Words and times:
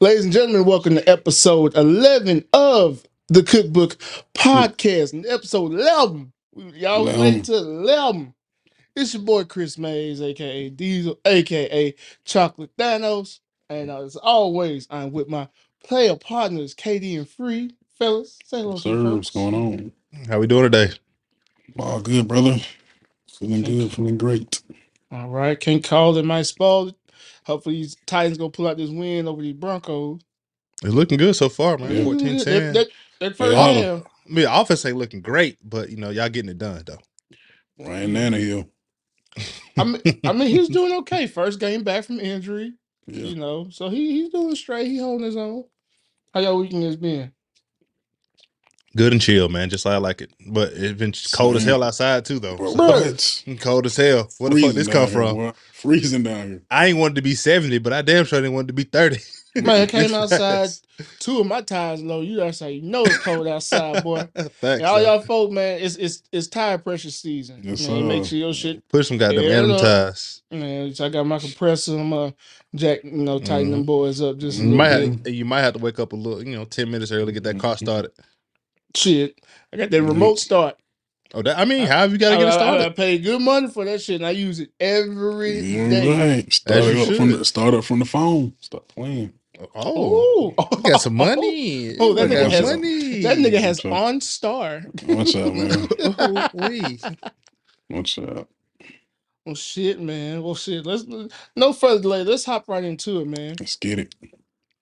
Ladies 0.00 0.24
and 0.24 0.32
gentlemen, 0.32 0.64
welcome 0.64 0.94
to 0.94 1.08
episode 1.08 1.76
11 1.76 2.44
of 2.52 3.04
the 3.28 3.42
Cookbook 3.42 3.96
Podcast. 4.34 5.12
And 5.12 5.26
episode 5.26 5.72
11, 5.72 6.32
y'all 6.74 7.04
we 7.06 7.12
made 7.16 7.34
it 7.36 7.44
to 7.46 7.56
11. 7.56 8.34
It's 8.94 9.14
your 9.14 9.22
boy 9.24 9.44
Chris 9.44 9.76
Mays, 9.76 10.20
aka 10.22 10.68
Diesel, 10.70 11.18
aka 11.24 11.94
Chocolate 12.24 12.70
Thanos. 12.76 13.40
And 13.68 13.90
uh, 13.90 14.02
as 14.04 14.16
always, 14.16 14.86
I'm 14.90 15.10
with 15.12 15.28
my 15.28 15.48
player 15.84 16.16
partners, 16.16 16.74
KD 16.74 17.18
and 17.18 17.28
Free. 17.28 17.74
Fellas, 17.98 18.38
say 18.44 18.60
hello 18.60 18.74
Yes, 18.74 18.82
to 18.84 18.88
the 18.90 19.02
sir. 19.02 19.14
What's 19.16 19.28
folks. 19.30 19.30
going 19.30 19.54
on? 19.54 19.92
How 20.28 20.38
we 20.38 20.46
doing 20.46 20.70
today? 20.70 20.92
All 21.78 22.00
good, 22.00 22.28
brother. 22.28 22.58
Feeling 23.38 23.62
good, 23.62 23.92
feeling 23.92 24.18
great. 24.18 24.62
All 25.10 25.28
right, 25.28 25.58
can't 25.58 25.82
call 25.82 26.16
it, 26.16 26.24
my 26.24 26.42
spoil 26.42 26.88
it. 26.88 26.94
Hopefully, 27.48 27.76
these 27.76 27.96
Titans 28.06 28.38
gonna 28.38 28.50
pull 28.50 28.68
out 28.68 28.76
this 28.76 28.90
win 28.90 29.26
over 29.26 29.42
the 29.42 29.52
Broncos. 29.54 30.20
It's 30.84 30.94
looking 30.94 31.18
good 31.18 31.34
so 31.34 31.48
far, 31.48 31.76
man. 31.78 31.90
Yeah. 31.90 32.04
14 32.04 32.36
That, 32.36 32.44
10. 32.44 32.72
that, 32.74 32.86
that 33.20 33.36
first 33.36 33.52
Yeah. 33.52 33.72
half, 33.72 34.02
I 34.04 34.28
mean, 34.30 34.44
the 34.44 34.60
offense 34.60 34.84
ain't 34.84 34.96
looking 34.98 35.22
great, 35.22 35.58
but 35.64 35.90
you 35.90 35.96
know, 35.96 36.10
y'all 36.10 36.28
getting 36.28 36.50
it 36.50 36.58
done 36.58 36.82
though. 36.86 36.98
Ryan 37.84 38.12
Tannehill. 38.12 38.68
I 39.78 39.84
mean, 39.84 40.02
I 40.26 40.32
mean, 40.32 40.48
he's 40.48 40.68
doing 40.68 40.92
okay. 41.00 41.26
First 41.26 41.58
game 41.58 41.82
back 41.84 42.04
from 42.04 42.20
injury, 42.20 42.74
Yeah. 43.06 43.24
you 43.24 43.36
know, 43.36 43.68
so 43.70 43.88
he 43.88 44.12
he's 44.12 44.28
doing 44.28 44.54
straight. 44.54 44.86
He 44.88 44.98
holding 44.98 45.24
his 45.26 45.36
own. 45.36 45.64
How 46.34 46.40
y'all 46.40 46.58
weekend 46.58 46.84
has 46.84 46.96
been? 46.96 47.32
Good 48.98 49.12
and 49.12 49.22
chill, 49.22 49.48
man. 49.48 49.70
Just 49.70 49.84
like 49.86 49.94
I 49.94 49.98
like 49.98 50.20
it. 50.20 50.30
But 50.46 50.72
it's 50.74 50.98
been 50.98 51.14
cold 51.32 51.56
as 51.56 51.64
hell 51.64 51.82
outside 51.82 52.24
too, 52.24 52.38
though. 52.38 52.56
Bro, 52.56 52.72
So- 52.72 52.76
what? 52.76 53.44
Cold 53.60 53.86
as 53.86 53.96
hell. 53.96 54.28
Where 54.38 54.50
the 54.50 54.56
fuck 54.60 54.72
Freezing 54.72 54.74
this 54.74 54.86
down 54.88 54.92
come 54.94 55.08
here, 55.08 55.12
from? 55.28 55.36
boy. 55.36 55.52
Freezing 55.72 56.22
down 56.24 56.48
here. 56.48 56.62
I 56.70 56.86
ain't 56.86 56.98
wanted 56.98 57.14
to 57.14 57.22
be 57.22 57.34
70, 57.34 57.78
but 57.78 57.92
I 57.92 58.02
damn 58.02 58.24
sure 58.24 58.40
didn't 58.40 58.54
want 58.54 58.66
to 58.68 58.74
be 58.74 58.82
30. 58.84 59.18
Man, 59.56 59.82
I 59.82 59.86
came 59.86 60.04
It's 60.04 60.12
outside. 60.12 60.38
fast. 60.38 60.86
Two 61.20 61.38
of 61.40 61.46
my 61.46 61.60
tires 61.62 62.02
low. 62.02 62.20
You 62.20 62.42
outside, 62.42 62.68
you 62.68 62.82
know 62.82 63.04
it's 63.04 63.18
cold 63.18 63.46
outside, 63.46 64.02
boy. 64.02 64.28
Facts, 64.34 64.54
And 64.62 64.82
all 64.82 64.96
though. 64.98 65.02
y'all 65.14 65.20
folk, 65.22 65.52
man, 65.52 65.80
it's 65.80 65.94
it's 65.96 66.22
it's 66.32 66.48
tire 66.48 66.76
pressure 66.78 67.10
season. 67.10 67.60
Yes, 67.62 67.86
man, 67.88 68.08
make 68.08 68.24
sir. 68.24 68.30
sure 68.30 68.38
your 68.38 68.52
shit. 68.54 68.88
Push 68.88 69.08
some 69.08 69.16
goddamn 69.18 69.44
Air 69.44 69.50
it 69.50 69.54
animal 69.58 69.76
up. 69.76 69.82
ties. 69.82 70.42
Man, 70.50 70.92
so 70.94 71.06
I 71.06 71.08
got 71.08 71.24
my 71.24 71.38
compressor. 71.38 71.96
I'm 71.98 72.12
uh, 72.12 72.30
jack, 72.74 73.04
you 73.04 73.12
know, 73.12 73.38
tighten 73.38 73.70
them 73.70 73.84
boys 73.84 74.20
up 74.20 74.38
just 74.38 74.58
a 74.58 74.62
You 74.62 74.70
little 74.70 74.78
might, 74.78 74.98
bit. 74.98 75.26
have, 75.26 75.34
you 75.34 75.44
might 75.44 75.60
have 75.62 75.74
to 75.74 75.80
wake 75.80 75.98
up 76.00 76.12
a 76.12 76.16
little, 76.16 76.42
you 76.44 76.56
know, 76.56 76.64
10 76.64 76.90
minutes 76.90 77.12
early, 77.12 77.26
to 77.26 77.32
get 77.32 77.44
that 77.44 77.58
car 77.60 77.76
started. 77.76 78.10
Shit, 78.98 79.40
I 79.72 79.76
got 79.76 79.90
that 79.90 80.02
remote 80.02 80.38
start. 80.38 80.76
Oh, 81.34 81.42
that, 81.42 81.58
I 81.58 81.64
mean, 81.66 81.86
how 81.86 81.98
have 81.98 82.12
you 82.12 82.18
got 82.18 82.30
to 82.30 82.36
I, 82.36 82.38
get 82.38 82.46
it 82.48 82.50
I, 82.52 82.54
I 82.54 82.54
started? 82.54 82.96
paid 82.96 83.22
good 83.22 83.40
money 83.42 83.68
for 83.68 83.84
that 83.84 84.00
shit, 84.00 84.16
and 84.16 84.26
I 84.26 84.30
use 84.30 84.60
it 84.60 84.70
every 84.80 85.58
Yeah, 85.60 85.88
day. 85.90 86.36
right. 86.38 86.52
Start 86.52 86.84
you 86.84 87.02
up 87.02 87.06
from 87.08 87.30
should. 87.30 87.40
the 87.40 87.44
start 87.44 87.74
up 87.74 87.84
from 87.84 87.98
the 87.98 88.04
phone. 88.06 88.54
Stop 88.60 88.88
playing. 88.88 89.34
Oh, 89.74 90.54
Oh, 90.56 90.68
you 90.84 90.90
got 90.90 91.00
some 91.02 91.14
money. 91.16 91.96
Oh, 92.00 92.14
that 92.14 92.30
You 92.30 92.36
nigga 92.36 92.42
got 92.44 92.50
has- 92.52 92.62
money. 92.64 93.22
That 93.22 93.38
nigga 93.38 93.60
has 93.60 93.80
Sure. 93.80 93.90
OnStar. 93.92 95.06
What's 95.16 95.34
up, 95.34 95.52
man. 95.54 95.88
Oh, 96.18 96.68
wee. 96.68 96.98
Watch 97.90 98.18
out. 98.20 98.48
Well, 99.44 99.54
shit, 99.54 100.00
man. 100.00 100.42
Well, 100.42 100.54
shit. 100.54 100.86
Let's 100.86 101.04
no 101.56 101.72
further 101.72 102.00
delay. 102.00 102.24
Let's 102.24 102.44
hop 102.44 102.68
right 102.68 102.84
into 102.84 103.20
it, 103.20 103.26
man. 103.26 103.56
Let's 103.60 103.76
get 103.76 103.98
it. 103.98 104.14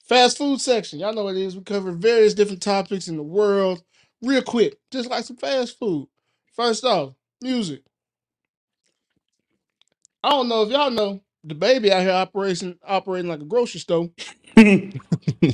Fast 0.09 0.39
food 0.39 0.61
section. 0.61 0.99
Y'all 1.01 1.13
know 1.13 1.25
what 1.25 1.37
it 1.37 1.43
is. 1.43 1.57
We 1.57 1.63
cover 1.63 1.91
various 1.93 2.35
different 2.35 2.63
topics 2.63 3.09
in 3.09 3.17
the 3.17 3.23
world, 3.23 3.83
real 4.23 4.43
quick, 4.43 4.77
just 4.91 5.09
like 5.11 5.25
some 5.25 5.37
fast 5.37 5.79
food. 5.79 6.09
First 6.55 6.85
off, 6.85 7.15
music. 7.43 7.83
I 10.23 10.31
don't 10.31 10.49
know 10.49 10.63
if 10.63 10.71
y'all 10.71 10.91
know 10.91 11.21
the 11.45 11.55
baby 11.55 11.93
out 11.93 12.03
here 12.03 12.11
operating 12.13 12.77
operating 12.87 13.31
like 13.31 13.41
a 13.41 13.45
grocery 13.45 13.81
store. 13.81 14.11
yes, 14.57 14.93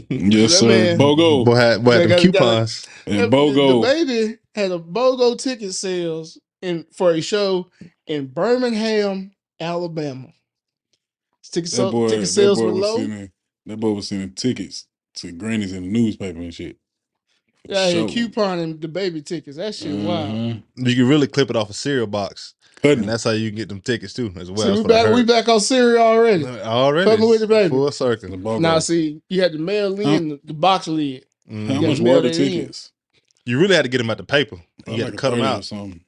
That 0.09 0.49
sir. 0.51 0.69
man- 0.69 0.99
Bogo. 0.99 1.45
Boy, 1.45 1.55
had, 1.55 1.85
boy, 1.85 1.91
They 1.95 2.01
had 2.09 2.11
them 2.11 2.11
got- 2.11 2.19
got 2.19 2.25
a- 2.25 2.33
coupons. 2.33 2.87
And 3.07 3.19
The- 3.21 3.27
the- 3.29 3.37
Bogo. 3.37 3.83
The 3.83 3.89
baby 4.05 4.39
had 4.55 4.71
a 4.71 4.79
BOGO 4.79 5.39
ticket 5.39 5.75
sales 5.75 6.39
in 6.63 6.87
for 6.92 7.13
a 7.13 7.20
show 7.20 7.69
in 8.07 8.27
Birmingham, 8.29 9.33
Alabama. 9.61 10.33
Ticket, 11.51 11.70
That 11.73 11.77
so, 11.77 11.91
boy, 11.91 12.07
ticket 12.09 12.20
that 12.23 12.27
sales 12.29 12.59
boy 12.59 12.67
were 12.67 12.73
was 12.73 12.81
low. 12.81 12.97
sending 12.97 13.33
that 13.67 13.77
boy 13.79 13.91
was 13.92 14.09
sending 14.09 14.33
tickets 14.35 14.86
to 15.17 15.33
grannies 15.33 15.73
in 15.73 15.83
the 15.83 15.89
newspaper 15.91 16.39
and 16.39 16.55
shit. 16.55 16.79
For 17.67 17.73
Yeah, 17.74 17.90
sure. 17.90 18.08
he 18.08 18.28
couponing 18.28 18.80
the 18.80 18.89
baby 18.89 19.23
tickets. 19.23 19.56
That 19.56 19.74
shit 19.74 19.95
wild. 19.95 20.30
Mhm. 20.30 20.62
You 20.77 20.95
can 20.96 21.08
really 21.08 21.27
clip 21.28 21.48
it 21.50 21.56
off 21.56 21.70
a 21.70 21.73
cereal 21.74 22.06
box. 22.08 22.55
Cutting 22.83 23.00
And 23.00 23.08
that's 23.08 23.23
how 23.23 23.30
you 23.30 23.50
can 23.50 23.56
get 23.56 23.68
them 23.68 23.80
tickets 23.80 24.12
too, 24.12 24.33
as 24.36 24.50
well. 24.50 24.67
See, 24.67 24.73
we 24.73 24.78
what 24.80 24.89
back, 24.89 25.14
we 25.14 25.23
back 25.23 25.48
on 25.48 25.61
cereal 25.61 26.02
already. 26.02 26.45
Already. 26.45 27.08
Fucking 27.08 27.28
with 27.28 27.40
the 27.40 27.46
baby. 27.46 27.68
Full 27.68 27.92
circle. 27.92 28.30
Bogo. 28.30 28.61
Now, 28.61 28.80
see, 28.80 29.20
you 29.28 29.40
had 29.40 29.52
the 29.52 29.58
mail 29.58 29.98
in, 30.00 30.05
Huh? 30.30 30.36
the, 30.36 30.40
the 30.46 30.55
box 30.55 30.89
lid. 30.89 31.24
Mhm. 31.48 31.68
How 31.74 31.80
much 31.83 32.00
were 32.00 32.17
the 32.20 32.28
that 32.30 32.39
in. 32.40 32.50
tickets? 32.50 32.90
You 33.46 33.61
really 33.61 33.77
had 33.77 33.83
to 33.83 33.89
get 33.89 33.98
them 33.98 34.11
out 34.11 34.17
the 34.17 34.24
paper. 34.24 34.56
You 34.89 34.94
had 34.94 35.00
got 35.00 35.11
to 35.12 35.17
cut 35.17 35.30
them 35.30 35.42
out. 35.42 35.64
something. 35.64 36.00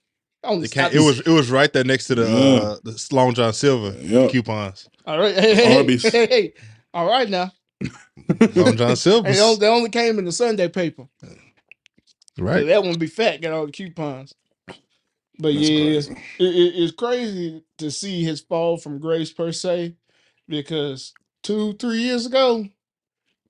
It, 0.47 0.71
can't, 0.73 0.93
it 0.93 1.01
was 1.01 1.21
it 1.21 1.29
was 1.29 1.51
right 1.51 1.73
there 1.73 1.85
next 1.85 2.07
to 2.09 2.15
the 2.17 2.23
Yeah. 2.25 2.69
uh, 2.69 2.77
the 2.85 3.09
Long 3.13 3.33
John 3.33 3.53
Silver 3.55 3.97
Yep. 3.99 4.31
coupons. 4.33 4.89
all 5.07 5.19
right. 5.19 5.35
Hey, 5.35 5.55
hey, 5.55 5.85
hey, 5.85 5.97
hey, 6.11 6.27
hey. 6.27 6.53
All 6.93 7.07
right 7.09 7.31
now. 7.31 7.51
Long 8.55 8.77
John 8.77 8.95
Silver. 8.97 9.27
And 9.29 9.37
they 9.37 9.41
only, 9.41 9.57
they 9.59 9.69
only 9.69 9.91
came 9.91 10.19
in 10.19 10.25
the 10.27 10.33
Sunday 10.33 10.69
paper. 10.69 11.05
So 12.39 12.45
Right. 12.45 12.67
that 12.67 12.83
one 12.83 12.99
be 12.99 13.07
fat, 13.07 13.41
got 13.43 13.53
all 13.53 13.67
the 13.67 13.73
coupons. 13.73 14.35
But 15.39 15.53
That's 15.55 15.69
yeah, 15.69 15.85
crazy. 15.85 16.13
it, 16.39 16.45
it- 16.45 16.75
it's 16.83 16.93
crazy 16.93 17.63
to 17.79 17.91
see 17.91 18.23
his 18.23 18.41
fall 18.41 18.77
from 18.77 18.99
grace 19.01 19.33
per 19.33 19.53
se, 19.53 19.95
because 20.49 21.13
two, 21.43 21.73
three 21.75 21.99
years 22.03 22.27
ago, 22.27 22.67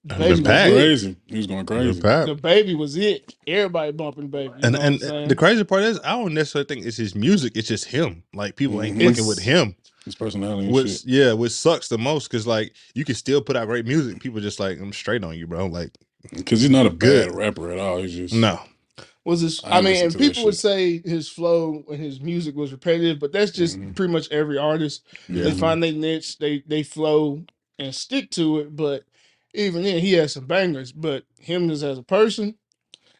the 0.05 0.15
It 0.15 0.19
baby 0.19 0.31
was 0.31 0.41
was 0.41 0.49
packed. 0.49 0.71
it. 0.71 0.75
Crazy. 0.75 1.17
He 1.27 1.37
was 1.37 1.47
going 1.47 1.67
crazy. 1.67 2.00
The 2.00 2.39
baby 2.43 2.75
was 2.75 2.97
it. 2.97 3.34
Everybody 3.47 3.93
bumping 3.93 4.28
baby. 4.28 4.49
You 4.49 4.61
And 4.62 4.72
know 4.75 4.81
and 4.81 4.95
what 4.97 5.03
I'm 5.05 5.09
saying? 5.09 5.28
the 5.28 5.37
crazy 5.37 5.65
part 5.65 5.83
is, 5.83 5.99
I 6.05 6.12
don't 6.12 6.34
necessarily 6.34 6.66
think 6.66 6.87
it's 6.87 6.97
his 6.99 7.15
music. 7.15 7.53
It's 7.56 7.69
just 7.69 7.87
him. 7.87 8.22
Like 8.34 8.56
people 8.56 8.83
ain't 8.83 8.99
mm-hmm. 8.99 9.09
fucking 9.09 9.27
with 9.27 9.39
It's- 9.41 9.62
him. 9.62 9.77
His 10.05 10.15
personality 10.15 10.66
and 10.66 10.75
Which 10.75 10.91
shit. 10.91 11.06
yeah, 11.06 11.33
which 11.33 11.53
sucks 11.53 11.89
the 11.89 11.97
most 11.97 12.28
because 12.31 12.47
like 12.47 12.75
you 12.95 13.06
can 13.06 13.15
still 13.15 13.41
put 13.41 13.56
out 13.56 13.66
great 13.66 13.87
music. 13.87 14.21
People 14.21 14.39
just 14.41 14.61
like 14.61 14.78
I'm 14.78 14.93
straight 14.93 15.25
on 15.25 15.34
you, 15.39 15.47
bro. 15.47 15.65
Like 15.66 15.93
Because 16.31 16.61
he's 16.61 16.69
not 16.69 16.84
a 16.84 16.91
Good. 16.91 17.28
bad 17.31 17.37
rapper 17.39 17.71
at 17.72 17.78
all. 17.78 18.03
He's 18.03 18.15
just 18.15 18.34
no, 18.34 18.61
was 19.25 19.41
this? 19.43 19.65
I 19.65 19.79
I, 19.79 19.81
mean, 19.81 19.85
listen 19.85 20.05
and 20.05 20.12
to 20.12 20.19
that 20.19 20.25
people 20.25 20.45
would 20.45 20.55
shit. 20.55 20.61
say 20.61 21.03
his 21.05 21.29
flow 21.29 21.85
and 21.91 21.99
his 21.99 22.21
music 22.21 22.55
was 22.55 22.73
repetitive, 22.73 23.19
but 23.19 23.33
that's 23.33 23.53
just 23.53 23.79
Mhm. 23.79 23.95
pretty 23.97 24.12
much 24.12 24.31
every 24.31 24.59
artist. 24.59 25.03
Yeah. 25.29 25.45
They 25.45 25.53
find 25.53 25.83
their 25.83 25.93
niche, 25.93 26.39
they 26.39 26.62
they 26.67 26.83
flow 26.83 27.43
and 27.79 27.95
stick 27.95 28.31
to 28.33 28.61
it. 28.61 28.77
But 28.77 29.05
even 29.55 29.83
then, 29.83 30.01
he 30.01 30.13
has 30.15 30.33
some 30.34 30.47
bangers. 30.47 30.93
But 30.93 31.25
him 31.41 31.69
just 31.69 31.83
as 31.83 31.99
a 31.99 32.03
person, 32.03 32.55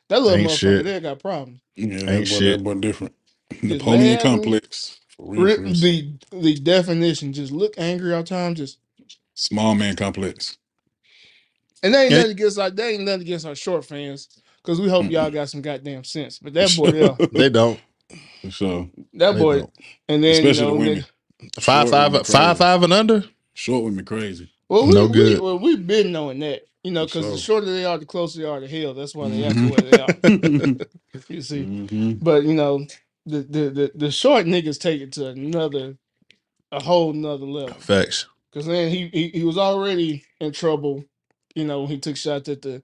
that 0.09 0.20
little 0.20 0.38
Ain't 0.38 0.48
motherfucker 0.50 0.56
shit. 0.59 0.84
there 0.84 1.00
got 1.00 1.19
problems. 1.20 1.60
Yeah, 1.76 1.84
Ain't 1.94 2.06
that 2.06 2.26
shit. 2.26 2.59
that 2.59 2.64
boy 2.64 2.75
different. 2.75 3.14
His 3.50 3.62
Napoleon 3.72 4.03
man- 4.03 4.20
complex. 4.20 5.00
For 5.09 5.31
real, 5.32 5.43
Re- 5.43 5.54
for 5.56 5.62
real. 5.62 5.75
the 5.75 6.12
the 6.32 6.54
definition 6.56 7.32
just 7.32 7.53
look 7.53 7.75
angry 7.78 8.12
all 8.12 8.22
the 8.22 8.28
time. 8.28 8.54
Just 8.54 8.78
Small 9.34 9.75
man 9.75 9.97
complex. 9.97 10.59
and 11.82 11.94
they 11.94 12.03
ain't 12.04 12.10
Yeah. 12.10 12.16
nothing 12.19 12.32
against 12.32 12.59
our 12.59 12.70
they 12.70 12.94
ain't 12.94 13.04
nothing 13.04 13.22
against 13.22 13.47
our 13.47 13.54
short 13.54 13.84
fans 13.84 14.28
because 14.64 14.80
we 14.80 14.88
hope 14.88 15.10
y'all 15.10 15.30
got 15.30 15.50
some 15.50 15.60
goddamn 15.62 16.04
sense. 16.04 16.38
But 16.38 16.54
that 16.54 16.75
boy, 16.76 16.91
there, 16.91 17.10
they 17.32 17.48
don't. 17.50 17.78
So 18.50 18.88
that 19.14 19.32
They 19.32 19.38
boy, 19.41 19.58
don't. 19.60 19.70
and 20.08 20.25
then 20.25 20.32
Especially 20.47 20.66
you 20.66 20.70
know, 20.70 20.78
the 20.78 20.84
then- 20.84 20.88
women. 20.94 21.04
Five 21.60 21.88
Short 21.88 21.92
women 22.12 22.25
five 22.25 22.47
crazy. 22.56 22.58
five 22.58 22.82
and 22.84 22.92
under. 22.92 23.25
Short 23.52 23.84
women 23.84 24.04
crazy. 24.04 24.50
Well, 24.69 24.86
we, 24.86 24.92
No 24.94 25.06
we, 25.06 25.12
good. 25.12 25.41
well, 25.41 25.58
we've 25.58 25.86
been 25.86 26.10
knowing 26.10 26.38
that, 26.41 26.62
you 26.82 26.91
know, 26.91 27.04
because 27.04 27.26
the 27.26 27.32
So- 27.32 27.36
shorter 27.36 27.66
they 27.66 27.84
are, 27.84 27.98
the 27.98 28.06
closer 28.06 28.41
they 28.41 28.47
are 28.47 28.60
to 28.60 28.69
hell. 28.69 28.94
That's 28.94 29.14
why 29.14 29.28
they 29.28 29.44
act 29.44 29.54
the 29.56 29.69
way 29.69 29.91
they 29.91 30.00
are. 30.00 31.25
you 31.28 31.42
see, 31.42 31.64
Mhm. 31.64 32.22
but 32.25 32.44
you 32.44 32.54
know, 32.54 32.86
the, 33.26 33.41
the 33.42 33.70
the 33.70 33.92
the 33.94 34.10
short 34.10 34.46
niggas 34.46 34.81
take 34.81 35.00
it 35.02 35.12
to 35.12 35.28
another, 35.28 35.96
a 36.72 36.82
whole 36.82 37.12
nother 37.12 37.46
level. 37.46 37.75
Facts. 37.75 38.26
Because 38.50 38.66
then 38.66 38.88
he, 38.91 39.08
he 39.08 39.28
he 39.31 39.44
was 39.44 39.58
already 39.58 40.25
in 40.41 40.52
trouble, 40.52 41.04
you 41.54 41.64
know, 41.64 41.81
when 41.81 41.91
he 41.91 41.98
took 41.98 42.16
shots 42.16 42.49
at 42.49 42.62
the 42.62 42.82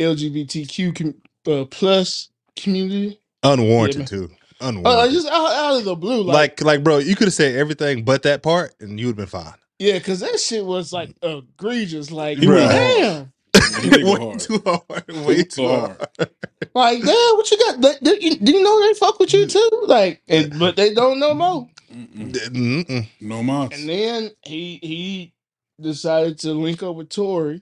LGBTQ 0.00 0.94
com- 0.94 1.14
uh, 1.52 1.64
plus 1.66 2.28
community. 2.56 3.18
Unwarranted 3.42 4.00
Yeah, 4.00 4.06
too. 4.06 4.30
Uh, 4.60 4.68
Unwarranted. 4.68 5.12
just 5.12 5.28
out, 5.28 5.52
out 5.52 5.78
of 5.78 5.84
the 5.84 5.96
blue, 5.96 6.22
like, 6.22 6.60
like 6.60 6.62
like 6.62 6.84
bro, 6.84 6.98
you 6.98 7.16
could 7.16 7.26
have 7.26 7.34
said 7.34 7.56
everything 7.56 8.04
but 8.04 8.22
that 8.22 8.42
part, 8.42 8.74
and 8.80 8.98
you 9.00 9.06
would 9.08 9.18
have 9.18 9.30
been 9.30 9.40
fine. 9.42 9.54
yeah, 9.78 9.94
because 9.98 10.20
that 10.20 10.38
shit 10.38 10.64
was 10.64 10.92
like 10.92 11.14
egregious. 11.22 12.10
Like, 12.12 12.38
He 12.38 12.46
went 12.48 12.70
damn. 12.70 13.32
He 13.80 13.90
did 13.90 14.04
Way 14.04 14.16
hard. 14.16 14.38
too 14.40 14.62
hard. 14.64 15.26
Way 15.26 15.42
too 15.44 15.68
hard. 15.68 15.96
Like, 16.74 17.00
damn, 17.02 17.34
what 17.36 17.50
you 17.50 17.58
got? 17.58 17.80
They- 17.82 17.98
they- 18.00 18.20
you- 18.20 18.36
Do 18.36 18.52
you 18.52 18.62
know 18.62 18.80
they 18.80 18.94
fuck 18.94 19.18
with 19.18 19.34
you 19.34 19.46
too? 19.46 19.68
Like, 19.88 20.22
and, 20.28 20.58
but 20.58 20.76
they 20.76 20.94
don't 20.94 21.18
know 21.18 21.34
more. 21.34 21.68
Mm-mm. 21.92 22.32
Mm-mm. 22.32 23.08
No 23.20 23.42
mas. 23.42 23.70
And 23.72 23.88
then 23.88 24.30
he 24.42 24.78
he 24.80 25.34
decided 25.80 26.38
to 26.38 26.52
link 26.54 26.82
up 26.82 26.94
with 26.96 27.10
Tori. 27.10 27.60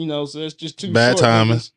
You 0.00 0.06
know, 0.06 0.24
so 0.24 0.38
it's 0.40 0.54
just 0.54 0.78
two 0.78 0.92
Bad 0.92 1.18
short 1.18 1.20
timing. 1.20 1.58
niggas. 1.58 1.70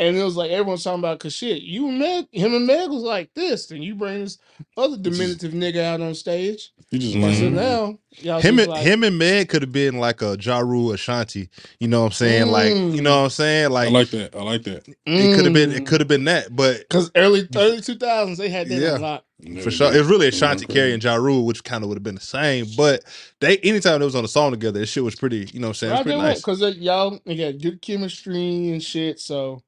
And 0.00 0.16
it 0.16 0.24
was 0.24 0.36
like 0.36 0.50
everyone's 0.50 0.84
talking 0.84 1.00
about 1.00 1.20
cause 1.20 1.34
shit, 1.34 1.62
you 1.62 1.88
and 1.90 2.00
Meg, 2.00 2.26
him 2.32 2.54
and 2.54 2.66
Meg 2.66 2.90
was 2.90 3.04
like 3.04 3.32
this, 3.34 3.70
and 3.70 3.84
you 3.84 3.94
bring 3.96 4.22
this 4.22 4.38
other 4.76 4.98
diminutive 4.98 5.52
nigga 5.52 5.84
out 5.84 6.02
on 6.02 6.14
stage. 6.16 6.72
you 6.90 6.98
just 7.00 7.16
And 7.16 7.36
so 7.36 7.44
lame. 7.44 7.54
now 7.54 7.98
y'all 8.18 8.40
him 8.40 8.56
just 8.56 8.60
and 8.60 8.68
like, 8.70 8.82
him 8.84 9.04
and 9.04 9.18
Meg 9.18 9.50
could 9.50 9.62
have 9.62 9.72
been 9.72 10.00
like 10.00 10.22
a 10.22 10.38
Ja 10.40 10.60
Rule 10.60 10.92
Ashanti. 10.92 11.50
You 11.80 11.88
know 11.88 12.00
what 12.00 12.06
I'm 12.08 12.12
saying? 12.12 12.48
Like, 12.48 12.74
you 12.74 13.02
know 13.02 13.18
what 13.18 13.24
I'm 13.24 13.30
saying? 13.30 13.66
I 13.66 13.68
Like, 13.68 13.90
like 13.90 14.10
that. 14.12 14.34
I 14.36 14.42
like 14.42 14.64
that. 14.64 14.88
it 14.88 15.36
could 15.36 15.44
have 15.44 15.54
been 15.54 15.70
mm. 15.70 15.76
it 15.76 15.86
could 15.86 16.00
have 16.00 16.08
been 16.08 16.24
that, 16.24 16.56
but 16.56 16.88
Cause 16.90 17.10
early 17.16 17.48
early 17.56 17.82
two 17.82 17.96
thousands 17.96 18.38
they 18.38 18.48
had 18.50 18.68
that 18.70 18.80
Yeah. 18.80 18.96
a 18.96 18.98
lot. 18.98 19.24
for 19.62 19.70
sure, 19.70 19.94
it 19.94 19.98
was 19.98 20.08
really 20.08 20.28
Ashanti 20.28 20.66
Carey 20.66 20.94
and 20.94 21.04
Ja 21.04 21.16
Rule, 21.16 21.46
which 21.46 21.64
kind 21.64 21.84
of 21.84 21.88
would 21.90 21.96
have 21.96 22.02
been 22.04 22.16
the 22.16 22.20
same. 22.22 22.66
But 22.76 23.04
they 23.40 23.58
anytime 23.58 24.00
they 24.00 24.06
was 24.06 24.16
on 24.16 24.24
a 24.24 24.28
song 24.28 24.50
together, 24.52 24.80
this 24.80 24.88
shit 24.88 25.04
was 25.04 25.14
pretty. 25.14 25.48
You 25.52 25.60
know 25.60 25.68
what 25.68 25.70
I'm 25.70 25.74
saying? 25.74 25.92
It's 25.92 25.98
Right 25.98 26.02
pretty 26.04 26.18
there, 26.20 26.28
nice. 26.28 26.42
Cause 26.42 26.62
y'all 26.76 27.20
they 27.26 27.36
got 27.36 27.60
good 27.60 27.82
chemistry 27.82 28.70
and 28.70 28.82
shit. 28.82 29.20
So, 29.20 29.62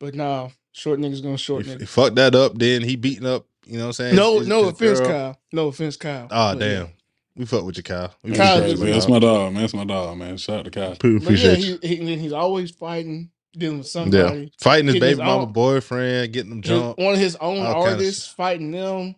but 0.00 0.14
nah, 0.16 0.48
short 0.72 0.98
niggas 0.98 1.22
gonna 1.22 1.38
short 1.38 1.64
He, 1.66 1.72
niggas. 1.72 1.80
he 1.80 1.86
fucked 1.86 2.16
that 2.16 2.34
up. 2.34 2.58
Then 2.58 2.82
he 2.82 2.96
beating 2.96 3.26
up. 3.26 3.46
You 3.66 3.74
know 3.78 3.84
what 3.84 3.86
I'm 3.88 3.92
saying? 3.92 4.16
No, 4.16 4.40
his- 4.40 4.48
no 4.48 4.64
his 4.64 4.72
offense, 4.72 4.98
girl. 4.98 5.08
Kyle. 5.08 5.40
No 5.52 5.68
offense, 5.68 5.96
Kyle. 5.96 6.26
Ah, 6.32 6.54
But 6.56 6.62
yeah. 6.66 6.74
damn. 6.80 6.88
We 7.36 7.44
fuck 7.46 7.64
with 7.64 7.76
you, 7.76 7.84
Kyle. 7.84 8.12
We 8.24 8.32
Kyle 8.32 8.56
fuck 8.58 8.64
is 8.66 8.72
with 8.72 8.82
a 8.82 8.86
you, 8.88 8.92
That's 8.94 9.08
my 9.08 9.18
dog, 9.20 9.52
man. 9.52 9.62
That's 9.62 9.74
my 9.74 9.84
dog, 9.84 10.18
man. 10.18 10.36
Shout 10.36 10.58
out 10.60 10.64
to 10.64 10.70
Kyle. 10.72 10.96
Pre- 10.96 11.18
But 11.18 11.22
yeah, 11.22 11.52
Appreciate 11.52 11.58
he, 11.58 11.98
you. 12.00 12.06
he 12.06 12.16
he's 12.18 12.32
always 12.32 12.72
fighting, 12.72 13.30
dealing 13.56 13.78
with 13.78 13.86
Yeah, 13.86 13.90
somebody. 13.90 14.52
fighting 14.58 14.86
his 14.88 14.94
Getting 14.94 15.08
his 15.10 15.18
baby 15.18 15.26
mama 15.28 15.42
own- 15.44 15.52
boyfriend, 15.52 16.32
getting 16.32 16.50
them 16.50 16.62
His- 16.62 16.68
jumped. 16.68 16.98
one 16.98 17.14
of 17.14 17.20
his 17.20 17.36
own 17.36 17.58
all 17.64 17.74
kinda 17.84 17.90
artists 17.92 18.26
shit. 18.26 18.36
fighting 18.36 18.70
them. 18.72 19.14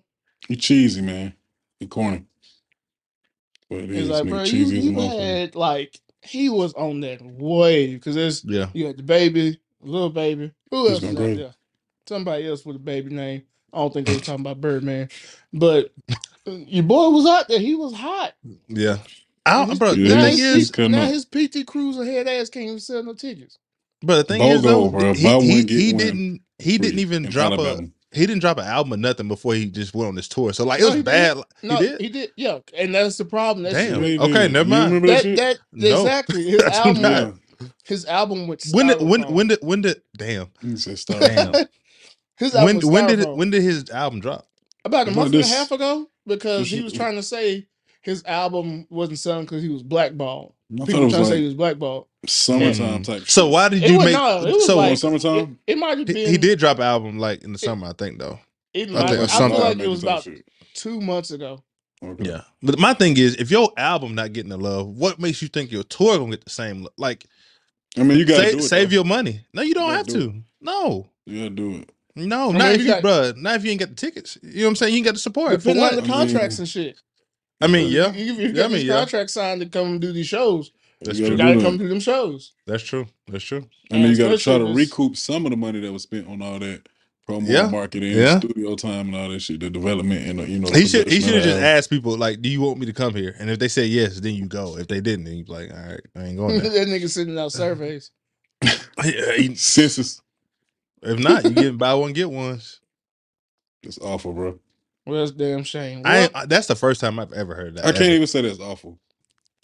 He 0.48 0.56
cheesy, 0.56 1.00
man. 1.00 1.32
He 1.80 1.86
corny. 1.86 2.24
But 3.70 3.78
it 3.84 3.88
He's 3.90 3.98
is, 4.04 4.08
like, 4.10 4.24
nigga, 4.24 4.28
bro, 4.28 4.40
you, 4.42 4.50
cheesy 4.50 4.78
as 4.78 4.84
a 4.84 4.86
you 4.86 4.92
motherfucker. 4.92 5.20
had 5.40 5.54
like 5.56 6.00
he 6.20 6.48
was 6.50 6.74
on 6.74 7.00
that 7.00 7.20
wave 7.22 7.94
because 7.98 8.14
there's 8.14 8.44
Yeah, 8.44 8.68
you 8.74 8.86
had 8.86 8.98
the 8.98 9.02
baby, 9.02 9.58
little 9.80 10.10
baby. 10.10 10.52
Who 10.72 10.88
He's 10.88 10.92
else 10.94 11.00
going 11.02 11.16
was 11.16 11.22
out 11.22 11.30
crazy. 11.30 11.42
there? 11.44 11.54
Somebody 12.08 12.48
else 12.48 12.66
with 12.66 12.76
a 12.76 12.80
baby 12.80 13.14
name. 13.14 13.44
I 13.74 13.78
don't 13.78 13.94
think 13.94 14.08
they 14.08 14.14
were 14.14 14.20
talking 14.20 14.42
about 14.42 14.60
Birdman, 14.62 15.10
but 15.52 15.92
uh, 16.48 16.52
your 16.52 16.84
boy 16.84 17.10
was 17.10 17.26
out 17.26 17.48
there. 17.48 17.60
He 17.60 17.76
was 17.76 17.94
hot. 17.94 18.34
yeah. 18.68 18.98
I, 19.46 19.66
His- 19.66 19.78
bro, 19.78 19.94
the 19.94 20.00
Yeah, 20.02 20.22
thing 20.22 20.36
he's- 20.36 20.38
his, 20.38 20.40
is, 20.40 20.56
he's 20.56 20.70
cutting 20.72 20.92
now 20.92 21.04
up. 21.04 21.10
his 21.10 21.24
PT 21.26 21.66
Cruiser 21.66 22.04
head 22.04 22.28
ass 22.28 22.50
can't 22.50 22.66
even 22.66 22.80
sell 22.80 23.02
no 23.04 23.14
tickets. 23.14 23.58
But 24.02 24.16
the 24.16 24.24
thing 24.24 24.42
is 24.42 24.62
though, 24.62 24.88
bro. 24.90 25.14
he, 25.14 25.24
Buy 25.24 25.36
one, 25.36 25.44
he, 25.44 25.64
get 25.64 25.78
he 25.78 25.92
one 25.92 25.98
didn't 25.98 26.42
he 26.58 26.78
didn't 26.78 26.92
free 26.94 27.02
even 27.02 27.24
in 27.26 27.30
drop 27.30 27.52
a 27.58 27.62
Alabama. 27.62 27.88
he 28.12 28.26
didn't 28.26 28.40
drop 28.40 28.58
an 28.58 28.66
album 28.66 28.94
or 28.94 28.96
nothing 28.98 29.28
before 29.28 29.54
he 29.54 29.66
just 29.66 29.94
went 29.94 30.08
on 30.08 30.14
this 30.16 30.28
tour. 30.28 30.52
So 30.52 30.64
like 30.64 30.80
it 30.80 30.82
No, 30.82 30.88
was 30.88 30.94
he 30.96 31.02
did. 31.02 31.04
bad. 31.04 31.38
No, 31.62 31.76
he 31.78 32.08
did. 32.08 32.30
Yeah, 32.36 32.58
and 32.76 32.94
that's 32.94 33.16
the 33.16 33.24
problem. 33.24 33.64
That's 33.64 33.76
Damn. 33.76 34.02
Yeah, 34.02 34.08
he 34.08 34.18
Okay, 34.18 34.32
did. 34.44 34.52
never 34.52 34.68
You 34.68 34.74
mind. 34.74 34.92
remember 34.92 35.06
that, 35.08 35.22
that 35.22 35.22
shit? 35.22 35.38
that 35.38 35.58
No. 35.72 35.88
exactly 36.00 36.44
his 36.50 36.62
I 36.62 36.82
do 36.82 36.90
album. 36.90 37.02
not. 37.02 37.12
Yeah. 37.12 37.32
His 37.84 38.04
album 38.06 38.46
with 38.48 38.64
When 38.72 38.86
did 38.88 39.00
when 39.02 39.22
Styrofoam. 39.24 39.30
when 39.32 39.46
did 39.48 39.58
when 39.62 39.80
did 39.82 40.02
damn 40.16 40.48
He 40.60 40.76
said 40.76 40.98
stop. 40.98 41.20
damn 41.20 41.52
his 42.36 42.54
album 42.54 42.66
when 42.66 42.76
with 42.76 42.84
when 42.84 43.06
did 43.06 43.20
it, 43.20 43.26
Styrofoam. 43.28 43.36
when 43.36 43.50
did 43.50 43.62
his 43.62 43.90
album 43.90 44.20
drop? 44.20 44.46
about 44.84 45.08
a 45.08 45.10
About 45.12 45.14
month 45.16 45.26
and 45.26 45.34
a 45.34 45.38
this- 45.38 45.52
half 45.54 45.70
ago 45.70 46.08
because 46.26 46.68
he 46.68 46.82
was 46.82 46.92
trying 46.92 47.14
to 47.16 47.22
say 47.22 47.66
his 48.02 48.24
album 48.24 48.86
wasn't 48.90 49.18
selling 49.18 49.44
because 49.44 49.62
he 49.62 49.68
was 49.68 49.82
blackballed. 49.82 50.54
I 50.72 50.78
thought 50.78 50.86
People 50.86 51.02
it 51.02 51.04
was 51.04 51.12
trying 51.12 51.24
to 51.24 51.30
say 51.30 51.38
he 51.38 51.44
was 51.44 51.54
blackballed. 51.54 52.06
summertime 52.26 53.02
mm. 53.02 53.04
type. 53.04 53.22
So 53.28 53.44
shit. 53.44 53.52
why 53.52 53.68
did 53.68 53.82
It 53.84 53.90
you 53.90 53.96
was 53.98 54.04
make 54.06 54.14
no, 54.14 54.44
it 54.46 54.52
was 54.54 54.66
so 54.66 54.76
like- 54.76 54.98
summertime? 54.98 55.58
It 55.66 55.78
might 55.78 55.98
have 55.98 56.08
he, 56.08 56.14
been. 56.14 56.28
he 56.30 56.36
did 56.38 56.58
drop 56.58 56.78
an 56.78 56.82
album 56.84 57.18
like 57.18 57.44
in 57.44 57.52
the 57.52 57.58
summer, 57.58 57.88
I 57.88 57.92
think 57.92 58.18
though. 58.18 58.40
It 58.74 58.88
I 58.88 58.92
might, 58.92 58.98
think 59.08 59.12
I, 59.12 59.16
feel 59.18 59.28
something- 59.28 59.60
like 59.60 59.78
it 59.78 59.86
was 59.88 60.00
type 60.00 60.08
about 60.10 60.22
shit. 60.24 60.48
two 60.74 61.00
months 61.00 61.30
ago. 61.30 61.62
Okay. 62.02 62.30
Yeah, 62.30 62.40
but 62.60 62.76
my 62.80 62.94
thing 62.94 63.16
is, 63.16 63.36
if 63.36 63.52
your 63.52 63.70
album 63.76 64.16
not 64.16 64.32
getting 64.32 64.48
the 64.50 64.56
love, 64.56 64.88
what 64.88 65.20
makes 65.20 65.40
you 65.40 65.46
think 65.46 65.70
your 65.70 65.84
tour 65.84 66.18
gonna 66.18 66.30
get 66.32 66.42
the 66.44 66.50
same? 66.50 66.82
lo- 66.82 66.90
Like, 66.96 67.26
I 67.98 68.02
mean, 68.04 68.18
you 68.18 68.24
gotta 68.24 68.42
save, 68.44 68.52
do 68.52 68.58
it. 68.58 68.62
save 68.62 68.92
your 68.92 69.04
money. 69.04 69.44
No, 69.52 69.62
you 69.62 69.74
don't 69.74 69.84
gotta 69.88 69.96
have 69.98 70.06
do 70.06 70.32
to. 70.32 70.42
No, 70.60 71.10
You 71.26 71.38
gotta 71.44 71.50
do 71.50 71.74
it. 71.76 71.90
no, 72.16 72.48
mean, 72.48 72.58
not 72.58 72.68
if 72.70 72.74
if 72.76 72.80
you 72.80 72.86
you, 72.94 73.00
got- 73.00 73.02
bruh, 73.02 73.36
Not 73.36 73.56
if 73.56 73.64
you 73.64 73.70
ain't 73.72 73.80
got 73.80 73.88
the 73.90 73.94
tickets. 73.94 74.38
You 74.42 74.50
know 74.60 74.64
what 74.64 74.68
I'm 74.70 74.76
saying? 74.76 74.92
You 74.92 74.96
ain't 74.98 75.06
got 75.06 75.14
the 75.14 75.20
support. 75.20 75.52
For 75.52 75.58
Depending 75.58 75.82
what? 75.82 75.96
the 75.96 76.02
contracts 76.10 76.58
and 76.58 76.68
shit. 76.68 76.98
I 77.60 77.66
mean, 77.68 77.90
yeah, 77.92 78.12
You, 78.12 78.24
you, 78.24 78.32
you 78.34 78.48
Yeah, 78.48 78.52
got 78.52 78.64
I 78.64 78.68
mean, 78.68 78.76
these 78.78 78.84
yeah. 78.86 78.94
contracts 78.98 79.32
signed 79.34 79.60
to 79.60 79.68
come 79.68 79.98
do 80.00 80.12
these 80.12 80.26
shows. 80.26 80.72
That's 81.00 81.18
You 81.18 81.24
You 81.26 81.30
true. 81.30 81.36
gotta 81.38 81.52
gotta 81.54 81.64
come 81.64 81.76
that. 81.78 81.84
do 81.84 81.88
them 81.88 82.00
shows. 82.00 82.52
That's 82.66 82.82
true. 82.82 83.06
That's 83.28 83.44
true. 83.44 83.68
And 83.90 84.04
then 84.04 84.10
you 84.10 84.16
got 84.16 84.30
to 84.30 84.38
try 84.38 84.56
to 84.58 84.64
recoup 84.72 85.16
some 85.16 85.44
of 85.46 85.50
the 85.50 85.56
money 85.56 85.80
that 85.80 85.92
was 85.92 86.02
spent 86.04 86.28
on 86.28 86.40
all 86.42 86.58
that 86.60 86.88
promo, 87.28 87.48
Yeah. 87.48 87.68
marketing, 87.68 88.12
Yeah. 88.16 88.38
studio 88.38 88.74
time, 88.76 89.08
and 89.08 89.16
all 89.16 89.28
that 89.30 89.40
shit, 89.40 89.60
the 89.60 89.70
development, 89.70 90.26
and 90.26 90.38
the, 90.40 90.48
you 90.50 90.58
know. 90.58 90.70
He 90.72 90.86
should 90.86 91.08
he 91.10 91.20
should 91.20 91.34
have 91.34 91.44
just 91.44 91.58
asked 91.60 91.90
people 91.90 92.16
like, 92.16 92.42
"Do 92.42 92.48
you 92.48 92.60
want 92.60 92.78
me 92.78 92.86
to 92.86 92.92
come 92.92 93.14
here?" 93.14 93.34
And 93.38 93.48
if 93.50 93.58
they 93.58 93.68
say 93.68 93.86
yes, 93.86 94.20
then 94.20 94.34
you 94.34 94.46
go. 94.46 94.76
If 94.76 94.88
they 94.88 95.00
didn't, 95.00 95.24
then 95.26 95.34
you 95.36 95.44
be 95.44 95.52
like, 95.52 95.70
"All 95.72 95.76
right, 95.84 96.00
I 96.16 96.24
ain't 96.24 96.36
going 96.36 96.58
that 96.62 96.72
nigga 96.72 97.08
sending 97.08 97.38
out 97.38 97.52
surveys. 97.52 98.10
Yeah, 99.04 99.32
he- 99.36 99.54
Census. 99.56 100.20
if 101.02 101.18
not, 101.18 101.44
you 101.44 101.50
get 101.50 101.78
buy 101.78 101.94
one 101.94 102.12
get 102.12 102.30
ones. 102.30 102.80
It's 103.82 103.98
awful, 103.98 104.32
bro. 104.32 104.58
Well, 105.06 105.18
that's 105.18 105.32
a 105.32 105.34
damn 105.34 105.64
shame. 105.64 106.02
I, 106.04 106.28
I 106.34 106.46
that's 106.46 106.68
the 106.68 106.76
first 106.76 107.00
time 107.00 107.18
I've 107.18 107.32
ever 107.32 107.54
heard 107.54 107.74
that. 107.76 107.84
I 107.86 107.90
can't 107.92 108.04
even 108.12 108.26
say 108.28 108.42
that's 108.42 108.60
awful. 108.60 108.98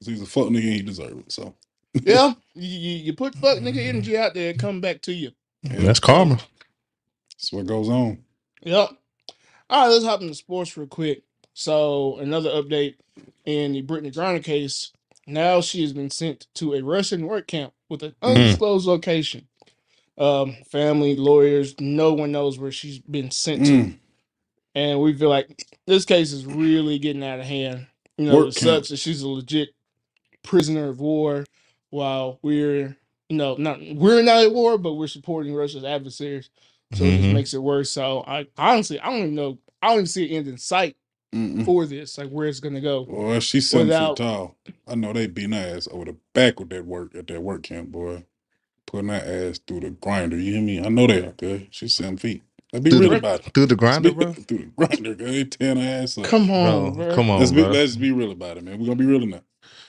'Cause 0.01 0.09
he's 0.09 0.23
a 0.23 0.27
fuck 0.27 0.47
nigga 0.49 0.63
and 0.65 0.73
he 0.75 0.83
deserve 0.83 1.19
it. 1.19 1.31
So 1.33 1.55
yeah, 2.03 2.33
you, 2.55 2.79
you, 2.79 2.97
you 3.07 3.13
put 3.15 3.35
fuck 3.37 3.59
nigga 3.59 3.79
energy 3.87 4.17
out 4.17 4.35
there, 4.35 4.55
come 4.55 4.81
back 4.81 5.01
to 5.03 5.13
you. 5.13 5.31
yeah, 5.63 5.77
That's 5.81 6.01
karma. 6.01 6.39
That's 7.39 7.53
what 7.53 7.67
goes 7.67 7.89
on. 7.89 8.19
Yep. 8.63 8.91
All 9.71 9.83
right, 9.83 9.89
let's 9.93 10.05
hop 10.05 10.21
into 10.23 10.35
sports 10.35 10.77
real 10.77 10.87
quick. 10.89 11.23
So 11.55 12.19
another 12.19 12.51
update 12.51 12.95
in 13.45 13.73
the 13.73 13.83
Brittney 13.83 14.13
Griner 14.15 14.43
case. 14.43 14.93
Now 15.27 15.61
she 15.61 15.83
has 15.83 15.93
been 15.93 16.11
sent 16.11 16.47
to 16.55 16.75
a 16.75 16.83
Russian 16.83 17.27
work 17.27 17.47
camp 17.47 17.73
with 17.89 18.03
an 18.03 18.15
Mhm. 18.23 18.29
undisclosed 18.35 18.87
location. 18.87 19.47
Um, 20.17 20.57
family, 20.67 21.15
lawyers, 21.15 21.79
no 21.79 22.13
one 22.13 22.33
knows 22.33 22.59
where 22.59 22.73
she's 22.73 22.99
been 22.99 23.31
sent 23.31 23.67
to. 23.67 23.73
Mm. 23.73 23.99
And 24.75 25.01
we 25.01 25.15
feel 25.15 25.29
like 25.29 25.65
this 25.87 26.05
case 26.05 26.33
is 26.33 26.45
really 26.45 26.99
getting 26.99 27.23
out 27.23 27.39
of 27.39 27.47
hand. 27.47 27.87
You 28.17 28.27
know, 28.27 28.37
Work 28.37 28.49
it 28.49 28.57
camp. 28.57 28.65
sucks 28.77 28.89
that 28.89 28.97
she's 28.97 29.23
a 29.23 29.29
legit 29.29 29.71
prisoner 30.43 30.89
of 30.89 30.99
war 31.01 31.45
while 31.91 32.39
we're 32.43 32.97
you 33.29 33.37
know, 33.37 33.55
not 33.57 33.79
we're 33.95 34.23
not 34.23 34.43
at 34.45 34.53
war, 34.55 34.79
but 34.79 34.95
we're 34.95 35.07
supporting 35.07 35.55
Russia's 35.55 35.85
adversaries. 35.85 36.49
So 36.95 37.05
it 37.05 37.17
just 37.19 37.23
Mhm. 37.29 37.35
makes 37.35 37.55
it 37.55 37.63
worse. 37.63 37.91
So 37.91 38.25
I 38.27 38.47
honestly 38.57 38.99
I 39.01 39.07
don't 39.11 39.19
even 39.19 39.35
know 39.35 39.59
I 39.83 39.89
don't 39.89 39.97
even 39.99 40.07
see 40.07 40.25
an 40.31 40.37
end 40.37 40.49
in 40.49 40.59
sight 40.59 40.97
Mm-mm. 41.35 41.65
for 41.65 41.85
this, 41.87 42.17
like 42.19 42.31
where 42.31 42.49
it's 42.49 42.61
gonna 42.61 42.81
go. 42.81 43.07
Well, 43.09 43.39
she's 43.41 43.69
seven 43.69 43.89
Without- 43.89 44.19
feet 44.19 44.25
tall. 44.25 44.57
I 44.87 44.95
know 44.95 45.13
they 45.13 45.27
beating 45.27 45.53
her 45.53 45.75
ass 45.77 45.87
over 45.91 46.07
the 46.07 46.17
back 46.35 46.59
with 46.59 46.71
that 46.71 46.87
work 46.87 47.15
at 47.15 47.27
that 47.27 47.43
work 47.43 47.63
camp, 47.65 47.91
boy. 47.91 48.25
Putting 48.87 49.09
that 49.09 49.27
ass 49.27 49.61
through 49.67 49.81
the 49.81 49.91
grinder. 49.91 50.39
You 50.39 50.55
hear 50.55 50.63
me? 50.63 50.81
I 50.81 50.89
know 50.89 51.07
they 51.07 51.27
out 51.27 51.37
there. 51.39 51.65
She's 51.71 51.95
seven 51.95 52.17
feet. 52.17 52.43
Let's 52.73 52.83
be 52.85 52.91
Through 52.91 53.01
real 53.01 53.11
the- 53.11 53.17
about 53.17 53.47
it. 53.47 53.53
Through 53.55 53.67
the 53.67 53.77
grinder, 53.77 54.11
be- 54.11 54.25
bro. 54.25 54.33
Through 54.49 54.59
the 54.59 54.65
grinder, 54.87 55.15
girl. 55.15 55.29
They 55.33 55.45
tearing 55.45 55.77
her 55.77 56.03
ass 56.03 56.17
up. 56.19 56.25
Come 56.25 56.51
on, 56.51 56.95
Bro, 56.95 57.07
bro. 57.07 57.15
come 57.15 57.31
on, 57.31 57.41
let's 57.41 57.53
be 57.53 57.63
bro. 57.63 57.71
let's 57.71 57.97
be 57.97 58.13
real 58.13 58.31
about 58.31 58.57
it, 58.57 58.65
man. 58.65 58.79
We're 58.79 58.87
gonna 58.87 58.97
be 58.97 59.05
real 59.07 59.23
enough. 59.23 59.43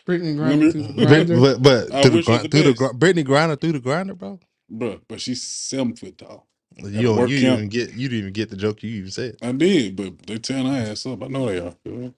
Brittney 0.06 0.38
Remember- 0.38 0.72
through 0.72 0.82
the 0.84 1.06
grinder. 1.06 1.40
But 1.40 1.62
but 1.64 1.94
I 1.94 2.02
through 2.02 2.12
the 2.12 2.18
wish 2.18 2.28
it 2.28 2.32
was 2.32 2.38
grind, 2.40 2.44
the 2.44 2.50
through 2.50 2.64
the 2.64 2.70
best. 2.72 2.80
gr- 2.80 2.98
Brittney 3.06 3.24
Grinder 3.26 3.56
through 3.56 3.72
the 3.72 3.80
grinder, 3.80 4.14
bro. 4.16 4.40
Bro, 4.70 5.00
but 5.08 5.22
she's 5.22 5.42
seven 5.42 5.96
foot 5.96 6.18
tall. 6.18 6.46
You 6.84 7.04
don't, 7.04 7.18
work 7.18 7.30
you 7.30 7.38
didn't 7.40 7.50
camp. 7.50 7.60
even 7.60 7.70
get 7.70 7.94
you 7.96 8.10
didn't 8.10 8.20
even 8.20 8.34
get 8.34 8.50
the 8.50 8.58
joke 8.58 8.84
you 8.84 8.90
even 8.92 9.12
said. 9.12 9.38
I 9.42 9.52
did, 9.54 9.96
but 9.96 10.26
they 10.28 10.38
tearing 10.40 10.68
her 10.68 10.92
ass 10.92 11.06
up. 11.06 11.24
I 11.24 11.28
know 11.28 11.46
they 11.48 11.60
are. 11.60 11.76
girl. 11.86 12.14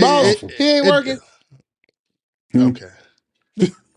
Boss, 0.00 0.42
it- 0.42 0.50
he 0.52 0.70
ain't 0.78 0.86
it- 0.86 0.90
working. 0.90 1.20
Okay. 2.56 2.86
Hmm. 3.58 3.64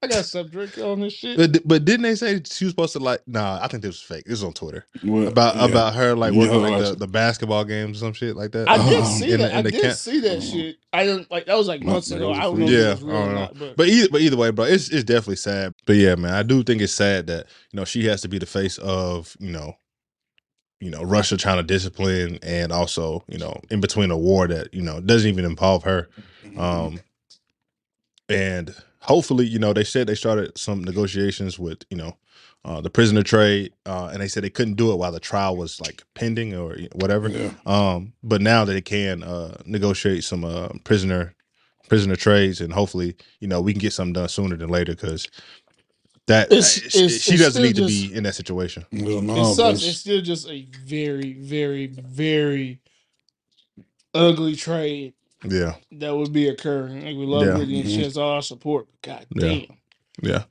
I 0.00 0.06
got 0.06 0.24
some 0.26 0.46
drink 0.48 0.78
on 0.78 1.00
this 1.00 1.12
shit. 1.12 1.36
But 1.36 1.66
but 1.66 1.84
didn't 1.84 2.02
they 2.02 2.14
say 2.14 2.40
she 2.44 2.66
was 2.66 2.70
supposed 2.72 2.92
to 2.92 3.00
like? 3.00 3.20
Nah, 3.26 3.58
I 3.60 3.66
think 3.66 3.82
this 3.82 3.88
was 3.88 4.00
fake. 4.00 4.24
This 4.26 4.34
was 4.34 4.44
on 4.44 4.52
Twitter 4.52 4.86
Well, 5.04 5.26
about 5.26 5.56
yeah. 5.56 5.64
about 5.64 5.94
her 5.94 6.14
like 6.14 6.32
Yeah, 6.34 6.38
working 6.40 6.60
like 6.62 6.84
the, 6.84 6.94
the 6.94 7.06
basketball 7.08 7.64
games 7.64 7.98
or 7.98 8.06
some 8.06 8.12
shit 8.12 8.36
like 8.36 8.52
that. 8.52 8.68
I 8.68 8.78
did 8.88 9.00
Um, 9.00 9.04
see 9.06 9.24
in 9.24 9.30
the- 9.32 9.36
that. 9.38 9.50
in 9.52 9.58
I 9.58 9.62
the 9.62 9.70
did 9.72 9.82
camp. 9.82 9.96
see 9.96 10.20
that 10.20 10.40
shit. 10.42 10.76
I 10.92 11.04
didn't 11.04 11.28
like 11.32 11.46
that 11.46 11.56
was 11.56 11.66
like 11.66 11.82
No, 11.82 11.94
months 11.94 12.12
ago. 12.12 12.32
I 12.32 12.42
don't 12.42 12.56
free. 12.56 12.66
know 12.66 12.70
if 12.70 12.78
Yeah, 12.78 12.86
it 12.86 12.90
was 12.90 13.02
real 13.02 13.16
I 13.16 13.18
or 13.18 13.24
don't 13.24 13.34
know. 13.34 13.40
not, 13.40 13.58
but, 13.58 13.76
But 13.76 13.88
either 13.88 14.08
but 14.12 14.20
either 14.20 14.36
way, 14.36 14.50
bro, 14.52 14.64
it's 14.66 14.88
it's 14.88 15.02
definitely 15.04 15.36
sad. 15.36 15.74
But 15.84 15.96
yeah, 15.96 16.14
man, 16.14 16.32
I 16.32 16.44
do 16.44 16.62
think 16.62 16.80
it's 16.80 16.92
sad 16.92 17.26
that 17.26 17.46
you 17.72 17.76
know 17.78 17.84
she 17.84 18.04
has 18.06 18.20
to 18.22 18.28
be 18.28 18.38
the 18.38 18.46
face 18.46 18.78
of 18.78 19.36
you 19.40 19.50
know, 19.50 19.74
you 20.80 20.90
know 20.90 21.02
Russia 21.02 21.36
trying 21.36 21.56
to 21.56 21.64
discipline 21.64 22.38
and 22.44 22.70
also 22.70 23.24
you 23.26 23.38
know 23.38 23.60
in 23.68 23.80
between 23.80 24.12
a 24.12 24.16
war 24.16 24.46
that 24.46 24.72
you 24.72 24.82
know 24.82 25.00
doesn't 25.00 25.28
even 25.28 25.44
involve 25.44 25.82
her. 25.82 26.08
Mm-hmm. 26.44 26.60
Um, 26.60 27.00
and 28.28 28.74
hopefully, 29.00 29.46
you 29.46 29.58
know, 29.58 29.72
they 29.72 29.84
said 29.84 30.06
they 30.06 30.14
started 30.14 30.56
some 30.58 30.82
negotiations 30.84 31.58
with, 31.58 31.84
you 31.90 31.96
know, 31.96 32.16
uh, 32.64 32.80
the 32.80 32.90
prisoner 32.90 33.22
trade, 33.22 33.72
uh, 33.86 34.10
and 34.12 34.20
they 34.20 34.28
said 34.28 34.42
they 34.42 34.50
couldn't 34.50 34.74
do 34.74 34.92
it 34.92 34.96
while 34.96 35.12
the 35.12 35.20
trial 35.20 35.56
was 35.56 35.80
like 35.80 36.02
pending 36.14 36.54
or 36.54 36.76
whatever. 36.94 37.28
yeah. 37.28 37.52
Um, 37.66 38.12
but 38.22 38.40
now 38.42 38.64
that 38.64 38.72
they 38.72 38.80
can 38.80 39.22
uh, 39.22 39.56
negotiate 39.64 40.24
some 40.24 40.44
uh, 40.44 40.68
prisoner 40.84 41.34
prisoner 41.88 42.16
trades, 42.16 42.60
and 42.60 42.70
hopefully, 42.72 43.16
you 43.40 43.48
know, 43.48 43.62
we 43.62 43.72
can 43.72 43.80
get 43.80 43.94
something 43.94 44.12
done 44.12 44.28
sooner 44.28 44.56
than 44.56 44.68
later 44.68 44.92
because 44.94 45.26
that 46.26 46.52
It's- 46.52 46.78
uh, 46.78 46.98
it's- 46.98 47.22
she 47.22 47.32
it's 47.32 47.42
doesn't 47.42 47.52
still 47.52 47.62
need 47.62 47.76
to 47.76 47.86
just- 47.86 48.10
be 48.10 48.14
in 48.14 48.24
that 48.24 48.34
situation. 48.34 48.84
Well, 48.92 49.22
no, 49.22 49.32
it 49.34 49.36
but 49.38 49.54
sucks. 49.54 49.78
it's- 49.78 49.84
It's 49.88 49.98
still 50.00 50.20
just 50.20 50.48
a 50.50 50.66
very, 50.84 51.32
very, 51.32 51.86
very 51.86 52.80
ugly 54.12 54.56
trade 54.56 55.14
Yeah, 55.44 55.74
that 55.92 56.16
would 56.16 56.32
be 56.32 56.48
occurring. 56.48 57.04
Like 57.04 57.16
we 57.16 57.26
love 57.26 57.42
Yeah. 57.46 57.52
Brittney 57.52 57.80
and 57.80 57.84
mm-hmm. 57.84 57.88
she 57.88 58.02
has 58.02 58.16
all 58.16 58.30
our 58.32 58.42
support. 58.42 58.88
God 59.02 59.26
Yeah. 59.34 59.48
damn. 59.48 59.76
yeah. 60.22 60.44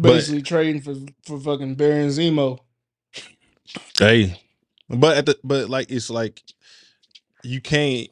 Basically 0.00 0.42
trading 0.42 0.80
for 0.80 0.94
for 1.24 1.38
fucking 1.38 1.74
Baron 1.74 2.08
Zemo. 2.08 2.58
Hey, 3.98 4.40
but 4.88 5.16
at 5.18 5.26
the 5.26 5.38
but 5.44 5.68
like 5.68 5.90
it's 5.90 6.10
like 6.10 6.42
you 7.42 7.60
can't 7.60 8.08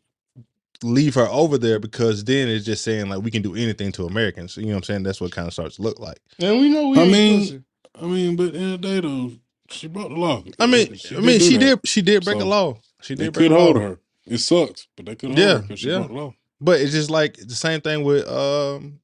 leave 0.82 1.14
her 1.14 1.26
over 1.30 1.58
there 1.58 1.78
because 1.78 2.24
then 2.24 2.48
it's 2.48 2.64
just 2.64 2.84
saying 2.84 3.08
like 3.08 3.22
we 3.22 3.30
can 3.30 3.42
do 3.42 3.54
anything 3.54 3.92
to 3.92 4.06
Americans. 4.06 4.56
You 4.56 4.66
know 4.66 4.70
what 4.72 4.76
I'm 4.78 4.82
saying? 4.84 5.02
That's 5.04 5.20
what 5.20 5.32
kind 5.32 5.46
of 5.46 5.52
starts 5.54 5.76
to 5.76 5.82
look 5.82 5.98
like. 5.98 6.18
And 6.38 6.60
we 6.60 6.68
know 6.68 6.88
we 6.88 7.00
I 7.00 7.04
mean, 7.06 7.40
pussy. 7.40 7.62
I 8.00 8.04
mean, 8.06 8.36
but 8.36 8.54
in 8.54 8.70
the 8.72 8.78
day 8.78 9.00
though, 9.00 9.32
she 9.70 9.88
broke 9.88 10.08
the 10.10 10.14
law. 10.16 10.42
I 10.58 10.66
mean, 10.66 10.96
I 11.10 11.20
mean, 11.20 11.38
do 11.38 11.38
she 11.38 11.56
that. 11.56 11.60
did 11.82 11.88
she 11.88 12.02
did 12.02 12.24
break 12.24 12.40
a 12.40 12.44
law. 12.44 12.78
She 13.02 13.14
did 13.14 13.32
break 13.32 13.48
could 13.48 13.52
a 13.52 13.58
law. 13.58 13.64
hold 13.64 13.76
her. 13.80 13.98
It 14.30 14.38
sucks, 14.38 14.88
but 14.96 15.06
they 15.06 15.14
could 15.14 15.30
hold 15.30 15.38
Yeah, 15.38 15.58
her 15.62 15.74
yeah. 15.74 15.98
broke 15.98 16.08
the 16.08 16.14
law. 16.14 16.34
But 16.60 16.80
it's 16.80 16.92
just 16.92 17.10
like 17.10 17.36
the 17.36 17.54
same 17.54 17.80
thing 17.80 18.04
with 18.04 18.28
um 18.28 19.00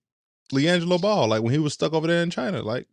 LiAngelo 0.52 1.00
Ball. 1.00 1.28
Like 1.28 1.42
when 1.42 1.52
he 1.52 1.58
was 1.58 1.72
stuck 1.72 1.92
over 1.92 2.06
there 2.06 2.22
in 2.22 2.30
China, 2.30 2.62
like 2.62 2.86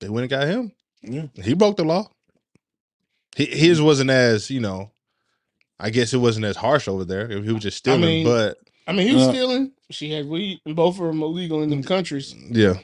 they 0.00 0.08
went 0.08 0.22
and 0.22 0.30
got 0.30 0.46
him. 0.48 0.72
Yeah. 1.02 1.26
He 1.42 1.54
broke 1.54 1.76
the 1.76 1.84
law. 1.84 2.08
He, 3.36 3.46
his 3.46 3.80
wasn't 3.80 4.10
as 4.10 4.50
you 4.50 4.60
know. 4.60 4.92
I 5.80 5.90
guess 5.90 6.12
it 6.12 6.18
wasn't 6.18 6.44
as 6.46 6.56
harsh 6.56 6.88
over 6.88 7.04
there. 7.04 7.28
He 7.28 7.52
was 7.52 7.62
just 7.62 7.76
stealing, 7.76 8.00
mean, 8.00 8.24
but 8.26 8.58
I 8.86 8.92
mean, 8.92 9.06
he 9.06 9.14
was 9.14 9.28
Uh, 9.28 9.30
stealing. 9.30 9.72
She 9.90 10.10
had 10.10 10.26
weed, 10.26 10.60
and 10.66 10.74
both 10.74 10.98
of 10.98 11.06
them 11.06 11.22
illegal 11.22 11.62
in 11.62 11.70
them 11.70 11.84
countries. 11.84 12.34
yeah, 12.50 12.74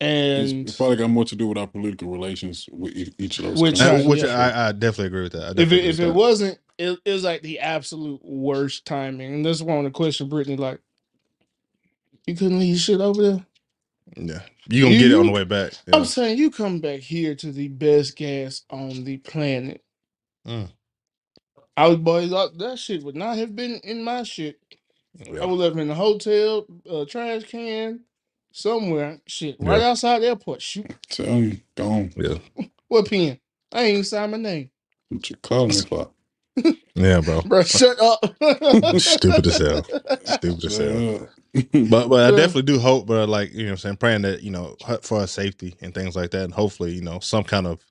And 0.00 0.68
it's 0.68 0.76
probably 0.76 0.96
got 0.96 1.10
more 1.10 1.24
to 1.24 1.34
do 1.34 1.48
with 1.48 1.58
our 1.58 1.66
political 1.66 2.10
relations 2.10 2.68
with 2.70 2.92
each 3.18 3.40
of 3.40 3.46
those. 3.46 3.60
Which 3.60 3.78
countries. 3.80 4.02
China, 4.02 4.04
Uh, 4.04 4.08
which 4.08 4.22
yeah. 4.22 4.38
I, 4.38 4.68
I 4.68 4.72
definitely 4.72 5.06
agree 5.06 5.22
with 5.24 5.32
that. 5.32 5.58
If 5.58 5.72
it 5.72 5.84
if 5.84 5.98
with 5.98 6.08
it 6.08 6.14
wasn't, 6.14 6.58
it, 6.78 6.98
it 7.04 7.12
was 7.12 7.24
like 7.24 7.42
the 7.42 7.58
absolute 7.60 8.20
worst 8.24 8.84
timing. 8.84 9.34
And 9.34 9.44
this 9.44 9.60
one 9.62 9.84
to 9.84 9.90
question 9.90 10.28
Brittney, 10.30 10.58
like, 10.58 10.80
you 12.26 12.34
couldn't 12.34 12.58
leave 12.58 12.70
your 12.70 12.78
shit 12.78 13.00
over 13.00 13.22
there. 13.22 13.46
yeah, 14.16 14.42
you 14.68 14.82
gonna 14.82 14.94
You- 14.94 15.00
get 15.00 15.10
it 15.10 15.14
on 15.14 15.24
you- 15.24 15.30
the 15.30 15.34
way 15.34 15.44
back. 15.44 15.72
I'm 15.92 16.00
Yeah. 16.00 16.04
saying 16.04 16.38
you 16.38 16.50
come 16.50 16.80
back 16.80 17.00
here 17.00 17.34
to 17.36 17.52
the 17.52 17.68
best 17.68 18.16
gas 18.16 18.62
on 18.70 19.04
the 19.04 19.16
planet. 19.18 19.82
Mm. 20.46 20.70
I 21.76 21.88
was 21.88 21.98
boys 21.98 22.30
that, 22.30 22.58
that 22.58 22.78
shit 22.78 23.02
would 23.04 23.16
not 23.16 23.36
have 23.38 23.54
been 23.54 23.76
in 23.84 24.02
my 24.02 24.22
shit. 24.24 24.58
I 25.20 25.30
Yeah. 25.32 25.44
would 25.46 25.58
left 25.58 25.76
in 25.76 25.88
the 25.88 25.94
hotel, 25.94 26.66
uh, 26.88 27.04
trash 27.06 27.44
can, 27.44 28.00
somewhere. 28.52 29.20
Shit, 29.26 29.56
right 29.60 29.80
Yeah. 29.80 29.90
outside 29.90 30.20
the 30.22 30.28
airport. 30.28 30.62
Shoot, 30.62 30.90
Tell 31.08 31.38
you, 31.38 31.60
gone. 31.74 32.12
yeah, 32.16 32.38
what 32.88 33.08
pen? 33.08 33.38
I 33.72 33.82
ain't 33.82 33.90
even 33.92 34.04
signed 34.04 34.32
my 34.32 34.38
name, 34.38 34.70
What 35.08 35.28
you 35.30 35.36
calling 35.36 35.68
me 35.68 35.80
for? 35.82 36.10
Yeah, 36.94 37.20
bro. 37.20 37.42
bro. 37.42 37.62
Shut 37.64 38.00
up. 38.00 38.20
Stupid 38.98 39.46
as 39.46 39.58
hell. 39.58 39.86
Stupid 40.24 40.64
as 40.66 40.78
hell. 40.78 41.28
But 41.90 42.08
but 42.08 42.22
I 42.32 42.36
definitely 42.36 42.62
do 42.74 42.78
hope, 42.80 43.06
bro. 43.06 43.24
Like 43.26 43.52
you 43.52 43.60
know, 43.64 43.64
what 43.66 43.72
I'm 43.72 43.78
saying 43.78 43.96
praying 43.98 44.22
that 44.22 44.42
you 44.42 44.50
know 44.52 44.76
for 45.02 45.20
our 45.20 45.26
safety 45.28 45.76
and 45.82 45.94
things 45.94 46.16
like 46.16 46.30
that, 46.32 46.44
and 46.44 46.54
hopefully 46.54 46.92
you 46.92 47.02
know 47.02 47.20
some 47.20 47.44
kind 47.44 47.66
of 47.66 47.84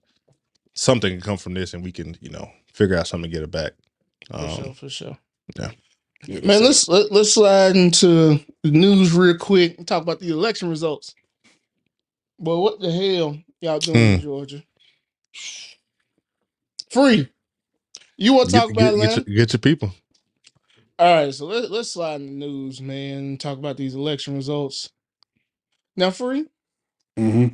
something 0.76 1.12
can 1.12 1.22
come 1.22 1.38
from 1.38 1.54
this, 1.56 1.74
and 1.74 1.84
we 1.84 1.92
can 1.92 2.18
you 2.22 2.30
know 2.30 2.50
figure 2.74 2.98
out 2.98 3.08
something 3.08 3.30
to 3.32 3.36
get 3.36 3.44
it 3.44 3.52
back. 3.52 3.74
For 4.38 4.38
Um, 4.38 4.50
sure, 4.50 4.74
for 4.76 4.90
sure. 4.90 5.18
Yeah, 6.28 6.42
Man, 6.42 6.64
let's 6.64 6.88
let, 6.90 7.12
let's 7.12 7.34
slide 7.34 7.76
into 7.78 8.40
the 8.64 8.72
news 8.72 9.14
real 9.14 9.38
quick 9.38 9.78
and 9.78 9.88
talk 9.88 10.04
about 10.04 10.20
the 10.20 10.30
election 10.30 10.70
results. 10.70 11.16
But 12.40 12.58
what 12.60 12.80
the 12.80 12.92
hell 12.92 13.38
y'all 13.62 13.80
doing 13.80 14.08
in 14.08 14.16
Hmm. 14.16 14.22
Georgia? 14.22 14.64
Free. 16.92 17.30
You 18.18 18.34
want 18.34 18.50
to 18.50 18.54
get, 18.54 18.60
talk 18.60 18.72
about 18.72 18.94
get, 18.94 18.96
Atlanta? 18.96 19.16
get, 19.16 19.28
your, 19.28 19.36
get 19.38 19.54
your 19.54 19.60
people. 19.60 19.94
All 21.00 21.16
right, 21.26 21.34
so 21.34 21.46
let, 21.48 21.72
let's 21.72 21.94
slide 21.94 22.22
in 22.22 22.28
the 22.40 22.48
news, 22.48 22.82
man. 22.82 23.18
and 23.20 23.40
Talk 23.40 23.58
about 23.60 23.78
these 23.78 23.96
election 23.96 24.36
results. 24.36 24.90
Now, 25.98 26.12
free. 26.12 26.48
hmm 27.18 27.48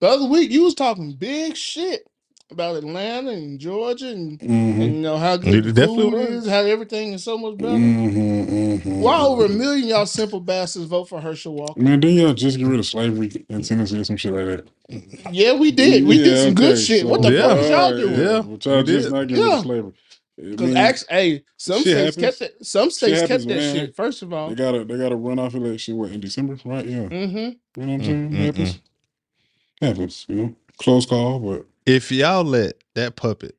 The 0.00 0.08
other 0.08 0.26
week, 0.26 0.50
you 0.52 0.64
was 0.64 0.74
talking 0.74 1.14
big 1.14 1.56
shit 1.56 2.02
about 2.50 2.76
Atlanta 2.76 3.32
and 3.32 3.58
Georgia 3.60 4.10
and, 4.10 4.40
hmm 4.40 4.80
and 4.82 4.96
you 4.96 5.02
know 5.02 5.18
how 5.18 5.36
It 5.36 5.42
good 5.52 5.64
the 5.64 5.72
definitely 5.74 6.04
food 6.04 6.14
was. 6.14 6.44
is, 6.44 6.48
how 6.48 6.60
everything 6.60 7.12
is 7.14 7.24
so 7.24 7.38
much 7.38 7.60
better. 7.60 7.78
hmm 7.78 8.42
hmm 8.78 9.02
Why 9.02 9.20
over 9.20 9.46
a 9.46 9.48
million 9.48 9.88
y'all 9.88 10.06
simple 10.06 10.40
bastards 10.40 10.86
vote 10.86 11.08
for 11.08 11.20
Herschel 11.20 11.54
Walker? 11.54 11.82
Man, 11.82 12.00
didn't 12.00 12.18
y'all 12.18 12.34
just 12.34 12.58
get 12.58 12.66
rid 12.66 12.78
of 12.80 12.86
slavery 12.86 13.44
in 13.48 13.62
Tennessee 13.62 14.00
or 14.00 14.04
some 14.04 14.16
shit 14.16 14.32
like 14.32 14.46
that? 14.46 14.68
Yeah, 15.30 15.54
we 15.54 15.72
did. 15.72 16.04
We 16.04 16.18
did 16.18 16.36
Yeah, 16.36 16.36
some 16.38 16.54
good 16.54 16.72
okay, 16.72 16.80
shit. 16.80 17.00
so- 17.02 17.08
what 17.08 17.22
the 17.22 17.32
fuck 17.32 17.56
is 17.58 17.68
y'all 17.70 17.92
Alright, 17.92 17.96
doing? 17.96 18.14
Yeah, 18.16 18.42
But 18.42 18.66
y'all 18.66 18.76
we 18.78 18.84
just 18.84 19.04
did. 19.04 19.12
not 19.12 19.28
get 19.28 19.36
rid 19.36 19.46
Yeah. 19.48 19.54
of 19.54 19.60
slavery. 19.60 19.92
I 20.38 20.42
Because 20.50 20.60
mean, 20.62 20.76
actually, 20.76 21.06
hey, 21.10 21.44
some 21.58 21.78
shit 21.80 21.96
states 21.96 22.16
happens. 22.16 22.16
kept 22.16 22.38
that. 22.40 22.66
Some 22.66 22.90
states 22.90 23.20
happens, 23.22 23.46
kept 23.46 23.48
that 23.48 23.56
man. 23.56 23.76
shit. 23.86 23.96
First 23.96 24.22
of 24.22 24.32
all, 24.32 24.50
they 24.50 24.56
gotta 24.56 24.84
they 24.84 24.98
gotta 24.98 25.16
run 25.16 25.38
off 25.38 25.54
election 25.54 25.96
what 25.96 26.12
in 26.12 26.20
December, 26.20 26.58
right? 26.64 26.86
Yeah. 26.86 27.08
mm-hmm. 27.10 27.36
You 27.36 27.52
know 27.76 27.86
what 27.86 27.88
I'm 27.88 28.00
Mm, 28.00 28.04
saying? 28.04 28.30
mm, 28.32 28.46
happens. 28.46 28.80
Happens, 29.82 30.26
you 30.28 30.36
know. 30.36 30.56
Close 30.78 31.06
call, 31.06 31.40
but 31.40 31.66
If 31.86 32.12
y'all 32.12 32.44
let 32.44 32.76
that 32.96 33.16
puppet 33.16 33.56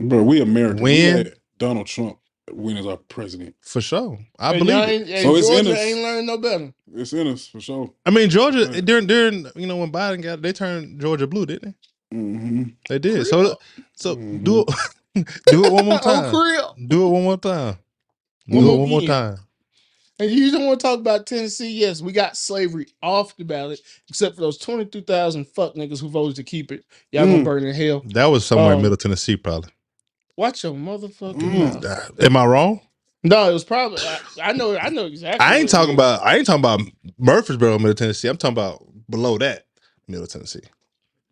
bro, 0.00 0.22
we 0.22 0.40
American. 0.42 0.98
We 0.98 0.98
Win. 1.02 1.18
let 1.24 1.34
Donald 1.58 1.86
Trump 1.88 2.18
win 2.52 2.76
as 2.78 2.86
our 2.86 2.98
president. 2.98 3.56
for 3.62 3.80
sure, 3.80 4.18
I 4.38 4.52
and 4.52 4.54
believe 4.54 4.68
y'all 4.68 4.88
it. 4.88 4.94
ain't, 4.94 5.08
and 5.10 5.10
So 5.20 5.36
it's 5.36 5.50
in 5.50 5.66
Georgia 5.66 5.72
us. 5.72 5.82
ain't 5.82 6.00
learned 6.00 6.26
no 6.28 6.38
better. 6.38 6.74
It's 6.94 7.12
in 7.12 7.28
us 7.28 7.46
for 7.48 7.60
sure. 7.60 7.92
I 8.06 8.10
mean 8.10 8.30
Georgia 8.30 8.66
Right. 8.66 8.84
during 8.84 9.06
during 9.06 9.46
you 9.56 9.66
know 9.66 9.76
when 9.78 9.92
Biden 9.92 10.22
got 10.22 10.42
they 10.42 10.52
turned 10.52 11.00
Georgia 11.00 11.26
blue, 11.26 11.46
didn't 11.46 11.64
they? 11.64 11.74
hmm 12.12 12.64
They 12.88 12.98
did. 13.00 13.26
So 13.26 13.58
so 13.96 14.16
Mhm. 14.16 14.42
do 14.42 14.64
it 15.16 15.28
do 15.48 15.66
it 15.66 15.72
one 15.72 15.86
more 15.86 15.98
Oh, 16.02 16.22
time. 16.24 16.24
crib. 16.24 16.66
Do 16.88 17.06
it 17.06 17.10
one 17.10 17.24
more 17.24 17.38
time. 17.38 17.78
Do 18.48 18.58
One 18.58 18.64
it 18.74 18.76
more 18.76 18.80
one 18.80 18.90
more 18.90 19.02
again. 19.02 19.02
time. 19.02 19.38
And 20.20 20.30
you 20.30 20.50
don't 20.52 20.66
want 20.66 20.80
to 20.80 20.86
talk 20.86 21.00
about 21.00 21.26
Tennessee? 21.26 21.72
Yes, 21.72 22.02
we 22.02 22.12
got 22.12 22.36
slavery 22.36 22.86
off 23.02 23.36
the 23.36 23.44
ballot, 23.44 23.80
except 24.08 24.36
for 24.36 24.42
those 24.42 24.58
twenty-two 24.58 25.02
thousand 25.02 25.46
fuck 25.48 25.74
niggas 25.74 26.00
who 26.00 26.08
voted 26.08 26.36
to 26.36 26.44
keep 26.44 26.72
it. 26.72 26.84
Y'all 27.12 27.26
gonna 27.28 27.38
Mm. 27.38 27.42
burn 27.42 27.64
in 27.64 27.74
hell. 27.74 28.06
That 28.14 28.26
was 28.26 28.46
somewhere 28.46 28.74
in 28.74 28.80
Um, 28.80 28.82
Middle 28.82 28.96
Tennessee, 28.98 29.36
probably. 29.36 29.70
Watch 30.36 30.64
your 30.64 30.74
motherfucking 30.74 31.44
Mm. 31.44 31.54
mouth. 31.56 31.86
Uh, 31.86 32.08
Am 32.20 32.36
I 32.36 32.46
wrong? 32.46 32.80
No, 33.24 33.50
it 33.50 33.52
was 33.52 33.64
probably. 33.64 34.06
I, 34.06 34.20
I 34.42 34.52
know. 34.52 34.76
I 34.78 34.90
know 34.90 35.06
exactly. 35.06 35.50
I 35.50 35.56
what 35.56 35.60
ain't 35.60 35.70
it 35.70 35.70
talking 35.70 35.94
is. 35.94 35.96
about. 35.96 36.22
I 36.24 36.36
ain't 36.36 36.46
talking 36.46 36.60
about 36.62 36.80
Murfreesboro, 37.18 37.78
Middle 37.78 37.94
Tennessee. 37.94 38.28
I'm 38.28 38.38
talking 38.38 38.54
about 38.54 38.84
below 39.10 39.38
that, 39.38 39.66
Middle 40.08 40.26
Tennessee. 40.28 40.62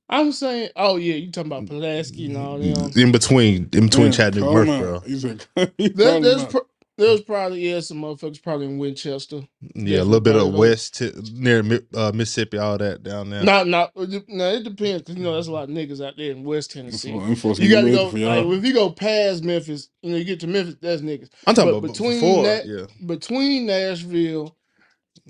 I'm 0.08 0.32
saying. 0.32 0.70
Oh 0.76 0.96
yeah, 0.96 1.14
you 1.16 1.32
talking 1.32 1.52
about 1.52 1.66
Pulaski 1.66 2.26
and 2.26 2.36
all 2.38 2.58
them. 2.58 2.96
In 2.96 3.12
between, 3.12 3.70
in 3.72 3.86
between 3.86 4.12
Man, 4.12 4.12
Chattanooga, 4.12 4.50
call 4.50 4.58
and 4.58 4.64
him 4.64 4.70
Murfreesboro. 4.70 4.96
out. 4.96 5.06
He 5.06 5.18
said, 5.18 5.46
he 5.78 5.90
There, 5.94 6.12
called 6.12 6.22
there's 6.22 6.44
him 6.46 6.48
out. 6.48 6.56
Pro- 7.00 7.08
there's 7.08 7.20
probably 7.22 7.68
yeah 7.70 7.80
some 7.80 7.98
motherfuckers 8.02 8.42
probably 8.42 8.66
in 8.66 8.78
Winchester. 8.78 9.42
Yeah, 9.74 10.02
a 10.02 10.04
little 10.04 10.20
bit 10.20 10.36
of 10.36 10.42
Definitely. 10.42 10.60
west 10.60 10.94
to, 10.98 11.22
near 11.34 11.62
Mi- 11.62 11.80
uh, 11.94 12.12
Mississippi, 12.14 12.58
all 12.58 12.78
that 12.78 13.02
down 13.02 13.30
there. 13.30 13.42
Not 13.44 13.66
not 13.68 13.92
no. 13.96 14.50
It 14.52 14.64
depends 14.64 15.02
because 15.02 15.16
you 15.16 15.22
know 15.24 15.32
there's 15.34 15.48
a 15.48 15.52
lot 15.52 15.64
of 15.64 15.70
niggas 15.70 16.04
out 16.06 16.14
there 16.16 16.32
in 16.32 16.44
West 16.44 16.72
Tennessee. 16.72 17.12
Them 17.12 17.34
folks 17.36 17.58
You 17.58 17.70
gonna 17.70 17.70
got 17.70 17.80
to 17.80 17.86
be 17.86 17.92
go. 17.92 18.04
ready 18.04 18.10
for 18.10 18.18
Like, 18.18 18.44
y'all. 18.44 18.52
if 18.54 18.64
you 18.64 18.74
go 18.74 18.90
past 18.90 19.44
Memphis, 19.44 19.88
you 20.02 20.12
know 20.12 20.16
you 20.18 20.24
get 20.24 20.40
to 20.40 20.46
Memphis. 20.46 20.76
That's 20.80 21.02
niggas 21.02 21.30
I'm 21.46 21.54
talking 21.54 21.72
but 21.72 21.78
about 21.78 21.92
between 21.92 22.20
before. 22.20 22.44
that- 22.44 22.66
yeah, 22.66 22.86
between 23.06 23.66
Nashville 23.66 24.56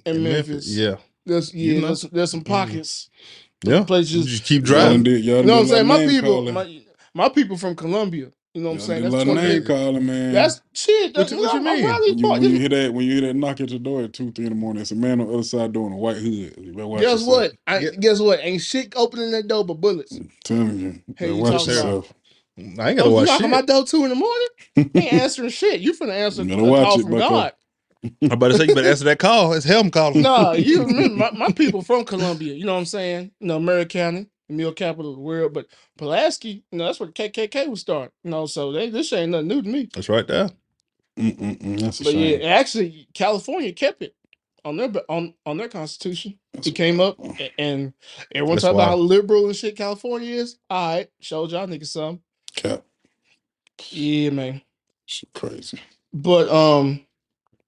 and 0.06 0.16
in 0.18 0.22
Memphis. 0.24 0.68
Yeah, 0.68 0.96
There's 1.26 1.54
You 1.54 1.74
yeah, 1.74 1.80
know. 1.80 1.86
there's, 1.88 2.02
there's 2.02 2.30
some 2.30 2.42
pockets. 2.44 3.10
yeah. 3.64 3.84
Places. 3.84 4.26
Just 4.26 4.44
keep 4.44 4.66
Y'all 4.66 4.76
done 4.78 5.02
driving. 5.02 5.02
did- 5.04 5.24
y'all 5.24 5.36
You 5.38 5.42
know 5.44 5.54
what 5.56 5.60
I'm 5.60 5.66
did 5.66 5.72
a 5.72 5.76
saying? 5.76 5.86
My 5.86 5.96
name 5.98 6.08
people, 6.08 6.34
calling. 6.34 6.54
my, 6.54 6.82
my 7.14 7.28
people 7.28 7.56
from 7.58 7.76
Columbia. 7.76 8.30
You 8.54 8.62
know 8.62 8.70
what 8.70 8.74
I'm 8.74 8.80
saying? 8.80 9.02
That's 9.04 9.14
lot 9.14 9.20
of 9.28 9.34
20 9.34 9.48
name 9.48 9.64
calling, 9.64 10.06
man. 10.06 10.32
That's 10.32 10.60
shit. 10.72 11.14
What 11.16 11.20
That's 11.20 11.30
you- 11.32 11.38
what 11.38 11.52
you 11.54 11.58
I'm- 11.60 11.66
I'm 11.68 11.76
mean? 11.76 11.84
when 11.84 12.18
you, 12.18 12.28
when 12.28 12.42
you 12.42 12.58
hear 12.58 12.68
that 12.70 12.92
when 12.94 13.06
you 13.06 13.12
hear 13.12 13.20
that 13.28 13.34
knock 13.36 13.60
at 13.60 13.70
your 13.70 13.78
door 13.78 14.02
at 14.02 14.12
two 14.12 14.32
three 14.32 14.46
in 14.46 14.50
the 14.50 14.56
morning, 14.56 14.82
it's 14.82 14.90
a 14.90 14.96
man 14.96 15.20
on 15.20 15.28
the 15.28 15.34
other 15.34 15.42
side 15.44 15.72
doing 15.72 15.92
a 15.92 15.96
white 15.96 16.16
hood. 16.16 16.54
You 16.58 16.72
better 16.72 16.88
watch 16.88 17.00
Guess 17.02 17.10
yourself. 17.20 17.28
what? 17.28 17.52
I, 17.68 17.78
Yeah. 17.78 17.90
Guess 18.00 18.18
what? 18.20 18.40
Ain't 18.42 18.60
shit 18.60 18.92
opening 18.96 19.30
that 19.30 19.46
door 19.46 19.64
but 19.64 19.74
bullets. 19.74 20.18
telling 20.44 20.78
you, 20.80 20.86
you 20.88 21.02
Hey, 21.16 21.26
better 21.26 21.32
you 21.32 21.36
watch 21.36 21.52
talking 21.52 21.66
about- 21.74 21.84
yourself. 21.84 22.12
I 22.58 22.62
ain't 22.62 22.78
Oh, 22.80 22.84
gotta 22.96 23.08
you 23.08 23.14
watch 23.14 23.26
knocking 23.28 23.44
shit. 23.44 23.50
my 23.50 23.62
door 23.62 23.84
two 23.86 24.02
in 24.04 24.08
the 24.10 24.14
morning? 24.16 24.48
Ain't 24.96 25.12
answering 25.14 25.48
shit. 25.50 25.80
You 25.80 25.94
finna 25.94 26.10
answer 26.12 26.42
You 26.42 26.58
a 26.58 26.64
watch 26.64 26.84
call 26.84 26.98
it, 26.98 27.02
from 27.02 27.10
bucko. 27.12 27.28
God. 27.30 27.52
I'm 28.22 28.32
about 28.32 28.48
to 28.48 28.58
say 28.58 28.64
you 28.66 28.74
better 28.74 28.88
answer 28.88 29.04
that 29.04 29.18
call. 29.20 29.52
It's 29.52 29.64
him 29.64 29.90
calling. 29.90 30.22
Nah, 30.22 30.52
you 30.54 30.84
remember 30.84 31.14
my, 31.14 31.30
my 31.30 31.52
people 31.52 31.82
from 31.82 32.04
Columbia. 32.04 32.52
You 32.54 32.64
know 32.64 32.72
what 32.74 32.80
I'm 32.80 32.84
saying? 32.86 33.30
You 33.40 33.46
know, 33.46 33.60
Maury 33.60 33.86
County, 33.86 34.26
the 34.50 34.56
mill 34.56 34.74
capital 34.74 35.12
of 35.12 35.16
the 35.18 35.22
world. 35.22 35.54
But 35.54 35.68
Pulaski, 35.98 36.64
you 36.72 36.78
know, 36.78 36.86
that's 36.86 37.00
where 37.00 37.08
the 37.08 37.14
KKK 37.14 37.68
was 37.68 37.82
started. 37.82 38.12
You 38.24 38.32
know, 38.32 38.46
so 38.46 38.72
they, 38.72 38.90
this 38.90 39.12
ain't 39.14 39.32
nothing 39.32 39.48
new 39.48 39.62
to 39.62 39.68
me. 39.70 39.90
That's 39.94 40.08
right 40.10 40.26
there. 40.28 40.50
Mm-mm-mm, 41.18 41.80
that's 41.80 42.00
a 42.00 42.04
But 42.04 42.10
shame. 42.10 42.16
yeah, 42.16 42.48
actually, 42.48 43.08
California 43.14 43.72
kept 43.72 44.02
it 44.02 44.14
on 44.64 44.76
their 44.78 44.90
on 45.08 45.34
on 45.46 45.58
their 45.58 45.68
constitution. 45.68 46.38
That's 46.54 46.66
It 46.66 46.74
came 46.74 47.00
up 47.00 47.20
a- 47.40 47.52
and 47.60 47.94
everyone 48.34 48.56
That's 48.56 48.64
talk 48.64 48.72
about 48.72 48.88
how 48.88 48.96
wild. 48.96 49.00
liberal 49.08 49.46
and 49.46 49.56
shit 49.56 49.76
California 49.76 50.34
is. 50.36 50.58
All 50.70 50.96
right, 50.96 51.10
showed 51.20 51.52
y'all 51.52 51.66
niggas 51.68 51.88
some. 51.88 52.20
Cap. 52.56 52.84
Yeah, 53.90 54.30
man. 54.30 54.62
Shit 55.06 55.32
crazy. 55.34 55.80
But 56.12 56.48
um, 56.50 57.06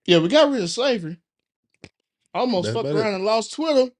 yeah, 0.06 0.18
we 0.20 0.28
got 0.28 0.50
rid 0.52 0.62
of 0.62 0.70
slavery. 0.70 1.18
Almost 2.34 2.68
That's 2.68 2.74
fucked 2.74 2.90
about 2.90 2.96
it. 2.96 2.96
around 3.02 3.14
and 3.14 3.24
lost 3.24 3.54
Twitter. 3.54 3.92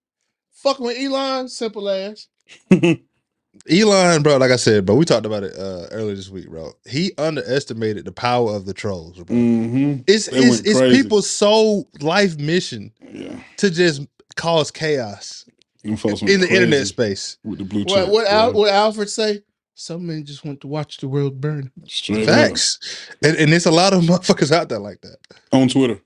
Fucking 0.52 0.85
with 0.87 0.99
Elon, 0.99 1.49
simple 1.49 1.88
ass. 1.88 2.28
Elon, 3.71 4.23
bro, 4.23 4.38
like 4.38 4.50
I 4.50 4.56
said, 4.56 4.87
bro, 4.87 4.97
we 4.97 5.04
talked 5.04 5.26
about 5.26 5.42
it 5.44 5.54
uh, 5.56 5.87
earlier 5.90 6.14
this 6.14 6.30
week, 6.30 6.49
bro. 6.49 6.73
He 6.87 7.12
underestimated 7.18 8.04
the 8.04 8.12
power 8.12 8.54
of 8.54 8.64
the 8.64 8.73
trolls, 8.73 9.16
bro. 9.16 9.25
mm-hmm. 9.37 10.00
It's 10.06 10.26
They 10.26 10.38
it's, 10.38 10.61
it's 10.61 10.80
people's 10.80 11.28
sole 11.28 11.88
life 12.00 12.38
mission 12.38 12.92
Yeah. 13.12 13.38
to 13.59 13.71
just 13.71 14.02
cause 14.37 14.71
chaos. 14.71 15.44
In 15.85 15.97
the 15.97 16.49
internet 16.49 16.87
space. 16.87 17.38
with 17.42 17.59
the 17.59 17.64
blue 17.64 17.82
What 17.85 18.09
what 18.09 18.26
Al, 18.28 18.52
what 18.52 18.71
Alfred 18.71 19.11
say? 19.11 19.42
Some 19.75 20.06
men 20.06 20.25
just 20.25 20.44
want 20.44 20.61
to 20.61 20.68
watch 20.68 20.99
the 20.99 21.09
world 21.09 21.40
burn. 21.40 21.73
Straight 21.88 22.26
Facts, 22.26 22.78
and, 23.23 23.37
and 23.37 23.50
there's 23.52 23.66
a 23.66 23.71
lot 23.73 23.92
of 23.92 24.02
motherfuckers 24.04 24.52
out 24.52 24.68
there 24.68 24.78
like 24.78 25.00
that 25.00 25.16
on 25.50 25.68
Twitter. 25.68 26.00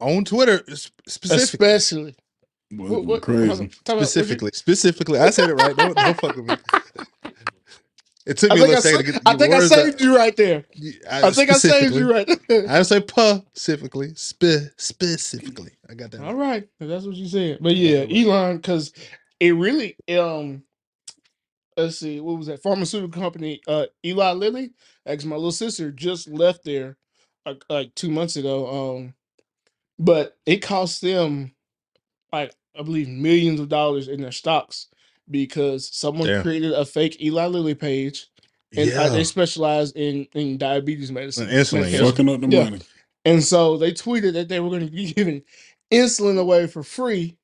on 0.00 0.24
Twitter 0.24 0.64
specifically. 1.06 1.36
Especially 1.36 2.12
Boy, 2.12 2.16
what, 2.70 3.04
what, 3.04 3.22
crazy. 3.22 3.64
about- 3.64 3.72
Specifically, 3.98 4.50
specifically, 4.54 5.18
I 5.18 5.30
said 5.30 5.50
it 5.50 5.54
right. 5.54 5.76
Don't, 5.76 5.96
don't 5.96 6.20
fuck 6.20 6.36
with 6.36 6.46
me. 6.46 6.56
It 8.26 8.36
took 8.36 8.52
I 8.52 8.54
me 8.56 8.60
a 8.60 8.64
think, 8.64 8.68
I, 8.68 8.76
little 8.76 8.82
second 8.82 9.06
to 9.06 9.12
get 9.12 9.22
I 9.26 9.32
the 9.32 9.38
think 9.38 9.54
I 9.54 9.58
words 9.58 9.68
saved 9.70 10.00
you 10.00 10.16
right 10.16 10.36
there. 10.36 10.64
out. 11.08 11.24
I 11.24 11.30
think 11.30 11.50
I 11.50 11.54
saved 11.54 11.94
you 11.94 12.10
right 12.10 12.28
there. 12.48 12.64
I 12.68 12.80
didn't 12.82 12.84
say 12.84 13.00
specifically. 13.54 14.14
Spe- 14.14 14.70
specifically, 14.76 15.72
I 15.88 15.94
got 15.94 16.10
that. 16.12 16.20
All 16.20 16.34
right, 16.34 16.68
if 16.78 16.88
that's 16.88 17.06
what 17.06 17.16
you 17.16 17.26
said. 17.26 17.58
But 17.60 17.76
yeah, 17.76 18.04
Elon, 18.08 18.58
because 18.58 18.92
it 19.40 19.52
really 19.52 19.96
um, 20.16 20.62
let's 21.76 21.98
see, 21.98 22.20
what 22.20 22.36
was 22.38 22.46
that 22.48 22.62
pharmaceutical 22.62 23.20
company? 23.20 23.60
Uh, 23.66 23.86
Eli 24.04 24.32
Lilly. 24.32 24.70
Actually, 25.06 25.30
my 25.30 25.36
little 25.36 25.50
sister 25.50 25.90
just 25.90 26.28
left 26.28 26.62
there, 26.64 26.96
like, 27.46 27.64
like 27.68 27.94
two 27.94 28.10
months 28.10 28.36
ago. 28.36 28.96
Um, 28.96 29.14
but 29.98 30.36
it 30.46 30.58
cost 30.58 31.00
them 31.00 31.52
like 32.32 32.54
I 32.78 32.82
believe 32.82 33.08
millions 33.08 33.60
of 33.60 33.68
dollars 33.68 34.08
in 34.08 34.20
their 34.20 34.32
stocks 34.32 34.86
because 35.30 35.88
someone 35.94 36.28
Damn. 36.28 36.42
created 36.42 36.72
a 36.72 36.84
fake 36.84 37.20
Eli 37.22 37.46
Lilly 37.46 37.74
page, 37.74 38.28
and 38.76 38.88
uh, 38.90 38.92
yeah, 38.92 39.08
they 39.08 39.24
specialize 39.24 39.92
in 39.92 40.26
in 40.34 40.58
diabetes 40.58 41.10
medicine, 41.12 41.48
And 41.48 41.58
insulin, 41.58 41.80
medication. 41.80 42.06
Fucking 42.06 42.28
up 42.28 42.40
the 42.40 42.48
Yeah. 42.48 42.64
money. 42.64 42.80
And 43.24 43.42
so 43.44 43.76
they 43.76 43.92
tweeted 43.92 44.32
that 44.34 44.48
they 44.48 44.60
were 44.60 44.70
going 44.70 44.86
to 44.86 44.92
be 44.92 45.12
giving 45.14 45.42
insulin 45.92 46.38
away 46.38 46.66
for 46.66 46.82
free, 46.82 47.36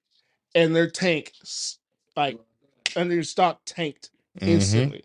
and 0.55 0.75
their 0.75 0.89
tank, 0.89 1.33
s- 1.43 1.79
like, 2.17 2.39
and 2.95 3.11
their 3.11 3.23
stock 3.25 3.61
tanked 3.67 4.11
Mhm. 4.41 4.49
instantly. 4.49 5.05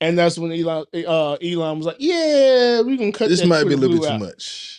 And 0.00 0.16
that's 0.18 0.38
when 0.38 0.52
Elon, 0.52 0.86
uh, 1.06 1.32
Elon 1.34 1.78
was 1.78 1.86
like, 1.86 1.96
"Yeah, 1.98 2.80
we're 2.82 2.96
gonna 2.96 3.12
cut 3.12 3.28
This 3.28 3.40
that 3.40 3.46
might 3.48 3.64
be 3.64 3.74
a 3.74 3.76
little 3.76 3.96
bit 3.98 4.06
too 4.06 4.12
out." 4.14 4.20
much. 4.20 4.77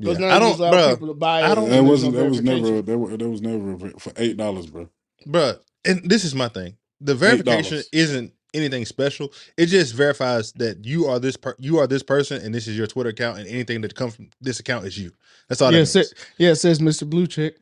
Because 0.00 0.18
Yeah, 0.18 0.28
now 0.28 0.36
I 0.36 0.38
don't, 0.40 0.58
bro, 0.58 0.90
people 0.90 1.08
to 1.08 1.14
buy 1.14 1.40
I 1.42 1.52
it. 1.52 1.54
don't- 1.54 1.64
and 1.64 1.72
That 1.72 1.84
wasn't. 1.84 2.14
no 2.14 2.22
That 2.24 2.30
was 2.30 2.42
never. 2.42 2.60
verification. 2.60 2.84
That 2.86 2.98
was, 2.98 3.18
that 3.18 3.28
was 3.28 3.42
never 3.42 3.98
for 3.98 4.12
eight 4.16 4.36
dollars, 4.36 4.66
bro. 4.66 4.88
Bruh, 5.26 5.58
and 5.84 6.08
this 6.08 6.24
is 6.24 6.34
my 6.34 6.48
thing. 6.48 6.76
The 7.00 7.14
verification 7.14 7.78
$8. 7.78 7.84
isn't 7.92 8.32
anything 8.54 8.84
special. 8.86 9.32
It 9.56 9.66
just 9.66 9.94
verifies 9.94 10.52
that 10.54 10.84
you 10.84 11.06
are 11.06 11.18
this 11.18 11.36
per- 11.36 11.56
you 11.58 11.78
are 11.78 11.86
this 11.86 12.02
person 12.02 12.42
and 12.42 12.54
this 12.54 12.66
is 12.68 12.76
your 12.76 12.86
Twitter 12.86 13.10
account 13.10 13.38
and 13.38 13.48
anything 13.48 13.80
that 13.82 13.94
comes 13.94 14.16
from 14.16 14.30
this 14.40 14.60
account 14.60 14.86
is 14.86 14.98
you. 14.98 15.12
That's 15.48 15.60
all 15.62 15.72
Yeah, 15.72 15.80
that 15.80 15.86
sa- 15.86 15.98
means. 16.00 16.14
yeah, 16.38 16.50
it 16.50 16.56
says 16.56 16.78
Mr. 16.80 17.08
Blue 17.08 17.26
Check. 17.26 17.54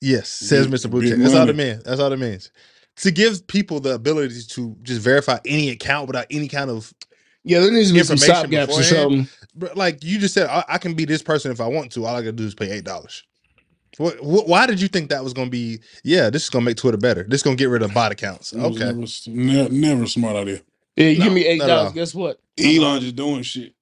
Yes, 0.00 0.28
says 0.28 0.66
Mr. 0.68 0.90
Blue 0.90 1.00
big 1.00 1.10
Check. 1.10 1.18
That's 1.20 1.34
all 1.34 1.48
it 1.48 1.56
means. 1.56 1.82
That's 1.84 2.00
all 2.00 2.12
it 2.12 2.18
means. 2.18 2.50
To 2.96 3.10
give 3.10 3.46
people 3.46 3.80
the 3.80 3.94
ability 3.94 4.42
to 4.48 4.76
just 4.82 5.00
verify 5.00 5.38
any 5.46 5.70
account 5.70 6.06
without 6.06 6.26
any 6.30 6.48
kind 6.48 6.70
of 6.70 6.92
Yeah, 7.46 7.60
there 7.60 7.70
needs 7.70 7.88
to 7.88 7.94
be 7.94 8.02
some 8.02 8.14
Information 8.14 8.50
stopgaps 8.50 8.62
or 8.64 8.66
beforehand. 8.66 8.88
something. 8.88 9.28
Bro, 9.54 9.70
like 9.76 10.02
you 10.04 10.18
just 10.18 10.34
said, 10.34 10.48
I, 10.48 10.64
I 10.68 10.78
can 10.78 10.94
be 10.94 11.04
this 11.04 11.22
person 11.22 11.52
if 11.52 11.60
I 11.60 11.66
want 11.66 11.92
to. 11.92 12.04
All 12.04 12.14
I 12.14 12.20
gotta 12.20 12.32
do 12.32 12.44
is 12.44 12.54
pay 12.54 12.70
eight 12.72 12.84
dollars. 12.84 13.22
What, 13.98 14.22
what? 14.22 14.46
Why 14.48 14.66
did 14.66 14.80
you 14.80 14.88
think 14.88 15.08
that 15.10 15.24
was 15.24 15.32
gonna 15.32 15.48
be? 15.48 15.78
Yeah, 16.04 16.28
this 16.28 16.42
is 16.44 16.50
gonna 16.50 16.64
make 16.66 16.76
Twitter 16.76 16.98
better. 16.98 17.22
This 17.22 17.38
is 17.40 17.42
gonna 17.42 17.56
get 17.56 17.70
rid 17.70 17.82
of 17.82 17.94
bot 17.94 18.12
accounts. 18.12 18.52
It 18.52 18.58
was 18.58 18.76
Okay, 18.76 18.84
Never, 18.84 19.02
s- 19.04 19.26
ne- 19.26 19.68
never 19.68 20.02
a 20.02 20.08
smart 20.08 20.36
idea. 20.36 20.60
Yeah, 20.96 21.08
you 21.08 21.18
No, 21.20 21.24
give 21.26 21.32
me 21.32 21.46
eight 21.46 21.58
not 21.58 21.64
at 21.64 21.70
all. 21.70 21.76
dollars. 21.84 21.92
Guess 21.94 22.14
what? 22.14 22.40
Elon 22.58 23.00
just 23.00 23.16
doing 23.16 23.42
shit. 23.42 23.74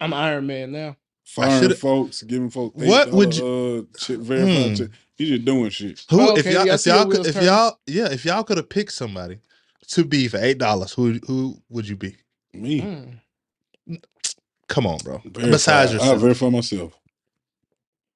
I'm 0.00 0.12
Iron 0.14 0.46
Man 0.46 0.72
now. 0.72 0.96
Firing 1.24 1.62
should've- 1.62 1.78
folks, 1.78 2.22
giving 2.22 2.50
folks. 2.50 2.74
What 2.82 3.10
would 3.12 3.30
$8, 3.30 3.82
Uh, 3.82 3.84
shit, 3.98 4.18
verified 4.20 4.68
Hmm. 4.68 4.74
check. 4.74 4.88
He's 5.16 5.28
just 5.28 5.44
doing 5.44 5.70
shit. 5.70 6.00
who? 6.10 6.20
Oh, 6.20 6.34
if 6.36 6.40
okay, 6.40 6.54
y'all, 6.54 6.66
yeah, 6.66 6.72
I 6.72 6.74
if 6.74 6.80
see 6.80 6.90
y'all, 6.90 7.04
could, 7.04 7.12
wheels 7.14 7.26
if 7.28 7.34
turning. 7.34 7.48
y'all, 7.48 7.78
yeah, 7.86 8.08
if 8.10 8.24
y'all 8.24 8.42
could 8.44 8.56
have 8.56 8.68
picked 8.68 8.92
somebody 8.92 9.38
to 9.88 10.04
be 10.04 10.26
for 10.28 10.38
eight 10.38 10.58
dollars, 10.58 10.92
who 10.92 11.20
who 11.26 11.62
would 11.68 11.86
you 11.88 11.96
be? 11.96 12.16
Me. 12.54 12.80
Mm. 12.80 13.18
Come 14.68 14.86
on, 14.86 14.98
bro. 14.98 15.20
Verify. 15.24 15.50
Besides 15.50 15.94
I 15.94 16.14
verify 16.16 16.48
myself. 16.50 16.98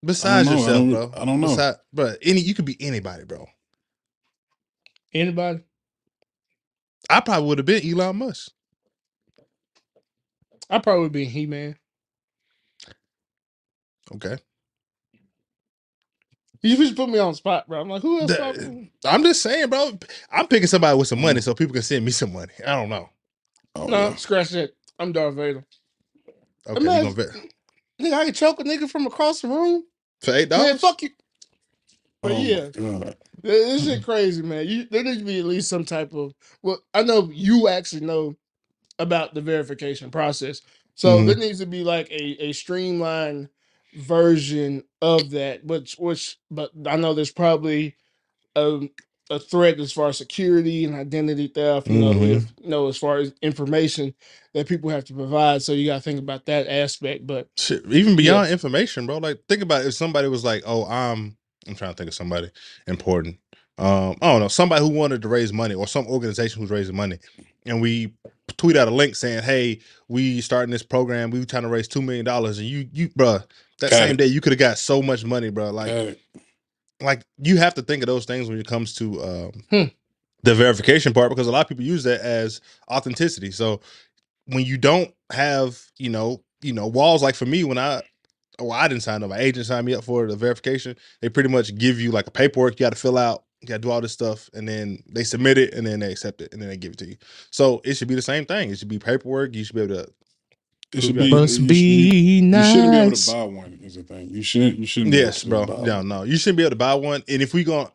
besides 0.05 0.49
I 0.49 0.53
don't 0.55 0.61
know. 0.61 0.67
I 0.67 0.67
yourself, 0.67 0.79
don't- 0.79 1.11
bro. 1.13 1.21
I 1.21 1.25
don't 1.25 1.41
know. 1.41 1.49
Beside, 1.49 1.75
bro, 1.93 2.15
any 2.23 2.41
you 2.41 2.55
could 2.55 2.65
be 2.65 2.77
anybody, 2.81 3.25
bro. 3.25 3.47
Anybody? 5.13 5.61
I 7.09 7.21
probably 7.21 7.47
would 7.49 7.59
have 7.59 7.67
been 7.67 7.87
Elon 7.89 8.17
Musk. 8.17 8.53
I 10.69 10.79
probably 10.79 11.03
would 11.03 11.13
be 11.13 11.25
He 11.25 11.47
Man. 11.47 11.77
Okay, 14.15 14.37
You 16.63 16.77
just 16.77 16.95
put 16.95 17.09
me 17.09 17.19
on 17.19 17.33
the 17.33 17.37
spot, 17.37 17.67
bro. 17.69 17.81
I'm 17.81 17.89
like, 17.89 18.03
who 18.03 18.21
else? 18.21 18.31
The- 18.31 18.37
probably- 18.37 18.93
I'm 19.05 19.23
just 19.25 19.43
saying, 19.43 19.69
bro. 19.69 19.99
I'm 20.31 20.47
picking 20.47 20.69
somebody 20.69 20.97
with 20.97 21.09
some 21.09 21.21
money 21.21 21.41
so 21.41 21.55
people 21.55 21.75
can 21.75 21.83
send 21.83 22.05
me 22.05 22.13
some 22.13 22.33
money. 22.33 22.53
I 22.65 22.73
don't 22.77 22.89
know. 22.89 23.09
Oh, 23.77 23.87
no, 23.87 24.15
scratch 24.15 24.51
that. 24.51 24.71
I'm 24.99 25.13
Darth 25.13 25.35
Vader. 25.35 25.65
Okay, 26.67 26.81
you 26.81 26.87
Imagine- 26.91 27.15
gonna 27.15 27.29
Nigga, 28.01 28.13
I 28.13 28.25
can 28.27 28.35
choke 28.35 28.61
a 28.61 28.65
nigga 28.65 28.91
from 28.91 29.07
across 29.07 29.41
the 29.41 29.49
room. 29.49 29.85
for 30.21 30.33
eight 30.35 30.51
Man, 30.51 30.59
dollars? 30.61 30.81
fuck 30.81 31.03
you. 31.03 31.11
But 32.23 32.33
Oh, 32.33 32.35
my 32.35 32.41
yeah, 32.41 32.69
God. 32.71 33.17
this 33.43 33.85
shit 33.85 34.03
crazy, 34.05 34.43
man. 34.43 34.67
You 34.67 34.87
there 34.91 35.03
needs 35.05 35.19
to 35.19 35.25
be 35.25 35.39
at 35.39 35.45
least 35.45 35.69
some 35.69 35.85
type 35.85 36.13
of 36.13 36.35
well, 36.63 36.79
I 36.95 37.03
know 37.03 37.31
you 37.33 37.69
actually 37.69 38.05
know 38.05 38.35
about 38.99 39.35
the 39.35 39.41
verification 39.41 40.11
process. 40.11 40.61
So 40.95 41.19
Mhm. 41.19 41.27
there 41.27 41.37
needs 41.37 41.59
to 41.61 41.67
be 41.67 41.85
like 41.85 42.11
a, 42.11 42.23
a 42.49 42.53
streamlined 42.53 43.49
version 43.99 44.83
of 45.03 45.31
that, 45.31 45.65
which 45.65 45.95
which 45.99 46.39
but 46.51 46.71
I 46.87 46.97
know 46.97 47.15
there's 47.15 47.31
probably 47.33 47.95
a, 49.31 49.39
threat 49.39 49.81
as 49.81 49.93
far 49.93 50.09
as 50.09 50.19
security 50.19 50.85
and 50.85 50.95
identity 50.95 51.49
theft, 51.49 51.89
you 51.89 51.99
know, 52.01 52.13
Mhm. 52.13 52.37
if, 52.37 52.45
you 52.63 52.69
know, 52.71 52.89
as 52.89 52.97
far 52.97 53.19
as 53.19 53.33
information 53.43 54.15
that 54.55 54.69
people 54.69 54.91
have 54.91 55.05
to 55.07 55.15
provide. 55.15 55.63
So 55.63 55.73
you 55.73 55.87
gotta 55.87 56.01
think 56.03 56.19
about 56.21 56.47
that 56.47 56.69
aspect. 56.69 57.27
But 57.27 57.49
Shit, 57.57 57.85
even 57.91 58.17
beyond 58.17 58.51
information, 58.51 59.07
bro. 59.07 59.19
Like, 59.19 59.39
think 59.49 59.63
about 59.63 59.85
if 59.85 59.95
somebody 59.95 60.29
was 60.29 60.45
like, 60.45 60.63
"Oh, 60.67 60.85
I'm," 60.87 61.37
I'm 61.67 61.75
trying 61.75 61.93
to 61.93 61.97
think 61.97 62.09
of 62.09 62.15
somebody 62.15 62.51
important. 62.87 63.39
Um, 63.79 64.17
I 64.23 64.33
don't 64.33 64.41
know, 64.41 64.49
somebody 64.49 64.83
who 64.83 64.89
wanted 64.91 65.21
to 65.23 65.29
raise 65.29 65.53
money, 65.53 65.75
or 65.75 65.87
some 65.87 66.07
organization 66.07 66.63
who's 66.63 66.71
raising 66.71 66.97
money, 66.97 67.19
and 67.67 67.83
we 67.83 68.15
tweet 68.57 68.77
out 68.77 68.89
a 68.89 68.91
link 68.93 69.15
saying, 69.17 69.43
"Hey, 69.43 69.81
we 70.09 70.41
starting 70.41 70.71
this 70.71 70.83
program. 70.85 71.31
We 71.31 71.45
trying 71.45 71.65
to 71.65 71.69
raise 71.69 71.89
two 71.89 72.01
million 72.01 72.25
dollars," 72.25 72.59
and 72.59 72.67
you, 72.67 72.89
you, 72.93 73.11
bro, 73.17 73.41
that 73.81 73.91
Got 73.91 73.97
same 73.99 74.13
it. 74.13 74.17
day 74.19 74.27
you 74.27 74.41
could 74.41 74.53
have 74.53 74.59
got 74.59 74.79
so 74.79 75.03
much 75.03 75.25
money, 75.25 75.51
bro. 75.51 75.71
Like, 75.73 75.89
Got 75.89 75.97
it. 76.07 76.21
Like 77.01 77.23
you 77.39 77.57
have 77.59 77.75
to 77.75 77.83
think 77.83 78.03
of 78.03 78.07
those 78.07 78.25
things 78.25 78.49
when 78.49 78.59
it 78.59 78.67
comes 78.67 78.95
to 78.97 79.23
um, 79.23 79.53
Hmm. 79.71 79.85
the 80.43 80.55
verification 80.55 81.13
part 81.13 81.31
because 81.31 81.47
a 81.47 81.53
lot 81.53 81.63
of 81.63 81.69
people 81.69 81.85
use 81.85 82.05
that 82.05 82.21
as 82.21 82.61
authenticity. 82.91 83.51
So 83.51 83.81
when 84.47 84.65
you 84.65 84.79
don't 84.79 85.13
have, 85.33 85.81
you 85.99 86.11
know, 86.11 86.43
you 86.63 86.73
know, 86.73 86.87
walls 86.87 87.23
like 87.23 87.35
for 87.35 87.47
me 87.47 87.65
when 87.65 87.79
I 87.79 88.03
well, 88.61 88.73
I 88.73 88.89
didn't 88.89 89.03
sign 89.03 89.23
up. 89.23 89.31
My 89.31 89.39
agent 89.39 89.67
signed 89.67 89.87
me 89.87 89.95
up 89.95 90.05
for 90.05 90.27
the 90.27 90.37
verification. 90.37 90.97
They 91.21 91.29
pretty 91.29 91.49
much 91.51 91.75
give 91.77 92.01
you 92.01 92.11
like 92.11 92.27
a 92.27 92.31
paperwork 92.31 92.75
you 92.81 92.85
got 92.85 92.93
to 92.95 92.99
fill 92.99 93.19
out. 93.19 93.45
You 93.61 93.69
got 93.69 93.75
to 93.77 93.81
do 93.81 93.91
all 93.91 94.01
this 94.01 94.13
stuff, 94.13 94.49
and 94.55 94.69
then 94.69 95.03
they 95.09 95.25
submit 95.25 95.59
it, 95.59 95.75
and 95.75 95.87
then 95.87 96.01
they 96.01 96.13
accept 96.13 96.41
it, 96.41 96.53
and 96.53 96.63
then 96.63 96.69
they 96.69 96.77
give 96.77 96.93
it 96.93 96.99
to 96.99 97.07
you. 97.07 97.17
So 97.51 97.81
it 97.85 97.95
should 97.95 98.09
be 98.09 98.15
the 98.15 98.23
same 98.23 98.47
thing. 98.47 98.71
It 98.71 98.79
should 98.79 98.89
be 98.89 98.99
paperwork. 98.99 99.55
You 99.55 99.65
should 99.65 99.77
be 99.77 99.83
able 99.83 99.97
to. 99.97 100.13
It 100.93 101.03
should 101.03 101.17
Must 101.17 101.27
be. 101.31 101.31
must 101.31 101.61
you, 101.61 101.67
be 101.69 101.77
you, 101.77 102.47
you 102.47 102.65
shouldn't 102.65 102.93
be 102.93 102.99
able 102.99 103.13
to 103.13 103.33
buy 103.33 103.45
one. 103.45 103.79
Is 103.83 103.97
the 103.97 104.03
thing. 104.05 104.29
You 104.31 104.43
shouldn't. 104.43 104.79
You 104.79 104.87
shouldn't. 104.87 105.13
be 105.13 105.19
able 105.19 105.27
Yes, 105.27 105.41
to 105.43 105.49
bro. 105.49 105.67
buy 105.67 105.83
No, 105.83 105.97
one. 105.99 106.09
no, 106.09 106.23
you 106.25 106.37
shouldn't 106.39 106.59
be 106.59 106.65
able 106.65 106.71
to 106.71 106.77
buy 106.77 106.95
one. 106.95 107.23
And 107.29 107.43
if 107.43 107.55
we 107.55 107.65
gonna 107.65 107.93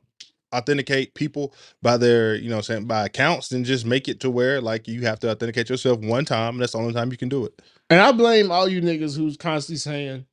authenticate 0.54 1.14
people 1.16 1.54
by 1.82 1.98
their, 1.98 2.36
you 2.36 2.50
know, 2.50 2.62
saying 2.62 2.86
by 2.86 3.06
accounts, 3.06 3.50
then 3.50 3.64
just 3.64 3.86
make 3.86 4.08
it 4.08 4.20
to 4.22 4.30
where 4.32 4.62
like 4.62 4.88
you 4.88 5.02
have 5.04 5.20
to 5.22 5.32
authenticate 5.32 5.70
yourself 5.70 6.00
one 6.00 6.26
time. 6.26 6.56
And 6.56 6.62
that's 6.62 6.74
the 6.74 6.80
only 6.80 6.94
time 6.94 7.12
you 7.12 7.18
can 7.18 7.30
do 7.30 7.46
it. 7.46 7.62
And 7.90 8.02
I 8.02 8.12
blame 8.12 8.52
all 8.52 8.68
you 8.68 8.82
niggas 8.82 9.18
who's 9.18 9.38
constantly 9.38 9.78
saying, 9.78 10.26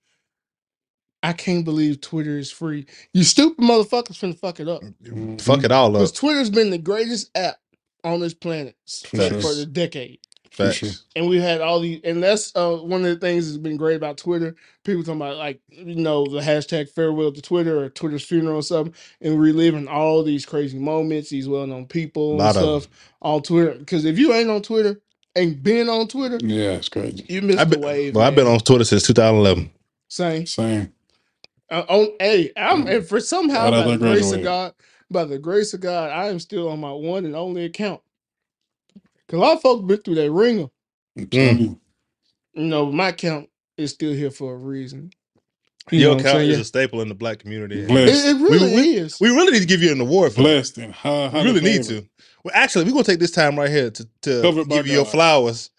I 1.23 1.33
can't 1.35 1.65
believe 1.65 2.01
Twitter 2.01 2.39
is 2.39 2.51
free. 2.51 2.87
You 3.13 3.25
stupid 3.25 3.65
motherfuckers 3.65 4.19
finna 4.19 4.39
fuck 4.39 4.61
it 4.61 4.69
up. 4.69 4.83
Fuck 4.83 4.93
mm-hmm. 5.13 5.65
it 5.65 5.73
all 5.73 5.89
up. 5.89 5.95
Because 5.95 6.13
Twitter's 6.13 6.51
been 6.51 6.71
the 6.71 6.79
greatest 6.79 7.31
app 7.37 7.57
on 8.05 8.21
this 8.21 8.35
planet 8.35 8.77
s- 8.87 9.05
for, 9.15 9.17
Facts. 9.19 9.43
for 9.43 9.55
the 9.55 9.67
decade. 9.67 10.21
For 10.59 10.65
Facts. 10.65 10.77
sure. 10.79 10.91
And 11.15 11.29
we 11.29 11.39
had 11.41 11.61
all 11.61 11.79
these, 11.79 12.01
and 12.03 12.21
that's 12.21 12.51
uh, 12.57 12.77
one 12.79 13.05
of 13.05 13.11
the 13.11 13.17
things 13.25 13.47
that's 13.47 13.59
been 13.63 13.77
great 13.77 13.95
about 13.95 14.19
Twitter. 14.19 14.57
People 14.85 15.05
talking 15.05 15.21
about 15.21 15.37
like, 15.37 15.61
you 15.71 15.95
know, 15.95 16.27
the 16.27 16.41
hashtag 16.41 16.91
farewell 16.91 17.31
to 17.31 17.41
Twitter 17.41 17.79
or 17.79 17.89
Twitter's 17.91 18.25
funeral 18.25 18.57
or 18.59 18.63
something, 18.63 18.93
and 19.21 19.41
reliving 19.41 19.87
all 19.87 20.25
these 20.25 20.45
crazy 20.45 20.77
moments, 20.79 21.31
these 21.31 21.49
well 21.49 21.65
known 21.65 21.87
people 21.87 22.31
and 22.31 22.39
Lot 22.41 22.57
of 22.57 22.83
stuff 22.83 22.89
on 23.23 23.41
Twitter. 23.43 23.75
Because 23.79 24.05
if 24.05 24.19
you 24.19 24.33
ain't 24.33 24.51
on 24.51 24.61
Twitter, 24.63 25.01
ain't 25.37 25.63
been 25.63 25.89
on 25.89 26.09
Twitter, 26.09 26.39
Yeah, 26.43 26.73
it's 26.73 26.89
crazy. 26.89 27.25
you 27.29 27.41
missed 27.41 27.59
the 27.61 27.67
been, 27.67 27.81
wave. 27.81 28.15
well, 28.17 28.27
I've 28.27 28.35
been 28.35 28.47
man. 28.47 28.55
on 28.55 28.59
Twitter 28.61 28.83
since 28.85 29.05
2011. 29.07 29.71
Same. 30.09 30.45
Same. 30.45 30.93
Uh, 31.71 31.85
on 31.89 32.09
hey, 32.19 32.51
I'm 32.57 32.87
and 32.89 33.07
for 33.07 33.21
somehow 33.21 33.71
by 33.71 33.83
the 33.83 33.97
grace 33.99 34.33
of 34.33 34.41
graduated. 34.41 34.45
God, 34.45 34.75
by 35.09 35.25
the 35.25 35.39
grace 35.39 35.73
of 35.73 35.81
God, 35.81 36.11
I 36.11 36.29
am 36.31 36.41
still 36.41 36.69
on 36.69 36.81
my 36.81 36.91
one 36.93 37.25
and 37.27 37.37
only 37.37 37.65
account. 37.65 38.01
Cause 39.29 39.37
a 39.39 39.41
lot 39.41 39.57
of 39.57 39.63
folks 39.63 39.85
been 39.87 39.99
through 39.99 40.15
that 40.17 40.31
ringer. 40.31 40.67
I'm 41.17 41.27
telling 41.27 41.57
Mm. 41.57 41.61
you. 41.61 41.81
You 42.55 42.65
know, 42.65 42.87
my 42.91 43.09
account 43.09 43.49
is 43.77 43.91
still 43.93 44.13
here 44.13 44.31
for 44.31 44.55
a 44.55 44.57
reason. 44.57 45.11
You 45.91 45.99
know 46.01 46.03
Your 46.03 46.11
what 46.11 46.21
I'm 46.21 46.21
account 46.27 46.39
saying? 46.39 46.51
is 46.51 46.57
Yeah. 46.57 46.63
a 46.63 46.65
staple 46.65 47.01
in 47.03 47.09
the 47.09 47.15
black 47.15 47.39
community. 47.39 47.77
and 47.77 47.85
It, 47.85 47.89
Blessed. 47.89 48.27
it 48.27 48.37
really 48.37 48.75
we- 48.75 48.97
is. 48.97 49.21
We 49.21 49.29
really 49.31 49.53
need 49.53 49.61
to 49.61 49.67
give 49.67 49.83
you 49.83 49.93
an 49.93 50.01
award 50.01 50.33
for 50.33 50.39
that. 50.39 50.43
Blessed 50.45 50.79
and 50.79 50.93
high, 50.93 51.29
We 51.33 51.43
really 51.43 51.61
need 51.61 51.83
to. 51.85 52.07
Well, 52.45 52.53
actually, 52.55 52.85
we're 52.85 52.93
gonna 52.93 53.05
take 53.05 53.19
this 53.21 53.31
time 53.31 53.59
right 53.59 53.71
here 53.71 53.91
to, 53.91 54.09
to 54.23 54.43
Covered 54.43 54.69
by 54.69 54.77
give 54.77 54.87
you 54.87 54.93
your 54.95 55.05
God. 55.05 55.13
flowers 55.13 55.71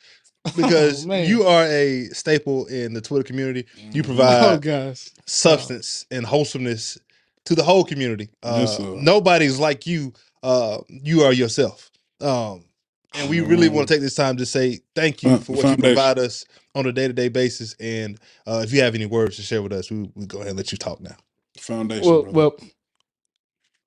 because 0.55 1.05
Oh, 1.05 1.09
man. 1.09 1.27
you 1.27 1.43
are 1.43 1.65
a 1.65 2.05
staple 2.07 2.65
in 2.67 2.93
the 2.93 3.01
Twitter 3.01 3.23
community. 3.23 3.65
You 3.91 4.01
oh 4.01 4.05
provide 4.05 4.61
gosh. 4.61 5.09
substance 5.25 6.05
and 6.11 6.25
wholesomeness 6.25 6.97
to 7.45 7.55
the 7.55 7.63
whole 7.63 7.83
community. 7.83 8.29
Uh, 8.41 8.57
Yes, 8.61 8.77
sir. 8.77 8.95
nobody's 9.01 9.59
like 9.59 9.85
you. 9.85 10.13
Uh, 10.41 10.79
you 10.87 11.21
are 11.23 11.33
yourself. 11.33 11.91
Um, 12.21 12.63
and 13.13 13.29
we 13.29 13.41
really 13.41 13.69
want 13.69 13.87
to 13.87 13.93
take 13.93 14.01
this 14.01 14.15
time 14.15 14.37
to 14.37 14.45
say 14.45 14.79
thank 14.95 15.23
you 15.23 15.39
for 15.39 15.55
what 15.55 15.71
you 15.71 15.77
provide 15.77 16.19
us 16.19 16.45
on 16.75 16.85
a 16.85 16.91
day 16.93 17.07
to 17.07 17.13
day 17.13 17.29
basis. 17.29 17.75
And 17.79 18.19
uh, 18.47 18.61
if 18.63 18.73
you 18.73 18.81
have 18.81 18.95
any 18.95 19.07
words 19.07 19.37
to 19.37 19.43
share 19.43 19.61
with 19.63 19.73
us, 19.73 19.91
we 19.91 20.09
we 20.15 20.25
go 20.27 20.39
ahead 20.39 20.49
and 20.49 20.57
let 20.57 20.71
you 20.71 20.77
talk 20.79 21.01
now. 21.01 21.15
Foundation. 21.57 22.03
Well, 22.05 22.21
brother. 22.21 22.31
well, 22.31 22.55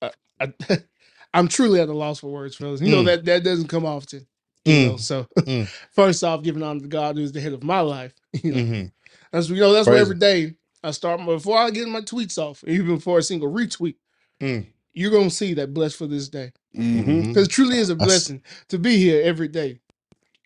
I, 0.01 0.11
I, 0.41 0.53
I'm 1.35 1.49
truly 1.49 1.81
at 1.81 1.89
a 1.89 1.93
loss 1.93 2.21
for 2.21 2.31
words, 2.31 2.55
fellas. 2.57 2.81
You 2.81 2.89
know 2.89 3.03
Mm. 3.03 3.05
that 3.05 3.25
that 3.25 3.43
doesn't 3.43 3.69
come 3.69 3.85
often. 3.85 4.27
You 4.65 4.73
Mm. 4.73 4.91
know, 4.91 4.97
so 4.97 5.27
Mm. 5.39 5.69
first 5.93 6.23
off, 6.23 6.43
giving 6.43 6.63
honor 6.63 6.81
to 6.81 6.87
God, 6.87 7.17
who's 7.17 7.31
the 7.33 7.41
head 7.41 7.53
of 7.53 7.63
my 7.63 7.81
life. 7.81 8.13
You 8.43 8.53
know, 8.53 8.59
Mhm. 8.59 8.91
that's 9.31 9.49
you 9.49 9.57
know 9.61 9.73
that's 9.73 9.89
why 9.89 9.95
Praise 9.95 10.01
every 10.01 10.15
day 10.17 10.55
I 10.83 10.91
start 10.91 11.25
before 11.25 11.57
I 11.57 11.71
get 11.71 11.87
my 11.89 12.01
tweets 12.01 12.37
off, 12.37 12.63
even 12.67 12.95
before 12.95 13.19
a 13.19 13.23
single 13.23 13.51
retweet. 13.51 13.95
Mm. 14.41 14.67
You're 14.93 15.11
gonna 15.11 15.29
see 15.31 15.53
that 15.55 15.73
blessed 15.73 15.97
for 15.97 16.07
this 16.07 16.29
day 16.29 16.51
Because 16.73 17.47
it 17.47 17.51
truly 17.51 17.79
is 17.79 17.89
a 17.89 17.95
I 17.99 18.05
s- 18.05 18.29
blessing 18.29 18.43
to 18.69 18.79
be 18.79 18.97
here 18.97 19.23
every 19.23 19.49
day. 19.49 19.79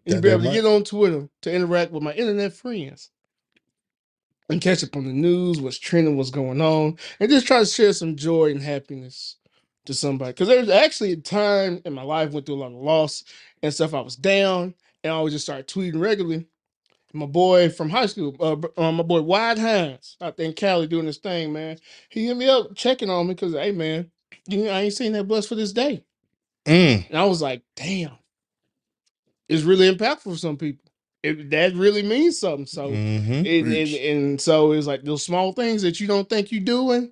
And 0.05 0.15
That 0.15 0.23
be 0.23 0.29
able 0.29 0.43
to 0.43 0.49
get 0.49 0.65
on 0.65 0.83
Twitter 0.83 1.29
to 1.43 1.53
interact 1.53 1.91
with 1.91 2.03
my 2.03 2.13
internet 2.13 2.53
friends 2.53 3.11
and 4.49 4.61
catch 4.61 4.83
up 4.83 4.95
on 4.97 5.05
the 5.05 5.13
news, 5.13 5.61
what's 5.61 5.79
trending, 5.79 6.17
what's 6.17 6.31
going 6.31 6.61
on, 6.61 6.97
and 7.19 7.29
just 7.31 7.47
try 7.47 7.59
to 7.59 7.67
share 7.67 7.93
some 7.93 8.15
joy 8.15 8.51
and 8.51 8.61
happiness 8.63 9.37
to 9.87 9.93
somebody. 9.93 10.31
Because 10.33 10.49
there's 10.49 10.69
actually 10.69 11.13
a 11.13 11.17
time 11.17 11.81
in 11.85 11.93
my 11.93 12.03
life 12.03 12.31
went 12.31 12.45
through 12.47 12.55
a 12.57 12.63
lot 12.63 12.67
of 12.73 12.73
loss 12.79 13.25
and 13.63 13.73
stuff. 13.73 13.93
I 13.95 14.01
was 14.01 14.15
down, 14.17 14.75
and 15.03 15.13
I 15.13 15.21
would 15.21 15.31
just 15.33 15.45
start 15.45 15.67
tweeting 15.67 16.01
regularly. 16.01 16.47
My 17.13 17.25
boy 17.27 17.69
from 17.69 17.89
high 17.89 18.07
school, 18.07 18.35
uh, 18.39 18.55
br- 18.55 18.67
uh, 18.77 18.91
my 18.91 19.03
boy 19.03 19.21
Wide 19.21 19.59
Hines, 19.59 20.17
out 20.21 20.37
there 20.37 20.47
in 20.47 20.53
Cali 20.53 20.87
doing 20.87 21.07
this 21.07 21.17
thing, 21.17 21.53
man. 21.53 21.77
He 22.09 22.27
hit 22.27 22.37
me 22.37 22.49
up 22.49 22.75
checking 22.75 23.09
on 23.09 23.27
me 23.27 23.33
because, 23.35 23.53
hey, 23.53 23.71
man, 23.71 24.11
you 24.47 24.69
I 24.69 24.81
ain't 24.81 24.93
seen 24.93 25.13
that 25.13 25.25
blessed 25.25 25.49
for 25.49 25.55
this 25.55 25.73
day. 25.73 26.03
Mm. 26.67 27.09
And 27.09 27.17
I 27.17 27.25
was 27.25 27.41
like, 27.41 27.63
damn, 27.75 28.11
it's 29.49 29.63
really 29.63 29.93
impactful 29.93 30.23
for 30.23 30.37
some 30.37 30.57
people. 30.57 30.83
It, 31.23 31.49
that 31.51 31.73
really 31.75 32.03
means 32.03 32.39
something. 32.39 32.65
So, 32.67 32.89
Mhm. 32.91 33.37
and, 33.39 33.47
and, 33.47 33.65
Preach. 33.65 33.99
and 34.01 34.41
so 34.41 34.71
it's 34.73 34.87
like 34.87 35.03
those 35.03 35.23
small 35.23 35.53
things 35.53 35.81
that 35.81 35.99
you 35.99 36.07
don't 36.07 36.29
think 36.29 36.51
you're 36.51 36.61
doing 36.61 37.11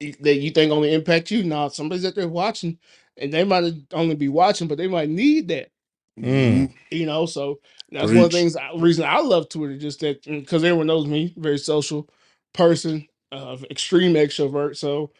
that 0.00 0.36
you 0.36 0.50
think 0.50 0.72
only 0.72 0.92
impact 0.94 1.30
you. 1.30 1.42
Now, 1.42 1.68
somebody's 1.68 2.04
out 2.04 2.14
there 2.14 2.28
watching 2.28 2.78
and 3.16 3.32
they 3.32 3.44
might 3.44 3.72
only 3.92 4.14
be 4.14 4.28
watching, 4.28 4.68
but 4.68 4.78
they 4.78 4.88
might 4.88 5.08
need 5.08 5.48
that, 5.48 5.70
Mm. 6.20 6.72
you 6.90 7.06
know? 7.06 7.26
So 7.26 7.60
that's 7.90 8.08
one 8.08 8.16
of 8.18 8.22
the 8.24 8.28
Preach. 8.28 8.32
things, 8.34 8.56
I, 8.56 8.72
reason 8.76 9.04
I 9.04 9.20
love 9.20 9.48
Twitter, 9.48 9.78
just 9.78 10.00
that 10.00 10.22
because 10.24 10.64
everyone 10.64 10.86
knows 10.86 11.06
me, 11.06 11.34
very 11.36 11.58
social 11.58 12.08
person, 12.52 13.06
uh, 13.32 13.56
extreme 13.70 14.14
extrovert. 14.14 14.76
So 14.76 15.12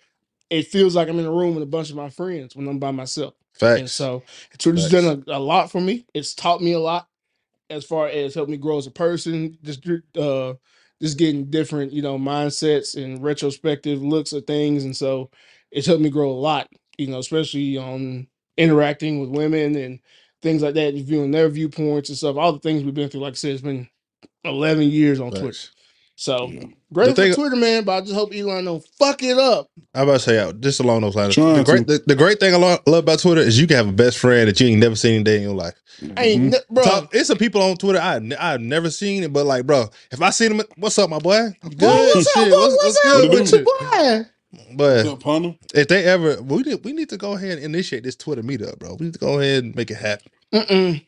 it 0.51 0.66
feels 0.69 0.95
like 0.95 1.09
I'm 1.09 1.19
in 1.19 1.27
a 1.27 1.33
room 1.33 1.55
with 1.55 1.62
a 1.64 1.66
bunch 1.66 1.90
of 1.90 1.97
my 1.97 2.11
friends 2.11 2.55
when 2.55 2.69
I'm 2.69 2.79
by 2.79 2.90
myself. 2.92 3.35
And 3.61 3.81
Facts. 3.81 3.92
so 3.92 4.23
Twitter's 4.59 4.90
done 4.90 5.25
a, 5.27 5.37
a 5.37 5.38
lot 5.38 5.71
for 5.71 5.81
me. 5.81 6.07
It's 6.14 6.35
taught 6.35 6.62
me 6.62 6.73
a 6.73 6.79
lot 6.79 7.09
as 7.71 7.85
far 7.85 8.09
as 8.09 8.35
helped 8.35 8.51
me 8.51 8.57
grow 8.57 8.79
as 8.79 8.87
a 8.87 8.90
person. 8.90 9.59
Just 9.62 9.87
uh, 10.19 10.55
just 11.01 11.19
getting 11.19 11.51
different, 11.51 11.92
you 11.92 12.03
know, 12.03 12.19
mindsets 12.19 13.03
and 13.03 13.23
retrospective 13.23 14.03
looks 14.03 14.33
at 14.33 14.47
things, 14.47 14.85
and 14.85 14.97
so 14.97 15.31
it's 15.71 15.87
helped 15.87 16.03
me 16.03 16.11
grow 16.11 16.31
a 16.31 16.33
lot. 16.33 16.69
You 16.99 17.09
know, 17.09 17.19
especially 17.19 17.77
on 17.77 18.27
interacting 18.57 19.21
with 19.21 19.31
women 19.31 19.77
and 19.77 20.01
things 20.42 20.62
like 20.62 20.75
that, 20.75 20.95
and 20.95 21.05
viewing 21.05 21.31
their 21.31 21.49
viewpoints 21.49 22.09
and 22.09 22.19
stuff. 22.19 22.37
All 22.37 22.53
the 22.53 22.61
things 22.61 22.85
we've 22.85 22.95
been 22.95 23.09
through. 23.09 23.21
Like 23.21 23.33
I 23.33 23.37
said, 23.37 23.53
it's 23.53 23.62
been 23.62 23.88
eleven 24.45 24.85
years 24.85 25.21
on 25.21 25.31
Twitter. 25.31 25.47
Facts. 25.53 25.76
So 26.18 26.48
Yeah. 26.50 26.62
great 26.92 27.14
thing- 27.14 27.33
for 27.33 27.40
Twitter, 27.40 27.57
man. 27.57 27.85
But 27.85 27.92
I 27.92 28.00
just 28.00 28.14
hope 28.14 28.35
Elon 28.35 28.64
don't 28.64 28.85
fuck 28.98 29.22
it 29.22 29.37
up. 29.38 29.68
I 29.94 30.02
about 30.02 30.14
to 30.14 30.18
say 30.20 30.38
uh, 30.38 30.52
just 30.52 30.81
along 30.81 31.02
those 31.02 31.14
lines. 31.14 31.35
Trying 31.35 31.57
The 31.59 31.64
great, 31.64 31.87
to. 31.87 31.98
the, 31.98 32.05
the 32.07 32.14
great 32.14 32.40
thing 32.40 32.55
I 32.55 32.57
lo- 32.57 32.79
love 32.87 33.05
about 33.05 33.18
Twitter 33.20 33.40
is 33.42 33.61
you 33.61 33.66
can 33.66 33.76
have 33.76 33.88
a 33.88 33.92
best 33.92 34.18
friend 34.18 34.48
that 34.48 34.59
you 34.59 34.68
ain't 34.68 34.81
never 34.81 34.96
seen 34.96 35.20
a 35.20 35.24
day 35.24 35.37
in 35.37 35.42
your 35.42 35.55
life. 35.55 35.74
I 36.16 36.24
ain't, 36.24 36.42
Mhm. 36.44 36.50
ne- 36.52 36.59
bro. 36.70 36.83
Talk, 36.85 37.14
it's 37.14 37.29
some 37.29 37.38
people 37.38 37.61
on 37.62 37.76
Twitter 37.76 37.98
I 37.98 38.18
ne- 38.18 38.37
I've 38.37 38.61
never 38.62 38.90
seen 38.90 39.24
it, 39.24 39.33
but 39.33 39.44
like, 39.46 39.66
bro, 39.66 39.90
if 40.11 40.20
I 40.22 40.31
see 40.31 40.48
them, 40.48 40.62
what's 40.79 40.98
up, 40.98 41.11
my 41.11 41.18
boy? 41.18 41.50
Good 41.62 41.79
Bro, 41.79 41.88
what's 41.90 42.33
shit. 42.33 42.42
up, 42.44 42.48
bro? 42.48 42.59
What's, 42.61 42.72
what's 42.72 42.85
What's 42.85 43.02
good 43.02 43.24
up, 43.26 43.31
with 43.31 43.40
with 43.40 43.52
you? 43.52 43.59
your 43.59 44.20
boy? 44.20 44.26
But 44.74 45.07
up, 45.07 45.22
Hunter? 45.22 45.55
if 45.74 45.88
they 45.88 46.05
ever, 46.05 46.40
we 46.42 46.62
need, 46.62 46.85
we 46.85 46.92
need 46.94 47.11
to 47.11 47.16
go 47.18 47.33
ahead 47.33 47.59
and 47.59 47.62
initiate 47.64 48.05
this 48.05 48.16
Twitter 48.16 48.42
meetup, 48.42 48.79
bro. 48.79 48.94
We 48.98 49.07
need 49.07 49.12
to 49.12 49.18
go 49.18 49.38
ahead 49.38 49.64
and 49.64 49.74
make 49.76 49.90
it 49.90 49.96
happen. 49.98 50.31
Mm-mm. 50.55 51.05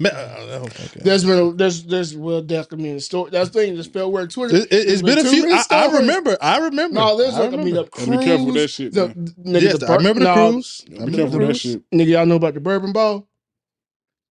Man, 0.00 0.12
okay. 0.14 0.88
There's 1.02 1.24
been 1.24 1.38
a, 1.38 1.52
there's 1.52 1.84
there's 1.84 2.16
well 2.16 2.42
definitely 2.42 2.88
been 2.90 3.00
story. 3.00 3.30
That's 3.30 3.50
the 3.50 3.60
thing. 3.60 3.76
The 3.76 3.84
spell 3.84 4.12
word 4.12 4.30
Twitter. 4.30 4.56
It, 4.56 4.68
it, 4.72 4.88
has 4.88 5.02
there's 5.02 5.16
been, 5.16 5.18
a 5.18 5.24
few. 5.24 5.46
I, 5.50 5.64
I 5.70 5.86
remember. 5.98 6.36
I 6.40 6.58
remember. 6.58 7.00
No, 7.00 7.18
there's 7.18 7.38
I 7.38 7.40
like 7.40 7.52
a 7.52 7.58
remember. 7.58 7.82
meetup 7.82 7.90
Gotta 7.96 8.06
cruise. 8.06 8.08
be 8.08 8.18
careful 8.18 8.46
with 8.46 8.56
that 8.56 8.68
shit, 8.70 8.94
the, 8.94 9.08
nigga, 9.44 9.60
Yes, 9.60 9.78
the 9.78 9.86
I 9.86 9.96
remember 9.96 10.20
the 10.20 10.26
no, 10.26 10.34
cruise. 10.34 10.86
I 10.98 11.04
Be 11.04 11.12
remember 11.12 11.12
careful 11.12 11.32
the 11.32 11.38
with 11.38 11.48
that 11.48 11.56
shit. 11.56 11.82
Nigga, 11.94 12.08
y'all 12.08 12.26
know 12.26 12.36
about 12.36 12.54
the 12.54 12.60
bourbon 12.60 12.92
ball. 12.92 13.28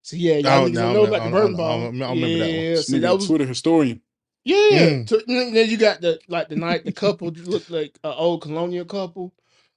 See, 0.03 0.17
yeah, 0.19 0.37
y'all 0.37 0.61
Oh, 0.65 0.69
niggas 0.69 0.81
no, 0.81 0.81
don't 0.81 0.93
know 0.93 1.03
about 1.05 1.23
I 1.23 1.25
the 1.25 1.29
bourbon 1.29 1.55
I 1.55 1.57
ball. 1.57 1.81
I 2.03 2.11
don't 2.11 2.19
remember 2.19 2.37
that 2.39 2.51
one. 2.53 2.65
yeah, 2.65 2.75
This 2.75 2.89
see, 2.89 2.99
nigga 2.99 3.01
that 3.01 3.15
was 3.15 3.27
Twitter 3.27 3.45
historian. 3.47 4.01
yeah. 4.45 4.91
Mm. 4.91 5.09
So, 5.09 5.21
then 5.27 5.53
then 5.53 5.69
you 5.69 5.77
got 5.77 6.01
the 6.01 6.19
like 6.27 6.49
the 6.49 6.57
night 6.57 6.85
the 6.85 6.93
couple 6.93 7.29
looked 7.29 7.69
like 7.71 7.99
an 8.03 8.13
old 8.17 8.41
colonial 8.43 8.85
couple. 8.85 9.33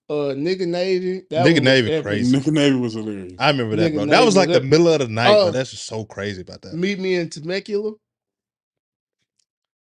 Uh, 0.09 0.35
nigga 0.37 0.67
Navy. 0.69 1.23
That 1.31 1.45
Nigga 1.45 1.55
was 1.55 1.63
Navy 1.63 1.93
epic. 1.93 2.05
crazy. 2.05 2.37
Nick 2.37 2.47
Navy 2.47 2.77
was 2.77 2.95
hilarious. 2.95 3.33
I 3.41 3.51
remember 3.51 3.75
that, 3.77 3.91
Nigga 3.93 3.97
bro. 3.97 4.07
That 4.07 4.25
was 4.25 4.37
Navy, 4.37 4.47
like 4.47 4.55
the 4.55 4.61
that- 4.61 4.67
middle 4.67 4.89
of 4.89 5.01
the 5.01 5.09
night, 5.09 5.35
Oh. 5.35 5.47
but 5.47 5.51
that's 5.53 5.71
just 5.73 5.87
so 5.87 6.05
crazy 6.05 6.43
about 6.43 6.63
that. 6.63 6.75
Meet 6.75 7.01
me 7.01 7.17
in 7.17 7.29
Temecula. 7.29 7.93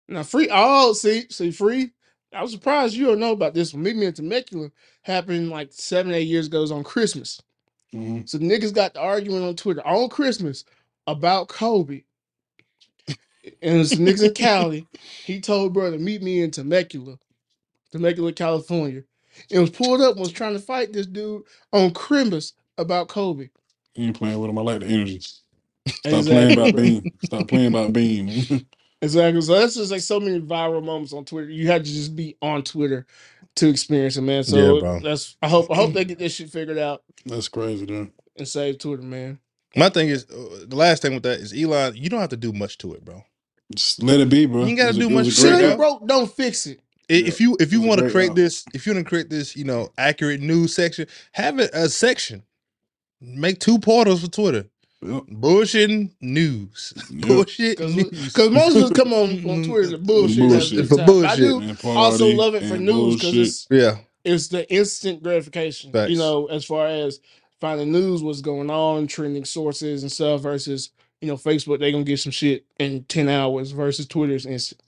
Now 0.08 0.24
free 0.24 0.50
oh 0.52 0.94
see 0.94 1.26
see 1.30 1.52
free. 1.52 1.92
I 2.34 2.42
was 2.42 2.52
surprised 2.52 2.96
you 2.96 3.06
don't 3.06 3.20
know 3.20 3.32
about 3.32 3.54
this 3.54 3.74
one. 3.74 3.84
Meet 3.84 3.96
me 3.96 4.06
in 4.08 4.14
Temecula 4.14 4.70
happened 5.04 5.50
like 5.50 5.70
seven, 5.72 6.14
eight 6.14 6.28
years 6.28 6.48
ago. 6.48 6.58
It 6.60 6.62
was 6.62 6.72
on 6.72 6.84
Christmas. 6.84 7.42
Mhm. 7.94 8.28
So 8.28 8.38
niggas 8.40 8.74
got 8.74 8.94
the 8.94 9.00
argument 9.02 9.46
on 9.46 9.56
Twitter 9.56 9.86
on 9.86 10.10
Christmas 10.10 10.64
about 11.08 11.48
Kobe. 11.50 12.04
And 13.62 13.80
it's 13.80 13.94
niggas 13.96 14.24
in 14.24 14.34
Cali. 14.34 14.88
He 15.26 15.40
told 15.40 15.74
brother, 15.74 15.98
meet 16.00 16.22
me 16.24 16.42
in 16.42 16.52
Temecula, 16.52 17.18
Temecula, 17.92 18.34
California. 18.34 19.04
And 19.52 19.62
was 19.62 19.70
pulled 19.70 20.02
up 20.02 20.12
and 20.14 20.20
was 20.22 20.32
trying 20.32 20.54
to 20.54 20.60
fight 20.60 20.94
this 20.94 21.06
dude 21.08 21.44
on 21.74 21.92
Christmas 21.92 22.54
about 22.78 23.08
Kobe. 23.08 23.50
You 23.96 24.08
ain't 24.08 24.18
playing 24.18 24.40
with 24.40 24.50
him. 24.50 24.58
I 24.58 24.62
like 24.62 24.80
the 24.82 24.88
energy. 24.88 25.20
Stop 25.20 26.06
Exactly, 26.06 26.32
playing 26.34 26.52
about 26.54 26.74
bro. 26.74 26.84
Bean. 26.84 27.12
Stop 27.24 27.48
playing 27.48 27.68
about 27.68 27.94
Bean. 27.94 28.66
Exactly. 29.02 29.42
So 29.42 29.60
that's 29.60 29.76
just 29.76 29.92
like 29.92 30.02
so 30.02 30.20
many 30.20 30.40
viral 30.40 30.84
moments 30.84 31.14
on 31.14 31.26
Twitter. 31.26 31.50
You 31.50 31.68
had 31.68 31.86
to 31.86 31.92
just 31.92 32.16
be 32.16 32.38
on 32.42 32.64
Twitter 32.64 33.06
to 33.58 33.70
experience 33.70 34.18
it, 34.18 34.22
man. 34.22 34.44
So 34.44 34.76
Yeah, 34.76 34.80
bro. 34.80 35.00
that's 35.02 35.36
I 35.44 35.48
hope 35.48 35.70
I 35.70 35.76
hope 35.76 35.94
they 35.94 36.06
get 36.06 36.18
this 36.18 36.34
shit 36.34 36.50
figured 36.50 36.80
out 36.80 37.04
That's 37.26 37.48
crazy, 37.48 37.86
dude. 37.86 38.12
and 38.38 38.48
save 38.48 38.80
Twitter, 38.80 39.04
man. 39.04 39.38
My 39.76 39.90
thing 39.90 40.08
is, 40.10 40.26
uh, 40.32 40.66
the 40.68 40.76
last 40.76 41.04
thing 41.04 41.14
with 41.14 41.24
that 41.24 41.40
is 41.40 41.54
Elon. 41.54 41.96
You 41.96 42.10
don't 42.10 42.22
have 42.22 42.30
to 42.30 42.38
do 42.38 42.52
much 42.52 42.80
to 42.80 42.94
it, 42.94 43.06
bro. 43.06 43.24
Just 43.76 44.02
let 44.02 44.22
it 44.22 44.30
be, 44.30 44.48
bro. 44.48 44.62
You 44.62 44.70
ain't 44.70 44.78
gotta 44.78 44.88
was 44.88 44.98
a- 44.98 45.00
do 45.02 45.10
it 45.10 45.14
was 45.14 45.28
much 45.28 45.34
a 45.34 45.36
to 45.36 45.42
Shit 45.42 45.52
great 45.52 45.62
it, 45.62 45.64
ain't 45.66 45.72
app. 45.74 45.78
broke, 45.78 46.08
don't 46.08 46.32
fix 46.32 46.66
it. 46.66 46.80
I- 47.10 47.14
If 47.14 47.40
you 47.40 47.56
if 47.60 47.72
you 47.72 47.82
want 47.82 48.02
to 48.02 48.10
create 48.10 48.32
app. 48.32 48.36
this, 48.36 48.66
if 48.74 48.86
you 48.86 48.94
want 48.94 49.06
to 49.06 49.10
create 49.10 49.30
this, 49.30 49.56
you 49.56 49.64
know, 49.64 49.90
accurate 49.98 50.42
news 50.42 50.74
section, 50.76 51.08
have 51.34 51.60
it 51.60 51.70
a 51.74 51.90
section. 51.90 52.44
Make 53.22 53.60
two 53.60 53.80
portals 53.80 54.22
for 54.24 54.30
Twitter. 54.30 54.66
Yep. 55.02 55.24
Bullshit 55.30 55.92
news. 56.22 56.94
Yep. 57.12 57.28
Bullshit 57.28 57.78
Because 57.78 58.50
most 58.50 58.76
of 58.76 58.84
us 58.84 58.92
come 58.92 59.14
on, 59.14 59.30
on 59.50 59.64
Twitter 59.68 59.92
to 59.92 59.98
bullshit. 60.00 60.40
Bullshit. 60.40 60.88
For 60.88 60.96
the 60.96 60.98
time. 60.98 61.06
bullshit. 61.06 61.30
I 61.32 61.36
do 61.36 61.60
And 61.62 61.78
also 61.86 62.28
love 62.28 62.56
it 62.56 62.66
for 62.68 62.78
news 62.78 63.16
because 63.16 63.38
it's 63.38 63.68
yeah, 63.70 63.98
it's 64.24 64.48
the 64.48 64.68
instant 64.74 65.22
gratification. 65.24 65.92
Facts. 65.92 66.10
You 66.12 66.18
know, 66.18 66.48
as 66.48 66.66
far 66.66 66.88
as 66.88 67.20
finding 67.62 67.92
news, 67.92 68.24
what's 68.24 68.42
going 68.42 68.70
on, 68.72 69.08
trending 69.08 69.46
sources 69.46 70.02
and 70.04 70.12
stuff 70.12 70.42
versus 70.42 70.90
you 71.22 71.28
know 71.28 71.38
Facebook, 71.38 71.80
they 71.80 71.92
gonna 71.92 72.04
get 72.04 72.20
some 72.20 72.32
shit 72.32 72.66
in 72.80 73.04
ten 73.04 73.30
hours 73.30 73.72
versus 73.72 74.08
Twitter's 74.08 74.46
instant. 74.48 74.82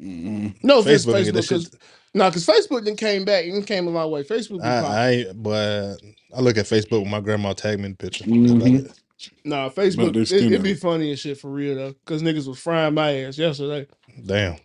Mm-mm. 0.00 0.54
No 0.62 0.80
offense, 0.80 1.06
Facebook. 1.06 1.12
Facebook, 1.12 1.26
ain't 1.26 1.34
that 1.34 1.42
because 1.42 1.78
no, 2.14 2.30
because 2.30 2.46
Facebook 2.46 2.84
then 2.84 2.96
came 2.96 3.24
back 3.24 3.44
and 3.44 3.66
came 3.66 3.86
a 3.88 3.90
long 3.90 4.10
way. 4.10 4.22
Facebook, 4.22 4.58
be 4.58 4.58
popping. 4.60 4.90
I, 4.90 5.04
I 5.04 5.10
ain't, 5.10 5.42
but 5.42 5.96
I 6.34 6.40
look 6.40 6.56
at 6.56 6.66
Facebook 6.66 7.02
when 7.02 7.10
my 7.10 7.20
grandma 7.20 7.52
tagged 7.52 7.80
me 7.80 7.86
in 7.86 7.92
the 7.92 7.96
picture. 7.96 8.24
That's 8.24 8.52
about 8.52 8.62
mm-hmm. 8.66 8.86
it. 8.86 9.00
Nah, 9.44 9.66
About 9.66 9.76
Facebook, 9.76 10.12
their 10.12 10.22
it, 10.22 10.28
skin 10.28 10.46
it'd 10.46 10.62
be 10.62 10.72
out. 10.72 10.78
funny 10.78 11.10
and 11.10 11.18
shit 11.18 11.38
for 11.38 11.50
real 11.50 11.74
though, 11.76 11.94
because 12.04 12.22
niggas 12.22 12.46
was 12.46 12.58
frying 12.58 12.94
my 12.94 13.12
ass 13.22 13.38
yesterday. 13.38 13.86
Damn. 14.24 14.56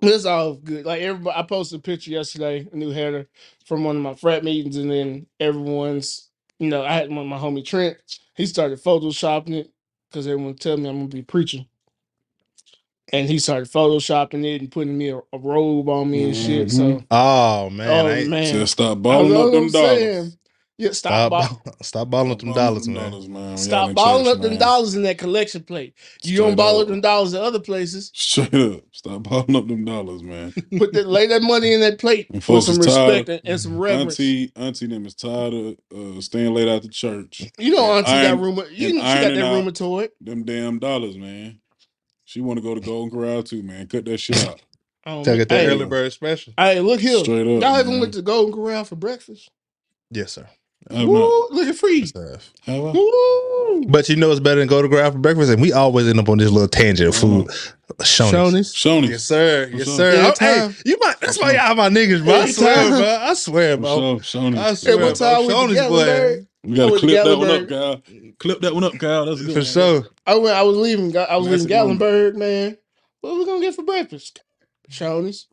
But 0.00 0.12
It's 0.12 0.24
all 0.24 0.54
good. 0.54 0.86
Like 0.86 1.02
everybody, 1.02 1.38
I 1.38 1.42
posted 1.42 1.80
a 1.80 1.82
picture 1.82 2.10
yesterday, 2.10 2.66
a 2.72 2.76
new 2.76 2.90
header 2.90 3.28
from 3.66 3.84
one 3.84 3.96
of 3.96 4.02
my 4.02 4.14
frat 4.14 4.44
meetings, 4.44 4.76
and 4.76 4.90
then 4.90 5.26
everyone's, 5.40 6.28
you 6.58 6.68
know, 6.68 6.82
I 6.84 6.94
had 6.94 7.10
one 7.10 7.18
of 7.18 7.26
my 7.26 7.38
homie 7.38 7.64
Trent. 7.64 7.96
He 8.34 8.46
started 8.46 8.82
photoshopping 8.82 9.54
it 9.54 9.70
because 10.10 10.26
everyone 10.26 10.54
tell 10.54 10.76
me 10.76 10.88
I'm 10.88 10.96
gonna 10.96 11.08
be 11.08 11.22
preaching. 11.22 11.66
And 13.12 13.28
he 13.28 13.38
started 13.38 13.68
photoshopping 13.70 14.44
it 14.44 14.60
and 14.62 14.70
putting 14.70 14.96
me 14.96 15.10
a, 15.10 15.18
a 15.18 15.38
robe 15.38 15.88
on 15.88 16.10
me 16.10 16.24
and 16.24 16.36
shit. 16.36 16.70
So, 16.70 16.82
Mhm. 16.82 17.06
Oh 17.10 17.70
man, 17.70 17.88
oh 17.88 18.06
I 18.08 18.12
ain't, 18.18 18.30
man, 18.30 18.52
Just 18.52 18.72
stop 18.74 18.98
I 18.98 19.00
balling 19.00 19.32
know 19.32 19.38
up 19.40 19.44
what 19.46 19.52
them 19.52 19.64
I'm 19.64 19.70
dollars. 19.70 19.98
saying. 19.98 20.32
Yeah, 20.76 20.90
stop, 20.90 21.12
stop, 21.12 21.30
ball, 21.30 21.60
ball- 21.64 21.74
stop 21.82 22.10
balling 22.10 22.32
up 22.32 22.40
them 22.40 22.52
dollars, 22.52 22.88
man. 22.88 23.10
dollars, 23.12 23.28
man. 23.28 23.48
y'all 23.50 23.56
stop 23.56 23.88
in 23.90 23.94
balling 23.94 24.24
church, 24.24 24.34
up 24.34 24.42
them 24.42 24.50
man. 24.50 24.58
dollars 24.60 24.94
in 24.96 25.02
that 25.04 25.18
collection 25.18 25.62
plate. 25.62 25.94
You 26.24 26.36
don't 26.38 26.46
Straight 26.48 26.56
ball 26.56 26.76
up 26.78 26.82
up. 26.82 26.88
them 26.88 27.00
dollars 27.00 27.32
at 27.32 27.42
other 27.42 27.60
places. 27.60 28.10
Straight 28.12 28.52
up. 28.54 28.80
Stop 28.90 29.22
balling 29.22 29.54
up 29.54 29.68
them 29.68 29.84
dollars, 29.84 30.24
man. 30.24 30.52
Put 30.76 30.92
that, 30.94 31.06
lay 31.06 31.28
that 31.28 31.42
money 31.42 31.72
in 31.74 31.78
that 31.80 32.00
plate 32.00 32.26
And 32.30 32.36
with 32.38 32.44
folks 32.44 32.66
some 32.66 32.74
tired. 32.78 32.86
respect 32.86 33.28
and, 33.28 33.40
and 33.44 33.60
some 33.60 33.78
reverence. 33.78 34.18
Auntie, 34.18 34.50
auntie 34.56 34.86
them 34.88 35.06
is 35.06 35.14
tired 35.14 35.54
of 35.54 35.76
uh, 35.96 36.20
staying 36.20 36.52
late 36.52 36.66
out 36.66 36.82
the 36.82 36.88
church. 36.88 37.44
you 37.56 37.70
know, 37.76 37.96
and 37.96 38.04
Auntie 38.04 38.10
got 38.22 38.24
iron- 38.32 38.40
rumor. 38.40 38.66
You 38.70 38.88
and 38.88 38.98
know, 38.98 39.02
she 39.04 39.14
got 39.14 39.16
ironing 39.26 39.38
that 39.38 39.44
out 39.44 39.64
rheumatoid. 39.64 40.08
Them 40.22 40.42
damn 40.42 40.80
dollars, 40.80 41.16
man. 41.16 41.60
She 42.34 42.40
want 42.40 42.58
to 42.58 42.62
go 42.64 42.74
to 42.74 42.80
Golden 42.80 43.16
Corral 43.16 43.44
too, 43.44 43.62
man. 43.62 43.86
Cut 43.86 44.04
that 44.06 44.18
shit 44.18 44.44
out. 44.48 44.60
Oh, 45.06 45.22
Tell 45.22 45.34
man. 45.34 45.36
get 45.38 45.48
that 45.50 45.60
hey, 45.60 45.66
early 45.68 45.86
bird 45.86 46.12
special. 46.12 46.52
hey, 46.58 46.80
look 46.80 46.98
here. 46.98 47.18
Straight 47.20 47.42
up. 47.42 47.62
Y'all 47.62 47.76
ever 47.76 47.90
man. 47.90 48.00
went 48.00 48.14
to 48.14 48.22
Golden 48.22 48.52
Corral 48.52 48.82
for 48.82 48.96
breakfast? 48.96 49.48
Yes, 50.10 50.32
sir. 50.32 50.48
Have 50.90 50.98
not. 50.98 51.06
Woo, 51.08 51.48
look 51.52 51.68
at 51.68 51.76
free. 51.76 52.06
Sir. 52.06 52.36
Have 52.62 52.84
I? 52.86 52.90
Woo. 52.90 53.84
But 53.86 54.08
you 54.08 54.16
know 54.16 54.32
it's 54.32 54.40
better 54.40 54.58
than 54.58 54.66
go 54.68 54.82
to 54.82 54.88
grab 54.88 55.12
for 55.12 55.18
breakfast, 55.20 55.52
and 55.52 55.62
we 55.62 55.72
always 55.72 56.08
end 56.08 56.18
up 56.18 56.28
on 56.28 56.38
this 56.38 56.50
little 56.50 56.66
tangent 56.66 57.08
of 57.08 57.14
food. 57.14 57.48
Uh-huh. 57.48 58.02
Shoney's. 58.04 58.74
Shoney's. 58.74 58.74
Shoney. 58.74 59.08
Yes, 59.10 59.22
sir. 59.22 59.70
For 59.70 59.76
Yes, 59.76 59.86
sure. 59.86 59.96
sir. 59.96 60.08
Every 60.10 60.26
Oh, 60.26 60.32
hey, 60.40 60.58
time. 60.60 60.76
you 60.84 60.96
might. 61.00 61.20
That's 61.20 61.36
For 61.36 61.44
why 61.44 61.52
sure. 61.54 61.60
y'all 61.66 61.74
my 61.76 61.88
niggas, 61.88 62.24
bro. 62.24 62.34
I 62.34 62.38
Every 62.40 62.52
swear, 62.52 62.74
time. 62.74 62.90
bro. 62.90 63.18
I 63.20 63.34
swear, 63.34 63.76
For 63.76 63.80
bro. 63.80 63.96
sure. 63.96 64.18
Shoney. 64.42 64.58
I 64.58 64.68
Hey, 64.70 64.74
swear, 64.74 64.96
one 64.96 65.04
bro. 65.06 65.14
time 65.14 65.46
with 65.46 65.54
Shoney's 65.54 65.76
the 65.76 65.88
boy. 65.88 66.04
Gatlinburg, 66.06 66.46
We 66.64 66.76
gotta 66.76 66.98
clip 66.98 67.24
that 67.24 67.38
one 67.38 67.50
up, 67.50 67.68
Kyle. 67.68 68.02
Clip 68.38 68.60
that 68.60 68.74
one 68.74 68.84
up, 68.84 68.98
Kyle. 68.98 69.26
That's 69.26 69.42
good. 69.42 69.54
For 69.54 69.64
sure. 69.64 70.04
I 70.26 70.34
went. 70.36 70.56
I 70.56 70.62
was 70.62 70.76
leaving. 70.76 71.16
I 71.16 71.36
was 71.36 71.46
leaving 71.48 71.66
Classic 71.68 71.88
moment. 71.88 72.00
Gatlinburg, 72.00 72.36
man. 72.36 72.78
What 73.20 73.36
we 73.36 73.44
gonna 73.44 73.60
get 73.60 73.74
for 73.74 73.84
breakfast? 73.84 74.42
Shoney's. 74.90 75.46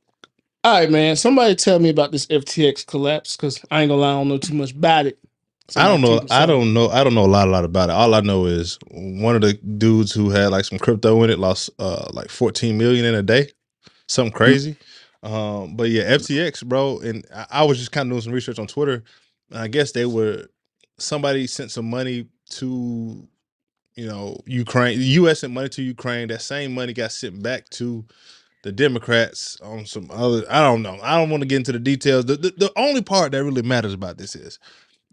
All 0.64 0.80
right, 0.80 0.90
man. 0.90 1.16
Somebody 1.16 1.56
tell 1.56 1.80
me 1.80 1.90
about 1.90 2.12
this 2.12 2.28
FTX 2.28 2.86
collapse 2.86 3.36
because 3.36 3.64
I 3.72 3.82
ain't 3.82 3.90
gonna 3.90 4.02
lie. 4.02 4.12
I 4.12 4.14
don't 4.14 4.28
know 4.30 4.38
too 4.38 4.54
much 4.54 4.72
about 4.74 5.08
it. 5.08 5.20
I 5.76 5.88
don't 5.88 6.02
Somebody 6.02 6.28
know. 6.28 6.36
I 6.36 6.46
don't 6.46 6.74
know. 6.74 6.90
I 6.90 7.04
don't 7.04 7.16
know 7.16 7.26
a 7.26 7.28
lot, 7.28 7.48
a 7.48 7.52
lot 7.52 7.66
about 7.66 7.90
it. 7.90 7.94
All 7.94 8.14
I 8.14 8.22
know 8.22 8.46
is 8.46 8.78
one 8.92 9.36
of 9.36 9.42
the 9.42 9.54
dudes 9.54 10.12
who 10.12 10.30
had 10.30 10.52
like 10.52 10.66
some 10.66 10.80
crypto 10.80 11.24
in 11.24 11.30
it 11.30 11.40
lost 11.40 11.70
uh 11.80 12.10
like 12.14 12.30
14 12.30 12.78
million 12.78 13.06
in 13.06 13.16
a 13.16 13.24
day, 13.24 13.50
something 14.08 14.34
crazy. 14.34 14.78
Um, 15.24 15.76
but 15.76 15.90
yeah, 15.90 16.04
FTX, 16.16 16.66
bro. 16.66 17.00
And 17.00 17.26
I, 17.34 17.46
I 17.52 17.64
was 17.64 17.78
just 17.78 17.92
kind 17.92 18.08
of 18.08 18.14
doing 18.14 18.22
some 18.22 18.34
research 18.34 18.60
on 18.60 18.68
Twitter. 18.68 19.04
And 19.50 19.60
I 19.60 19.68
guess 19.68 19.92
they 19.92 20.06
were 20.06 20.48
somebody 21.02 21.48
sent 21.48 21.72
some 21.72 21.90
money 21.90 22.28
to 22.52 23.28
you 23.96 24.08
know 24.08 24.40
Ukraine. 24.46 25.00
The 25.00 25.06
U.S. 25.06 25.42
sent 25.42 25.54
money 25.54 25.70
to 25.70 25.82
Ukraine. 25.84 26.28
That 26.30 26.42
same 26.42 26.74
money 26.74 26.94
got 26.94 27.12
sent 27.12 27.44
back 27.44 27.70
to 27.72 28.06
the 28.64 28.72
Democrats 28.72 29.60
on 29.62 29.86
some 29.86 30.10
other. 30.12 30.44
I 30.50 30.62
don't 30.62 30.82
know. 30.82 31.00
I 31.02 31.18
don't 31.18 31.30
want 31.30 31.42
to 31.42 31.48
get 31.48 31.58
into 31.58 31.72
the 31.72 31.80
details. 31.80 32.26
The, 32.26 32.36
the 32.38 32.54
the 32.58 32.72
only 32.76 33.02
part 33.02 33.32
that 33.34 33.44
really 33.44 33.62
matters 33.64 33.94
about 33.94 34.18
this 34.18 34.36
is 34.36 34.60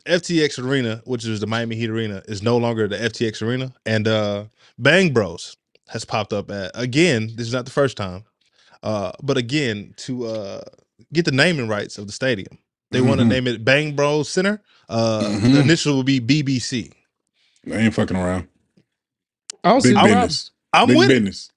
FTX 0.07 0.63
Arena, 0.63 1.03
which 1.05 1.25
is 1.27 1.41
the 1.41 1.47
Miami 1.47 1.77
Heat 1.77 1.91
Arena, 1.91 2.23
is 2.27 2.43
no 2.43 2.57
longer 2.57 2.89
the 2.89 2.97
FTX 2.97 3.43
Arena, 3.47 3.73
and 3.87 4.09
uh 4.09 4.45
Bang 4.79 5.13
Bros 5.13 5.57
has 5.89 6.05
popped 6.05 6.33
up 6.33 6.51
at 6.51 6.73
again. 6.75 7.33
This 7.37 7.47
is 7.47 7.53
not 7.53 7.65
the 7.65 7.71
first 7.71 7.97
time, 7.97 8.25
uh, 8.83 9.13
but 9.23 9.37
again 9.37 9.95
to 9.99 10.27
uh 10.27 10.61
get 11.13 11.25
the 11.25 11.33
naming 11.33 11.69
rights 11.69 11.99
of 11.99 12.07
the 12.07 12.13
stadium. 12.13 12.59
They 12.91 13.01
want 13.01 13.21
to 13.21 13.25
name 13.25 13.47
it 13.47 13.65
Bang 13.65 13.95
Bros 13.97 14.29
Center. 14.31 14.63
Uh, 14.89 15.21
The 15.23 15.49
Mhm. 15.49 15.63
initial 15.63 15.97
will 15.97 16.05
be 16.05 16.21
BBC. 16.21 16.93
They 17.65 17.77
ain't 17.77 17.95
fucking 17.95 18.17
around. 18.17 18.49
I 19.65 19.71
don't 19.71 19.81
see 19.83 19.89
Big 19.91 19.97
the 19.97 20.01
problem. 20.01 20.21
business. 20.21 20.51
I'm 20.73 20.89
Big 20.89 20.97
with 20.97 21.11
it. 21.11 21.15
business. 21.15 21.51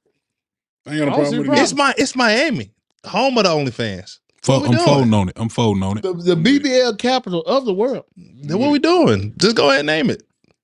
I 0.86 0.92
ain't 0.92 1.00
got 1.00 1.08
a 1.08 1.12
I 1.12 1.16
problem 1.16 1.38
with 1.38 1.48
it. 1.48 1.62
It's 1.64 1.74
my 1.74 1.94
it's 1.98 2.16
Miami, 2.16 2.72
home 3.06 3.38
of 3.38 3.44
the 3.46 3.50
OnlyFans. 3.50 4.20
Fo- 4.44 4.60
we 4.62 4.66
I'm 4.68 4.72
doing? 4.74 4.86
folding 4.86 5.14
on 5.14 5.30
it. 5.30 5.38
I'm 5.38 5.50
folding 5.50 5.84
on 5.84 5.98
it. 6.00 6.02
The, 6.02 6.14
the 6.14 6.36
BBL 6.36 6.98
capital 6.98 7.42
of 7.44 7.66
the 7.66 7.74
world. 7.74 8.06
Then 8.18 8.60
what 8.60 8.72
we 8.72 8.80
doing? 8.80 9.34
Just 9.38 9.56
go 9.56 9.68
ahead 9.70 9.82
and 9.82 9.88
name 9.88 10.10
it. 10.10 10.24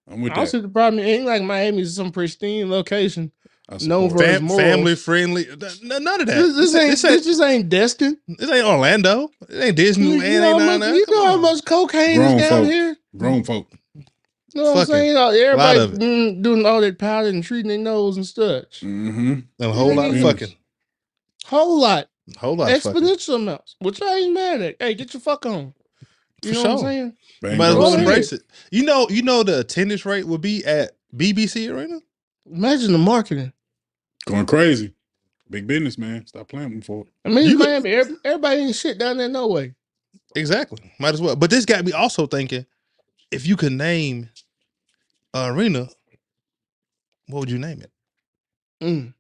I'm 0.10 0.22
with 0.22 0.34
I 0.34 0.36
don't 0.38 0.46
that. 0.46 0.52
see 0.52 0.60
the 0.62 0.70
problem. 0.70 1.00
It 1.04 1.08
ain't 1.08 1.26
like 1.26 1.44
Miami's 1.44 1.96
some 1.96 2.12
pristine 2.12 2.70
location. 2.70 3.32
I 3.70 3.78
known 3.86 4.10
for 4.10 4.24
it. 4.24 4.28
his 4.28 4.36
Fam- 4.38 4.44
morals. 4.46 4.62
family 4.62 4.96
friendly. 4.96 5.48
n- 5.50 5.60
n- 5.92 6.04
None 6.04 6.22
of 6.22 6.28
that. 6.28 6.36
This, 6.36 6.56
this 6.56 6.76
ain't 6.76 6.92
this, 6.92 7.02
this 7.02 7.26
just 7.26 7.42
ain't 7.42 7.68
Destin. 7.70 8.18
this 8.28 8.50
ain't 8.50 8.66
Orlando. 8.66 9.30
It 9.50 9.62
ain't 9.64 9.78
You, 9.80 9.86
Disneyland. 9.86 10.16
you 10.18 10.24
ain't 10.24 10.42
know 10.42 10.60
how 10.60 10.78
much, 10.78 10.94
you 10.96 11.06
know 11.10 11.26
how 11.26 11.38
much 11.38 11.66
cocaine 11.66 12.16
Grown 12.18 12.32
is 12.40 12.42
down 12.50 12.64
folk. 12.64 12.72
here. 12.72 12.98
Grown 13.18 13.44
folk. 13.44 13.68
You 14.54 14.64
know 14.64 14.72
what 14.72 14.80
I'm 14.80 14.86
saying? 14.86 15.18
Everybody 15.18 15.80
mm, 15.98 16.42
doing 16.42 16.66
all 16.66 16.80
that 16.82 16.98
powder 16.98 17.28
and 17.28 17.44
treating 17.44 17.68
their 17.70 17.78
nose 17.78 18.16
and 18.16 18.26
such. 18.26 18.80
Mm-hmm. 18.82 19.32
And 19.34 19.44
a 19.60 19.72
whole 19.74 19.94
lot 19.94 20.12
of 20.12 20.22
fucking. 20.22 20.56
Whole 21.46 21.80
lot, 21.80 22.08
Whole 22.38 22.56
lot 22.56 22.72
of 22.72 22.82
fucking. 22.82 23.02
exponential 23.02 23.36
amounts, 23.36 23.76
which 23.80 24.02
I 24.02 24.16
ain't 24.20 24.34
mad 24.34 24.62
at. 24.62 24.76
Hey, 24.80 24.94
get 24.96 25.14
your 25.14 25.22
fuck 25.22 25.46
on. 25.46 25.74
You 26.44 26.54
For 26.54 26.56
know 26.56 26.62
what 26.62 26.72
I'm 26.72 26.80
saying? 26.80 27.18
Bang 27.42 27.58
Might 27.58 27.68
as 27.70 27.76
well 27.76 27.94
embrace 27.94 28.32
it. 28.34 28.44
You 28.72 28.84
know, 28.84 29.08
you 29.10 29.22
know 29.24 29.44
the 29.44 29.60
attendance 29.60 30.06
rate 30.06 30.26
will 30.26 30.38
be 30.38 30.64
at 30.66 30.92
BBC 31.16 31.70
Arena. 31.74 32.00
Imagine 32.52 32.94
the 32.94 32.98
marketing. 32.98 33.54
Going 34.26 34.46
crazy. 34.46 34.94
Big 35.50 35.66
business, 35.68 35.98
man. 35.98 36.26
Stop 36.28 36.50
playing 36.50 36.70
with 36.70 36.76
me 36.76 36.82
for 36.82 37.06
it. 37.06 37.08
I 37.24 37.30
mean, 37.30 37.46
You 37.46 37.52
it's 37.52 37.58
could- 37.58 37.68
Miami. 37.70 37.90
Every- 37.92 38.16
Everybody 38.26 38.60
ain't 38.62 38.76
shit 38.76 38.98
down 38.98 39.18
there 39.18 39.30
no 39.30 39.48
way. 39.48 39.74
Exactly. 40.36 40.92
Might 41.00 41.14
as 41.14 41.22
well. 41.22 41.36
But 41.38 41.50
this 41.50 41.66
got 41.66 41.86
me 41.86 41.94
also 41.94 42.28
thinking: 42.28 42.66
if 43.32 43.48
you 43.48 43.56
could 43.56 43.72
name 43.72 44.30
an 45.34 45.52
arena, 45.56 45.88
what 47.28 47.40
would 47.40 47.52
you 47.52 47.58
name 47.60 47.82
it? 47.82 47.92
Mm. 48.84 49.14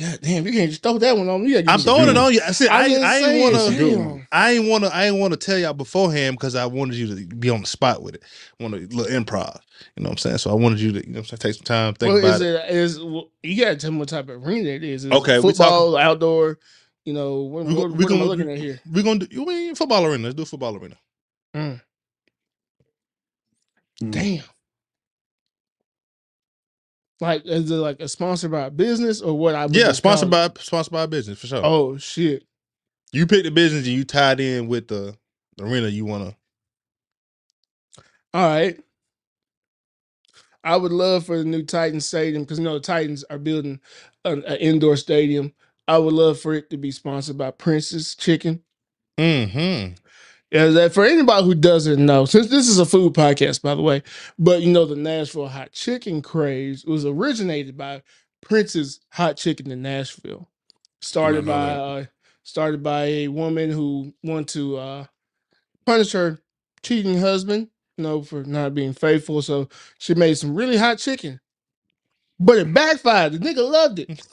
God 0.00 0.18
damn, 0.22 0.46
you 0.46 0.52
can't 0.52 0.70
just 0.70 0.82
throw 0.82 0.96
that 0.98 1.16
one 1.16 1.28
on 1.28 1.42
me. 1.44 1.56
I'm 1.66 1.80
throwing 1.80 2.08
it 2.08 2.16
on 2.16 2.32
you. 2.32 2.40
I 2.46 2.52
said 2.52 2.68
I, 2.68 2.82
I 2.84 3.18
ain't 3.18 3.42
wanna 3.42 3.76
good 3.76 3.90
damn. 3.96 4.10
one. 4.10 4.26
I 4.30 4.52
ain't 4.52 4.68
want 4.68 4.84
to. 4.84 4.94
I 4.94 5.06
ain't 5.06 5.16
want 5.18 5.32
to 5.32 5.36
tell 5.38 5.58
y'all 5.58 5.72
beforehand 5.74 6.36
because 6.36 6.54
I 6.54 6.66
wanted 6.66 6.94
you 6.96 7.14
to 7.16 7.26
be 7.26 7.50
on 7.50 7.62
the 7.62 7.66
spot 7.66 8.02
with 8.02 8.14
it. 8.14 8.22
Want 8.60 8.74
a 8.74 8.78
little 8.78 9.06
improv. 9.06 9.58
You 9.96 10.04
know 10.04 10.10
what 10.10 10.12
I'm 10.12 10.16
saying? 10.18 10.38
So 10.38 10.50
I 10.50 10.54
wanted 10.54 10.78
you 10.80 10.92
to, 10.92 10.98
you 11.04 11.12
know, 11.14 11.18
what 11.20 11.32
I'm 11.32 11.38
saying, 11.38 11.38
take 11.38 11.54
some 11.54 11.64
time, 11.64 11.94
think 11.94 12.12
well, 12.14 12.18
about 12.24 12.34
is 12.36 12.40
it. 12.42 12.54
it 12.54 12.70
is 12.70 13.00
well, 13.02 13.30
you 13.42 13.60
gotta 13.64 13.76
tell 13.76 13.90
me 13.90 13.98
what 13.98 14.08
type 14.08 14.28
of 14.28 14.46
arena 14.46 14.68
it 14.70 14.84
is. 14.84 15.04
Is 15.04 15.10
Okay, 15.10 15.36
it 15.36 15.42
we 15.42 15.50
football, 15.50 15.96
outdoor. 15.96 16.58
You 17.04 17.14
know, 17.14 17.40
what, 17.40 17.64
We 17.64 17.74
go- 17.74 17.80
what, 17.82 17.90
we 17.92 18.04
what 18.04 18.12
am 18.12 18.16
I 18.16 18.18
gonna- 18.20 18.30
looking 18.30 18.50
at 18.52 18.58
here? 18.58 18.80
We're 18.92 19.02
gonna 19.02 19.20
do. 19.20 19.26
You 19.30 19.46
mean 19.46 19.74
football 19.74 20.04
arena? 20.04 20.24
Let's 20.24 20.36
do 20.36 20.42
a 20.42 20.46
football 20.46 20.76
arena. 20.76 20.96
Mm. 21.56 21.80
Mm. 24.02 24.10
Damn. 24.12 24.44
Like, 27.20 27.44
is 27.44 27.70
it 27.70 27.74
like 27.74 28.00
a 28.00 28.08
sponsored 28.08 28.52
by 28.52 28.66
a 28.66 28.70
business 28.70 29.20
or 29.20 29.36
what? 29.36 29.54
I 29.54 29.66
Yeah, 29.70 29.92
sponsored 29.92 30.30
by 30.30 30.50
sponsored 30.58 30.92
by 30.92 31.02
a 31.02 31.08
business 31.08 31.40
for 31.40 31.48
sure. 31.48 31.60
Oh 31.64 31.96
shit! 31.96 32.44
You 33.12 33.26
pick 33.26 33.44
the 33.44 33.50
business 33.50 33.86
and 33.86 33.94
you 33.94 34.04
tied 34.04 34.40
in 34.40 34.68
with 34.68 34.88
the, 34.88 35.16
arena 35.60 35.88
you 35.88 36.04
want 36.04 36.28
to. 36.30 36.36
All 38.34 38.46
right. 38.46 38.78
I 40.62 40.76
would 40.76 40.92
love 40.92 41.24
for 41.26 41.38
the 41.38 41.44
new 41.44 41.62
Titans 41.62 42.06
stadium 42.06 42.42
because 42.42 42.58
you 42.58 42.64
know 42.64 42.74
the 42.74 42.80
Titans 42.80 43.24
are 43.30 43.38
building 43.38 43.80
an, 44.24 44.44
an 44.44 44.56
indoor 44.58 44.96
stadium. 44.96 45.52
I 45.86 45.98
would 45.98 46.12
love 46.12 46.38
for 46.38 46.52
it 46.52 46.68
to 46.70 46.76
be 46.76 46.90
sponsored 46.90 47.38
by 47.38 47.50
Prince's 47.50 48.14
Chicken. 48.14 48.62
Mm-hmm. 49.16 49.94
Yeah, 50.50 50.66
that 50.68 50.94
for 50.94 51.04
anybody 51.04 51.44
who 51.44 51.54
doesn't 51.54 52.04
know, 52.04 52.24
since 52.24 52.48
this 52.48 52.68
is 52.68 52.78
a 52.78 52.86
food 52.86 53.12
podcast, 53.12 53.60
by 53.60 53.74
the 53.74 53.82
way, 53.82 54.02
but 54.38 54.62
you 54.62 54.72
know 54.72 54.86
the 54.86 54.96
Nashville 54.96 55.48
hot 55.48 55.72
chicken 55.72 56.22
craze 56.22 56.86
was 56.86 57.04
originated 57.04 57.76
by 57.76 58.02
Prince's 58.40 59.00
Hot 59.12 59.36
Chicken 59.36 59.70
in 59.70 59.82
Nashville. 59.82 60.48
Started 61.02 61.44
know 61.44 61.52
by 61.52 61.66
that. 61.66 61.80
uh, 61.80 62.04
started 62.44 62.82
by 62.82 63.04
a 63.04 63.28
woman 63.28 63.70
who 63.70 64.14
wanted 64.22 64.48
to 64.48 64.76
uh, 64.78 65.04
punish 65.84 66.12
her 66.12 66.38
cheating 66.82 67.18
husband, 67.18 67.68
you 67.98 68.04
know, 68.04 68.22
for 68.22 68.42
not 68.44 68.74
being 68.74 68.94
faithful. 68.94 69.42
So 69.42 69.68
she 69.98 70.14
made 70.14 70.38
some 70.38 70.54
really 70.54 70.78
hot 70.78 70.96
chicken, 70.98 71.40
but 72.40 72.56
it 72.56 72.72
backfired. 72.72 73.34
The 73.34 73.38
nigga 73.38 73.70
loved 73.70 73.98
it. 73.98 74.26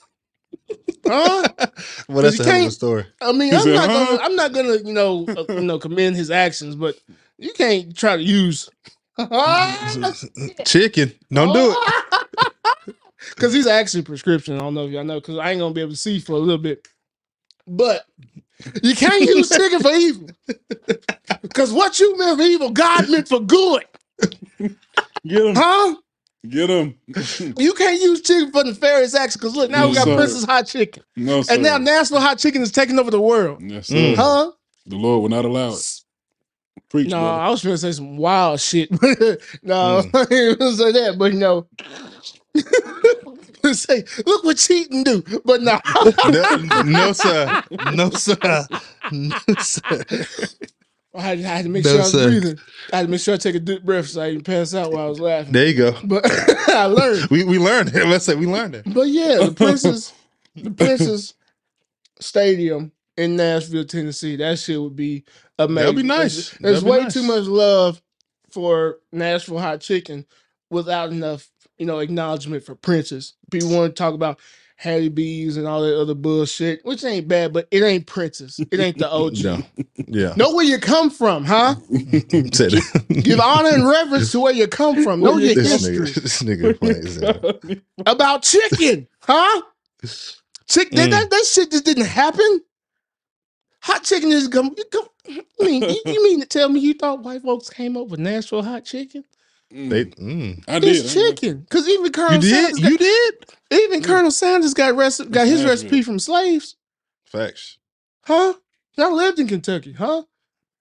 Huh? 1.07 1.47
well, 2.09 2.23
that's 2.23 2.39
a 2.39 2.45
hell 2.45 2.61
of 2.61 2.67
a 2.67 2.71
story. 2.71 3.05
I 3.21 3.31
mean, 3.33 3.51
He 3.51 3.57
I'm 3.57 3.61
said, 3.61 3.75
not 3.75 3.87
gonna, 3.91 4.19
I'm 4.23 4.35
not 4.35 4.53
gonna, 4.53 4.77
you 4.77 4.93
know, 4.93 5.27
uh, 5.37 5.45
you 5.49 5.61
know, 5.61 5.79
commend 5.79 6.15
his 6.15 6.31
actions, 6.31 6.75
but 6.75 6.95
you 7.37 7.53
can't 7.53 7.95
try 7.95 8.17
to 8.17 8.23
use. 8.23 8.69
Chicken. 10.65 11.13
Don't 11.31 11.53
do 11.53 11.71
it. 11.73 11.79
Because 13.35 13.53
he's 13.53 13.67
actually 13.67 14.03
prescription. 14.03 14.55
I 14.55 14.59
don't 14.59 14.75
know 14.75 14.85
if 14.85 14.91
y'all 14.91 15.03
know, 15.03 15.19
because 15.19 15.37
I 15.39 15.51
ain't 15.51 15.59
gonna 15.59 15.73
be 15.73 15.81
able 15.81 15.91
to 15.91 15.97
see 15.97 16.19
for 16.19 16.33
a 16.33 16.39
little 16.39 16.57
bit. 16.57 16.87
But 17.67 18.05
you 18.83 18.95
can't 18.95 19.23
use 19.23 19.49
chicken 19.49 19.81
for 19.81 19.91
evil. 19.93 20.29
Because 21.41 21.73
what 21.73 21.99
you 21.99 22.17
meant 22.17 22.39
for 22.39 22.45
evil, 22.45 22.71
God 22.71 23.09
meant 23.09 23.27
for 23.27 23.41
good. 23.41 23.85
Get 25.27 25.45
him. 25.45 25.55
Huh? 25.55 25.95
Get 26.49 26.69
him. 26.69 26.95
You 27.57 27.73
can't 27.73 28.01
use 28.01 28.21
chicken 28.21 28.51
for 28.51 28.63
the 28.63 28.71
nefarious 28.71 29.15
acts. 29.15 29.35
Because 29.35 29.55
look, 29.55 29.69
now 29.71 29.87
we 29.87 29.95
got 29.95 30.05
sir. 30.05 30.15
Prince's 30.15 30.43
Hot 30.45 30.65
Chicken. 30.67 31.03
no, 31.15 31.41
sir. 31.41 31.53
And 31.53 31.63
now 31.63 31.77
Nashville 31.77 32.19
Hot 32.19 32.37
Chicken 32.37 32.61
is 32.61 32.71
taking 32.71 32.99
over 32.99 33.11
the 33.11 33.21
world. 33.21 33.61
Yes, 33.61 33.87
sir. 33.87 33.95
Mm. 33.95 34.15
Huh? 34.15 34.51
The 34.85 34.95
Lord 34.95 35.21
will 35.23 35.29
not 35.29 35.45
allow 35.45 35.73
it. 35.73 36.01
Preach, 36.89 37.07
No, 37.09 37.19
brother. 37.19 37.41
I 37.41 37.49
was 37.49 37.63
gonna 37.63 37.77
say 37.77 37.91
some 37.91 38.17
wild 38.17 38.59
shit. 38.59 38.91
no, 39.63 40.01
Mm. 40.03 40.09
I 40.13 40.25
didn't 40.25 40.75
say 40.77 40.91
that, 40.91 41.15
but 41.17 41.33
no. 41.33 41.67
say, 43.73 44.03
look 44.25 44.43
what 44.43 44.57
cheating 44.57 45.03
do. 45.03 45.23
But 45.43 45.61
no. 45.61 45.79
no, 46.29 46.81
no, 46.83 47.11
sir. 47.13 47.63
No, 47.93 48.09
sir. 48.11 48.67
No, 49.11 49.37
sir. 49.59 50.03
I 51.15 51.21
had, 51.21 51.39
I 51.39 51.41
had 51.43 51.63
to 51.63 51.69
make 51.69 51.83
No, 51.85 51.91
sure 51.91 51.99
I 51.99 52.03
was 52.03 52.11
sir. 52.11 52.27
breathing. 52.29 52.59
I 52.93 52.97
had 52.97 53.01
to 53.03 53.07
make 53.11 53.21
sure 53.21 53.33
I 53.33 53.37
take 53.37 53.55
a 53.55 53.59
deep 53.59 53.83
breath 53.83 54.07
so 54.07 54.21
I 54.21 54.31
didn't 54.31 54.45
pass 54.45 54.73
out 54.73 54.91
while 54.91 55.05
I 55.05 55.09
was 55.09 55.19
laughing. 55.19 55.53
There 55.53 55.67
you 55.67 55.73
go. 55.75 55.97
But 56.03 56.25
I 56.69 56.85
learned. 56.85 57.27
We 57.27 57.43
we 57.43 57.57
learned 57.59 57.95
it. 57.95 58.05
Let's 58.07 58.25
say 58.25 58.35
we 58.35 58.45
learned 58.47 58.75
it. 58.75 58.83
But 58.93 59.07
yeah, 59.07 59.37
the 59.45 59.53
Prince's, 59.55 60.13
the 60.55 60.71
Prince's 60.71 61.33
Stadium 62.19 62.91
in 63.17 63.35
Nashville, 63.35 63.85
Tennessee. 63.85 64.35
That 64.35 64.59
shit 64.59 64.81
would 64.81 64.95
be 64.95 65.23
amazing. 65.59 65.75
That'd 65.75 65.95
be 65.95 66.03
nice. 66.03 66.33
There's, 66.35 66.51
there's 66.59 66.83
That'd 66.83 66.85
be 66.85 66.91
way 66.91 67.03
nice. 67.03 67.13
too 67.13 67.23
much 67.23 67.43
love 67.45 68.01
for 68.49 68.99
Nashville 69.11 69.59
hot 69.59 69.81
chicken 69.81 70.25
without 70.69 71.11
enough, 71.11 71.47
you 71.77 71.85
know, 71.85 71.99
acknowledgement 71.99 72.63
for 72.63 72.75
Prince's. 72.75 73.33
People 73.51 73.69
want 73.69 73.93
to 73.95 73.97
talk 73.97 74.13
about 74.13 74.39
Hattie 74.75 75.09
B's 75.09 75.57
and 75.57 75.67
all 75.67 75.81
that 75.83 75.99
other 75.99 76.15
bullshit, 76.15 76.85
which 76.85 77.03
ain't 77.03 77.27
bad, 77.27 77.53
but 77.53 77.67
it 77.71 77.83
ain't 77.83 78.07
Prince's. 78.07 78.63
It 78.71 78.79
ain't 78.79 78.97
the 78.99 79.09
OG. 79.11 79.37
No. 79.43 79.63
Yeah. 80.07 80.33
Know 80.37 80.55
where 80.55 80.65
you 80.65 80.79
come 80.79 81.09
from, 81.11 81.45
huh? 81.45 81.75
Give 83.23 83.39
honor 83.39 83.69
and 83.69 83.87
reverence 83.87 84.31
to 84.33 84.41
where 84.41 84.53
you 84.53 84.67
come 84.67 84.97
from. 84.97 85.21
Know 85.21 85.37
your 85.37 85.53
this 85.55 85.81
history 85.83 85.97
nigga. 85.97 86.13
This 86.15 86.43
nigga 86.43 86.79
hell. 87.23 87.61
about 88.05 88.43
chicken, 88.43 89.07
huh? 89.21 89.61
Chick, 90.67 90.93
that, 90.95 91.09
Mm. 91.09 91.11
that, 91.11 91.29
that 91.31 91.45
shit 91.45 91.71
just 91.71 91.85
didn't 91.85 92.05
happen. 92.07 92.61
Hot 93.83 94.03
chicken 94.03 94.31
is 94.31 94.47
come. 94.49 94.73
You, 94.77 94.85
come 94.91 95.05
I 95.29 95.65
mean, 95.65 95.83
you, 95.83 96.01
you 96.07 96.23
mean 96.23 96.41
to 96.41 96.47
tell 96.47 96.69
me 96.69 96.79
you 96.81 96.93
thought 96.95 97.23
white 97.23 97.43
folks 97.43 97.69
came 97.69 97.97
up 97.97 98.07
with 98.09 98.19
Nashville 98.19 98.63
hot 98.63 98.85
chicken? 98.85 99.23
They, 99.71 100.05
mm. 100.05 100.63
I 100.67 100.79
did. 100.79 100.95
It's 101.05 101.13
chicken, 101.13 101.61
because 101.61 101.87
even 101.89 102.11
Colonel 102.11 102.35
You 102.35 102.41
did? 102.41 102.75
Sanders, 102.75 102.79
got, 102.79 102.91
You 102.91 102.97
did? 102.97 103.33
even 103.71 104.03
Colonel 104.03 104.31
Sanders 104.31 104.73
got 104.73 104.93
reci- 104.95 105.29
got 105.31 105.47
his 105.47 105.63
Nashville. 105.63 105.69
recipe 105.69 106.01
from 106.01 106.19
slaves, 106.19 106.75
Facts. 107.25 107.77
huh? 108.23 108.53
I 108.97 109.09
lived 109.09 109.39
in 109.39 109.47
Kentucky, 109.47 109.91
huh? 109.93 110.23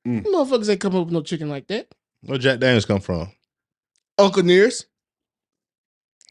Mm. 0.07 0.25
Motherfuckers 0.25 0.69
ain't 0.71 0.81
come 0.81 0.95
up 0.95 1.07
with 1.07 1.13
no 1.15 1.23
chicken 1.23 1.49
like 1.49 1.67
that. 1.69 1.89
Where 2.23 2.39
Jack 2.39 2.61
Daniels 2.61 2.85
come 2.85 3.01
from? 3.01 3.33
Uncle 4.19 4.43
Nearest, 4.45 4.87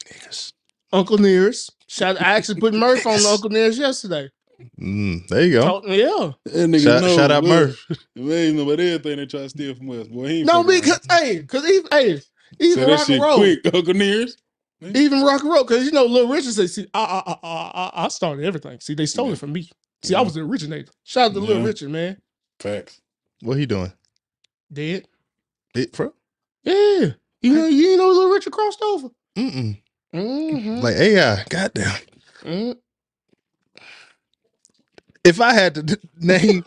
Niggas. 0.08 0.52
Uncle 0.92 1.18
Nearest. 1.18 1.74
Shout, 1.88 2.20
I 2.20 2.36
actually 2.36 2.60
put 2.60 2.72
Murph 2.74 3.06
on 3.06 3.24
Uncle 3.26 3.50
Nearest 3.50 3.78
yesterday. 3.78 4.30
Mm, 4.80 5.26
there 5.28 5.42
you 5.44 5.52
go. 5.52 5.62
Talk- 5.62 5.84
yeah. 5.88 6.32
That 6.46 6.70
nigga 6.70 6.82
Shout, 6.82 7.02
know, 7.02 7.16
shout 7.16 7.30
out 7.30 7.44
look, 7.44 7.68
Murph. 7.68 7.86
Man, 8.16 8.46
you 8.46 8.52
know 8.54 8.62
about 8.62 8.80
everything 8.80 9.16
they 9.18 9.26
try 9.26 9.40
to 9.40 9.48
steal 9.50 9.74
from 9.74 9.90
us, 9.90 10.06
boy. 10.08 10.28
He 10.28 10.38
ain't 10.38 10.46
No, 10.46 10.62
fucking 10.62 10.80
because 10.80 11.00
hey, 11.10 11.40
because 11.40 11.66
even 11.68 11.88
hey, 11.90 12.16
Say 12.18 12.24
even 12.60 12.86
that 12.86 12.98
rock 12.98 13.08
and 13.08 13.22
roll, 13.22 13.36
quick, 13.38 13.60
Uncle 13.74 13.94
Nears. 13.94 14.36
even 14.82 15.22
rock 15.22 15.42
and 15.42 15.50
roll, 15.52 15.64
because 15.64 15.84
you 15.86 15.92
know, 15.92 16.04
Little 16.04 16.28
Richard 16.30 16.52
said, 16.52 16.70
"See, 16.70 16.86
I, 16.94 17.00
I, 17.26 17.32
I, 17.42 17.48
I, 17.48 18.04
I 18.04 18.08
started 18.08 18.44
everything. 18.44 18.80
See, 18.80 18.94
they 18.94 19.06
stole 19.06 19.26
Yeah. 19.28 19.32
it 19.34 19.38
from 19.38 19.52
me. 19.52 19.68
See, 20.02 20.14
I 20.14 20.20
was 20.20 20.34
the 20.34 20.40
originator. 20.42 20.92
Shout 21.04 21.30
out 21.30 21.34
to 21.34 21.40
Little 21.40 21.62
Richard, 21.62 21.90
man. 21.90 22.20
Facts. 22.60 23.00
What 23.42 23.56
he 23.58 23.66
doing? 23.66 23.92
Dead. 24.72 25.06
It, 25.74 25.92
bro? 25.92 26.12
Yeah, 26.64 27.12
you 27.42 27.54
know, 27.54 27.66
you 27.66 27.96
know, 27.96 28.08
Little 28.08 28.30
Richard 28.30 28.52
crossed 28.52 28.82
over. 28.82 29.08
Mm-mm. 29.36 29.80
Mm-hmm. 30.14 30.78
Like 30.80 30.94
AI. 30.96 31.44
Goddamn. 31.50 31.98
Mm. 32.42 32.76
If 35.24 35.40
I 35.40 35.52
had 35.54 35.74
to 35.76 35.98
name, 36.18 36.62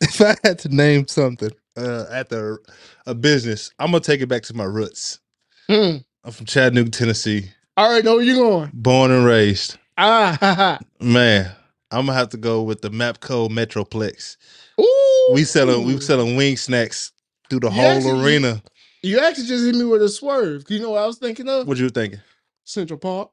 if 0.00 0.20
I 0.20 0.36
had 0.44 0.58
to 0.60 0.68
name 0.68 1.06
something 1.08 1.50
uh, 1.76 2.04
at 2.10 2.28
the 2.28 2.58
a 3.06 3.14
business, 3.14 3.72
I'm 3.78 3.88
gonna 3.90 4.00
take 4.00 4.20
it 4.20 4.26
back 4.28 4.42
to 4.44 4.54
my 4.54 4.64
roots. 4.64 5.20
Mm. 5.68 6.04
I'm 6.24 6.32
from 6.32 6.46
Chattanooga, 6.46 6.90
Tennessee, 6.90 7.50
All 7.76 7.90
right, 7.90 8.04
know 8.04 8.16
where 8.16 8.24
you 8.24 8.34
going? 8.34 8.70
born 8.74 9.10
and 9.10 9.24
raised. 9.24 9.76
Ah, 9.96 10.36
ha, 10.40 10.54
ha. 10.54 10.78
Man, 11.00 11.50
I'm 11.90 12.06
gonna 12.06 12.18
have 12.18 12.30
to 12.30 12.36
go 12.36 12.62
with 12.62 12.82
the 12.82 12.90
Mapco 12.90 13.48
Metroplex. 13.48 14.36
Ooh, 14.80 15.30
We 15.34 15.44
selling 15.44 15.86
we 15.86 16.00
selling 16.00 16.36
wing 16.36 16.56
snacks 16.56 17.12
through 17.48 17.60
the 17.60 17.68
You 17.68 17.74
whole 17.74 17.84
actually- 17.90 18.24
arena. 18.24 18.62
You 19.02 19.18
actually 19.20 19.46
just 19.46 19.64
hit 19.64 19.74
me 19.74 19.84
with 19.84 20.02
a 20.02 20.08
swerve. 20.08 20.64
You 20.68 20.78
know 20.80 20.90
what 20.90 21.02
I 21.02 21.06
was 21.06 21.16
thinking 21.18 21.48
of? 21.48 21.66
What 21.66 21.78
you 21.78 21.88
thinking? 21.88 22.20
Central 22.64 22.98
Park, 22.98 23.30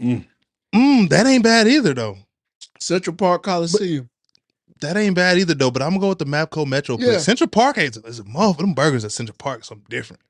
Mm, 0.00 1.08
that 1.10 1.26
ain't 1.26 1.44
bad 1.44 1.66
either 1.68 1.94
though. 1.94 2.16
Central 2.78 3.16
Park 3.16 3.42
Coliseum. 3.42 4.08
That 4.80 4.96
ain't 4.96 5.14
bad 5.14 5.38
either 5.38 5.54
though. 5.54 5.70
But 5.70 5.82
I'm 5.82 5.90
gonna 5.90 6.00
go 6.00 6.08
with 6.10 6.18
the 6.18 6.24
Mapco 6.24 6.64
Metroplex. 6.66 7.00
Yeah. 7.06 7.18
Central 7.18 7.48
Park 7.48 7.78
ain't 7.78 7.96
is 7.98 8.18
a 8.18 8.24
motherfucker. 8.24 8.58
Them 8.58 8.74
burgers 8.74 9.04
at 9.04 9.12
Central 9.12 9.36
Park 9.38 9.60
is 9.60 9.66
something 9.66 9.86
different. 9.90 10.22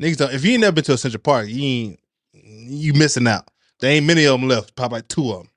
Niggas, 0.00 0.16
don't, 0.16 0.32
if 0.34 0.44
you 0.44 0.52
ain't 0.52 0.62
never 0.62 0.72
been 0.72 0.84
to 0.84 0.94
a 0.94 0.98
Central 0.98 1.20
Park, 1.22 1.48
you 1.48 1.62
ain't 1.62 2.00
you 2.32 2.92
missing 2.94 3.26
out. 3.28 3.48
There 3.80 3.90
ain't 3.90 4.06
many 4.06 4.24
of 4.24 4.40
them 4.40 4.48
left. 4.48 4.74
Probably 4.74 4.98
like 4.98 5.08
two 5.08 5.30
of 5.30 5.38
them, 5.42 5.50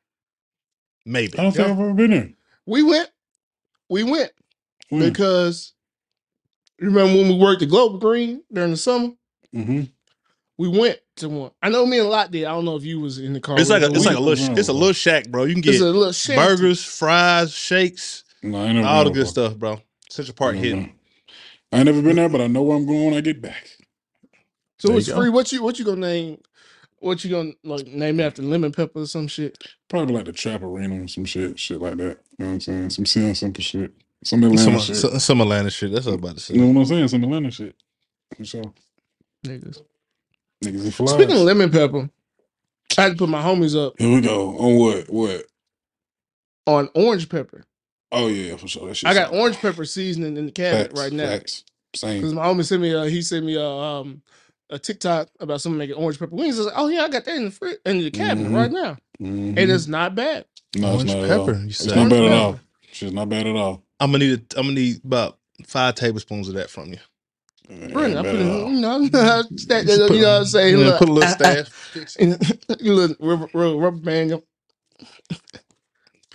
maybe. 1.06 1.38
I 1.40 1.44
don't 1.44 1.52
think 1.56 1.68
I've 1.68 1.80
ever 1.80 1.94
been 1.94 2.12
there. 2.12 2.30
we 2.66 2.84
went. 2.84 3.10
We 3.90 4.04
went. 4.04 4.32
When? 4.90 5.02
because 5.10 5.74
you 6.80 6.88
remember 6.88 7.18
when 7.18 7.30
we 7.30 7.38
worked 7.40 7.62
at 7.62 7.70
Global 7.70 7.98
Green 7.98 8.44
during 8.52 8.72
the 8.72 8.78
summer? 8.78 9.10
Mm-hmm. 9.56 9.84
We 10.58 10.68
went 10.68 11.00
to 11.18 11.30
one. 11.30 11.52
I 11.62 11.70
know 11.70 11.86
me 11.86 12.00
and 12.00 12.10
Lot 12.10 12.32
did. 12.32 12.46
I 12.46 12.52
don't 12.52 12.66
know 12.66 12.76
if 12.76 12.84
you 12.84 13.00
was 13.00 13.18
in 13.20 13.34
the 13.34 13.40
car. 13.40 13.60
It's 13.60 13.70
like 13.70 13.82
a 13.84 13.88
it's 13.88 14.06
like 14.06 14.18
a 14.18 14.20
little 14.20 14.58
it's 14.58 14.68
a 14.70 14.74
little 14.74 14.94
shack, 14.94 15.30
bro. 15.30 15.46
You 15.46 15.54
can 15.56 15.60
It's 15.64 15.80
get 15.80 15.82
a 15.82 15.86
little 15.86 16.12
shanty. 16.12 16.42
burgers, 16.46 16.84
fries, 16.84 17.54
shakes, 17.54 18.24
No, 18.46 18.60
I 18.60 18.66
ain't 18.68 18.76
never 18.76 18.88
all 18.88 19.04
the 19.06 19.12
good 19.12 19.28
stuff, 19.28 19.56
bro. 19.58 19.82
Central 20.10 20.36
Park 20.36 20.54
before. 20.56 20.66
hidden. 20.66 20.94
I 21.72 21.78
ain't 21.78 21.86
never 21.88 22.02
been 22.02 22.18
there, 22.18 22.30
but 22.30 22.42
I 22.42 22.48
know 22.48 22.64
where 22.64 22.78
I'm 22.78 22.86
going 22.86 23.06
when 23.06 23.14
I 23.16 23.22
get 23.22 23.42
back. 23.42 23.70
So 24.80 24.90
There 24.90 24.98
it's 24.98 25.08
you 25.08 25.14
go. 25.14 25.20
free. 25.22 25.30
What 25.30 25.52
you 25.52 25.64
what 25.64 25.80
you 25.80 25.86
gonna 25.86 26.02
name? 26.02 26.42
What 27.00 27.24
you 27.24 27.32
gonna 27.32 27.54
like 27.64 27.88
name 27.88 28.20
it 28.20 28.24
after 28.24 28.42
lemon 28.42 28.72
pepper 28.72 29.02
or 29.02 29.06
some 29.08 29.28
shit? 29.28 29.58
Probably 29.90 30.16
like 30.16 30.26
the 30.26 30.34
Trap 30.34 30.64
Arena 30.64 31.04
or 31.04 31.08
some 31.08 31.26
shit, 31.26 31.60
shit 31.60 31.82
like 31.82 31.98
that. 31.98 32.04
You 32.04 32.46
know 32.46 32.46
what 32.48 32.52
I'm 32.54 32.60
saying? 32.62 32.90
Some 32.92 33.06
simple, 33.06 33.36
simple 33.36 33.64
shit. 33.64 33.92
Some 34.24 34.44
Atlanta 34.44 34.62
Some, 34.64 34.80
shit. 34.80 34.96
some 34.98 35.20
some 35.20 35.42
Atlanta 35.42 35.70
shit. 35.70 35.92
That's 35.92 36.06
what 36.06 36.14
I'm 36.14 36.20
about 36.20 36.38
to 36.38 36.54
you 36.54 36.62
know 36.62 36.68
what 36.68 36.82
I'm 36.82 36.86
saying? 36.86 37.08
Some 37.10 37.24
Atlanta 37.24 37.52
shit. 37.52 37.76
For 38.38 38.46
sure. 38.46 38.74
Niggas. 39.46 39.82
Niggas 40.64 40.84
and. 41.00 41.10
Speaking 41.10 41.36
of 41.38 41.42
lemon 41.44 41.72
pepper, 41.72 42.10
I 42.98 43.02
had 43.04 43.12
to 43.14 43.18
put 43.18 43.30
my 43.30 43.42
homies 43.42 43.76
up 43.78 43.96
Here 44.00 44.14
we 44.14 44.22
go. 44.22 44.58
On 44.58 44.78
what? 44.78 45.10
What? 45.10 45.46
on 46.68 46.90
orange 46.96 47.30
pepper. 47.30 47.64
Oh 48.16 48.28
yeah, 48.28 48.56
for 48.58 48.68
sure. 48.68 48.88
That 48.88 48.96
shit 48.96 49.10
I 49.10 49.14
got 49.14 49.30
sound 49.30 49.40
orange 49.42 49.58
pepper 49.58 49.86
seasoning 49.86 50.38
in 50.38 50.46
the 50.48 50.52
cabinet 50.52 50.88
Facts, 50.90 51.00
right 51.00 51.12
now. 51.14 51.28
Facts. 51.30 51.64
Same. 51.96 52.18
Because 52.22 52.34
my 52.34 52.46
homie 52.46 52.66
sent 52.66 52.82
me, 52.82 52.94
uh, 52.94 53.04
he 53.04 53.22
sent 53.22 53.46
me 53.46 53.56
a 53.56 53.66
um 53.68 54.22
a 54.70 54.80
TikTok 54.80 55.30
about 55.40 55.62
someone 55.62 55.78
making 55.80 55.96
orange 55.96 56.18
pepper 56.20 56.36
wings. 56.36 56.56
I 56.58 56.60
was 56.60 56.66
like, 56.68 56.76
oh 56.78 56.88
yeah, 56.88 57.04
I 57.04 57.10
got 57.10 57.26
that 57.26 57.36
in 57.36 57.46
the 57.46 57.52
fridge, 57.52 57.78
in 57.86 58.00
the 58.00 58.12
cabinet 58.12 58.52
Mhm. 58.52 58.56
right 58.56 58.72
now, 58.72 58.98
Mhm. 59.22 59.58
and 59.58 59.72
it's 59.72 59.88
not 59.88 60.16
bad. 60.16 60.46
no, 60.76 60.88
it's 60.94 61.04
Orange 61.04 61.14
not 61.16 61.24
at 61.24 61.32
all. 61.40 61.46
pepper, 61.46 61.60
you 61.60 61.68
It's 61.68 61.86
not 61.86 62.10
bad 62.10 62.24
at 62.24 62.32
all. 62.32 62.54
pepper. 62.54 62.64
Shit's 62.92 63.14
not 63.14 63.30
bad 63.30 63.48
at 63.48 63.56
all. 63.56 63.84
I'm 64.00 64.12
gonna 64.12 64.26
need 64.26 64.34
a, 64.40 64.60
I'm 64.60 64.66
gonna 64.68 64.74
need 64.80 65.06
about 65.06 65.38
five 65.66 65.96
tablespoons 65.96 66.48
of 66.50 66.56
that 66.56 66.70
from 66.70 66.90
you. 66.90 67.00
It 67.70 67.94
Brilliant. 67.94 68.26
I 68.26 68.30
ain't 68.30 68.38
put 68.38 68.46
bad 68.46 68.68
it, 68.68 68.70
you 68.72 68.82
know, 68.82 69.42
stack 69.58 69.86
that, 69.86 69.86
Just 69.88 70.02
up, 70.02 70.08
put- 70.10 70.16
you 70.18 70.22
know 70.24 70.32
what 70.34 70.40
I'm 70.40 70.46
saying? 70.46 70.78
yeah, 70.80 70.86
Look, 70.86 71.00
put 71.00 71.10
a 71.10 71.14
little 71.14 71.30
stash. 71.32 71.68
ah, 72.70 72.76
you 72.80 72.94
little 72.94 73.16
rubber, 73.20 73.50
rubber, 73.54 73.78
rubber 73.78 73.98
band. 73.98 74.42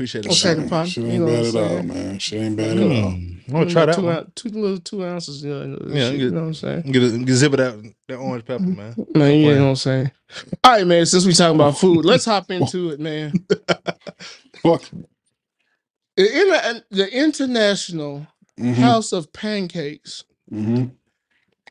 Appreciate 0.00 0.26
it. 0.26 0.32
Okay, 0.32 0.54
man. 0.54 0.64
the 0.64 0.70
pot, 0.70 0.88
Shit 0.88 1.04
you 1.04 1.10
ain't 1.10 1.24
know 1.26 1.26
bad 1.26 1.46
what 1.46 1.46
at 1.46 1.56
I'm 1.56 1.70
all, 1.72 1.82
saying? 1.82 1.88
man. 1.88 2.18
Shit 2.18 2.40
ain't 2.42 2.56
bad 2.56 2.78
at 2.78 2.88
Mm, 2.88 2.92
all. 2.92 3.08
I'm 3.48 3.52
gonna 3.52 3.66
try 3.66 3.86
that 3.86 3.94
two, 3.96 4.02
one. 4.02 4.16
ounce- 4.16 4.30
two 4.36 4.48
little 4.50 4.78
two 4.80 5.04
ounces. 5.04 5.44
You 5.44 5.50
know, 5.50 5.78
Yeah, 5.88 6.10
shit, 6.10 6.18
get- 6.18 6.20
you 6.20 6.30
know 6.32 6.40
what 6.42 6.46
I'm 6.48 6.54
saying? 6.54 6.82
Get, 6.92 7.02
a, 7.02 7.18
get 7.18 7.34
zip 7.34 7.54
it 7.54 7.60
out 7.60 7.82
that 8.08 8.16
orange 8.16 8.44
pepper, 8.46 8.70
man. 8.70 8.98
Man, 9.14 9.38
you 9.40 9.44
playing. 9.46 9.58
know 9.58 9.64
what 9.64 9.70
I'm 9.70 9.76
saying? 9.76 10.12
All 10.64 10.72
right, 10.72 10.86
man. 10.86 11.06
Since 11.06 11.26
we 11.26 11.34
talking 11.34 11.56
about 11.56 11.78
food, 11.78 12.04
let's 12.04 12.24
hop 12.26 12.50
into 12.50 12.90
it, 12.90 13.00
man. 13.00 13.38
Fuck. 14.62 14.82
The, 16.16 16.40
inter- 16.42 16.84
the 16.90 17.16
International 17.16 18.26
Mm-hmm. 18.58 18.82
House 18.82 19.12
of 19.12 19.32
Pancakes 19.32 20.24
Mm-hmm. 20.52 20.86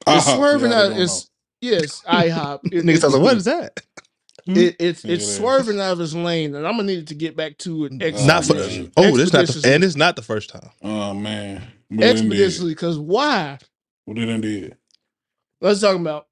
is 0.08 0.26
swerving 0.26 0.74
out. 0.74 0.94
It's 0.98 1.30
yes, 1.62 2.02
IHOP. 2.08 2.62
It, 2.72 2.86
Niggas, 2.86 3.04
I 3.04 3.08
was 3.08 3.15
like, 3.15 3.24
what 3.24 3.38
is 3.38 3.46
that? 3.46 3.80
It, 4.56 4.76
it's 4.80 5.06
it's 5.06 5.06
it 5.06 5.22
is. 5.22 5.38
swerving 5.38 5.80
out 5.80 5.94
of 5.94 6.02
its 6.02 6.14
lane, 6.14 6.56
and 6.56 6.68
I'm 6.68 6.74
gonna 6.74 6.84
need 6.84 7.00
it 7.00 7.08
to 7.08 7.16
get 7.16 7.36
back 7.38 7.58
to 7.60 7.86
it. 7.86 7.94
Oh, 8.14 8.26
not 8.28 8.46
for. 8.46 8.56
yeah. 8.56 8.88
Oh, 8.98 9.18
this 9.18 9.34
not 9.34 9.48
the, 9.48 9.54
Expeditiously. 9.54 9.74
and 9.76 9.84
it's 9.84 9.96
not 9.98 10.16
the 10.16 10.22
first 10.24 10.50
time. 10.50 10.70
Oh 10.84 11.14
man. 11.14 11.64
What 11.90 12.08
they 12.08 12.14
done 12.14 12.30
did? 12.30 12.32
expeditiously, 12.32 12.72
because 12.72 12.98
why? 13.00 13.60
What 14.06 14.18
they 14.18 14.26
done 14.26 14.42
did? 14.42 14.78
Let's 15.62 15.82
talk 15.82 15.96
about. 15.98 16.28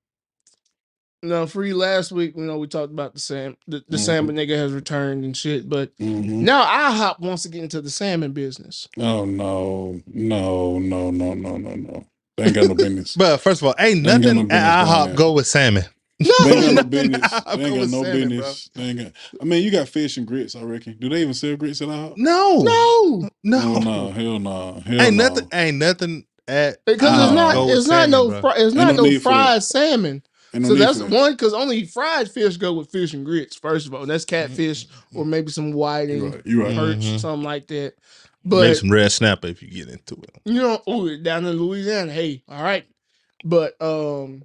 No, 1.24 1.48
free 1.48 1.74
last 1.74 2.12
week. 2.14 2.34
You 2.38 2.44
know, 2.44 2.58
we 2.60 2.68
talked 2.68 2.94
about 2.94 3.14
the 3.14 3.20
Sam, 3.20 3.58
the, 3.68 3.84
the 3.90 3.98
Mhm. 3.98 4.00
salmon 4.00 4.36
nigga 4.38 4.56
has 4.58 4.72
returned 4.72 5.26
and 5.26 5.36
shit. 5.36 5.68
But 5.70 5.92
Mm-hmm. 6.00 6.46
now 6.46 6.64
IHOP 6.66 7.20
wants 7.20 7.44
to 7.44 7.50
get 7.50 7.64
into 7.64 7.82
the 7.82 7.90
salmon 7.90 8.32
business. 8.34 8.88
Oh 8.98 9.26
no, 9.26 10.02
no, 10.08 10.80
no, 10.80 11.12
no, 11.12 11.34
no, 11.34 11.58
no, 11.58 11.76
no. 11.76 12.08
They 12.38 12.46
ain't 12.46 12.56
got 12.56 12.68
no 12.68 12.76
business. 12.76 13.16
But 13.18 13.38
first 13.40 13.62
of 13.62 13.68
all, 13.68 13.76
ain't 13.80 14.04
They 14.04 14.12
ain't 14.14 14.24
got 14.24 14.36
nothing 14.36 14.38
no 14.38 14.44
business 14.44 14.76
at 14.76 14.80
doing 14.80 14.88
IHOP 14.88 15.06
that. 15.06 15.16
go 15.18 15.34
with 15.34 15.48
salmon. 15.48 15.86
No, 16.20 16.30
They 16.40 16.52
ain't 16.52 16.62
got 16.62 16.74
no 16.76 16.84
nothing 16.84 16.90
business. 16.90 17.34
at 17.34 17.46
IHOP 17.46 17.58
They 17.58 17.66
ain't 17.66 17.76
got 17.76 17.90
no 17.90 18.04
salmon, 18.04 18.30
business. 18.30 18.70
They 18.76 18.84
ain't 18.84 19.00
got. 19.00 19.12
I 19.42 19.46
mean, 19.46 19.64
you 19.64 19.72
got 19.72 19.88
fish 19.90 20.18
and 20.18 20.28
grits. 20.28 20.56
I 20.56 20.64
reckon. 20.64 20.98
Do 21.00 21.10
they 21.10 21.22
even 21.22 21.34
sell 21.34 21.56
grits 21.58 21.82
at 21.82 21.90
IHOP? 21.90 22.18
No, 22.18 22.64
no, 22.64 23.30
no, 23.44 23.62
Oh, 23.76 23.80
no, 23.80 24.10
hell 24.12 24.40
no, 24.40 24.82
hell 24.86 24.96
ain't 25.00 25.16
no. 25.16 25.24
nothing. 25.24 25.48
Ain't 25.54 25.78
nothing 25.78 26.26
at 26.48 26.78
because 26.86 27.20
it's 27.20 27.32
not. 27.34 27.54
go 27.56 27.66
with 27.68 27.78
It's 27.78 27.88
not 27.88 28.10
no. 28.10 28.30
bro. 28.30 28.42
Fri- 28.42 28.52
it's 28.64 28.76
Ain't 28.76 28.76
not 28.76 28.96
no 28.98 29.04
no 29.04 29.10
need 29.10 29.22
for 29.22 29.34
that. 29.34 29.54
fried 29.54 29.64
salmon. 29.64 30.24
No 30.54 30.70
so 30.70 30.76
that's 30.76 31.00
one 31.02 31.34
because 31.34 31.54
only 31.54 31.86
fried 31.86 32.32
fish 32.32 32.58
go 32.58 32.74
with 32.74 32.90
fish 32.90 33.14
and 33.14 33.26
grits. 33.26 33.56
First 33.56 33.88
of 33.88 33.94
all, 33.94 34.02
and 34.02 34.10
that's 34.10 34.26
catfish 34.26 34.88
or 35.14 35.26
maybe 35.26 35.52
some 35.52 35.72
whiting, 35.74 36.18
You 36.18 36.30
right. 36.30 36.42
You 36.46 36.64
right. 36.64 36.76
perch, 36.76 36.98
Mhm. 37.00 37.20
something 37.20 37.44
like 37.44 37.68
that. 37.68 37.94
Maybe 38.44 38.74
But 38.74 38.78
some 38.78 38.92
red 38.92 39.12
snapper 39.12 39.48
if 39.48 39.62
you 39.62 39.70
get 39.70 39.90
into 39.90 40.16
it. 40.16 40.32
you 40.46 40.54
know, 40.62 40.82
ooh, 40.90 41.22
down 41.22 41.46
in 41.46 41.58
Louisiana, 41.58 42.12
hey, 42.12 42.44
all 42.50 42.64
right. 42.64 42.86
But 43.44 43.80
um, 43.82 44.44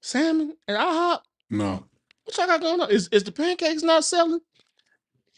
salmon 0.00 0.56
and 0.68 0.76
IHOP, 0.78 1.20
No. 1.50 1.84
what 2.24 2.36
y'all 2.36 2.46
got 2.46 2.60
going 2.60 2.80
on? 2.80 2.90
Is 2.90 3.08
is 3.12 3.24
the 3.24 3.32
pancakes 3.32 3.82
not 3.82 4.04
selling? 4.04 4.40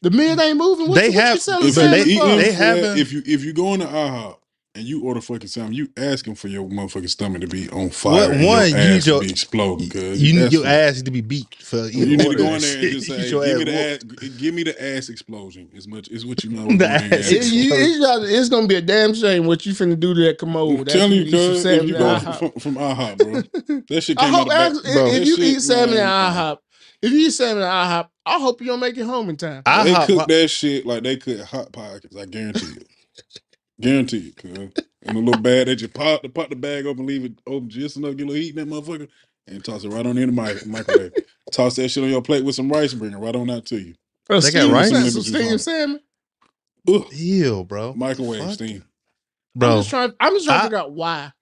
The 0.02 0.10
men 0.10 0.40
ain't 0.40 0.58
moving. 0.58 0.88
What, 0.88 0.96
They 0.96 1.10
what 1.10 1.14
have- 1.14 1.34
you 1.36 1.40
selling 1.40 1.68
If 1.68 1.74
salmon 1.74 1.92
they- 1.92 2.04
you 2.12 2.20
for? 2.20 2.36
they 2.36 2.52
haven't- 2.52 2.98
if 2.98 3.12
you 3.12 3.22
if 3.24 3.44
you 3.44 3.52
go 3.52 3.74
into 3.74 3.86
IHOP 3.86 4.36
and 4.74 4.84
you 4.84 5.02
order 5.04 5.20
fucking 5.20 5.48
salmon, 5.48 5.74
you 5.74 5.88
asking 5.98 6.34
for 6.34 6.48
your 6.48 6.66
motherfucking 6.66 7.10
stomach 7.10 7.42
to 7.42 7.46
be 7.46 7.68
on 7.70 7.90
fire. 7.90 8.12
What- 8.12 8.30
and 8.30 8.46
one, 8.46 8.70
your 8.70 8.78
you 8.78 8.88
need 8.88 8.96
ass 8.96 9.06
your- 9.06 9.20
to 9.20 9.26
be 9.26 9.30
exploding. 9.30 9.90
cuz 9.90 10.22
You 10.22 10.40
need 10.40 10.52
your 10.52 10.66
ass 10.66 11.02
to 11.02 11.10
be 11.10 11.20
beat 11.20 11.54
for 11.60 11.88
You 11.88 12.06
need 12.06 12.20
to 12.20 12.34
go 12.34 12.54
in 12.54 12.60
there 12.62 12.78
and 12.78 12.90
just 12.92 13.06
say, 13.08 13.30
"Give 13.30 13.58
me 13.58 13.64
the 13.64 13.74
ass 13.74 13.98
ass, 14.22 14.28
give 14.38 14.54
me 14.54 14.62
the 14.62 14.82
ass 14.96 15.08
explosion." 15.10 15.68
As 15.76 15.86
much 15.86 16.08
as 16.10 16.24
what 16.24 16.42
you 16.42 16.50
know. 16.50 16.66
The 16.68 16.76
going 16.78 16.90
ass 16.90 17.12
and- 17.12 17.22
It- 17.36 17.52
you- 17.52 17.70
it's, 17.74 18.30
it's 18.32 18.48
gonna 18.48 18.66
be 18.66 18.76
a 18.76 18.80
damn 18.82 19.12
shame 19.14 19.46
what 19.46 19.66
you 19.66 19.72
finna 19.74 19.98
do 20.00 20.14
to 20.14 20.20
that 20.22 20.38
commode. 20.38 20.78
I'm 20.80 20.84
telling 20.86 21.12
you, 21.12 21.22
eat 21.24 21.30
some 21.30 21.52
cuz 21.52 21.64
if 21.66 21.84
you 21.84 21.92
go 21.98 22.18
from, 22.18 22.52
from 22.52 22.74
IHOP, 22.76 23.18
bro, 23.18 23.82
that 23.88 24.00
shit 24.00 24.18
I 24.20 24.24
came 24.24 24.34
out 24.34 24.38
hope 24.38 24.48
the 24.48 24.54
back. 24.54 24.72
if, 24.72 24.82
Bro, 24.94 25.06
if 25.06 25.12
that 25.12 25.26
you 25.26 25.36
shit, 25.36 25.44
eat 25.44 25.60
salmon 25.60 25.94
man, 25.96 26.06
at 26.06 26.32
IHOP, 26.34 26.58
if 27.02 27.12
you 27.12 27.18
eat 27.26 27.30
salmon 27.32 27.62
at 27.62 27.68
IHOP, 28.04 28.08
I 28.24 28.38
hope 28.40 28.60
you 28.62 28.68
don't 28.68 28.80
make 28.80 28.96
it 28.96 29.04
home 29.04 29.28
in 29.28 29.36
time. 29.36 29.62
I 29.66 29.84
they 29.84 29.92
hop- 29.92 30.06
cook 30.06 30.28
that 30.28 30.48
shit 30.48 30.86
like 30.86 31.02
they 31.02 31.16
cook 31.16 31.40
hot 31.40 31.72
pockets. 31.72 32.16
I 32.16 32.24
guarantee 32.24 32.66
you. 32.66 32.82
Guarantee 33.80 34.18
you, 34.18 34.32
cuz. 34.32 34.70
In 35.04 35.16
a 35.16 35.18
little 35.18 35.40
bag, 35.42 35.66
they 35.66 35.74
just 35.74 35.94
pop 35.94 36.22
the 36.22 36.28
pop 36.28 36.48
the 36.48 36.56
bag 36.56 36.86
open, 36.86 37.06
leave 37.06 37.24
it 37.24 37.32
open 37.46 37.68
just 37.68 37.96
enough, 37.96 38.16
get 38.16 38.24
a 38.24 38.26
little 38.28 38.40
heat 38.42 38.56
in 38.56 38.68
that 38.68 38.72
motherfucker, 38.74 39.08
and 39.48 39.64
toss 39.64 39.82
it 39.84 39.88
right 39.88 40.06
on 40.06 40.16
in 40.16 40.34
the 40.34 40.42
mic- 40.42 40.64
microwave. 40.66 41.12
toss 41.50 41.74
that 41.76 41.88
shit 41.88 42.04
on 42.04 42.10
your 42.10 42.22
plate 42.22 42.44
with 42.44 42.54
some 42.54 42.70
rice, 42.70 42.94
bring 42.94 43.12
it 43.12 43.16
right 43.18 43.34
on 43.34 43.50
out 43.50 43.66
to 43.66 43.76
you. 43.80 43.94
Uh, 44.30 44.38
They 44.40 44.52
got 44.52 44.60
steamed 44.60 44.72
rice? 44.72 44.90
salmon, 44.90 45.10
Some 45.10 45.22
some 45.22 45.32
liberties 45.32 45.52
on 45.52 45.58
steamed 45.58 45.60
it. 45.60 45.62
salmon. 45.88 46.00
Ugh, 46.88 47.12
Ew, 47.12 47.64
bro. 47.64 47.94
microwave 47.94 48.42
Fuck. 48.44 48.54
steam. 48.54 48.84
I'm 49.54 49.58
Bro, 49.58 49.76
just 49.78 49.90
trying. 49.90 50.12
I'm 50.20 50.32
just 50.34 50.46
trying 50.46 50.58
to 50.58 50.60
I- 50.60 50.66
figure 50.66 50.78
out 50.78 50.92
why. 50.92 51.32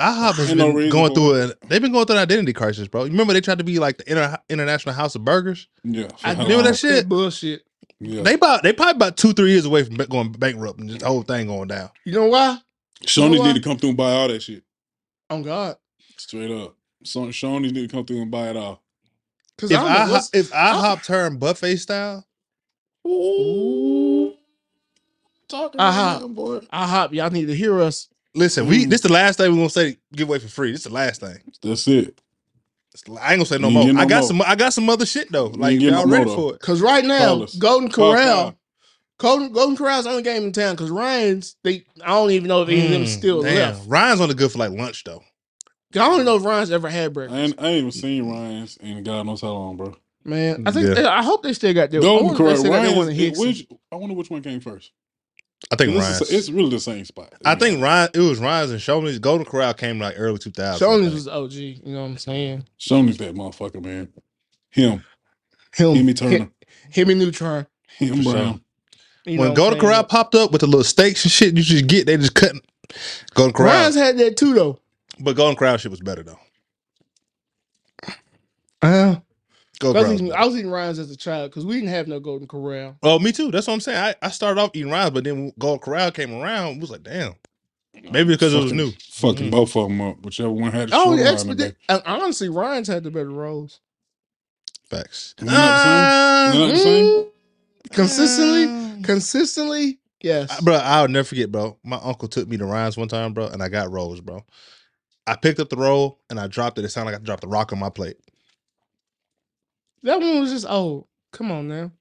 IHOP 0.00 0.34
has 0.36 0.48
Ain't 0.50 0.58
no 0.58 0.66
been 0.68 0.76
reason 0.76 0.92
going 0.92 1.08
for 1.10 1.14
through 1.16 1.42
a. 1.42 1.66
They've 1.66 1.82
been 1.82 1.90
going 1.90 2.06
through 2.06 2.16
an 2.16 2.22
identity 2.22 2.52
crisis, 2.52 2.86
bro. 2.86 3.02
You 3.04 3.10
remember 3.10 3.32
they 3.32 3.40
tried 3.40 3.58
to 3.58 3.64
be 3.64 3.80
like 3.80 3.98
the 3.98 4.08
inter, 4.08 4.38
international 4.48 4.94
house 4.94 5.16
of 5.16 5.24
burgers. 5.24 5.66
Yeah, 5.82 6.06
I 6.22 6.34
for 6.36 6.42
remember 6.42 6.62
that 6.64 6.74
halal. 6.74 6.80
shit? 6.80 7.08
bullshit. 7.08 7.62
Yeah. 8.00 8.22
They 8.22 8.34
about 8.34 8.62
they 8.62 8.72
probably 8.72 8.92
about 8.96 9.16
two 9.16 9.32
three 9.32 9.50
years 9.50 9.64
away 9.64 9.82
from 9.84 9.96
going 9.96 10.32
bankrupt 10.32 10.78
and 10.78 10.88
just 10.88 11.00
the 11.00 11.06
whole 11.06 11.22
thing 11.22 11.48
going 11.48 11.68
down. 11.68 11.90
You 12.04 12.12
know 12.12 12.26
why? 12.26 12.58
Shoney's 13.04 13.16
You 13.32 13.38
know 13.38 13.44
need 13.44 13.54
to 13.56 13.60
come 13.60 13.76
through 13.78 13.90
and 13.90 13.98
buy 13.98 14.12
all 14.12 14.28
that 14.28 14.42
shit. 14.42 14.62
Oh 15.30 15.42
God. 15.42 15.76
Straight 16.16 16.50
up. 16.50 16.76
So 17.04 17.26
Shoney's 17.26 17.72
need 17.72 17.88
to 17.88 17.94
come 17.96 18.04
through 18.04 18.22
and 18.22 18.30
buy 18.30 18.50
it 18.50 18.56
all. 18.56 18.82
Because 19.56 19.70
If 19.72 19.78
I 19.78 19.82
don't 19.82 19.92
know 19.92 19.98
IHOP, 19.98 20.10
what's- 20.12 20.30
if 20.34 20.52
buffet 21.40 21.76
style, 21.76 22.24
Ooh. 23.06 24.34
Talking 25.48 25.80
Uh-huh. 25.80 26.20
nigga, 26.22 26.34
boy. 26.34 26.60
hop 26.72 27.14
y'all 27.14 27.30
need 27.30 27.46
to 27.46 27.54
hear 27.54 27.80
us. 27.80 28.08
listen, 28.34 28.66
we 28.66 28.84
Mm. 28.84 28.90
this 28.90 29.00
the 29.00 29.12
last 29.12 29.38
thing 29.38 29.50
we're 29.50 29.56
gonna 29.56 29.70
say 29.70 29.96
give 30.12 30.28
away 30.28 30.38
for 30.38 30.48
free. 30.48 30.70
This 30.72 30.84
the 30.84 30.90
last 30.92 31.20
thing. 31.20 31.38
That's 31.62 31.88
it. 31.88 32.20
It's 32.94 33.02
the- 33.02 33.12
I 33.12 33.32
ain't 33.32 33.38
gonna 33.38 33.44
say 33.46 33.58
no 33.58 33.70
more. 33.70 33.82
ain't 33.84 33.96
get 33.96 34.00
I 34.02 34.06
got 34.06 34.20
more. 34.20 34.28
some. 34.28 34.42
I 34.42 34.54
got 34.56 34.72
some 34.72 34.88
other 34.88 35.06
shit 35.06 35.30
though. 35.30 35.46
Like 35.46 35.80
y'all 35.80 36.06
no 36.06 36.12
ready 36.12 36.24
more, 36.26 36.34
for 36.36 36.54
it? 36.54 36.60
Because 36.60 36.80
right 36.80 37.04
now, 37.04 37.36
Call. 37.36 37.46
Golden 37.58 37.90
Corral, 37.90 38.58
Golden, 39.18 39.52
Golden 39.52 39.76
Corral's 39.76 40.04
the 40.04 40.10
only 40.10 40.22
game 40.22 40.44
in 40.44 40.52
town. 40.52 40.74
Because 40.74 40.90
Ryan's, 40.90 41.56
they 41.64 41.84
I 42.02 42.08
don't 42.08 42.30
even 42.30 42.48
know 42.48 42.62
if 42.62 42.68
any 42.68 42.84
of 42.84 42.90
them 42.90 43.02
Mm, 43.04 43.06
still 43.08 43.42
damn. 43.42 43.72
left. 43.74 43.86
Ryan's 43.88 44.20
only 44.20 44.34
good 44.34 44.50
for 44.52 44.58
like 44.58 44.70
lunch 44.72 45.04
though. 45.04 45.22
I 45.94 45.98
don't 45.98 46.24
know 46.24 46.36
if 46.36 46.44
Ryan's 46.44 46.70
ever 46.70 46.88
had 46.88 47.06
I 47.06 47.08
breakfast. 47.14 47.38
ain't, 47.40 47.54
I 47.62 47.66
ain't 47.68 47.76
even 47.78 47.92
seen 47.92 48.30
Ryan's 48.30 48.76
in 48.78 49.02
God 49.02 49.26
knows 49.26 49.40
how 49.40 49.48
long, 49.52 49.76
bro. 49.76 49.96
Man, 50.24 50.64
I 50.66 50.70
think 50.72 50.88
Yeah. 50.88 50.94
they, 50.94 51.04
I 51.04 51.22
hope 51.22 51.42
they 51.42 51.52
still 51.54 51.72
got 51.72 51.90
their. 51.90 52.00
Golden 52.02 52.26
wonder 52.26 52.34
if 52.34 52.38
they 52.38 52.44
Corral, 52.44 52.56
still 52.58 52.72
got 52.72 52.82
their 52.82 52.96
one 52.96 53.06
Ryan's. 53.08 53.38
Which, 53.38 53.66
I 53.90 53.96
wonder 53.96 54.14
which 54.14 54.30
one 54.30 54.42
came 54.42 54.60
first. 54.60 54.92
I 55.70 55.76
think 55.76 55.90
It's, 55.94 55.98
Ryan's. 56.00 56.18
the- 56.28 56.36
it's 56.36 56.50
really 56.50 56.70
the 56.70 56.80
same 56.80 57.04
spot. 57.04 57.32
I 57.44 57.54
think 57.54 57.82
Ryan. 57.82 58.08
It 58.14 58.20
was 58.20 58.38
Ryan's 58.38 58.70
and 58.70 58.80
Shoney's. 58.80 59.18
Golden 59.18 59.44
Corral 59.44 59.74
came 59.74 59.98
like 59.98 60.14
early 60.16 60.38
two 60.38 60.50
thousand. 60.50 60.86
Shoney's 60.86 61.12
was 61.14 61.24
the 61.26 61.32
OG. 61.32 61.52
You 61.52 61.80
know 61.86 62.02
what 62.02 62.06
I'm 62.08 62.18
saying? 62.18 62.64
Shoney's 62.80 63.18
that 63.18 63.34
motherfucker, 63.34 63.84
man. 63.84 64.08
Him. 64.70 65.04
Him, 65.74 65.94
Himmy 65.94 66.16
Turner. 66.16 66.30
him, 66.38 66.52
him 66.90 67.10
and 67.10 67.18
Neutron. 67.20 67.66
Him 67.98 68.22
For 68.22 68.32
Brown. 68.32 68.62
You 69.26 69.36
know 69.36 69.40
when 69.42 69.48
what 69.48 69.48
I'm 69.48 69.54
Golden 69.54 69.80
saying? 69.80 69.90
Corral 69.92 70.04
popped 70.04 70.34
up 70.34 70.52
with 70.52 70.60
the 70.62 70.66
little 70.66 70.84
steaks 70.84 71.24
and 71.24 71.30
shit, 71.32 71.56
you 71.56 71.62
just 71.62 71.86
get 71.86 72.06
they 72.06 72.16
just 72.16 72.34
cutting. 72.34 72.62
Golden 73.34 73.52
Corral, 73.52 73.74
Ryan's 73.74 73.94
had 73.96 74.16
that 74.18 74.36
too 74.38 74.54
though. 74.54 74.78
but 75.20 75.36
Golden 75.36 75.56
Corral 75.56 75.76
shit 75.76 75.90
was 75.90 76.00
better 76.00 76.22
though. 76.22 76.38
Uh, 78.80 79.16
Golden 79.80 80.04
I, 80.04 80.08
was 80.08 80.14
eating, 80.20 80.32
I 80.32 80.44
was 80.44 80.56
eating 80.56 80.70
Ryan's 80.70 80.98
as 80.98 81.10
a 81.10 81.16
child 81.16 81.50
because 81.50 81.64
we 81.64 81.74
didn't 81.76 81.90
have 81.90 82.08
no 82.08 82.18
Golden 82.20 82.48
Corral. 82.48 82.96
Oh, 83.02 83.18
me 83.18 83.30
too. 83.32 83.50
That's 83.50 83.66
what 83.68 83.74
I'm 83.74 83.80
saying. 83.80 83.98
I, 83.98 84.14
I 84.26 84.30
started 84.30 84.60
off 84.60 84.70
eating 84.74 84.90
Ryan's, 84.90 85.10
but 85.12 85.24
then 85.24 85.52
Golden 85.58 85.78
Corral 85.80 86.10
came 86.10 86.34
around, 86.34 86.76
it 86.76 86.80
was 86.80 86.90
like, 86.90 87.02
damn. 87.04 87.34
Maybe 88.10 88.24
because 88.34 88.54
it 88.54 88.62
was 88.62 88.72
new. 88.72 88.92
Fucking 89.10 89.48
Mm. 89.48 89.50
both 89.50 89.76
of 89.76 89.88
them 89.88 90.00
up. 90.00 90.22
Whichever 90.22 90.50
one 90.50 90.70
had 90.72 90.90
the 90.90 90.96
Oh, 90.96 91.04
shorter 91.16 91.22
the 91.24 91.28
expedition. 91.30 91.76
Honestly, 92.06 92.48
Ryan's 92.48 92.86
had 92.88 93.02
the 93.04 93.10
better 93.10 93.30
rolls. 93.30 93.80
Facts. 94.88 95.34
They're 95.38 95.46
not 95.46 95.54
the 95.56 95.82
same? 95.82 96.52
They're 96.60 96.66
not 96.68 96.74
the 96.74 96.78
same? 96.82 97.24
Mm, 97.24 97.90
consistently, 97.92 98.64
Um, 98.64 99.02
consistently, 99.02 99.98
yes. 100.22 100.50
I- 100.50 100.60
bro, 100.60 100.74
I'll 100.76 101.08
never 101.08 101.24
forget, 101.24 101.50
bro. 101.52 101.76
My 101.84 101.98
uncle 102.02 102.28
took 102.28 102.48
me 102.48 102.56
to 102.56 102.64
Ryan's 102.64 102.96
one 102.96 103.08
time, 103.08 103.32
bro, 103.34 103.46
and 103.48 103.62
I 103.62 103.68
got 103.68 103.90
rolls, 103.90 104.20
bro. 104.20 104.44
I 105.26 105.36
picked 105.36 105.60
up 105.60 105.68
the 105.68 105.76
roll 105.76 106.20
and 106.30 106.38
I 106.40 106.46
dropped 106.46 106.78
it. 106.78 106.84
It 106.84 106.88
sounded 106.90 107.12
like 107.12 107.20
I 107.20 107.24
dropped 107.24 107.42
the 107.42 107.48
rock 107.48 107.72
on 107.72 107.78
my 107.78 107.90
plate. 107.90 108.16
That 110.02 110.20
one 110.20 110.40
was 110.40 110.50
just 110.52 110.66
old. 110.68 111.06
Come 111.32 111.50
on 111.50 111.68
now. 111.68 111.92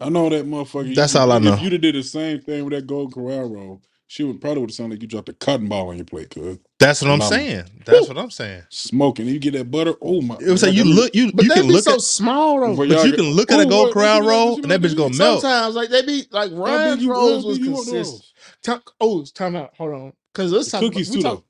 I 0.00 0.08
know 0.10 0.28
that 0.28 0.46
motherfucker. 0.46 0.94
That's 0.94 1.14
you, 1.14 1.20
all 1.20 1.32
I 1.32 1.38
know. 1.38 1.54
If 1.54 1.62
you'd 1.62 1.72
have 1.72 1.80
did 1.82 1.94
the 1.94 2.02
same 2.02 2.40
thing 2.40 2.64
with 2.64 2.72
that 2.74 2.86
gold 2.86 3.12
Corral 3.14 3.48
roll, 3.52 3.82
she 4.06 4.22
would 4.24 4.40
probably 4.40 4.60
would 4.60 4.70
have 4.70 4.74
sounded 4.76 4.96
like 4.96 5.02
you 5.02 5.08
dropped 5.08 5.28
a 5.28 5.32
cotton 5.32 5.68
ball 5.68 5.88
on 5.90 5.96
your 5.96 6.04
plate, 6.04 6.30
cuz. 6.30 6.58
That's 6.78 7.02
what 7.02 7.10
I'm 7.10 7.18
Mama. 7.18 7.28
saying. 7.34 7.64
That's 7.84 8.08
what 8.08 8.16
I'm 8.16 8.30
saying. 8.30 8.62
Smoking. 8.70 9.26
You 9.26 9.38
get 9.40 9.54
that 9.54 9.70
butter. 9.70 9.94
Oh 10.00 10.20
my. 10.22 10.36
It 10.40 10.48
was 10.50 10.62
like 10.62 10.72
you 10.74 10.84
Y'all 10.84 10.94
look, 10.94 11.14
you 11.14 11.32
But 11.32 11.42
you 11.44 11.48
they 11.48 11.54
can 11.56 11.66
be 11.66 11.72
look 11.74 11.84
so 11.84 11.94
at, 11.94 12.00
small 12.02 12.60
though. 12.60 12.66
Well, 12.68 12.76
but 12.76 12.88
y'all 12.88 13.04
you 13.04 13.10
get- 13.10 13.16
can 13.20 13.30
look 13.30 13.50
at 13.50 13.58
Ooh, 13.58 13.62
a 13.62 13.66
oh, 13.66 13.68
gold 13.68 13.86
what- 13.88 13.94
corral 13.94 14.20
what 14.22 14.28
roll 14.30 14.46
want- 14.52 14.62
and 14.62 14.70
that 14.70 14.80
what 14.80 14.86
bitch 14.86 14.90
you 14.92 14.96
gonna 14.96 15.16
melt. 15.16 15.40
Sometimes, 15.42 15.74
like 15.74 15.88
they 15.90 16.02
be 16.02 16.24
like 16.30 16.50
How 16.52 16.56
big 16.56 16.58
Ryan's 16.58 17.02
you- 17.02 17.10
rolls 17.10 17.42
how 17.42 17.48
was 17.48 17.58
big 17.58 17.66
you 17.66 17.72
want 17.72 17.88
consistent. 17.88 18.22
those? 18.62 18.78
Ti- 18.78 18.92
oh, 19.00 19.20
it's 19.22 19.32
time 19.32 19.56
out. 19.56 19.74
Hold 19.76 19.92
on, 19.94 20.12
because 20.32 20.52
let's 20.52 20.66
The 20.70 20.72
talk 20.72 20.80
cookies 20.82 21.08
about, 21.10 21.16
we 21.16 21.22
too, 21.22 21.28
talk, 21.28 21.44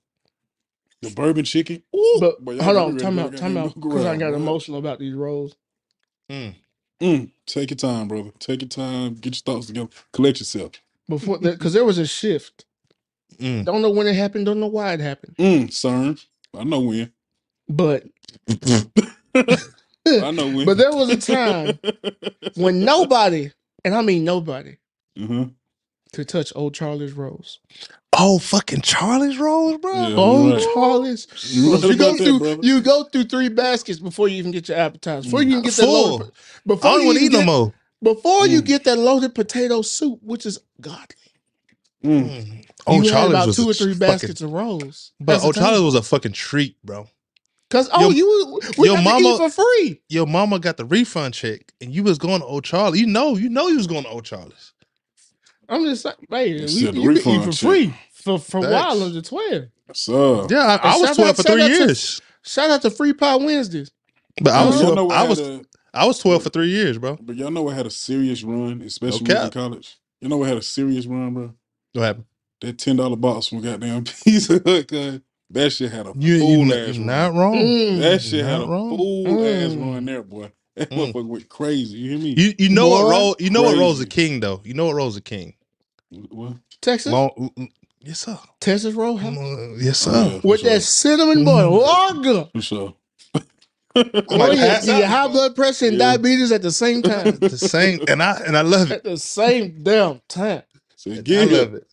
though. 1.03 1.09
The 1.09 1.14
bourbon 1.14 1.45
chicken. 1.45 1.82
Ooh, 1.95 2.16
But 2.20 2.45
boy, 2.45 2.53
y'all 2.55 2.64
hold 2.64 2.76
really 2.76 2.86
on, 2.89 2.93
ready 2.95 3.05
time 3.05 3.16
to 3.16 3.22
out, 3.22 3.30
go 3.32 3.36
time 3.39 3.55
goddamn 3.55 3.57
out, 3.57 3.74
because 3.74 4.05
I 4.07 4.16
Corral, 4.16 4.18
got 4.18 4.30
boy. 4.30 4.36
emotional 4.36 4.78
about 4.78 4.99
these 4.99 5.14
rolls. 5.14 5.55
Mm. 6.31 6.55
Mm, 7.01 7.31
take 7.47 7.70
your 7.70 7.76
time, 7.76 8.09
brother. 8.09 8.31
Take 8.39 8.62
your 8.62 8.68
time. 8.68 9.14
Get 9.14 9.35
your 9.37 9.55
thoughts 9.55 9.68
together. 9.68 9.89
Collect 10.12 10.41
yourself. 10.41 10.72
Before, 11.09 11.39
because 11.39 11.72
there 11.72 11.85
was 11.85 11.99
a 11.99 12.07
shift. 12.07 12.64
Mm. 13.39 13.64
Don't 13.64 13.83
know 13.83 13.91
when 13.91 14.07
it 14.07 14.14
happened. 14.14 14.47
Don't 14.47 14.61
know 14.61 14.66
why 14.66 14.93
it 14.93 15.01
happened. 15.01 15.37
Mm, 15.37 15.68
CERN. 15.68 16.24
I 16.55 16.64
know 16.64 16.81
when. 16.81 17.12
But 17.68 18.05
I 20.07 20.31
know 20.33 20.49
when. 20.49 20.64
But 20.66 20.76
there 20.76 20.93
was 20.93 21.11
a 21.11 21.16
time 21.16 21.79
when 22.57 22.85
nobody, 22.85 23.53
and 23.85 23.95
I 23.95 24.03
mean 24.03 24.24
nobody, 24.24 24.76
uh-huh. 25.20 25.47
Could 26.12 26.28
touch 26.28 26.54
O'Charley's 26.56 27.12
rolls. 27.12 27.61
Oh, 28.18 28.38
fucking 28.38 28.80
Charlie's 28.80 29.38
rolls, 29.38 29.76
bro. 29.78 29.92
Yeah. 30.09 30.16
Old 30.16 30.52
right. 30.54 30.62
Charlie's. 30.74 31.26
You 31.54 31.74
right 31.74 31.82
You 31.84 31.96
go 31.96 32.09
about 32.09 32.18
that, 32.18 32.24
through 32.24 32.61
you 32.62 32.80
go 32.80 33.04
through 33.04 33.24
three 33.24 33.48
baskets 33.50 33.98
before 34.00 34.28
you 34.28 34.36
even 34.38 34.50
get 34.50 34.68
your 34.68 34.78
appetizer. 34.78 35.24
Before 35.24 35.42
you 35.42 35.50
even 35.50 35.62
get 35.62 35.74
that 35.74 35.82
Full. 35.84 36.11
loaded, 36.18 36.32
I 36.32 36.61
before 36.66 36.90
don't 36.92 37.00
you 37.02 37.06
want 37.06 37.18
to 37.18 37.24
even 37.24 37.32
eat 37.32 37.32
no 37.32 37.38
get, 37.40 37.46
more. 37.46 37.74
before 38.02 38.46
you 38.46 38.62
Mm. 38.62 38.66
get 38.66 38.84
that 38.84 38.96
loaded 38.98 39.34
potato 39.34 39.82
soup, 39.82 40.20
which 40.22 40.46
is 40.46 40.59
godly. 40.80 41.04
Mm. 42.04 42.28
Mm. 42.30 42.64
Oh, 42.86 42.94
Old 42.94 43.04
you 43.04 43.11
Charlie's 43.11 43.30
about 43.34 43.46
was 43.48 43.56
two 43.56 43.68
or 43.70 43.74
three 43.74 43.92
fucking- 43.92 43.98
baskets 44.09 44.40
of 44.40 44.50
rolls. 44.52 45.12
But 45.20 45.44
O'Charley's 45.44 45.82
was 45.82 45.94
a 45.94 46.02
fucking 46.02 46.32
treat, 46.32 46.76
bro. 46.84 47.06
because 47.68 47.90
oh, 47.92 48.09
Your- 48.09 48.12
you 48.12 48.61
we 48.78 48.88
your 48.88 48.96
got 48.96 49.02
to 49.02 49.11
mama- 49.11 49.28
eat 49.28 49.36
for 49.36 49.50
free. 49.50 50.00
Your 50.09 50.26
mama 50.26 50.59
got 50.59 50.78
the 50.78 50.86
refund 50.86 51.34
check, 51.34 51.72
and 51.82 51.92
you 51.92 52.02
was 52.02 52.16
going 52.18 52.40
to 52.40 52.46
O'Charley. 52.46 53.00
You 53.00 53.06
know, 53.06 53.36
you 53.36 53.50
know, 53.50 53.68
you 53.68 53.76
was 53.76 53.86
going 53.86 54.04
to 54.04 54.11
O'Charley's. 54.11 54.72
I'm 55.69 55.85
just 55.85 56.03
saying, 56.03 56.14
man, 56.31 56.57
They 56.57 56.62
we, 56.62 56.69
said 56.69 56.95
the 56.95 57.01
you 57.01 57.03
can 57.03 57.03
eat 57.03 57.07
refund 57.27 57.45
for 57.45 57.51
check. 57.53 57.69
free 57.71 57.95
for 58.12 58.39
for 58.39 58.62
Facts. 58.62 58.73
while 58.73 59.03
under 59.03 59.23
twelve. 59.23 59.64
So, 59.95 60.47
Yeah, 60.51 60.59
I, 60.59 60.77
I 60.77 60.93
And 60.93 61.01
was 61.01 61.09
shout 61.09 61.16
twelve 61.16 61.29
out- 61.31 61.37
for 61.37 61.43
shout 61.43 61.53
three 61.53 61.62
out 61.62 61.69
to- 61.69 61.73
years, 61.75 62.21
Shout 62.45 62.71
out 62.71 62.83
to 62.83 62.91
Free 62.91 63.12
Pie 63.12 63.37
Wednesdays. 63.37 63.91
but 64.43 64.53
I 64.55 64.64
was 64.64 64.81
y'all 64.81 64.95
know 64.95 65.07
twelve, 65.07 65.07
what 65.09 65.16
I 65.16 65.21
had 65.21 65.29
was 65.29 65.41
a- 65.41 65.61
I 65.95 66.07
was 66.07 66.19
twelve 66.19 66.43
for 66.43 66.51
three 66.51 66.69
years, 66.69 66.99
bro. 66.99 67.16
but 67.21 67.37
y'all 67.37 67.51
know 67.51 67.62
what 67.62 67.75
had 67.75 67.87
a 67.87 67.91
serious 67.91 68.43
run, 68.43 68.83
especially 68.83 69.21
No 69.21 69.25
when 69.25 69.29
we 69.29 69.35
was 69.35 69.45
in 69.45 69.51
cap. 69.51 69.53
college. 69.53 69.97
You 70.21 70.29
know 70.29 70.37
what 70.37 70.49
had 70.49 70.59
a 70.59 70.62
serious 70.62 71.07
run, 71.07 71.35
bro? 71.35 71.55
What 71.95 72.03
happened? 72.05 72.25
That 72.61 72.79
ten 72.79 72.97
dollar 72.97 73.16
box 73.16 73.47
from 73.49 73.61
goddamn 73.62 74.05
Pizza 74.25 74.61
Hut, 74.64 74.89
cuz 74.89 75.21
that 75.51 75.71
shit 75.71 75.91
had 75.91 76.07
a 76.07 76.12
You, 76.19 76.39
full 76.41 76.66
you 76.66 76.75
ass 76.75 76.97
run. 76.99 77.07
not 77.07 77.35
wrong. 77.35 77.55
Mm. 77.57 77.99
That 78.01 78.21
shit 78.23 78.45
had 78.45 78.57
a 78.57 78.59
Not 78.61 78.69
wrong. 78.69 78.97
full 78.97 79.45
ass 79.47 79.73
Mm. 79.73 79.93
run 79.95 80.05
there, 80.05 80.23
boy. 80.23 80.53
That 80.77 80.91
Mm. 80.91 81.12
motherfucker 81.12 81.27
went 81.27 81.49
crazy. 81.49 81.97
You 81.99 82.11
hear 82.11 82.19
me? 82.21 82.35
You 82.37 82.53
you 82.59 82.69
know 82.69 82.89
what 82.89 83.03
Boy, 83.05 83.11
role? 83.11 83.37
You 83.41 83.51
know 83.51 83.62
what 83.62 83.77
role's 83.79 84.01
a 84.01 84.07
crazy. 84.07 84.29
king 84.29 84.41
though. 84.41 84.61
You 84.64 84.75
know 84.75 84.87
what 84.87 84.95
role's 84.95 85.16
a 85.16 85.21
king. 85.21 85.55
What? 86.11 86.54
Texas, 86.80 87.12
Long, 87.12 87.30
mm, 87.38 87.54
mm, 87.54 87.68
yes 88.00 88.20
sir. 88.20 88.38
Texas 88.61 88.94
roll, 88.94 89.16
huh? 89.18 89.30
Mm, 89.30 89.82
Yes 89.82 89.98
sir. 89.98 90.12
Yeah, 90.12 90.40
for 90.40 90.48
with 90.48 90.61
sure. 90.61 90.70
that 90.70 90.82
cinnamon 90.82 91.44
bun, 91.44 91.64
Mm. 91.66 91.80
lager. 91.82 92.48
For 92.54 92.62
sure. 92.62 92.94
Oh, 94.30 94.38
might 94.38 94.59
yeah, 94.59 94.74
pass 94.74 94.86
yeah, 94.88 94.94
out. 94.98 95.04
high 95.04 95.28
blood 95.28 95.56
pressure 95.56 95.86
and 95.86 95.98
Yeah. 95.98 96.12
diabetes 96.12 96.52
at 96.52 96.62
the 96.62 96.70
same 96.70 97.02
time. 97.02 97.38
the 97.40 97.59
same, 97.59 98.00
and 98.09 98.22
I 98.22 98.40
and 98.46 98.56
I 98.56 98.62
love 98.62 98.90
it. 98.90 98.96
at 98.96 99.04
the 99.04 99.16
same 99.18 99.82
damn 99.82 100.20
time. 100.28 100.62
So 100.96 101.11
I 101.12 101.16
get 101.22 101.50
love 101.50 101.74
it. 101.74 101.82
it. 101.82 101.88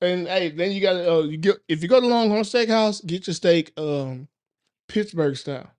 And 0.00 0.28
hey, 0.28 0.50
then 0.50 0.72
you 0.72 0.80
got 0.80 0.94
to 0.94 1.12
uh, 1.14 1.22
you 1.22 1.38
get 1.38 1.56
if 1.68 1.82
you 1.82 1.88
go 1.88 2.00
to 2.00 2.06
Longhorn 2.06 2.42
Steakhouse, 2.44 3.04
get 3.06 3.26
your 3.26 3.34
steak 3.34 3.72
um 3.78 4.28
Pittsburgh 4.88 5.36
style, 5.36 5.70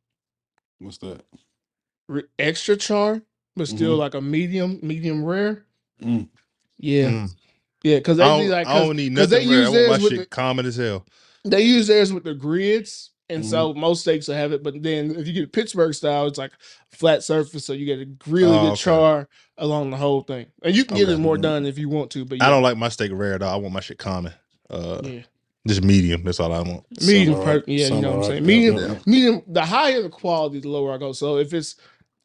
What's 0.80 0.98
that? 1.00 1.22
Re- 2.10 2.24
extra 2.40 2.76
char, 2.78 3.22
but 3.56 3.68
still 3.68 3.96
Mhm. 3.96 4.00
like 4.00 4.14
a 4.16 4.22
medium, 4.22 4.80
medium 4.84 5.24
rare. 5.24 5.66
Mm. 6.02 6.30
Yeah, 6.80 7.10
Mm. 7.10 7.36
Yeah, 7.90 7.98
because 7.98 8.18
they 8.18 8.24
be 8.24 8.30
don't, 8.30 8.50
like 8.50 8.68
I 8.68 8.80
don't 8.80 8.96
need 8.96 9.16
'cause 9.16 9.30
they 9.30 9.46
nothing. 9.46 9.50
Rare. 9.50 9.58
I 9.58 9.62
use 9.62 9.70
want 9.70 9.74
my 9.74 9.88
theirs 9.90 10.04
with 10.04 10.12
shit 10.12 10.20
the- 10.22 10.26
common 10.28 10.66
as 10.66 10.76
hell. 10.76 11.06
they 11.46 11.62
use 11.62 11.88
theirs 11.88 12.12
with 12.14 12.24
the 12.24 12.34
grids, 12.34 13.12
and 13.30 13.42
Mm-hmm. 13.42 13.50
so 13.50 13.74
most 13.74 14.02
steaks 14.02 14.28
will 14.28 14.36
have 14.36 14.52
it. 14.54 14.64
But 14.64 14.82
then 14.84 15.16
if 15.16 15.28
you 15.28 15.34
get 15.34 15.52
Pittsburgh 15.54 15.94
style, 15.94 16.28
it's 16.28 16.38
like 16.38 16.52
flat 16.92 17.24
surface, 17.24 17.66
so 17.66 17.74
you 17.74 17.86
get 17.86 18.00
a 18.00 18.08
really 18.30 18.56
Oh, 18.58 18.62
good 18.62 18.72
okay. 18.74 18.76
char 18.82 19.28
along 19.58 19.90
the 19.92 19.98
whole 19.98 20.22
thing, 20.22 20.48
and 20.64 20.76
you 20.76 20.86
can 20.86 20.98
get 20.98 21.10
it 21.10 21.18
more 21.18 21.38
done 21.38 21.66
if 21.66 21.78
you 21.78 21.90
want 21.90 22.12
to. 22.12 22.26
But 22.26 22.42
I 22.42 22.50
don't 22.50 22.64
like 22.64 22.78
my 22.78 22.90
steak 22.90 23.12
rare 23.14 23.38
though. 23.40 23.48
I 23.48 23.56
want 23.56 23.74
my 23.74 23.80
shit 23.82 23.98
common. 23.98 24.34
Uh, 24.70 25.02
yeah. 25.04 25.20
just 25.68 25.84
medium. 25.84 26.24
That's 26.24 26.40
all 26.40 26.52
I 26.54 26.62
want. 26.62 26.84
medium 27.06 27.36
per- 27.36 27.40
alright. 27.40 27.64
yeah 27.68 27.88
you 27.88 27.90
know 27.90 27.96
what 27.96 28.04
i'm 28.04 28.06
alright. 28.14 28.26
saying 28.26 28.44
Yeah, 28.44 28.48
medium 28.48 28.76
yeah, 28.78 28.88
yeah. 28.88 29.00
medium 29.06 29.42
the 29.48 29.66
higher 29.66 30.02
the 30.02 30.10
quality 30.10 30.60
the 30.60 30.70
lower 30.70 30.94
i 30.94 30.98
go 30.98 31.12
so 31.14 31.38
if 31.38 31.54
it's 31.54 31.76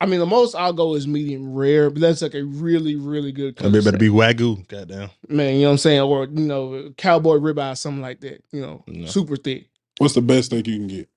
i 0.03 0.07
mean 0.07 0.19
the 0.21 0.27
most 0.27 0.55
i'll 0.57 0.73
go 0.73 0.95
is 0.95 1.07
medium 1.07 1.53
rare 1.55 1.89
but 1.91 2.01
that's 2.01 2.23
like 2.23 2.35
a 2.35 2.43
really 2.45 2.97
really 2.97 3.31
good 3.33 3.55
I 3.63 3.69
better 3.69 3.91
cut 3.93 4.01
be 4.01 4.09
wagyu. 4.09 4.67
Goddamn. 4.69 5.11
man 5.29 5.55
you 5.55 5.61
know 5.63 5.67
what 5.69 5.73
i'm 5.73 5.79
saying 5.79 6.01
or 6.01 6.25
you 6.25 6.47
know 6.47 6.93
cowboy 6.97 7.37
ribeye 7.37 7.77
something 7.79 8.03
like 8.03 8.21
that 8.21 8.43
you 8.53 8.61
know 8.61 8.83
No. 8.87 9.07
super 9.07 9.37
thick 9.37 9.69
What's 9.99 10.15
the 10.15 10.23
best 10.23 10.47
steak 10.47 10.67
you 10.67 10.77
can 10.79 10.89
get? 10.89 11.09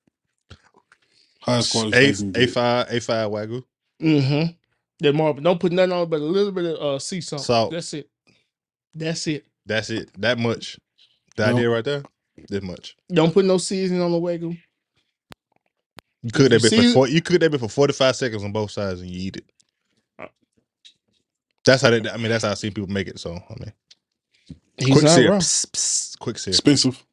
Highest 1.40 1.72
quality 1.72 1.96
A 1.96 2.14
steak 2.14 2.26
you 2.26 2.32
can 2.32 2.42
A 2.42 2.46
get. 2.46 2.54
five 2.54 2.86
A 2.90 3.00
five 3.00 3.30
wagyu. 3.30 3.64
mm-hmm 4.00 4.52
that 5.00 5.14
more 5.14 5.34
don't 5.34 5.60
put 5.60 5.72
nothing 5.72 5.92
on 5.92 6.02
it 6.04 6.10
but 6.10 6.20
a 6.20 6.24
little 6.24 6.52
bit 6.52 6.64
of 6.64 6.76
uh 6.94 6.98
sea 6.98 7.20
salt 7.20 7.42
Salt. 7.42 7.72
that's 7.72 7.92
it 7.94 8.08
that's 8.94 9.26
it 9.26 9.44
That's 9.66 9.90
it. 9.90 10.10
That 10.20 10.38
much. 10.38 10.78
The 11.36 11.46
No. 11.50 11.56
idea 11.56 11.68
right 11.70 11.84
there. 11.84 12.02
This 12.48 12.62
much. 12.62 12.96
don't 13.12 13.32
put 13.34 13.44
no 13.44 13.58
seasoning 13.58 14.00
on 14.02 14.12
the 14.12 14.18
wagyu 14.20 14.56
You 16.26 16.32
cook 16.32 16.50
that 16.50 16.62
you 16.62 16.70
bit 16.70 16.74
for 16.74 16.82
see- 16.82 16.94
four, 16.94 17.08
you 17.08 17.22
cook 17.22 17.40
that 17.40 17.50
bit 17.52 17.60
for 17.60 17.68
forty 17.68 17.94
five 17.94 18.16
seconds 18.16 18.44
on 18.44 18.52
both 18.52 18.72
sides 18.72 19.00
and 19.02 19.10
you 19.10 19.28
eat 19.28 19.36
it. 19.38 19.44
Uh, 20.18 20.26
that's 21.64 21.82
how 21.82 21.90
they. 21.90 22.08
I 22.10 22.16
mean, 22.18 22.30
that's 22.30 22.44
how 22.44 22.52
I 22.52 22.54
see 22.54 22.70
people 22.70 22.90
make 22.90 23.08
it. 23.08 23.20
So 23.20 23.32
I 23.34 23.54
mean, 23.60 23.72
He's 24.78 24.90
quick 24.92 25.04
not 25.04 25.14
sear, 25.14 25.30
wrong. 25.30 25.40
pss, 25.40 25.66
pss, 25.66 26.18
quick 26.18 26.38
sear. 26.38 26.52
Expensive. 26.52 27.04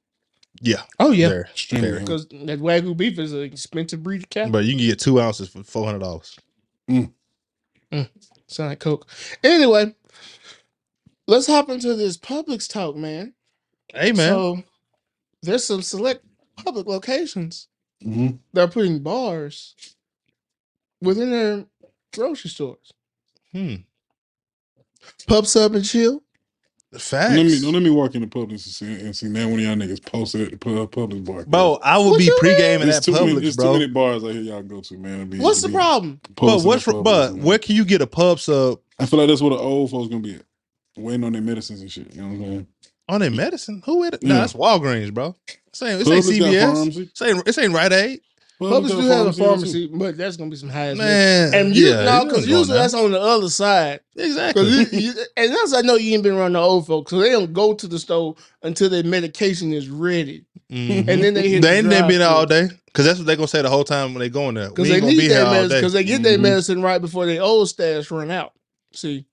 Yeah, 0.62 0.84
oh 1.00 1.12
yeah 1.12 1.30
very, 1.30 1.42
Extremely. 1.44 1.90
very. 1.90 2.00
because 2.02 2.28
that 2.28 2.60
wagyu 2.60 2.96
beef 2.96 3.20
is 3.20 3.34
an 3.34 3.42
expensive 3.44 4.04
breed 4.04 4.24
of 4.24 4.30
cattle 4.30 4.52
But 4.52 4.66
you 4.66 4.72
can 4.76 4.86
get 4.86 5.00
two 5.00 5.20
ounces 5.22 5.50
for 5.50 5.64
four 5.64 5.86
hundred 5.86 6.00
dollars. 6.00 6.38
Mm. 6.90 7.12
Mm. 7.92 8.10
Sound 8.48 8.70
like 8.72 8.80
Coke. 8.80 9.10
Anyway, 9.44 9.94
let's 11.28 11.48
hop 11.48 11.70
into 11.70 11.96
this 11.96 12.18
Publix 12.18 12.70
talk, 12.72 12.96
man. 12.96 13.34
Hey 13.94 14.12
man, 14.14 14.30
So 14.30 14.64
there's 15.44 15.66
some 15.66 15.82
select 15.82 16.24
Publix 16.60 16.86
locations 16.86 17.68
hmm 18.04 18.28
that 18.54 18.62
are 18.64 18.72
putting 18.72 19.00
bars 19.00 19.76
within 21.02 21.32
their 21.32 21.66
grocery 22.14 22.50
stores. 22.50 22.94
hmm. 23.52 23.76
Pub 25.28 25.46
sub 25.48 25.76
and 25.76 25.86
chill. 25.86 26.24
facts. 26.98 27.34
Let 27.36 27.46
me 27.46 27.60
no, 27.62 27.70
let 27.72 27.84
me 27.84 27.90
walk 27.90 28.16
in 28.16 28.22
the 28.22 28.28
Publix 28.28 28.52
and 28.52 28.60
see, 28.62 28.86
and 28.86 29.16
see 29.16 29.28
now 29.28 29.48
one 29.50 29.60
of 29.60 29.66
y'all 29.66 29.76
niggas 29.76 30.04
posted 30.06 30.42
at 30.42 30.52
the 30.52 30.58
pub, 30.58 30.92
Publix 30.92 31.26
bar. 31.26 31.46
bro, 31.46 31.80
I 31.84 31.98
would 31.98 32.12
What 32.12 32.18
be 32.20 32.26
you 32.26 32.36
pre 32.40 32.56
gaming 32.56 32.88
There's 32.88 32.98
at 32.98 33.04
too 33.04 33.12
many, 33.14 33.34
Publix, 33.34 33.42
there's 33.42 33.56
too 33.58 33.64
bro. 33.64 33.74
many 33.74 33.88
bars 33.88 34.24
I 34.24 34.32
hear 34.34 34.42
y'all 34.42 34.64
go 34.64 34.82
to, 34.82 34.98
man. 34.98 35.22
It 35.22 35.30
be- 35.32 35.40
What's 35.40 35.60
it 35.60 35.64
the 35.64 35.68
be 35.70 35.74
problem? 35.74 36.22
But 36.30 36.36
posting 36.36 36.68
what's 36.70 36.88
at 36.88 36.94
Publix, 36.96 37.04
but 37.04 37.36
man. 37.36 37.44
where 37.46 37.60
can 37.60 37.76
you 37.76 37.86
get 37.86 38.02
a 38.02 38.08
pub 38.08 38.40
sub 38.40 38.80
I 39.00 39.06
feel 39.06 39.20
like 39.20 39.28
that's 39.30 39.42
where 39.42 39.52
the 39.52 39.58
old 39.58 39.92
folks 39.92 40.10
gonna 40.10 40.22
be 40.22 40.36
at, 40.36 40.44
waiting 40.98 41.24
on 41.24 41.34
their 41.34 41.42
medicines 41.42 41.82
and 41.82 41.92
shit. 41.92 42.14
You 42.16 42.22
know 42.22 42.28
what 42.28 42.34
I'm 42.36 42.42
saying? 42.42 42.68
on 43.10 43.20
their 43.22 43.32
medicine? 43.32 43.82
Who 43.86 44.04
it? 44.06 44.24
Nah, 44.24 44.36
Yeah. 44.36 44.40
that's 44.42 44.54
Walgreens, 44.54 45.14
bro. 45.14 45.36
This 45.74 45.82
ain't, 45.82 46.00
this 46.00 46.10
ain't 46.10 46.26
Publix 46.26 46.40
got 46.40 46.54
CVS. 46.54 46.74
pharmacy. 46.74 47.04
This 47.06 47.22
ain't, 47.22 47.46
this 47.46 47.58
Rite 47.74 47.94
Aid. 47.94 48.22
Publix 48.62 48.88
do 48.88 48.98
have 49.00 49.28
a 49.28 49.34
too. 49.34 49.44
pharmacy, 49.44 49.88
but 49.88 50.16
that's 50.16 50.38
gonna 50.38 50.50
be 50.50 50.56
some 50.56 50.70
high. 50.70 50.94
Man, 50.94 51.54
And 51.54 51.76
you 51.76 51.88
yeah, 51.90 52.04
know, 52.06 52.26
because 52.26 52.48
usually 52.48 52.78
that's 52.78 52.94
on 52.94 53.12
the 53.12 53.20
other 53.20 53.50
side. 53.50 54.00
exactly. 54.16 54.64
Cause 54.64 54.94
you, 54.94 55.00
you, 55.00 55.14
and 55.36 55.52
that's 55.52 55.74
I 55.74 55.82
know 55.82 55.96
you 55.96 56.14
ain't 56.14 56.24
been 56.24 56.36
around 56.36 56.54
the 56.54 56.60
old 56.60 56.88
folks, 56.88 57.10
so 57.10 57.18
they 57.20 57.32
don't 57.32 57.52
go 57.52 57.74
to 57.74 57.88
the 57.88 58.00
store 58.00 58.36
until 58.62 58.90
their 58.90 59.04
medication 59.04 59.74
is 59.74 59.90
ready, 59.90 60.46
Mhm. 60.72 61.00
and 61.10 61.22
then 61.24 61.34
they 61.34 61.50
hit. 61.50 61.62
They 61.62 61.68
the 61.72 61.78
ain't 61.80 61.90
there 61.90 62.08
been 62.08 62.20
drive-thru. 62.20 62.26
all 62.38 62.46
day 62.46 62.70
because 62.86 63.06
that's 63.06 63.18
what 63.20 63.26
they 63.26 63.36
gonna 63.36 63.48
say 63.50 63.62
the 63.64 63.70
whole 63.70 63.84
time 63.84 64.14
when 64.14 64.20
they 64.22 64.30
going 64.30 64.56
there. 64.56 64.70
Because 64.70 64.84
We 64.88 64.94
they 64.94 65.00
gonna 65.02 65.12
need 65.12 65.18
be 65.20 65.28
their 65.28 65.46
medicine. 65.46 65.78
Because 65.80 65.94
they 65.94 66.04
get 66.06 66.24
their 66.24 66.38
Mhm. 66.38 66.42
medicine 66.42 66.82
right 66.82 67.02
before 67.02 67.26
their 67.26 67.42
old 67.42 67.68
stash 67.68 68.10
run 68.12 68.32
out. 68.32 68.54
See, 68.94 69.26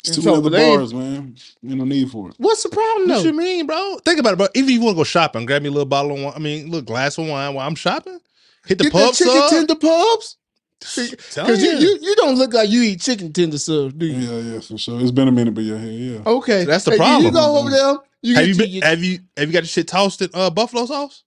It's 0.00 0.08
And 0.10 0.16
too 0.16 0.22
so, 0.22 0.30
many 0.30 0.42
but 0.42 0.46
other 0.48 0.56
they 0.58 0.64
ain't- 0.70 0.78
bars, 0.80 0.94
man. 0.94 1.36
You 1.62 1.76
no 1.76 1.84
need 1.84 2.10
for 2.10 2.28
it. 2.30 2.34
what's 2.38 2.62
the 2.62 2.68
problem 2.68 3.08
What 3.08 3.16
though? 3.18 3.22
you 3.24 3.32
mean, 3.36 3.66
bro? 3.66 3.98
Think 4.04 4.20
about 4.20 4.34
it, 4.34 4.36
bro. 4.36 4.46
Even 4.54 4.68
if 4.70 4.74
you 4.74 4.80
want 4.80 4.94
to 4.94 5.00
go 5.00 5.04
shopping, 5.04 5.44
grab 5.44 5.62
me 5.62 5.68
a 5.68 5.72
little 5.72 5.86
bottle 5.86 6.12
of 6.16 6.22
wine. 6.22 6.32
I 6.36 6.38
mean, 6.38 6.62
a 6.62 6.70
little 6.70 6.82
glass 6.82 7.18
of 7.18 7.26
wine 7.26 7.54
while 7.54 7.66
I'm 7.66 7.74
shopping. 7.74 8.18
Hit 8.66 8.78
the 8.78 8.84
Get 8.84 8.92
pub 8.92 9.02
that 9.12 9.14
chicken 9.16 9.32
sub. 9.34 9.50
tender 9.50 9.74
pubs. 9.74 10.36
Telling 10.80 11.10
Because 11.10 11.60
you, 11.62 11.70
you. 11.70 11.78
you 11.78 11.98
you 12.02 12.16
don't 12.16 12.36
look 12.38 12.52
like 12.54 12.70
you 12.70 12.82
eat 12.82 13.00
chicken 13.00 13.32
tender 13.32 13.58
subs, 13.58 13.94
do 13.94 14.06
you? 14.06 14.14
Yeah, 14.14 14.52
yeah, 14.54 14.60
for 14.60 14.78
sure. 14.78 15.00
It's 15.00 15.10
been 15.10 15.26
a 15.26 15.32
minute, 15.32 15.52
but 15.54 15.64
yeah, 15.64 15.76
yeah, 15.78 16.12
yeah. 16.14 16.20
Okay, 16.24 16.64
That's 16.64 16.84
the 16.84 16.92
And 16.92 17.00
you- 17.00 17.06
You 17.26 17.32
problem. 17.32 17.34
go 17.34 17.56
over 17.58 17.70
there. 17.70 17.94
You 18.22 18.34
have 18.36 18.42
get 18.44 18.48
you 18.48 18.54
to- 18.54 18.58
been, 18.60 18.70
you- 18.70 18.82
have 18.82 19.02
you 19.04 19.18
have 19.36 19.48
you 19.48 19.52
got 19.52 19.62
the 19.62 19.66
shit 19.68 19.88
tossed 19.88 20.22
in 20.22 20.28
uh, 20.34 20.50
buffalo 20.50 20.86
sauce? 20.86 21.24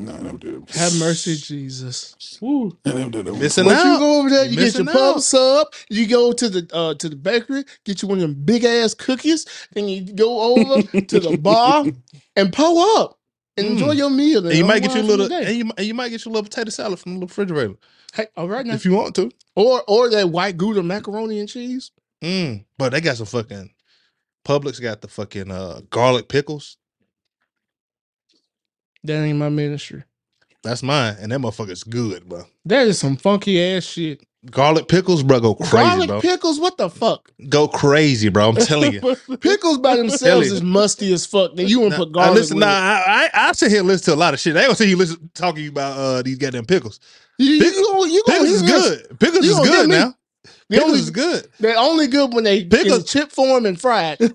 No, 0.00 0.12
I 0.14 0.20
never 0.22 0.38
have 0.72 0.98
mercy, 0.98 1.36
Jesus. 1.36 2.38
Woo. 2.40 2.76
I 2.86 2.92
never 2.92 3.10
did 3.10 3.26
that. 3.26 3.34
Missing 3.34 3.64
But 3.64 3.76
out. 3.76 3.84
you 3.92 3.98
go 3.98 4.18
over 4.20 4.30
there, 4.30 4.44
you 4.44 4.50
You 4.52 4.56
get 4.56 4.74
your 4.74 4.84
missing 4.84 4.86
pub 4.86 5.16
out. 5.16 5.22
sub. 5.22 5.66
You 5.90 6.06
go 6.08 6.32
to 6.32 6.48
the 6.48 6.70
uh, 6.74 6.94
to 6.94 7.08
the 7.08 7.16
bakery, 7.16 7.64
get 7.84 8.02
you 8.02 8.08
one 8.08 8.18
of 8.18 8.22
them 8.22 8.34
big 8.44 8.64
ass 8.64 8.94
cookies, 8.94 9.46
then 9.74 9.88
you 9.88 10.12
go 10.12 10.40
over 10.56 10.82
to 10.82 11.20
the 11.20 11.36
bar 11.36 11.84
and 12.36 12.52
pull 12.52 12.78
up 13.00 13.18
and 13.56 13.66
Mm. 13.66 13.70
enjoy 13.72 13.92
your 13.92 14.10
meal. 14.10 14.46
And 14.46 14.56
you 14.56 14.64
might 14.64 14.80
get 14.82 14.94
you 14.94 15.00
a 15.00 15.02
unwind 15.02 15.20
from 15.20 15.28
little, 15.28 15.28
day. 15.28 15.46
and 15.50 15.56
you, 15.56 15.72
and 15.76 15.86
you 15.86 15.94
might 15.94 16.08
get 16.08 16.24
you 16.24 16.30
a 16.30 16.32
little 16.32 16.48
potato 16.48 16.70
salad 16.70 16.98
from 16.98 17.20
the 17.20 17.26
refrigerator 17.26 17.74
Hey, 18.14 18.26
all 18.36 18.48
right 18.48 18.64
now. 18.64 18.74
if 18.74 18.84
you 18.84 18.92
want 18.94 19.14
to. 19.16 19.30
or 19.56 19.82
or 19.86 20.08
that 20.10 20.30
white 20.30 20.56
Gouda 20.56 20.82
macaroni 20.82 21.40
and 21.40 21.48
cheese. 21.48 21.90
Mm. 22.22 22.64
But 22.78 22.92
they 22.92 23.00
got 23.00 23.16
some 23.18 23.26
fucking. 23.26 23.70
Publix 24.46 24.80
got 24.80 25.02
the 25.02 25.08
fucking 25.08 25.50
uh, 25.50 25.82
garlic 25.90 26.28
pickles. 26.28 26.78
That 29.04 29.22
ain't 29.22 29.38
my 29.38 29.48
ministry. 29.48 30.04
That's 30.62 30.82
mine, 30.82 31.16
and 31.20 31.32
that 31.32 31.38
motherfucker's 31.40 31.84
good, 31.84 32.28
bro. 32.28 32.44
That 32.66 32.86
is 32.86 32.98
some 32.98 33.16
funky 33.16 33.62
ass 33.62 33.84
shit. 33.84 34.22
Garlic 34.50 34.88
pickles, 34.88 35.22
bro, 35.22 35.38
go 35.40 35.54
crazy, 35.54 35.70
Garlic 35.72 36.08
bro. 36.08 36.20
pickles, 36.20 36.58
what 36.60 36.76
the 36.78 36.88
fuck? 36.88 37.30
go 37.50 37.68
crazy, 37.68 38.28
bro. 38.30 38.48
I'm 38.50 38.56
telling 38.56 38.92
you. 38.94 39.00
pickles 39.40 39.78
by 39.78 39.96
themselves 39.96 40.50
is 40.50 40.62
musty 40.62 41.12
as 41.12 41.26
fuck. 41.26 41.54
Then 41.56 41.68
you 41.68 41.80
want 41.80 41.92
to 41.92 41.98
put 41.98 42.08
I 42.08 42.12
garlic. 42.12 42.34
listen, 42.36 42.56
with 42.56 42.64
nah. 42.64 42.68
I, 42.70 43.28
I 43.34 43.48
I 43.48 43.52
sit 43.52 43.70
here 43.70 43.80
and 43.80 43.88
listen 43.88 44.06
to 44.06 44.14
a 44.14 44.20
lot 44.20 44.32
of 44.34 44.40
shit. 44.40 44.56
I 44.56 44.60
ain't 44.60 44.68
gonna 44.68 44.76
say 44.76 44.86
you 44.86 44.96
listen 44.96 45.30
talking 45.34 45.68
about 45.68 45.98
uh 45.98 46.22
these 46.22 46.38
goddamn 46.38 46.64
pickles. 46.66 47.00
You, 47.38 47.52
you, 47.52 47.64
you, 47.64 47.84
gonna- 47.84 48.10
you 48.12 48.22
gonna 48.26 48.38
Pickles 48.38 48.50
is 48.50 48.62
good. 48.62 49.18
Pickles 49.20 49.46
is 49.46 49.58
good 49.60 49.88
now. 49.90 50.14
Pickles 50.70 50.88
only- 50.90 51.00
is 51.00 51.10
good. 51.10 51.48
They're 51.58 51.78
only 51.78 52.06
good 52.06 52.32
when 52.34 52.44
they 52.44 52.64
Pickles- 52.64 53.10
chip 53.10 53.32
form 53.32 53.64
and 53.66 53.78
fried. 53.80 54.18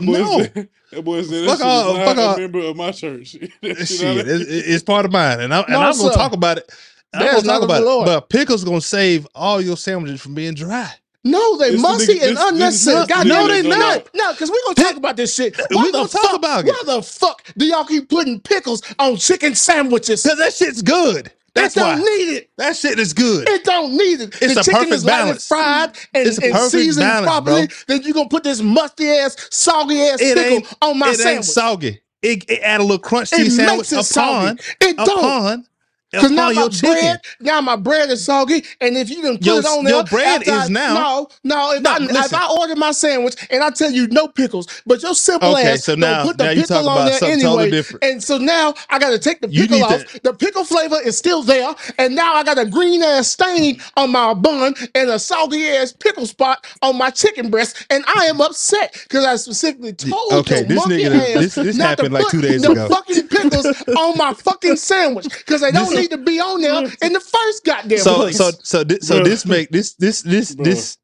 That 0.00 0.06
boy 0.06 0.18
No. 0.18 0.38
said, 0.42 0.68
that 0.92 1.04
boy 1.04 1.22
said 1.22 1.46
Fuck 1.46 1.58
shit 1.58 1.66
all- 1.66 1.96
is 1.96 2.06
fuck 2.06 2.16
not 2.16 2.24
all- 2.24 2.34
a 2.34 2.38
member 2.38 2.58
of 2.60 2.76
my 2.76 2.90
church. 2.92 3.26
Shit, 3.28 3.50
shit, 3.88 4.28
it's, 4.28 4.44
it's 4.50 4.82
part 4.84 5.04
of 5.04 5.12
mine, 5.12 5.40
and 5.40 5.52
I'm 5.54 5.64
and 5.64 5.72
No, 5.72 5.80
I'm 5.80 5.96
gonna 5.98 6.14
talk 6.14 6.32
about 6.32 6.58
it. 6.58 6.70
I'm 7.14 7.20
gonna 7.20 7.32
talk 7.38 7.44
not 7.46 7.62
of 7.62 7.68
the 7.68 7.74
about 7.76 8.02
it. 8.02 8.06
But 8.06 8.28
pickles 8.28 8.62
gonna 8.64 8.80
save 8.80 9.26
all 9.34 9.60
your 9.60 9.76
sandwiches 9.76 10.20
from 10.20 10.34
being 10.34 10.54
dry. 10.54 10.90
No, 11.24 11.56
they 11.58 11.70
This 11.72 11.82
the 11.82 11.88
musty 11.88 12.14
nigga- 12.14 12.28
and 12.28 12.36
this- 12.36 12.38
this- 12.44 12.52
unnecessary. 12.52 12.96
this- 12.98 13.06
God, 13.08 13.24
this 13.24 13.28
no, 13.32 13.44
nigga 13.48 13.48
they 13.48 13.62
don't 13.68 13.78
not. 13.78 14.08
No, 14.14 14.32
because 14.32 14.50
we're 14.50 14.62
gonna 14.66 14.88
talk 14.88 14.96
about 14.96 15.16
this 15.16 15.34
shit. 15.34 15.56
Why 15.70 15.82
We 15.82 15.90
the 15.90 15.92
gonna 15.98 16.08
talk 16.08 16.22
fuck, 16.22 16.36
about 16.36 16.64
it. 16.66 16.68
Why 16.68 16.94
the 16.96 17.02
fuck 17.02 17.42
do 17.56 17.64
y'all 17.64 17.84
keep 17.84 18.08
putting 18.08 18.38
pickles 18.40 18.82
on 18.98 19.16
chicken 19.16 19.54
sandwiches? 19.54 20.22
Cause 20.22 20.38
that 20.38 20.52
shit's 20.54 20.82
good. 20.82 21.32
That's 21.56 21.76
it 21.76 21.80
don't 21.80 21.98
why. 21.98 22.00
need 22.00 22.36
it. 22.36 22.50
That 22.58 22.76
shit 22.76 22.98
is 23.00 23.12
good. 23.14 23.48
It 23.48 23.64
don't 23.64 23.92
need 23.96 24.20
it. 24.22 24.34
It's 24.42 24.54
the 24.54 24.60
a 24.60 24.64
chicken 24.64 24.74
perfect 24.74 24.92
is 24.92 25.04
balance. 25.04 25.48
fried 25.48 25.96
and, 26.14 26.26
It's 26.28 26.38
a 26.38 26.42
and 26.42 26.52
perfect 26.52 26.70
seasoned 26.72 26.98
balance, 26.98 27.26
properly. 27.26 27.66
bro. 27.68 27.76
Then 27.88 28.02
you 28.02 28.14
gonna 28.14 28.28
put 28.28 28.44
this 28.44 28.62
musty 28.62 29.08
ass, 29.08 29.36
soggy 29.50 30.00
ass 30.02 30.22
It 30.22 30.36
pickle 30.36 30.62
on 30.82 30.98
my 30.98 31.12
it 31.12 31.20
ain't 31.20 31.44
soggy. 31.44 32.00
It, 32.22 32.44
it 32.50 32.60
add 32.62 32.80
a 32.80 32.84
little 32.84 32.98
crunch 32.98 33.32
to 33.34 33.42
your 33.42 33.50
sandwich 33.50 33.88
makes 33.88 33.92
it 33.92 33.98
upon 33.98 34.04
soggy. 34.04 34.62
It 34.80 35.04
don't. 35.04 35.18
upon 35.22 35.66
Because 36.12 36.30
now 36.30 36.46
my 36.46 36.52
your 36.52 36.70
chicken. 36.70 36.92
bread, 36.92 37.20
now 37.40 37.60
my 37.60 37.74
bread 37.76 38.08
is 38.10 38.24
soggy, 38.24 38.62
and 38.80 38.96
if 38.96 39.10
you 39.10 39.16
didn't 39.16 39.38
put 39.38 39.46
Your- 39.46 39.58
it 39.58 39.66
on 39.66 39.84
there, 39.84 39.94
your 39.96 40.04
bread 40.04 40.38
after 40.40 40.50
is 40.52 40.56
I- 40.56 40.68
now- 40.68 40.94
No, 40.94 41.28
no. 41.42 41.72
If, 41.72 41.82
No, 41.82 41.90
I, 41.90 41.96
if 41.96 42.12
listen. 42.12 42.38
I 42.40 42.56
order 42.58 42.76
my 42.76 42.92
sandwich 42.92 43.34
and 43.50 43.62
I 43.62 43.70
tell 43.70 43.90
you 43.90 44.06
no 44.08 44.28
pickles, 44.28 44.68
but 44.86 45.02
your 45.02 45.14
simple 45.16 45.52
Okay, 45.56 45.72
ass 45.72 45.84
so 45.84 45.92
don't 45.94 46.00
now- 46.00 46.22
put 46.24 46.38
the 46.38 46.44
now 46.44 46.50
you 46.50 46.60
pickle 46.62 46.76
talking 46.76 46.88
on 46.88 46.96
about 46.96 47.04
there 47.10 47.18
something 47.18 47.32
anyway, 47.40 47.50
totally 47.50 47.70
different. 47.72 48.04
and 48.04 48.22
so 48.22 48.38
now 48.38 48.72
I 48.88 48.98
got 49.00 49.10
to 49.10 49.18
take 49.18 49.40
the 49.40 49.48
You 49.48 49.62
pickle 49.62 49.78
need 49.78 49.84
off. 49.84 50.04
to- 50.12 50.20
The 50.22 50.32
pickle 50.32 50.64
flavor 50.64 51.00
is 51.04 51.18
still 51.18 51.42
there, 51.42 51.74
and 51.98 52.14
now 52.14 52.34
I 52.34 52.44
got 52.44 52.56
a 52.58 52.64
green 52.66 53.02
ass 53.02 53.26
stain 53.32 53.82
on 53.96 54.12
my 54.12 54.32
bun 54.32 54.74
and 54.94 55.10
a 55.10 55.18
soggy 55.18 55.66
ass 55.68 55.92
pickle 55.92 56.26
spot 56.26 56.64
on 56.82 56.96
my 56.96 57.10
chicken 57.10 57.50
breast, 57.50 57.84
and 57.90 58.04
I 58.06 58.26
am 58.26 58.40
upset 58.40 58.96
because 59.02 59.24
I 59.24 59.34
specifically 59.36 59.92
told 59.92 60.32
Okay, 60.32 60.58
your 60.60 60.64
this 60.68 60.76
monkey 60.76 61.04
nigga- 61.04 61.34
ass 61.36 61.40
this- 61.42 61.54
this 61.56 61.76
not 61.76 61.82
to 61.84 61.88
happened 61.88 62.14
like 62.14 62.22
put 62.24 62.30
two 62.30 62.42
days 62.42 62.62
the 62.62 62.70
ago. 62.70 62.88
fucking 62.88 63.26
pickles 63.28 63.66
on 63.96 64.16
my 64.16 64.32
fucking 64.34 64.76
sandwich 64.76 65.26
because 65.30 65.60
they 65.62 65.72
don't 65.72 65.95
This- 65.96 66.10
need 66.10 66.16
to 66.16 66.18
be 66.18 66.38
on 66.40 66.60
there 66.60 66.84
in 67.02 67.12
the 67.12 67.20
first 67.20 67.64
goddamn 67.64 67.98
so 67.98 68.14
place. 68.16 68.36
so 68.36 68.50
so 68.62 68.84
thi- 68.84 68.98
so 69.00 69.22
this 69.22 69.44
make 69.46 69.70
this 69.70 69.94
this 69.94 70.22
this 70.22 70.54
Bruh. 70.54 70.64
this 70.64 70.98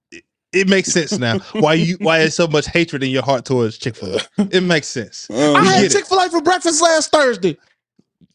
it 0.53 0.69
makes 0.69 0.91
sense 0.93 1.19
now. 1.19 1.39
Why 1.55 1.75
you 1.75 1.97
why 2.01 2.19
there's 2.19 2.35
so 2.35 2.47
much 2.47 2.67
hatred 2.67 3.03
in 3.03 3.11
your 3.11 3.23
heart 3.23 3.45
towards 3.47 3.79
Chick 3.79 3.97
Fil 3.97 4.17
A? 4.17 4.49
It 4.51 4.63
makes 4.63 4.87
sense. 4.87 5.27
Uh, 5.31 5.55
I 5.55 5.65
had. 5.65 5.91
Chick 5.91 6.07
Fil 6.07 6.19
A 6.21 6.29
for 6.31 6.43
breakfast 6.43 6.83
last 6.83 7.11
Thursday. 7.11 7.57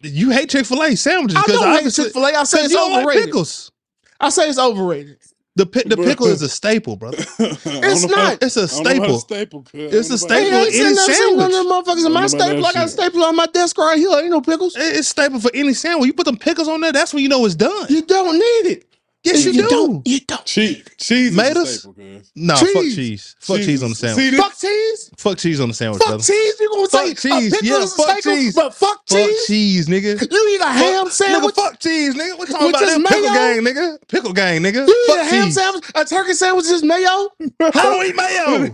You 0.01 0.31
hate 0.31 0.49
Chick 0.49 0.65
Fil 0.65 0.81
A 0.83 0.95
sandwiches 0.95 1.37
I 1.37 1.41
because 1.45 1.61
don't 1.61 1.83
hate 1.83 1.93
Chick 1.93 2.13
Fil 2.13 2.25
A. 2.25 2.33
I 2.33 2.43
say 2.43 2.59
it's 2.63 2.71
you 2.71 2.77
don't 2.77 2.91
like 2.91 3.01
overrated. 3.03 3.25
pickles. 3.25 3.71
I 4.19 4.29
say 4.29 4.49
it's 4.49 4.57
overrated. 4.59 5.17
The 5.57 5.65
pi- 5.65 5.83
the 5.85 5.97
pickle 5.97 6.27
is 6.27 6.41
a 6.43 6.49
staple, 6.49 6.95
brother. 6.97 7.17
It's 7.39 8.05
not. 8.07 8.43
It's 8.43 8.57
a 8.57 8.63
I 8.63 8.67
don't 8.67 8.97
know 8.97 9.05
about 9.05 9.19
staple. 9.21 9.65
staple. 9.65 9.65
It's 9.73 10.09
a 10.09 10.13
I 10.13 10.17
staple. 10.17 10.37
about- 10.37 10.47
Hey, 10.47 10.51
I 10.51 10.59
ain't 10.65 10.67
any 10.67 10.71
sitting 10.71 10.95
there 10.95 11.05
sitting 11.05 11.39
on 11.39 11.51
sandwich. 11.51 11.53
them 11.53 11.67
motherfuckers 11.67 12.05
in 12.05 12.13
my 12.13 12.27
staple. 12.27 12.65
I 12.65 12.73
got 12.73 12.85
a 12.85 12.89
staple 12.89 13.23
on 13.25 13.35
my 13.35 13.45
desk 13.47 13.77
right 13.77 13.97
here. 13.97 14.11
Ain't 14.19 14.29
no 14.29 14.41
pickles. 14.41 14.75
It's 14.77 15.07
staple 15.07 15.39
for 15.39 15.51
any 15.53 15.73
sandwich. 15.73 16.07
You 16.07 16.13
put 16.13 16.25
them 16.27 16.37
pickles 16.37 16.67
on 16.67 16.81
there, 16.81 16.91
that's 16.93 17.13
when 17.13 17.23
you 17.23 17.29
know 17.29 17.45
it's 17.45 17.55
done. 17.55 17.87
You 17.89 18.03
don't 18.03 18.33
need 18.33 18.71
it. 18.71 18.85
Yes, 19.33 19.45
you, 19.45 19.53
do. 19.53 19.67
Don't, 19.67 20.07
you 20.07 20.19
don't. 20.21 20.45
Cheese, 20.45 20.83
cheese 20.97 21.27
is 21.31 21.35
Tomatoes? 21.37 21.69
a 21.69 21.77
staple, 21.77 21.93
cuz. 21.93 22.31
No, 22.35 22.55
fuck 22.55 22.67
Cheese. 22.73 22.95
cheese. 22.95 23.35
Fuck 23.39 23.57
cheese 23.57 23.83
on 23.83 23.89
the 23.89 23.95
sandwich. 23.95 24.23
See, 24.25 24.29
this- 24.31 24.39
Fuck 24.39 24.57
cheese. 24.57 25.11
fuck 25.17 25.37
cheese 25.37 25.59
on 25.59 25.67
the 25.69 25.73
sandwich, 25.73 25.99
Fuck 26.01 26.07
brother. 26.09 26.23
cheese. 26.23 26.53
You 26.59 26.69
gonna 26.73 26.87
say 26.89 27.07
Fuck 27.09 27.17
cheese. 27.17 27.53
a 27.53 27.55
pickle 27.55 27.67
Yeah, 27.67 27.83
is 27.83 27.93
a 27.93 27.95
fuck 27.95 28.05
staple, 28.21 28.37
cheese. 28.37 28.55
but 28.55 28.73
fuck 28.73 28.89
Fuck 28.97 29.05
cheese. 29.07 29.47
cheese, 29.47 29.87
nigga. 29.87 30.31
You 30.31 30.49
eat 30.55 30.61
a 30.61 30.65
ham 30.65 31.03
Fuck- 31.05 31.13
sandwich. 31.13 31.53
Nigga, 31.53 31.55
fuck 31.55 31.79
cheese, 31.79 32.13
nigga. 32.15 32.39
We're 32.39 32.45
talking 32.45 32.67
With 32.67 32.75
about 32.75 32.81
just 32.81 33.03
that 33.03 33.07
pickle 33.07 33.21
mayo? 33.21 33.33
gang, 33.33 33.61
nigga. 33.63 33.97
Pickle 34.07 34.33
gang, 34.33 34.61
nigga. 34.63 34.87
You 34.87 34.93
eat 34.93 35.07
fuck 35.07 35.19
a 35.19 35.25
ham 35.25 35.45
cheese. 35.45 35.55
sandwich. 35.55 35.83
A 35.95 36.05
turkey 36.05 36.33
sandwich 36.33 36.65
is 36.67 36.83
mayo. 36.83 37.29
How 37.73 37.93
do 37.93 37.99
we 37.99 38.13
mayo? 38.13 38.73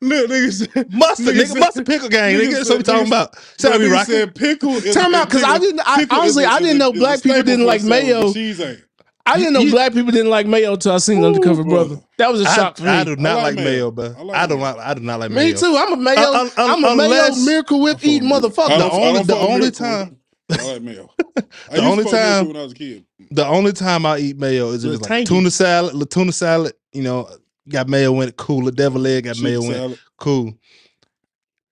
Look, 0.00 0.28
nigga 0.30 0.52
said, 0.52 0.92
Mustard, 0.92 1.26
Nigga 1.26 1.32
nigga. 1.40 1.46
said- 1.48 1.58
Mustard 1.60 1.86
pickle 1.86 2.08
gang, 2.10 2.34
nigga 2.34 2.42
nigga. 2.48 2.52
That's 2.56 2.68
what 2.68 2.78
we 2.78 2.84
talking 2.84 3.04
nigga- 3.04 3.08
about. 3.08 3.36
So 3.58 3.70
Bro, 3.70 3.78
we 3.78 3.84
nigga 3.86 3.92
rocking. 3.92 4.14
said 4.14 4.34
pickle. 4.34 4.76
is 4.76 4.94
Time 4.94 5.14
a- 5.14 5.16
out, 5.18 5.30
'cause 5.30 5.42
I 5.42 5.52
pickle- 5.54 5.60
didn't- 5.66 5.80
I- 5.88 5.96
pickle 6.00 6.18
honestly, 6.18 6.42
is 6.44 6.48
a- 6.48 6.52
I 6.52 6.58
didn't 6.58 6.68
is 6.68 6.74
a- 6.74 6.78
know 6.78 6.90
is 6.90 6.96
a 6.96 7.00
black 7.00 7.22
people 7.22 7.30
staple 7.36 7.42
didn't 7.46 7.60
for 7.60 7.66
like 7.66 7.80
sandwich, 7.80 8.04
mayo. 8.04 8.32
Cheese 8.32 8.60
ain't. 8.60 8.78
I 9.26 9.38
didn't 9.38 9.54
know 9.54 9.60
You- 9.60 9.70
black 9.70 9.94
people 9.94 10.12
didn't 10.12 10.28
like 10.30 10.46
mayo 10.46 10.74
until 10.74 10.92
I 10.92 10.98
seen 10.98 11.24
Undercover 11.24 11.62
Ooh, 11.62 11.64
Brother. 11.64 12.00
That 12.18 12.30
was 12.30 12.42
a 12.42 12.44
shock 12.44 12.76
for 12.76 12.82
me. 12.84 12.90
I 12.90 13.04
do 13.04 13.16
not 13.16 13.30
I 13.32 13.34
like 13.36 13.44
like 13.44 13.54
mayo, 13.56 13.64
mayo. 13.64 13.90
bro. 13.90 14.14
I 14.18 14.22
like 14.22 14.36
I 14.36 14.46
don't 14.46 14.60
like. 14.60 14.76
I 14.78 14.94
do 14.94 15.00
not 15.00 15.20
like 15.20 15.30
mayo. 15.30 15.46
Me 15.54 15.58
too. 15.58 15.74
I'm 15.78 15.92
a 15.94 15.96
mayo. 15.96 16.18
Un- 16.18 16.34
un- 16.36 16.50
I'm 16.58 16.84
a 16.84 16.88
unless- 16.88 17.36
mayo 17.38 17.46
Miracle 17.46 17.80
Whip 17.80 17.98
I 18.02 18.06
eating 18.06 18.28
motherfucker. 18.28 18.78
The 18.78 18.90
only- 18.90 19.22
the 19.22 19.36
only 19.36 19.70
time- 19.70 20.16
I 20.50 20.72
like 20.72 20.82
mayo. 20.82 21.10
I 21.70 21.76
The 21.76 21.80
only 21.82 22.04
time- 22.04 22.46
when 22.48 22.56
I 22.56 22.62
was 22.64 22.72
a 22.72 22.74
kid. 22.74 23.04
The 23.30 23.46
only 23.46 23.72
time 23.72 24.04
I 24.04 24.18
eat 24.18 24.38
mayo 24.38 24.68
is 24.72 24.84
if 24.84 24.90
Little 24.90 25.00
it's 25.00 25.10
like 25.10 25.26
tuna 25.26 25.50
salad, 25.50 25.94
little 25.94 26.06
tuna 26.06 26.32
salad. 26.32 26.74
You 26.92 27.02
know, 27.02 27.28
got 27.68 27.88
mayo 27.88 28.20
in 28.20 28.28
it. 28.28 28.36
Cool. 28.36 28.66
The 28.66 28.72
devil 28.72 29.06
egg 29.06 29.24
got 29.24 29.36
Chicken 29.36 29.50
mayo 29.50 29.62
in 29.86 29.92
it. 29.92 29.98
Cool. 30.18 30.52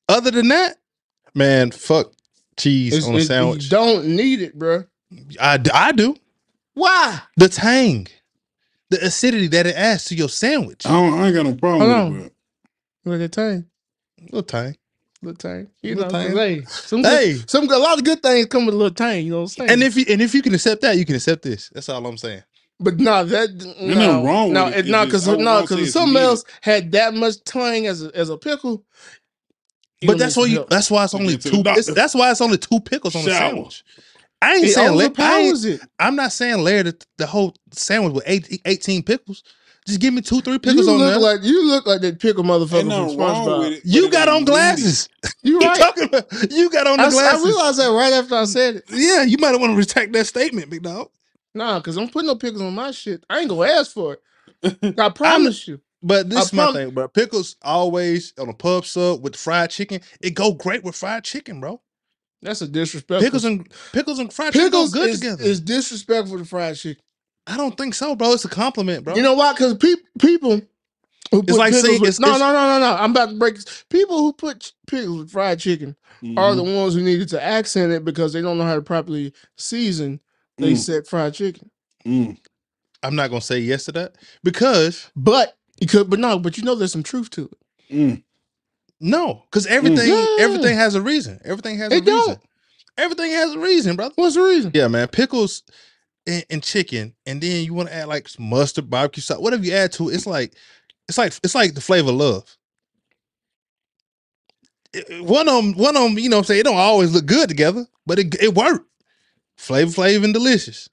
Other 0.08 0.30
than 0.30 0.48
that, 0.48 0.76
man, 1.34 1.70
fuck 1.70 2.12
cheese 2.58 2.94
It's- 2.94 3.06
on 3.08 3.14
a 3.14 3.18
it- 3.18 3.24
sandwich. 3.26 3.64
You 3.64 3.70
don't 3.70 4.06
need 4.06 4.40
it, 4.40 4.58
bro. 4.58 4.84
I, 5.38 5.60
I 5.74 5.92
do. 5.92 6.16
Why? 6.74 7.20
The 7.36 7.48
tang, 7.48 8.08
the 8.90 9.04
acidity 9.04 9.48
that 9.48 9.66
it 9.66 9.76
adds 9.76 10.06
to 10.06 10.14
your 10.16 10.28
sandwich. 10.30 10.86
I, 10.86 10.90
don't, 10.92 11.14
I 11.20 11.26
ain't 11.26 11.34
got 11.36 11.46
no 11.46 11.54
problem 11.56 11.82
Hold 11.90 12.14
with 12.14 12.26
it. 12.26 12.34
Look 13.04 13.20
at 13.22 13.32
tang. 13.32 13.66
Little 14.20 14.42
tang. 14.44 14.76
Little 15.22 15.36
tang. 15.36 15.68
You 15.82 15.96
Little 15.96 16.04
know, 16.04 16.10
tang. 16.10 16.28
'cause, 16.28 16.36
hey, 16.38 16.62
some 16.68 17.02
Hey. 17.02 17.34
good, 17.34 17.50
some 17.50 17.70
a 17.70 17.78
lot 17.78 17.98
of 17.98 18.04
good 18.04 18.22
things 18.22 18.46
come 18.46 18.66
with 18.66 18.74
a 18.74 18.78
little 18.78 18.94
tang. 18.94 19.24
You 19.26 19.32
know 19.32 19.36
what 19.38 19.42
I'm 19.44 19.48
saying? 19.48 19.70
And 19.70 19.82
if 19.82 19.96
you 19.96 20.06
and 20.08 20.22
if 20.22 20.34
you 20.34 20.42
can 20.42 20.54
accept 20.54 20.82
that, 20.82 20.98
you 20.98 21.04
can 21.06 21.16
accept 21.16 21.42
this. 21.42 21.70
That's 21.74 21.88
all 21.88 22.06
I'm 22.06 22.18
saying. 22.18 22.44
but 22.80 22.98
no, 23.00 23.24
that 23.24 23.50
no, 23.80 23.94
nothing 23.94 24.24
wrong 24.24 24.52
no, 24.52 24.64
with 24.66 24.76
it. 24.76 24.78
it, 24.78 24.88
It's 24.88 24.88
no, 24.88 25.04
just- 25.04 25.06
because 25.06 25.28
I 25.28 25.34
would 25.36 25.40
no, 25.40 25.44
not 25.44 25.68
say 25.68 25.76
because 25.76 25.82
it's 25.82 25.92
something 25.92 26.14
needed. 26.14 26.22
else 26.22 26.44
had 26.62 26.92
that 26.92 27.14
much 27.14 27.42
tang 27.44 27.86
as 27.86 28.04
a, 28.04 28.16
as 28.16 28.30
a 28.30 28.38
pickle. 28.38 28.84
you 30.00 30.08
But 30.08 30.12
gonna 30.12 30.20
that's 30.20 30.36
need 30.36 30.38
why 30.38 30.44
some 30.44 30.52
you. 30.52 30.56
help. 30.56 30.70
That's 30.70 30.90
why 30.90 31.04
it's 31.04 31.14
Take 31.14 31.20
only 31.20 31.34
it 31.34 31.42
to 31.42 31.50
the 31.50 31.58
two. 31.58 31.62
doctor. 31.62 31.80
It's, 31.80 31.90
that's 31.92 32.14
why 32.14 32.30
it's 32.30 32.40
only 32.42 32.58
two 32.58 32.80
pickles 32.80 33.16
on 33.16 33.24
the 33.24 33.30
Shower. 33.30 33.40
sandwich. 33.50 33.84
I 34.42 34.54
ain't 34.56 34.64
it 34.64 34.74
saying 34.74 34.92
la- 34.96 35.04
I 35.18 35.40
ain't, 35.40 35.64
it. 35.64 35.80
I'm 36.00 36.16
not 36.16 36.32
saying 36.32 36.62
layer 36.64 36.84
the, 36.84 37.06
the 37.18 37.26
whole 37.26 37.54
sandwich 37.72 38.14
with 38.14 38.24
eight, 38.26 38.60
18 38.66 39.04
pickles. 39.04 39.42
Just 39.86 40.00
give 40.00 40.14
me 40.14 40.22
two, 40.22 40.40
three 40.42 40.58
pickles 40.60 40.86
you 40.86 40.92
on 40.94 40.98
look 41.00 41.10
there. 41.14 41.20
like 41.20 41.42
you 41.44 41.66
look 41.66 41.86
like 41.86 42.02
that 42.02 42.20
pickle 42.20 42.44
motherfucker 42.44 42.80
Ain't 42.80 42.88
from 42.92 43.16
nothing 43.16 43.18
wrong 43.18 43.58
with 43.58 43.72
SpongeBob. 43.72 43.72
it. 43.78 43.82
you 43.86 44.10
got 44.10 44.28
on 44.28 44.44
glasses. 44.44 45.08
You 45.42 45.60
You 45.60 45.68
right. 45.68 45.78
talking 45.78 46.04
about? 46.04 46.26
You 46.52 46.70
got 46.70 46.86
on 46.86 46.98
the 46.98 47.04
I, 47.04 47.06
s- 47.08 47.14
I 47.14 47.40
glasses. 47.40 47.44
I 47.44 47.48
realized 47.48 47.78
that 47.80 47.92
right 47.92 48.12
after 48.12 48.34
I 48.36 48.44
said 48.44 48.76
it. 48.76 48.84
yeah, 48.90 49.22
you 49.24 49.38
might 49.38 49.58
want 49.58 49.72
to 49.72 49.76
retract 49.76 50.12
that 50.12 50.26
statement, 50.26 50.70
big 50.70 50.82
dog. 50.82 51.10
Nah, 51.54 51.78
because 51.78 51.96
I'm 51.96 52.08
putting 52.08 52.28
no 52.28 52.36
pickles 52.36 52.62
on 52.62 52.74
my 52.74 52.92
shit. 52.92 53.24
I 53.30 53.40
ain't 53.40 53.48
gonna 53.48 53.70
ask 53.70 53.92
for 53.92 54.18
it. 54.62 54.98
I 54.98 55.08
promise 55.10 55.66
you. 55.68 55.80
But 56.02 56.30
this 56.30 56.38
I 56.38 56.42
is 56.42 56.52
my 56.52 56.64
prom- 56.64 56.74
thing, 56.74 56.90
bro. 56.90 57.08
Pickles 57.08 57.56
always 57.62 58.32
on 58.38 58.48
a 58.48 58.54
pub 58.54 58.86
sub 58.86 59.22
with 59.22 59.36
fried 59.36 59.70
chicken. 59.70 60.00
It 60.20 60.30
go 60.30 60.52
great 60.52 60.84
with 60.84 60.96
fried 60.96 61.24
chicken, 61.24 61.60
bro. 61.60 61.80
That's 62.42 62.60
a 62.60 62.68
disrespectful. 62.68 63.24
Pickles 63.24 63.44
and 63.44 63.68
pickles 63.92 64.18
and 64.18 64.32
fried 64.32 64.52
pickles 64.52 64.90
chicken 64.92 65.00
go 65.00 65.06
good 65.06 65.10
is, 65.10 65.20
together. 65.20 65.42
is 65.44 65.60
disrespectful 65.60 66.38
to 66.38 66.44
fried 66.44 66.76
chicken. 66.76 67.02
I 67.46 67.56
don't 67.56 67.76
think 67.76 67.94
so, 67.94 68.14
bro. 68.16 68.32
It's 68.32 68.44
a 68.44 68.48
compliment, 68.48 69.04
bro. 69.04 69.14
You 69.16 69.22
know 69.22 69.34
why? 69.34 69.52
Because 69.52 69.74
pe- 69.74 69.94
people 70.18 70.60
who 71.30 71.42
put 71.42 71.56
like 71.56 71.72
pickles 71.72 71.82
saying- 71.88 72.00
with, 72.00 72.08
it's- 72.08 72.20
no, 72.20 72.28
it's- 72.28 72.40
no, 72.40 72.52
no, 72.52 72.66
no, 72.66 72.78
no. 72.80 72.96
I'm 72.96 73.12
about 73.12 73.30
to 73.30 73.36
break 73.36 73.54
this. 73.56 73.84
People 73.90 74.18
who 74.18 74.32
put 74.32 74.72
pickles 74.86 75.18
with 75.18 75.30
fried 75.30 75.58
chicken 75.60 75.96
are 76.36 76.54
the 76.54 76.62
Mhm. 76.62 76.76
ones 76.76 76.94
who 76.94 77.00
needed 77.02 77.28
to 77.30 77.42
accent 77.42 77.92
it 77.92 78.04
because 78.04 78.32
they 78.32 78.40
don't 78.42 78.58
know 78.58 78.64
how 78.64 78.74
to 78.76 78.82
properly 78.82 79.32
season. 79.56 80.20
They 80.58 80.72
Mm. 80.72 80.78
said 80.78 81.06
fried 81.08 81.34
chicken, 81.34 81.70
Mm. 82.06 82.36
I'm 83.02 83.16
not 83.16 83.30
gonna 83.30 83.40
say 83.40 83.58
yes 83.60 83.84
to 83.86 83.92
that 83.92 84.14
because 84.44 85.10
but 85.16 85.56
you 85.80 85.86
could, 85.88 86.08
but 86.10 86.18
no, 86.20 86.38
but 86.38 86.56
you 86.56 86.62
know 86.62 86.74
there's 86.76 86.92
some 86.92 87.02
truth 87.02 87.30
to 87.30 87.44
it. 87.50 87.92
Mm. 87.94 88.22
No, 89.02 89.42
because 89.50 89.66
mm. 89.66 89.70
everything 89.72 90.08
Yeah. 90.08 90.36
everything 90.40 90.76
has 90.76 90.94
a 90.94 91.02
reason. 91.02 91.40
Everything 91.44 91.76
has 91.78 91.92
a 91.92 91.96
It 91.96 92.00
reason. 92.00 92.14
don't. 92.14 92.40
Everything 92.96 93.32
has 93.32 93.52
a 93.54 93.58
reason, 93.58 93.96
brother. 93.96 94.14
What's 94.16 94.36
the 94.36 94.42
reason? 94.42 94.70
Yeah, 94.74 94.88
man. 94.88 95.08
Pickles 95.08 95.62
and, 96.26 96.44
and 96.50 96.62
chicken, 96.62 97.14
and 97.26 97.40
then 97.42 97.64
you 97.64 97.74
want 97.74 97.88
to 97.88 97.94
add 97.94 98.08
like 98.08 98.28
mustard, 98.38 98.88
barbecue 98.88 99.22
sauce, 99.22 99.38
whatever 99.40 99.64
you 99.64 99.72
add 99.74 99.92
to 99.92 100.08
it. 100.08 100.14
It's 100.14 100.26
like 100.26 100.54
it's 101.08 101.18
like 101.18 101.32
it's 101.42 101.54
like 101.54 101.74
the 101.74 101.80
flavor 101.80 102.10
of 102.10 102.16
love. 102.16 102.56
It- 104.92 105.24
one 105.24 105.48
of 105.48 105.54
them, 105.56 105.72
one 105.74 105.96
of 105.96 106.02
them, 106.04 106.18
you 106.18 106.28
know, 106.28 106.36
what 106.36 106.42
I'm 106.42 106.46
saying 106.46 106.60
it 106.60 106.64
don't 106.64 106.76
always 106.76 107.12
look 107.12 107.26
good 107.26 107.48
together, 107.48 107.86
but 108.06 108.18
it 108.18 108.34
it 108.40 108.54
worked. 108.54 108.86
Flavor, 109.56 109.90
flavor, 109.90 110.24
and 110.24 110.34
delicious. 110.34 110.88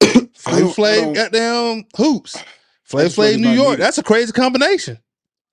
Flavor, 0.34 0.72
don't- 1.02 1.12
goddamn 1.12 1.84
hoops. 1.96 2.36
Flavor, 2.84 3.10
flavor, 3.10 3.38
New 3.38 3.50
York. 3.50 3.78
That's 3.78 3.98
a 3.98 4.02
crazy 4.02 4.32
combination. 4.32 4.98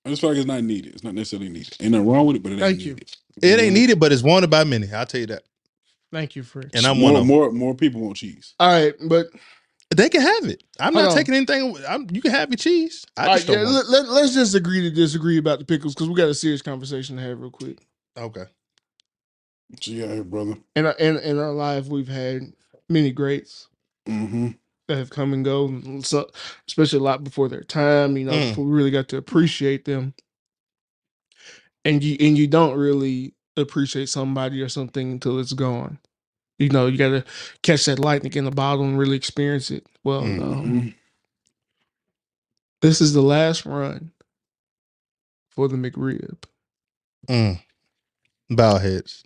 I 0.08 0.10
just 0.12 0.22
feel 0.22 0.32
like 0.32 0.38
it's 0.38 0.47
not 0.47 0.64
needed. 0.64 0.93
It's 0.93 1.03
not 1.03 1.16
necessarily 1.16 1.49
needed. 1.49 1.76
Ain't 1.82 1.91
nothing 1.91 2.08
wrong 2.08 2.26
with 2.26 2.38
it, 2.38 2.43
but 2.43 2.53
it 2.53 2.55
ain't 2.55 2.62
Thank 2.62 2.80
you. 2.82 2.93
needed. 2.93 3.18
It 3.41 3.60
ain't 3.60 3.74
needed, 3.74 3.99
but 3.99 4.12
it's 4.14 4.24
wanted 4.24 4.49
by 4.49 4.64
many. 4.64 4.91
I'll 4.91 5.05
tell 5.05 5.22
you 5.22 5.28
that. 5.28 5.43
Thank 6.14 6.36
you, 6.38 6.43
Fred. 6.43 6.72
And 6.74 6.86
I'm 6.86 6.97
more, 6.99 7.12
one 7.12 7.16
of 7.22 7.28
them. 7.28 7.28
more 7.28 7.51
more 7.51 7.76
people 7.76 8.01
want 8.01 8.18
cheese. 8.18 8.55
All 8.60 8.72
right, 8.72 8.93
but 9.08 9.28
They 9.95 10.10
can 10.10 10.22
have 10.22 10.45
it. 10.45 10.64
I'm 10.80 10.93
Hold 10.93 11.05
not 11.05 11.12
on. 11.12 11.18
taking 11.18 11.34
anything. 11.36 11.78
I'm, 11.88 12.08
you 12.12 12.22
can 12.22 12.32
have 12.32 12.49
your 12.49 12.58
cheese. 12.58 13.05
I 13.18 13.22
all 13.24 13.28
right, 13.28 13.36
just 13.36 13.47
don't 13.47 13.58
yeah, 13.58 13.66
want 13.66 13.89
let, 13.89 14.08
let, 14.10 14.24
us 14.26 14.34
just 14.34 14.55
agree 14.55 14.82
to 14.82 14.89
disagree 14.89 15.38
about 15.38 15.60
the 15.60 15.66
pickles 15.66 15.93
because 15.93 16.10
we 16.10 16.16
got 16.16 16.30
a 16.30 16.34
serious 16.34 16.62
conversation 16.62 17.18
to 17.18 17.22
have 17.22 17.39
real 17.41 17.51
quick. 17.51 17.80
it. 18.16 18.20
Okay. 18.20 18.45
Gee, 19.80 20.03
out 20.05 20.30
brother. 20.30 20.55
In 20.76 20.86
our, 20.86 20.93
in, 20.93 21.18
in 21.18 21.39
our 21.39 21.51
life, 21.51 21.88
we've 21.88 22.08
had 22.08 22.53
many 22.89 23.12
greats 23.12 23.68
Mm-hmm. 24.08 24.47
That 24.88 24.98
have 24.98 25.10
come 25.12 25.34
and 25.34 25.46
go, 25.46 26.02
so, 26.02 26.30
especially 26.68 27.00
a 27.00 27.04
lot 27.04 27.24
before 27.24 27.50
their 27.50 27.64
time. 27.64 28.18
You 28.18 28.26
know, 28.26 28.34
Mm. 28.34 28.50
before 28.50 28.66
we 28.66 28.72
really 28.72 28.92
got 28.92 29.10
to 29.10 29.18
appreciate 29.18 29.86
them. 29.86 30.14
And 31.86 32.04
you 32.04 32.18
and 32.20 32.38
you 32.38 32.48
don't 32.48 32.78
really 32.78 33.34
appreciate 33.58 34.10
somebody 34.10 34.62
or 34.62 34.70
something 34.70 35.12
until 35.14 35.40
it's 35.40 35.54
gone. 35.54 36.00
You 36.60 36.70
know, 36.70 36.88
you 36.88 36.98
got 36.98 37.10
to 37.10 37.26
catch 37.64 37.86
that 37.86 38.00
lightning 38.00 38.34
in 38.36 38.46
the 38.46 38.52
bottle 38.52 38.86
and 38.86 38.98
really 39.00 39.18
experience 39.18 39.72
it. 39.72 39.86
Well, 40.04 40.24
Mm. 40.24 40.42
um, 40.44 40.64
Mm-hmm. 40.66 40.90
this 42.82 43.02
is 43.02 43.14
the 43.14 43.22
last 43.24 43.66
run 43.66 44.12
for 45.50 45.68
the 45.68 45.78
McRib. 45.78 46.38
Mm. 47.30 47.62
Bow 48.52 48.78
heads. 48.80 49.24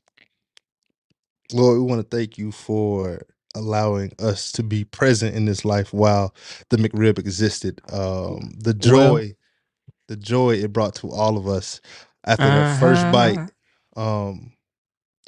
Lord, 1.53 1.79
we 1.79 1.85
want 1.85 2.01
to 2.09 2.17
thank 2.17 2.37
you 2.37 2.51
for 2.51 3.21
allowing 3.55 4.13
us 4.19 4.51
to 4.53 4.63
be 4.63 4.83
present 4.83 5.35
in 5.35 5.45
this 5.45 5.65
life 5.65 5.93
while 5.93 6.33
the 6.69 6.77
McRib 6.77 7.19
existed. 7.19 7.81
Um, 7.91 8.51
the 8.57 8.75
Well- 8.91 9.15
joy, 9.15 9.35
the 10.07 10.15
joy 10.17 10.55
it 10.55 10.73
brought 10.73 10.95
to 10.95 11.09
all 11.11 11.37
of 11.37 11.47
us 11.47 11.81
after 12.25 12.45
the 12.45 12.77
first 12.79 13.03
bite. 13.11 13.37
Uh-huh. 13.37 14.27
Um, 14.29 14.53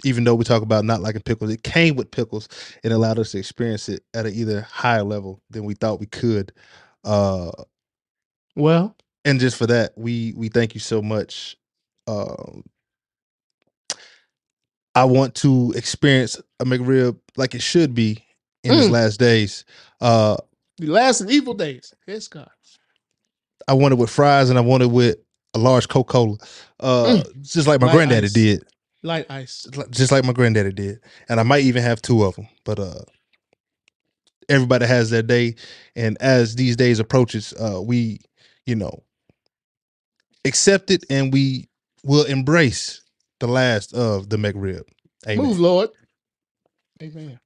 even 0.04 0.24
though 0.24 0.36
we 0.36 0.44
talk 0.44 0.64
about 0.64 0.84
not 0.86 1.02
liking 1.02 1.22
pickles, 1.22 1.52
it 1.52 1.64
came 1.64 1.96
with 1.96 2.12
pickles 2.12 2.50
and 2.84 2.92
allowed 2.92 3.20
us 3.20 3.32
to 3.32 3.38
experience 3.38 3.88
it 3.90 4.04
at 4.14 4.26
an 4.26 4.34
either 4.34 4.62
higher 4.62 5.04
level 5.04 5.42
than 5.50 5.64
we 5.64 5.76
thought 5.76 6.00
we 6.00 6.08
could. 6.08 6.52
Uh, 7.04 7.52
Well, 8.56 8.96
and 9.26 9.40
just 9.40 9.58
for 9.58 9.68
that, 9.68 9.94
we 9.98 10.34
we 10.36 10.50
thank 10.50 10.74
you 10.74 10.80
so 10.80 11.02
much. 11.02 11.58
Um, 12.08 12.64
I 14.96 15.06
want 15.06 15.36
to 15.36 15.74
experience 15.76 16.40
a 16.60 16.66
McRib 16.66 17.18
like 17.36 17.56
it 17.56 17.62
should 17.62 17.94
be 17.96 18.24
in 18.64 18.74
his 18.74 18.88
Mm. 18.88 18.92
last 18.92 19.20
days. 19.20 19.66
Uh, 20.02 20.38
the 20.78 20.88
last 20.88 21.22
and 21.22 21.32
evil 21.32 21.54
days. 21.54 21.94
Yes, 22.08 22.28
God. 22.28 22.50
I 23.68 23.74
want 23.74 23.94
it 23.94 23.98
with 23.98 24.10
fries 24.10 24.50
and 24.50 24.58
I 24.60 24.62
want 24.62 24.84
it 24.84 24.88
with 24.92 25.18
a 25.54 25.60
large 25.60 25.88
Coca 25.88 26.12
Cola, 26.12 26.38
uh, 26.80 27.24
just 27.42 27.68
like 27.68 27.80
my 27.80 27.88
Light 27.88 27.94
granddaddy 27.96 28.26
ice. 28.26 28.34
did. 28.34 28.64
Light 29.04 29.26
ice. 29.30 29.68
just 29.90 30.12
like 30.12 30.24
my 30.24 30.34
granddaddy 30.34 30.72
did, 30.72 31.00
and 31.30 31.40
I 31.40 31.44
might 31.44 31.64
even 31.64 31.84
have 31.84 32.02
two 32.02 32.24
of 32.24 32.36
them. 32.36 32.48
But 32.64 32.80
uh, 32.80 33.02
everybody 34.50 34.86
has 34.86 35.10
their 35.10 35.22
day, 35.22 35.56
and 35.96 36.18
as 36.22 36.56
these 36.56 36.76
days 36.76 37.00
approaches, 37.00 37.54
uh, 37.60 37.82
we, 37.82 38.20
you 38.66 38.76
know, 38.76 39.04
accept 40.46 40.90
it, 40.92 41.04
and 41.10 41.32
we 41.34 41.68
will 42.04 42.26
embrace 42.26 43.02
the 43.40 43.48
last 43.48 43.94
of 43.94 44.30
the 44.30 44.38
McRib. 44.38 44.84
Amen. 45.28 45.46
Move, 45.46 45.60
Lord. 45.60 45.90
Amen. 47.02 47.40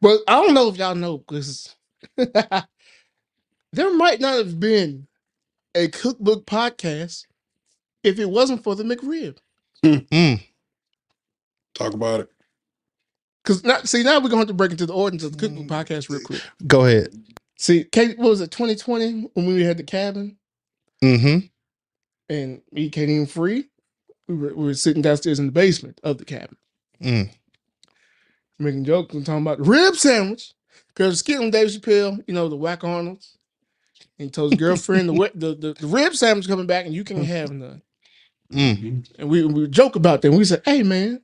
But 0.00 0.20
I 0.28 0.42
don't 0.42 0.54
know 0.54 0.68
if 0.68 0.76
y'all 0.76 0.94
know 0.94 1.18
because 1.18 1.74
there 2.16 3.94
might 3.94 4.20
not 4.20 4.34
have 4.36 4.58
been 4.60 5.06
a 5.74 5.88
cookbook 5.88 6.46
podcast 6.46 7.24
if 8.02 8.18
it 8.18 8.28
wasn't 8.28 8.62
for 8.62 8.74
the 8.74 8.84
McRib. 8.84 9.36
Mm, 9.84 10.42
Talk 11.74 11.94
about 11.94 12.20
it. 12.20 12.28
Because 13.42 13.64
now, 13.64 13.78
see, 13.80 14.02
now 14.02 14.14
we're 14.14 14.28
going 14.28 14.32
to 14.32 14.36
have 14.38 14.46
to 14.48 14.54
break 14.54 14.70
into 14.70 14.86
the 14.86 14.92
ordinance 14.94 15.24
of 15.24 15.36
the 15.36 15.38
cookbook 15.38 15.66
podcast 15.66 16.08
real 16.08 16.20
quick. 16.20 16.40
go 16.66 16.84
ahead. 16.86 17.08
See, 17.58 17.84
Kate, 17.84 18.18
what 18.18 18.30
was 18.30 18.40
it, 18.40 18.50
2020 18.50 19.30
when 19.34 19.46
we 19.46 19.62
had 19.62 19.76
the 19.76 19.82
cabin 19.82 20.36
Mm-hmm. 21.02 21.46
and 22.30 22.62
we 22.72 22.88
came 22.88 23.10
in 23.10 23.26
free? 23.26 23.68
We 24.28 24.34
were, 24.34 24.54
we 24.54 24.64
were 24.66 24.74
sitting 24.74 25.02
downstairs 25.02 25.38
in 25.38 25.46
the 25.46 25.52
basement 25.52 26.00
of 26.02 26.18
the 26.18 26.24
cabin, 26.24 26.56
Mm. 27.02 27.30
making 28.58 28.84
jokes 28.84 29.14
and 29.14 29.26
talking 29.26 29.42
about 29.42 29.58
the 29.58 29.64
rib 29.64 29.96
sandwich. 29.96 30.52
Because 30.88 31.18
skit 31.18 31.40
on 31.40 31.50
Dave 31.50 31.68
Chappelle, 31.68 32.22
you 32.26 32.34
know, 32.34 32.48
the 32.48 32.56
Wack 32.56 32.84
Arnold's. 32.84 33.36
And 34.18 34.26
he 34.26 34.30
told 34.30 34.52
his 34.52 34.60
girlfriend 34.60 35.08
the, 35.08 35.30
the, 35.34 35.54
the 35.54 35.72
the 35.74 35.86
rib 35.88 36.14
sandwich 36.14 36.46
coming 36.46 36.66
back 36.66 36.86
and 36.86 36.94
you 36.94 37.02
can't 37.04 37.24
have 37.24 37.50
none. 37.50 37.82
Mm. 38.52 39.08
And 39.18 39.28
we 39.28 39.44
we 39.44 39.62
would 39.62 39.72
joke 39.72 39.96
about 39.96 40.22
that. 40.22 40.28
And 40.28 40.38
we 40.38 40.44
said, 40.44 40.62
hey 40.64 40.82
man, 40.84 41.20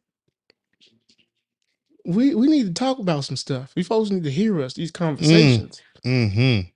we 2.05 2.35
we 2.35 2.49
need 2.49 2.67
to 2.67 2.73
talk 2.73 2.99
about 2.99 3.25
some 3.25 3.37
stuff. 3.37 3.73
We 3.77 3.83
folks 3.83 4.11
need 4.11 4.25
to 4.25 4.31
hear 4.31 4.61
us, 4.61 4.75
these 4.75 4.91
conversations. 4.91 5.81
Mm-hmm. 6.05 6.69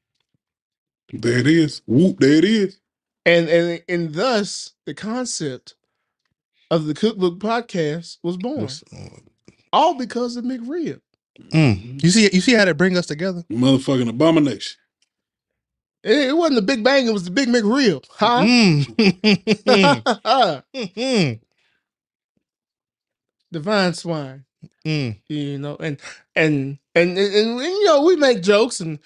There 1.18 1.39
it 1.39 1.47
is. 1.47 1.83
Whoop, 1.87 2.18
there 2.20 2.35
it 2.35 2.45
is. 2.45 2.79
And 3.27 3.49
and 3.49 3.83
and 3.89 4.14
thus 4.14 4.72
the 4.87 4.95
concept 4.95 5.75
of 6.75 6.87
the 6.87 6.95
cookbook 6.95 7.39
podcast 7.39 8.18
was 8.22 8.37
born. 8.37 8.68
All 9.72 9.95
because 9.95 10.37
of 10.37 10.45
McRib. 10.45 11.01
Mm. 11.53 12.03
You 12.03 12.11
see, 12.11 12.31
you 12.33 12.41
see 12.41 12.55
how 12.55 12.64
they 12.64 12.72
bring 12.72 12.97
us 12.97 13.07
together. 13.07 13.45
Motherfucking 13.51 14.09
abomination. 14.09 14.79
It, 16.03 16.29
it 16.29 16.37
wasn't 16.37 16.57
the 16.57 16.62
Big 16.62 16.85
Bang, 16.85 17.07
it 17.07 17.12
was 17.12 17.25
the 17.25 17.31
Big 17.31 17.49
McRib. 17.49 18.05
Huh? 18.11 18.43
Mm. 18.43 19.01
Divine 23.53 23.95
swine. 23.95 24.45
Mm. 24.85 25.18
You 25.29 25.59
know, 25.59 25.77
and 25.81 25.99
and 26.37 26.79
and, 26.95 27.18
and, 27.18 27.35
and, 27.35 27.61
you 27.61 27.85
know, 27.85 28.03
we 28.03 28.16
make 28.16 28.43
jokes 28.43 28.81
and 28.81 28.99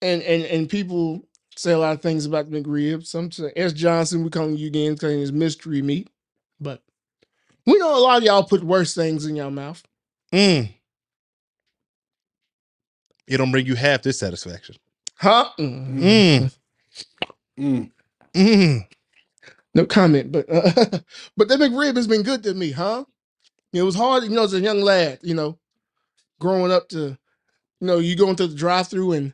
and 0.00 0.22
and 0.22 0.44
and 0.44 0.68
people 0.68 1.24
say 1.56 1.72
a 1.72 1.78
lot 1.78 1.92
of 1.92 2.02
things 2.02 2.26
about 2.26 2.50
the 2.50 2.60
McRib. 2.60 3.06
Some 3.06 3.30
say 3.30 3.52
S. 3.56 3.72
Johnson, 3.72 4.24
we 4.24 4.30
calling 4.30 4.56
you 4.56 4.66
again 4.66 4.96
saying 4.96 5.20
it's 5.20 5.30
mystery 5.30 5.82
meat. 5.82 6.08
But 7.64 7.72
we 7.72 7.78
know 7.78 7.96
a 7.96 8.00
lot 8.00 8.18
of 8.18 8.24
y'all 8.24 8.44
put 8.44 8.62
worse 8.64 8.94
things 8.94 9.26
in 9.26 9.36
your 9.36 9.50
mouth. 9.50 9.82
Mm. 10.32 10.72
It 13.28 13.36
don't 13.38 13.52
bring 13.52 13.66
you 13.66 13.74
half 13.74 14.02
this 14.02 14.18
satisfaction. 14.18 14.76
Huh? 15.16 15.48
Mm. 15.58 16.00
Mm. 16.00 16.56
Mm. 17.58 17.90
Mm. 18.34 18.86
No 19.74 19.86
comment, 19.86 20.32
but 20.32 20.46
uh, 20.50 20.98
but 21.36 21.48
that 21.48 21.58
McRib 21.60 21.96
has 21.96 22.06
been 22.06 22.22
good 22.22 22.42
to 22.42 22.54
me, 22.54 22.72
huh? 22.72 23.04
It 23.72 23.82
was 23.82 23.94
hard, 23.94 24.24
you 24.24 24.30
know, 24.30 24.42
as 24.44 24.52
a 24.52 24.60
young 24.60 24.82
lad, 24.82 25.20
you 25.22 25.34
know, 25.34 25.58
growing 26.40 26.70
up 26.70 26.88
to, 26.90 26.98
you 27.80 27.86
know, 27.86 27.98
you 27.98 28.16
going 28.16 28.36
through 28.36 28.48
the 28.48 28.54
drive-through 28.54 29.12
and 29.12 29.32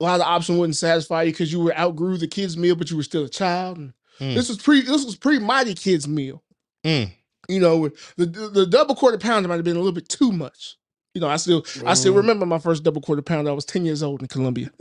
a 0.00 0.04
lot 0.04 0.14
of 0.14 0.18
the 0.20 0.26
options 0.26 0.58
wouldn't 0.58 0.76
satisfy 0.76 1.22
you 1.24 1.32
because 1.32 1.52
you 1.52 1.60
were 1.60 1.76
outgrew 1.76 2.16
the 2.18 2.28
kids' 2.28 2.56
meal, 2.56 2.76
but 2.76 2.90
you 2.90 2.96
were 2.96 3.02
still 3.02 3.24
a 3.24 3.28
child. 3.28 3.78
And 3.78 3.92
Mm. 4.20 4.34
this 4.36 4.48
was 4.48 4.58
pre 4.58 4.80
this 4.82 5.04
was 5.04 5.16
pre 5.16 5.40
mighty 5.40 5.74
kids 5.74 6.06
meal. 6.06 6.40
Mm. 6.84 7.10
You 7.48 7.60
know, 7.60 7.88
the, 8.16 8.26
the 8.26 8.48
the 8.48 8.66
double 8.66 8.94
quarter 8.94 9.18
pounder 9.18 9.48
might 9.48 9.56
have 9.56 9.64
been 9.64 9.76
a 9.76 9.80
little 9.80 9.92
bit 9.92 10.08
too 10.08 10.32
much. 10.32 10.76
You 11.14 11.20
know, 11.20 11.28
I 11.28 11.36
still 11.36 11.64
I 11.86 11.94
still 11.94 12.12
Mm. 12.14 12.16
remember 12.18 12.46
my 12.46 12.58
first 12.58 12.82
double 12.82 13.00
quarter 13.00 13.22
pounder. 13.22 13.50
I 13.50 13.54
was 13.54 13.64
10 13.64 13.84
years 13.84 14.02
old 14.02 14.22
in 14.22 14.28
Columbia. 14.28 14.70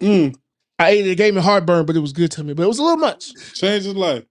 Mm. 0.00 0.34
I 0.78 0.90
ate 0.92 1.06
it, 1.06 1.10
it 1.10 1.16
gave 1.16 1.34
me 1.34 1.42
heartburn, 1.42 1.84
but 1.84 1.94
it 1.94 1.98
was 2.00 2.14
good 2.14 2.30
to 2.32 2.42
me. 2.42 2.54
But 2.54 2.62
it 2.62 2.68
was 2.68 2.78
a 2.78 2.82
little 2.82 2.96
much. 2.96 3.34
Change 3.52 3.84
his 3.84 3.94
life. 3.94 4.24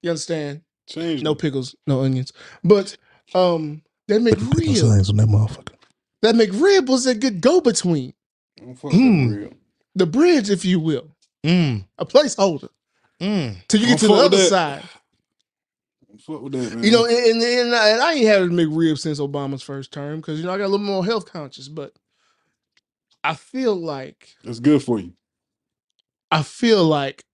You 0.00 0.10
understand? 0.10 0.62
Change 0.88 1.22
No 1.24 1.32
it. 1.32 1.38
pickles, 1.40 1.74
no 1.88 2.02
onions. 2.02 2.32
But 2.62 2.96
um 3.34 3.82
that 4.06 4.22
Those 4.22 4.32
McRib, 4.34 4.58
things 4.80 5.10
on 5.10 5.16
that 5.16 5.26
motherfucker. 5.28 5.74
that 6.22 6.36
McRib 6.36 6.86
was 6.88 7.06
a 7.06 7.16
good 7.16 7.40
go-between. 7.40 8.14
Don't 8.58 8.76
fuck 8.76 8.92
Mm. 8.92 9.28
with 9.28 9.38
real. 9.38 9.52
The 9.96 10.06
bridge, 10.06 10.50
if 10.50 10.64
you 10.64 10.78
will. 10.78 11.08
Mm. 11.44 11.84
A 11.98 12.06
placeholder. 12.06 12.68
Mm. 13.20 13.56
Till 13.66 13.80
you 13.80 13.86
get 13.88 13.98
to 14.00 14.06
Don't 14.06 14.16
the 14.18 14.22
fuck 14.22 14.30
with 14.30 14.40
other 14.40 14.50
that. 14.50 14.82
side. 14.82 14.88
Don't 16.26 16.36
fuck 16.36 16.42
with 16.42 16.52
that, 16.52 16.74
man. 16.74 16.84
You 16.84 16.90
know, 16.92 17.04
and, 17.06 17.16
and, 17.16 17.42
and, 17.42 17.74
I, 17.74 17.88
and 17.90 18.00
I 18.02 18.12
ain't 18.14 18.26
had 18.26 18.42
a 18.42 18.48
McRib 18.48 18.98
since 18.98 19.20
Obama's 19.20 19.62
first 19.62 19.92
term 19.92 20.16
because 20.20 20.38
you 20.40 20.46
know 20.46 20.52
I 20.52 20.58
got 20.58 20.64
a 20.66 20.68
little 20.68 20.86
more 20.86 21.04
health 21.04 21.30
conscious, 21.32 21.68
but 21.68 21.92
I 23.24 23.34
feel 23.34 23.74
like 23.76 24.28
it's 24.44 24.60
good 24.60 24.82
for 24.82 24.98
you. 24.98 25.12
I 26.30 26.42
feel 26.42 26.84
like 26.84 27.24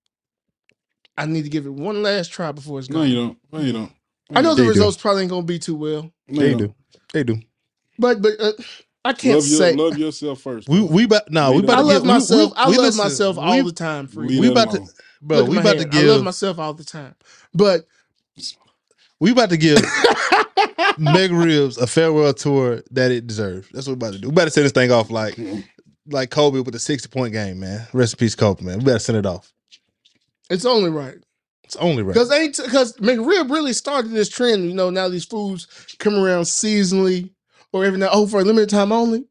I 1.16 1.26
need 1.26 1.42
to 1.42 1.48
give 1.50 1.66
it 1.66 1.72
one 1.72 2.02
last 2.02 2.32
try 2.32 2.52
before 2.52 2.78
it's 2.78 2.90
No, 2.90 2.98
gone. 3.00 3.08
you 3.08 3.14
don't. 3.14 3.38
No, 3.52 3.60
you 3.60 3.72
don't. 3.72 3.92
I 4.34 4.42
know 4.42 4.54
the 4.54 4.62
They 4.62 4.64
do. 4.64 4.68
results 4.70 4.96
probably 4.96 5.22
ain't 5.22 5.30
gonna 5.30 5.42
be 5.42 5.58
too 5.58 5.74
well, 5.76 6.10
No, 6.28 6.40
They 6.42 6.50
you 6.50 6.56
do. 6.56 6.66
don't. 6.66 6.76
They 7.12 7.24
do. 7.24 7.40
but 7.98 8.20
but 8.20 8.32
uh, 8.40 8.52
I 9.04 9.12
can't 9.14 9.36
Love, 9.36 9.46
your, 9.48 9.58
say 9.58 9.74
love 9.74 9.96
yourself 9.98 10.40
first. 10.40 10.68
We 10.68 10.78
bro. 10.80 10.86
we 10.88 11.04
about 11.04 11.30
no. 11.30 11.50
We 11.52 11.56
Leave 11.58 11.64
about 11.64 11.78
I 11.78 11.80
to 11.80 11.86
love 11.86 11.94
give, 11.94 12.02
we- 12.02 12.08
myself. 12.08 12.50
We, 12.50 12.56
I 12.56 12.68
we 12.68 12.76
love 12.76 12.84
listen, 12.86 13.04
myself 13.04 13.38
all 13.38 13.56
we, 13.56 13.62
the 13.62 13.72
time. 13.72 14.06
Free. 14.08 14.28
Leave 14.28 14.40
we 14.40 14.46
that 14.48 14.52
about 14.52 14.70
to- 14.72 14.78
alone. 14.78 14.88
bro. 15.22 15.36
Look 15.38 15.46
at 15.46 15.50
We 15.50 15.54
my 15.56 15.60
about 15.62 15.72
to 15.72 15.78
hand. 15.80 15.94
I 15.94 16.02
love 16.02 16.16
give. 16.18 16.24
myself 16.24 16.58
all 16.58 16.74
the 16.74 16.84
time, 16.84 17.14
but 17.54 17.86
We 19.20 19.30
about 19.32 19.50
to 19.50 19.56
give 19.56 19.78
McRibs 20.98 21.78
a 21.80 21.86
farewell 21.86 22.32
tour 22.34 22.82
that 22.92 23.10
it 23.10 23.26
deserves. 23.26 23.68
That's 23.72 23.86
what 23.86 23.98
we're 23.98 24.06
about 24.08 24.12
to 24.14 24.18
do. 24.20 24.28
We 24.28 24.32
about 24.32 24.44
to 24.44 24.50
send 24.50 24.64
this 24.64 24.72
thing 24.72 24.92
off 24.92 25.10
like 25.10 25.38
like 26.10 26.30
Kobe 26.30 26.60
with 26.60 26.74
a 26.74 26.78
sixty 26.78 27.08
point 27.08 27.32
game, 27.32 27.60
man. 27.60 27.86
Rest 27.92 28.14
in 28.14 28.18
peace, 28.18 28.34
Kobe, 28.34 28.62
man. 28.62 28.78
We 28.78 28.84
better 28.84 28.98
send 28.98 29.18
it 29.18 29.26
off. 29.26 29.52
it's 30.50 30.64
only 30.64 30.90
right. 30.90 31.16
It's 31.64 31.76
only 31.76 32.02
right. 32.02 32.14
Because 32.14 32.32
ain't 32.32 32.56
because 32.64 32.94
McRib 32.96 33.50
really 33.50 33.72
started 33.74 34.10
this 34.12 34.28
trend. 34.28 34.64
You 34.66 34.74
know, 34.74 34.88
now 34.90 35.08
these 35.08 35.24
foods 35.26 35.66
come 35.98 36.14
around 36.14 36.44
seasonally 36.44 37.30
or 37.72 37.84
even 37.86 38.00
now, 38.00 38.08
oh, 38.10 38.26
for 38.26 38.40
a 38.40 38.44
limited 38.44 38.70
time 38.70 38.90
only. 38.92 39.26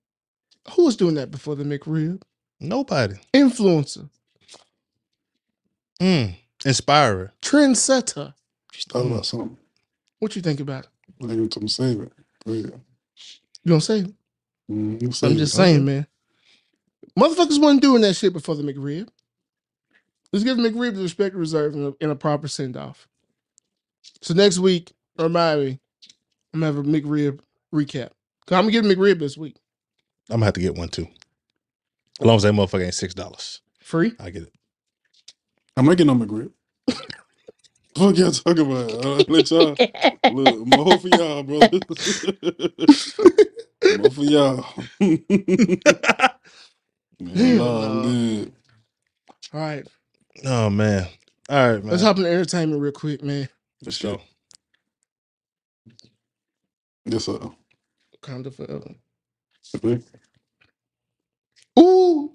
Who 0.75 0.85
was 0.85 0.95
doing 0.97 1.15
that 1.15 1.31
before 1.31 1.55
the 1.55 1.63
McRib? 1.63 2.21
Nobody. 2.59 3.15
Influencer, 3.33 4.09
Mm. 6.01 6.35
Inspirer. 6.65 7.33
trendsetter. 7.41 8.33
Just 8.71 8.91
thought 8.91 9.05
about 9.05 9.25
something. 9.25 9.57
What 10.19 10.35
you 10.35 10.41
think 10.41 10.59
about 10.59 10.85
it? 10.85 10.89
I 11.27 11.31
ain't 11.33 11.53
gonna 11.53 11.67
save 11.69 12.01
it. 12.01 12.11
Go 12.45 12.53
ahead. 12.53 12.65
You 13.63 13.71
don't 13.71 13.81
say? 13.81 13.99
it? 13.99 14.13
Mm, 14.71 15.01
you 15.01 15.07
I'm 15.07 15.13
save 15.13 15.37
just 15.37 15.53
it. 15.53 15.57
saying, 15.57 15.85
man. 15.85 16.07
Motherfuckers 17.17 17.59
wasn't 17.59 17.81
doing 17.81 18.01
that 18.01 18.15
shit 18.15 18.33
before 18.33 18.55
the 18.55 18.63
McRib. 18.63 19.07
Let's 20.31 20.43
give 20.43 20.57
McRib 20.57 20.95
the 20.95 21.01
respect 21.01 21.35
reserved 21.35 21.75
and 21.75 21.87
a, 21.87 21.93
and 22.01 22.11
a 22.11 22.15
proper 22.15 22.47
send 22.47 22.77
off. 22.77 23.07
So 24.21 24.33
next 24.33 24.59
week, 24.59 24.93
remind 25.17 25.61
me, 25.61 25.79
I'm 26.53 26.59
gonna 26.61 26.65
have 26.67 26.77
a 26.77 26.83
McRib 26.83 27.39
recap. 27.73 28.09
Cause 28.45 28.57
I'm 28.57 28.69
gonna 28.69 28.71
give 28.71 28.85
McRib 28.85 29.19
this 29.19 29.37
week. 29.37 29.57
I'm 30.29 30.35
gonna 30.35 30.45
have 30.45 30.53
to 30.55 30.61
get 30.61 30.75
one 30.75 30.89
too. 30.89 31.07
As 32.19 32.25
long 32.25 32.35
as 32.37 32.43
that 32.43 32.53
motherfucker 32.53 32.85
ain't 32.85 32.93
six 32.93 33.13
dollars. 33.13 33.61
Free. 33.79 34.13
I 34.19 34.29
get 34.29 34.43
it. 34.43 34.53
I'm 35.75 35.85
making 35.85 36.09
on 36.09 36.19
my 36.19 36.25
grip. 36.25 36.51
Fuck 37.97 38.17
y'all 38.17 38.31
talking 38.31 38.71
about? 38.71 39.05
I'll 39.05 39.21
uh, 39.21 39.25
let 39.29 39.51
y'all 39.51 39.79
look 40.27 40.67
more 40.67 40.99
for 40.99 41.09
y'all, 41.09 41.43
brother. 41.43 41.81
more 43.91 44.11
for 44.11 44.25
y'all. 44.25 44.65
Man, 47.19 47.57
no, 47.57 47.77
I'm 47.83 48.01
No. 48.01 48.01
good. 48.01 48.53
All 49.53 49.61
right. 49.61 49.87
Oh 50.45 50.69
man. 50.69 51.07
All 51.49 51.73
right, 51.73 51.83
man. 51.85 51.91
Let's 51.91 52.03
hop 52.03 52.17
into 52.17 52.29
entertainment 52.29 52.81
real 52.81 52.91
quick, 52.93 53.23
man. 53.23 53.49
For 53.83 53.91
sure. 53.91 54.21
Yes, 57.05 57.25
sir. 57.25 57.39
Wakanda 58.15 58.53
forever. 58.53 58.95
Okay. 59.75 60.01
Ooh, 61.79 62.33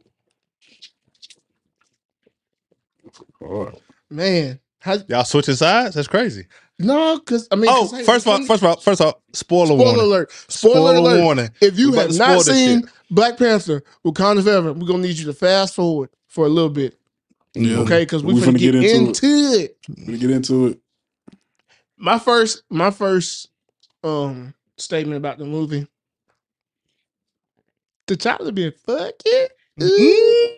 All 3.43 3.67
right. 3.67 3.81
man. 4.11 4.61
How, 4.83 4.99
Y'all 5.09 5.24
switching 5.24 5.55
sides? 5.57 5.95
That's 5.95 6.09
crazy. 6.09 6.47
no, 6.78 7.18
because 7.18 7.49
I 7.53 7.57
mean, 7.57 7.70
Oh, 7.70 7.83
'cause, 7.89 7.93
hey, 8.01 8.05
first 8.05 8.26
of 8.26 8.33
all, 8.33 8.45
first 8.47 8.62
of 8.62 8.68
all, 8.68 8.76
first 8.80 9.01
of 9.01 9.07
all, 9.07 9.22
spoiler, 9.33 9.66
spoiler 9.66 9.85
warning. 9.85 10.01
alert. 10.01 10.33
Spoiler, 10.49 10.74
Spoiler 10.74 10.97
alert. 10.99 11.22
warning. 11.24 11.51
If 11.61 11.78
you 11.78 11.93
have 11.95 12.14
not 12.16 12.43
seen. 12.43 12.89
Black 13.11 13.37
Panther, 13.39 13.85
Wakanda 14.07 14.43
Forever, 14.43 14.72
we're 14.72 14.87
gonna 14.87 15.03
need 15.03 15.18
you 15.18 15.26
to 15.26 15.35
fast 15.35 15.74
forward 15.74 16.11
for 16.28 16.47
a 16.47 16.49
little 16.49 16.70
bit, 16.70 16.99
Yeah. 17.55 17.78
okay? 17.80 18.01
Because 18.03 18.24
we're 18.24 18.35
We 18.35 18.41
gonna 18.41 18.53
finna 18.55 18.59
get, 18.59 18.72
get 18.72 18.85
into 18.97 19.09
into, 19.09 19.26
it. 19.61 19.78
We 20.07 20.18
get 20.18 20.30
into 20.30 20.66
it. 20.68 20.80
my 21.99 22.18
first 22.18 22.62
my 22.70 22.91
first 22.91 23.49
um 24.05 24.55
statement 24.78 25.18
about 25.18 25.39
the 25.39 25.45
movie. 25.45 25.87
The 28.09 28.16
child 28.16 28.55
being 28.55 28.72
fucking. 28.87 29.49
Ooh. 29.83 30.49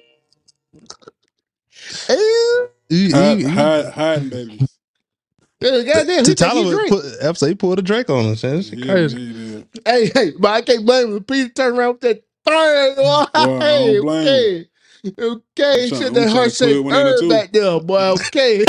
Ooh. 2.10 2.68
He- 2.94 3.10
Hide, 3.10 3.38
he- 3.38 3.44
he- 3.44 3.50
hide, 3.50 3.86
hiding 3.92 4.28
babies. 4.28 4.70
Yeah, 5.60 5.70
Goddamn, 5.82 5.84
he 5.86 6.04
think 6.06 6.28
he 6.28 6.34
T'Challa 6.34 6.70
drink. 6.74 6.88
put, 6.90 7.04
episode, 7.20 7.46
he 7.46 7.54
pulled 7.54 7.78
a 7.78 7.82
drink 7.82 8.10
on 8.10 8.26
us. 8.26 8.42
man. 8.42 8.56
That 8.58 8.72
Yeah, 8.78 8.92
crazy. 8.92 9.20
yeah, 9.20 9.58
yeah. 9.84 9.92
Hey, 9.92 10.10
hey, 10.14 10.32
but 10.38 10.48
I 10.50 10.60
can't 10.62 10.84
blame 10.84 11.16
him. 11.16 11.24
Peter 11.24 11.48
turned 11.48 11.78
around 11.78 11.92
with 11.92 12.00
that 12.02 12.22
third. 12.44 12.98
I 12.98 13.28
don't 13.46 13.60
hey, 13.62 14.00
blame 14.00 14.26
okay. 14.28 14.68
Okay, 15.06 15.82
I'm 15.84 15.88
trying- 15.88 15.88
shit, 15.88 16.06
I'm 16.08 16.14
that 16.14 16.22
trying 16.22 16.28
heart 16.34 16.50
to 16.50 16.64
put 16.64 16.68
shaped 16.68 16.84
one 16.84 16.94
in 16.94 17.04
the 17.04 17.10
herb 17.12 17.20
two. 17.20 17.28
back 17.30 17.52
there, 17.52 17.80
boy. 17.80 18.00
Okay. 18.12 18.64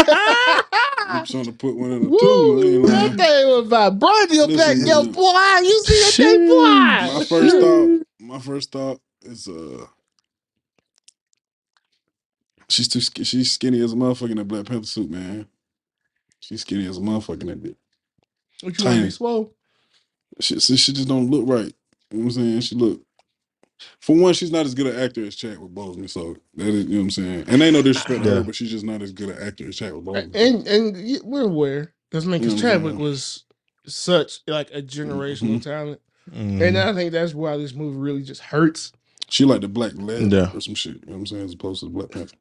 I'm 1.07 1.25
trying 1.25 1.45
to 1.45 1.51
put 1.53 1.75
one 1.75 1.91
in 1.91 2.03
the 2.03 2.09
Woo, 2.09 2.17
two. 2.19 2.61
I 2.63 2.67
ain't 2.67 2.87
that 2.87 2.93
lying. 2.93 3.17
thing 3.17 3.47
was 3.47 3.67
vibranium 3.67 4.47
Listen, 4.47 4.57
back 4.57 4.77
there, 4.85 5.13
boy. 5.13 5.59
You 5.63 5.83
see 5.85 5.99
that 5.99 6.13
thing, 6.13 6.47
Shit. 6.47 6.49
boy? 6.49 6.55
My 6.55 7.25
first 7.29 7.55
thought, 7.59 8.01
my 8.19 8.39
first 8.39 8.71
thought 8.71 9.01
is 9.23 9.47
uh, 9.47 9.85
she's 12.69 12.87
too 12.87 13.01
sk- 13.01 13.23
she's 13.23 13.51
skinny 13.51 13.81
as 13.81 13.93
a 13.93 13.95
motherfucker 13.95 14.31
in 14.31 14.37
that 14.37 14.47
Black 14.47 14.65
Panther 14.65 14.85
suit, 14.87 15.09
man. 15.09 15.47
She's 16.39 16.61
skinny 16.61 16.87
as 16.87 16.97
a 16.97 17.01
motherfucker 17.01 17.41
in 17.41 17.47
that 17.47 17.63
bitch. 17.63 17.75
What 18.61 18.63
you 18.63 18.67
want 18.67 18.77
to 18.77 18.83
be 18.83 18.95
Tiny. 18.97 19.09
swole? 19.09 19.53
She, 20.39 20.59
she, 20.59 20.75
she 20.77 20.93
just 20.93 21.07
don't 21.07 21.29
look 21.29 21.47
right. 21.47 21.73
You 22.11 22.17
know 22.19 22.25
what 22.25 22.25
I'm 22.25 22.31
saying? 22.31 22.59
She 22.61 22.75
look. 22.75 23.01
For 23.99 24.15
one, 24.15 24.33
she's 24.33 24.51
not 24.51 24.65
as 24.65 24.73
good 24.73 24.87
an 24.87 24.95
actor 25.01 25.25
as 25.25 25.35
Chadwick 25.35 25.71
Boseman, 25.71 26.09
so 26.09 26.37
that 26.55 26.67
is, 26.67 26.85
you 26.85 26.91
know 26.91 26.97
what 26.97 27.03
I'm 27.03 27.09
saying. 27.11 27.43
And 27.47 27.61
ain't 27.61 27.73
no 27.73 27.81
disrespect 27.81 28.23
to 28.23 28.29
Yeah. 28.29 28.35
her, 28.35 28.43
but 28.43 28.55
she's 28.55 28.71
just 28.71 28.85
not 28.85 29.01
as 29.01 29.11
good 29.11 29.29
an 29.29 29.41
actor 29.45 29.67
as 29.67 29.75
Chadwick 29.75 30.03
Boseman. 30.05 30.31
And 30.33 30.65
and 30.67 30.95
y- 30.95 31.19
we're 31.23 31.41
aware, 31.41 31.93
because 32.09 32.25
man, 32.25 32.39
because 32.39 32.55
Yeah, 32.55 32.71
Chadwick 32.71 32.93
yeah. 32.93 33.01
was 33.01 33.43
such 33.85 34.39
like 34.47 34.71
a 34.71 34.81
generational 34.81 35.57
Mhm. 35.57 35.61
talent, 35.61 36.01
Mhm. 36.31 36.65
and 36.65 36.77
I 36.77 36.93
think 36.93 37.11
that's 37.11 37.33
why 37.33 37.57
this 37.57 37.73
movie 37.73 37.97
really 37.97 38.23
just 38.23 38.41
hurts. 38.41 38.93
She 39.29 39.43
like 39.43 39.59
the 39.61 39.67
Black 39.67 39.93
Lead 39.95 40.31
Yeah. 40.31 40.51
or 40.53 40.61
some 40.61 40.75
shit. 40.75 40.95
You 40.95 41.01
know 41.07 41.13
what 41.13 41.17
I'm 41.17 41.25
saying? 41.27 41.43
As 41.45 41.53
opposed 41.53 41.81
to 41.81 41.87
the 41.87 41.91
Black 41.91 42.11
Panther, 42.11 42.35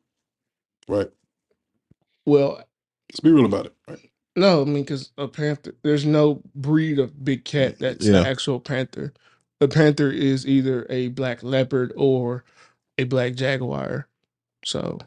right? 0.88 1.10
Well, 2.26 2.62
Let's 3.10 3.20
be 3.20 3.30
real 3.30 3.44
about 3.46 3.66
it, 3.66 3.74
right? 3.88 3.98
No, 4.36 4.62
I 4.62 4.64
mean 4.64 4.82
because 4.82 5.10
a 5.18 5.28
panther. 5.28 5.74
There's 5.82 6.04
no 6.04 6.42
breed 6.54 6.98
of 6.98 7.24
big 7.24 7.44
cat 7.44 7.78
that's 7.78 8.04
Yeah. 8.06 8.22
the 8.22 8.28
actual 8.28 8.58
panther. 8.58 9.12
A 9.60 9.68
panther 9.68 10.10
is 10.10 10.46
either 10.46 10.86
a 10.90 11.08
black 11.08 11.42
leopard 11.44 11.92
or 11.96 12.44
a 12.98 13.04
black 13.04 13.34
jaguar. 13.34 14.08
So, 14.64 14.98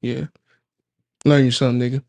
yeah, 0.00 0.26
learn 1.24 1.46
you 1.46 1.50
something, 1.50 1.90
nigga. 1.90 2.02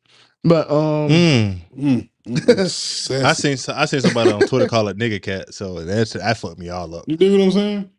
But 0.44 0.70
um, 0.70 1.10
Mm. 1.10 1.60
Mm, 1.76 2.10
mm, 2.28 2.36
mm. 2.36 2.70
Sassy. 2.70 3.16
I 3.24 3.34
seen 3.34 3.58
so- 3.58 3.74
I 3.76 3.86
seen 3.86 4.02
somebody 4.02 4.32
on 4.32 4.42
Twitter 4.42 4.68
call 4.68 4.88
it 4.90 4.98
nigga 4.98 5.22
cat, 5.22 5.54
so 5.54 5.84
that's 5.84 6.14
that 6.14 6.38
fucked 6.38 6.60
me 6.60 6.70
all 6.70 6.94
up. 6.94 7.06
You 7.08 7.18
dig 7.18 7.32
what 7.32 7.42
I'm 7.42 7.52
saying? 7.52 7.90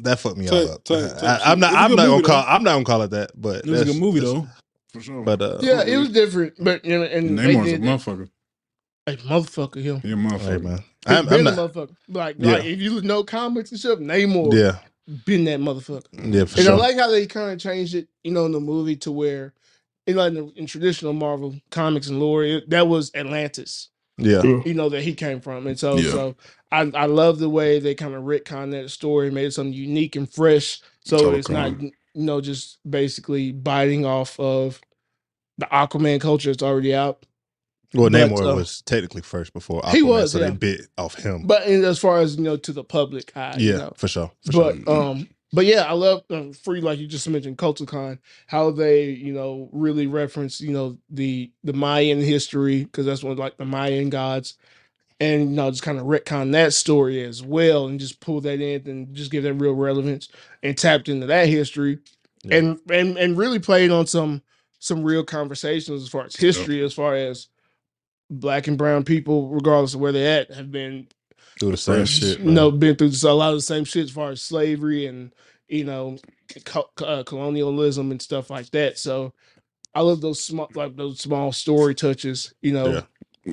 That 0.00 0.18
fucked 0.18 0.36
me 0.36 0.46
Type- 0.46 0.68
all 0.68 0.74
up. 0.74 0.84
type- 0.84 1.18
type 1.18 1.40
I, 1.46 1.52
am 1.52 1.60
not. 1.60 1.70
It's 1.72 1.76
a 1.76 1.78
I'm 1.80 1.88
good 1.90 1.96
not 1.96 2.02
gonna 2.04 2.10
movie, 2.16 2.22
call. 2.24 2.44
I'm 2.46 2.62
not 2.62 2.72
gonna 2.74 2.84
call 2.84 3.02
it 3.02 3.10
that. 3.12 3.30
But 3.34 3.64
It 3.64 3.70
was 3.70 3.80
a 3.80 3.84
that's- 3.84 3.92
good 3.94 4.00
movie 4.00 4.20
that's- 4.20 4.34
though, 4.34 4.48
for 4.92 5.00
sure. 5.00 5.22
But 5.24 5.42
uh, 5.42 5.58
yeah, 5.60 5.82
it 5.84 5.96
was 5.98 6.10
different. 6.10 6.54
But 6.58 6.84
you 6.84 6.98
know, 6.98 7.04
and 7.04 7.38
they 7.38 7.56
Namor's 7.56 7.72
a 7.72 7.78
did 7.78 7.82
motherfucker. 7.82 8.30
a 9.06 9.16
motherfucker 9.16 9.82
him. 9.82 10.00
He 10.00 10.12
a 10.12 10.16
hey 10.16 10.56
motherfucker. 10.56 10.62
man, 10.64 10.84
He 11.06 11.16
I'm, 11.16 11.28
been 11.28 11.40
I'm 11.40 11.46
a 11.48 11.50
not. 11.52 11.72
motherfucker. 11.72 11.96
Like, 12.08 12.36
Yeah. 12.38 12.52
like 12.52 12.64
if 12.64 12.80
you 12.80 13.00
know 13.02 13.24
comics 13.24 13.70
and 13.70 13.80
stuff, 13.80 13.98
Namor 14.00 14.52
Yeah, 14.54 14.78
been 15.26 15.44
that 15.44 15.60
motherfucker. 15.60 16.06
yeah, 16.12 16.44
for 16.46 16.58
And 16.58 16.66
sure. 16.66 16.74
I 16.74 16.78
like 16.78 16.96
how 16.98 17.10
they 17.10 17.26
kind 17.26 17.52
of 17.52 17.58
changed 17.60 17.94
it, 17.94 18.08
you 18.24 18.32
know, 18.32 18.46
in 18.46 18.52
the 18.52 18.60
movie 18.60 18.96
to 18.98 19.12
where, 19.12 19.54
in 20.06 20.16
like 20.16 20.28
in, 20.28 20.34
the, 20.36 20.52
in 20.56 20.66
traditional 20.66 21.12
Marvel 21.12 21.56
comics 21.70 22.08
and 22.08 22.20
lore, 22.20 22.44
it, 22.44 22.70
that 22.70 22.88
was 22.88 23.10
Atlantis, 23.14 23.90
yeah, 24.18 24.42
you 24.42 24.74
know, 24.74 24.88
that 24.90 25.02
he 25.02 25.14
came 25.14 25.40
from, 25.40 25.66
and 25.66 25.78
so 25.78 25.96
Yeah. 25.98 26.10
so 26.10 26.36
I 26.72 26.80
I 26.94 27.06
love 27.06 27.38
the 27.38 27.50
way 27.50 27.80
they 27.80 27.94
kind 27.94 28.14
of 28.14 28.24
retcon 28.24 28.72
that 28.72 28.90
story, 28.90 29.30
made 29.30 29.46
it 29.46 29.52
something 29.54 29.72
unique 29.74 30.16
and 30.16 30.30
fresh, 30.32 30.80
so 31.04 31.18
Total 31.18 31.34
it's 31.34 31.50
not 31.50 31.78
con. 31.78 31.92
You 32.18 32.24
know 32.24 32.40
just 32.40 32.78
basically 32.88 33.52
biting 33.52 34.04
off 34.04 34.38
of 34.40 34.80
the 35.58 35.66
Aquaman 35.66 36.20
culture 36.20 36.50
that's 36.50 36.62
already 36.62 36.94
out. 36.94 37.24
Well, 37.94 38.10
But, 38.10 38.30
Namor 38.30 38.52
uh, 38.52 38.56
was 38.56 38.82
technically 38.82 39.22
first 39.22 39.52
before 39.52 39.80
Aquaman, 39.82 39.94
He 39.94 40.02
was, 40.02 40.32
so 40.32 40.40
yeah. 40.40 40.50
they 40.50 40.56
bit 40.56 40.88
off 40.98 41.14
him. 41.14 41.46
But 41.46 41.66
in, 41.66 41.84
as 41.84 41.98
far 41.98 42.18
as 42.18 42.36
you 42.36 42.42
know, 42.42 42.56
to 42.56 42.72
the 42.72 42.84
public 42.84 43.34
eye, 43.36 43.54
yeah, 43.58 43.72
you 43.72 43.78
know, 43.78 43.92
for 43.96 44.08
sure. 44.08 44.30
For 44.46 44.52
but 44.52 44.76
sure. 44.76 44.90
um 44.90 45.28
but 45.52 45.64
yeah 45.64 45.82
i 45.84 45.92
love 45.92 46.22
um, 46.28 46.52
free 46.52 46.82
like 46.82 46.98
you 46.98 47.06
just 47.06 47.26
mentioned 47.26 47.56
culticon 47.56 48.18
how 48.46 48.70
they 48.70 49.06
you 49.06 49.32
know 49.32 49.70
really 49.72 50.06
reference 50.06 50.60
you 50.60 50.70
know 50.70 50.98
the 51.08 51.50
the 51.64 51.72
mayan 51.72 52.20
history 52.20 52.84
because 52.84 53.06
that's 53.06 53.22
one 53.22 53.34
like 53.36 53.56
the 53.56 53.64
mayan 53.64 54.10
gods 54.10 54.58
and 55.20 55.50
you 55.50 55.56
know 55.56 55.70
just 55.70 55.82
kind 55.82 55.98
of 55.98 56.06
retcon 56.06 56.52
that 56.52 56.72
story 56.72 57.22
as 57.24 57.42
well 57.42 57.86
and 57.86 57.98
just 58.00 58.20
pull 58.20 58.40
that 58.40 58.60
in 58.60 58.88
and 58.88 59.14
just 59.14 59.30
give 59.30 59.42
that 59.44 59.54
real 59.54 59.72
relevance 59.74 60.28
and 60.62 60.76
tapped 60.78 61.08
into 61.08 61.26
that 61.26 61.48
history 61.48 61.98
Yeah. 62.44 62.56
and 62.58 62.78
and 62.90 63.16
and 63.18 63.36
really 63.36 63.58
played 63.58 63.90
on 63.90 64.06
some 64.06 64.42
some 64.78 65.02
real 65.02 65.24
conversations 65.24 66.02
as 66.02 66.08
far 66.08 66.24
as 66.26 66.36
history 66.36 66.82
as 66.84 66.94
far 66.94 67.14
as 67.16 67.48
black 68.30 68.66
and 68.68 68.78
brown 68.78 69.04
people 69.04 69.48
regardless 69.48 69.94
of 69.94 70.00
where 70.00 70.12
they're 70.12 70.40
at 70.42 70.50
have 70.52 70.70
been 70.70 71.08
Do 71.58 71.70
the 71.70 71.76
same 71.76 72.04
shit. 72.04 72.38
you 72.38 72.44
man. 72.46 72.54
know, 72.54 72.70
been 72.70 72.94
through 72.94 73.10
a 73.28 73.32
lot 73.32 73.50
of 73.50 73.56
the 73.56 73.62
same 73.62 73.84
shit 73.84 74.04
as 74.04 74.10
far 74.10 74.30
as 74.30 74.42
slavery 74.42 75.06
and 75.06 75.32
you 75.68 75.84
know, 75.84 76.16
co- 76.64 76.88
uh, 77.02 77.22
colonialism 77.24 78.10
and 78.10 78.22
stuff 78.22 78.48
like 78.48 78.70
that. 78.70 78.98
So 78.98 79.34
I 79.94 80.00
love 80.00 80.20
those 80.22 80.42
small, 80.42 80.70
like 80.74 80.96
those 80.96 81.20
small 81.20 81.52
story 81.52 81.94
touches. 81.94 82.54
You 82.62 82.72
know, 82.72 82.86
Yeah. 82.86 82.92
Well, 82.92 83.06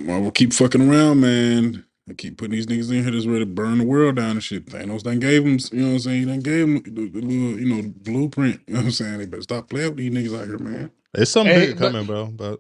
we'll 0.04 0.32
keep 0.32 0.54
fucking 0.54 0.90
around, 0.90 1.22
man. 1.22 1.86
I 2.10 2.14
keep 2.14 2.38
putting 2.38 2.52
these 2.52 2.68
niggas 2.68 2.92
in 2.92 3.04
here 3.04 3.12
that's 3.12 3.26
ready 3.26 3.40
to 3.40 3.46
burn 3.48 3.80
the 3.80 3.86
world 3.86 4.18
down 4.18 4.32
and 4.32 4.44
shit. 4.44 4.68
Thanos 4.68 5.04
done 5.04 5.20
gave 5.20 5.44
them, 5.44 5.58
you 5.72 5.82
know 5.82 5.88
what 5.90 5.94
I'm 5.94 6.00
saying? 6.00 6.20
He 6.20 6.26
done 6.26 6.40
gave 6.42 6.68
them 6.68 6.84
the, 6.84 7.10
the 7.10 7.22
little, 7.22 7.60
you 7.60 7.66
know, 7.76 7.94
blueprint. 8.04 8.62
You 8.68 8.76
know 8.76 8.80
what 8.82 8.86
I'm 8.88 8.92
saying? 8.92 9.18
They 9.20 9.26
better 9.26 9.44
stop 9.44 9.70
playing 9.70 9.96
with 9.96 9.98
these 9.98 10.12
niggas 10.12 10.40
out 10.40 10.48
here, 10.48 10.60
man. 10.60 10.92
It's 11.18 11.32
something 11.32 11.54
Hey, 11.54 11.68
bigger 11.68 11.80
but- 11.80 11.92
coming, 11.92 12.06
bro. 12.06 12.26
But 12.28 12.60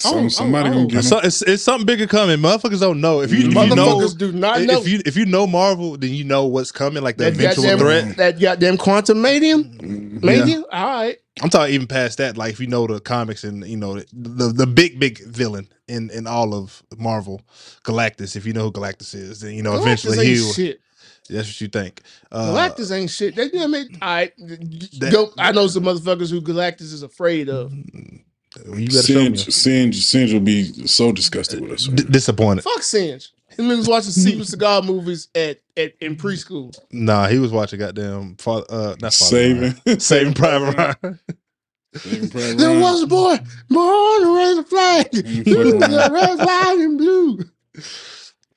Some, 0.00 0.24
Oh, 0.24 0.28
somebody 0.28 0.70
oh, 0.70 0.72
gonna 0.72 0.86
get 0.86 0.98
it's, 1.00 1.10
them. 1.10 1.20
so- 1.20 1.26
it's, 1.26 1.42
it's 1.42 1.62
something 1.62 1.84
bigger 1.86 2.06
coming. 2.06 2.38
Motherfuckers 2.38 2.80
don't 2.80 3.00
know. 3.00 3.20
If 3.20 3.30
you, 3.30 3.48
if 3.50 3.54
you 3.54 3.76
know, 3.76 4.08
do 4.08 4.32
not 4.32 4.62
know 4.62 4.80
if 4.80 4.88
you 4.88 5.00
if 5.04 5.16
you 5.16 5.26
know 5.26 5.46
Marvel, 5.46 5.96
then 5.98 6.12
you 6.14 6.24
know 6.24 6.46
what's 6.46 6.72
coming, 6.72 7.02
like 7.02 7.18
the 7.18 7.24
that 7.24 7.34
eventual 7.34 7.64
goddamn 7.64 7.78
threat. 7.78 8.16
that 8.16 8.40
goddamn 8.40 8.78
quantum 8.78 9.20
medium. 9.20 9.64
Mhm. 9.64 10.22
Medium, 10.24 10.64
all 10.72 10.86
right. 10.86 11.18
I'm 11.42 11.50
talking 11.50 11.74
even 11.74 11.86
past 11.86 12.18
that. 12.18 12.36
Like 12.38 12.52
if 12.54 12.60
you 12.60 12.66
know 12.66 12.86
the 12.86 13.00
comics 13.00 13.44
and 13.44 13.66
you 13.66 13.76
know 13.76 13.94
the 14.12 14.52
the 14.54 14.66
big 14.66 14.98
big 14.98 15.18
villain 15.26 15.68
in 15.88 16.10
in 16.10 16.26
all 16.26 16.54
of 16.54 16.82
Marvel, 16.98 17.42
Galactus. 17.84 18.34
If 18.34 18.46
you 18.46 18.52
know 18.54 18.64
who 18.64 18.72
Galactus 18.72 19.14
is, 19.14 19.40
then 19.40 19.54
you 19.54 19.62
know 19.62 19.72
Galactus 19.72 19.82
eventually 20.06 20.26
he. 20.26 20.40
will- 20.40 20.52
shit. 20.52 20.80
That's 21.32 21.48
what 21.48 21.60
you 21.60 21.68
think. 21.68 22.02
Uh, 22.30 22.46
Galactus 22.52 22.90
ain't 22.96 23.10
shit. 23.10 23.34
They 23.36 23.48
didn't 23.48 23.70
make. 23.70 23.88
All 24.00 24.08
right, 24.08 24.32
That- 24.38 25.10
go. 25.12 25.30
I 25.38 25.52
know 25.52 25.66
some 25.66 25.84
motherfuckers 25.84 26.30
who 26.30 26.40
Galactus 26.40 26.92
is 26.92 27.02
afraid 27.02 27.48
of. 27.48 27.72
You 27.72 28.86
better 28.86 29.02
show 29.02 29.30
me. 29.30 29.36
Singe, 29.36 29.54
Singe, 29.54 30.04
Singe 30.04 30.32
will 30.34 30.40
be 30.40 30.64
so 30.86 31.10
disgusted 31.12 31.60
with 31.60 31.72
us. 31.72 31.86
D- 31.86 32.04
disappointed. 32.04 32.62
Fuck 32.64 32.82
Singe. 32.82 33.30
Him 33.56 33.68
was 33.68 33.88
watching 33.88 34.10
Steven 34.12 34.42
Seagal 34.42 34.84
movies 34.86 35.28
at, 35.34 35.58
at 35.76 35.92
in 36.00 36.16
preschool. 36.16 36.74
Nah, 36.90 37.28
he 37.28 37.38
was 37.38 37.50
watching 37.50 37.78
goddamn 37.80 38.36
father. 38.36 38.64
Uh, 38.68 38.88
not 39.00 39.12
Father 39.12 39.12
Saving, 39.12 39.74
Ryan. 39.86 40.00
Saving 40.00 40.34
Private 40.34 40.76
Ryan. 41.02 41.20
Saving 41.96 42.28
Private 42.30 42.58
There 42.58 42.68
Ryan. 42.68 42.80
was 42.80 43.02
a 43.02 43.06
boy 43.06 43.36
born 43.68 44.22
to 44.22 44.36
raise 44.36 44.58
a 44.58 44.64
flag. 44.64 45.10
Mm, 45.12 45.46
He 45.46 45.54
was 45.54 45.72
a 45.74 45.78
red, 46.12 46.38
white, 46.38 46.76
and 46.78 46.98
blue. 46.98 47.38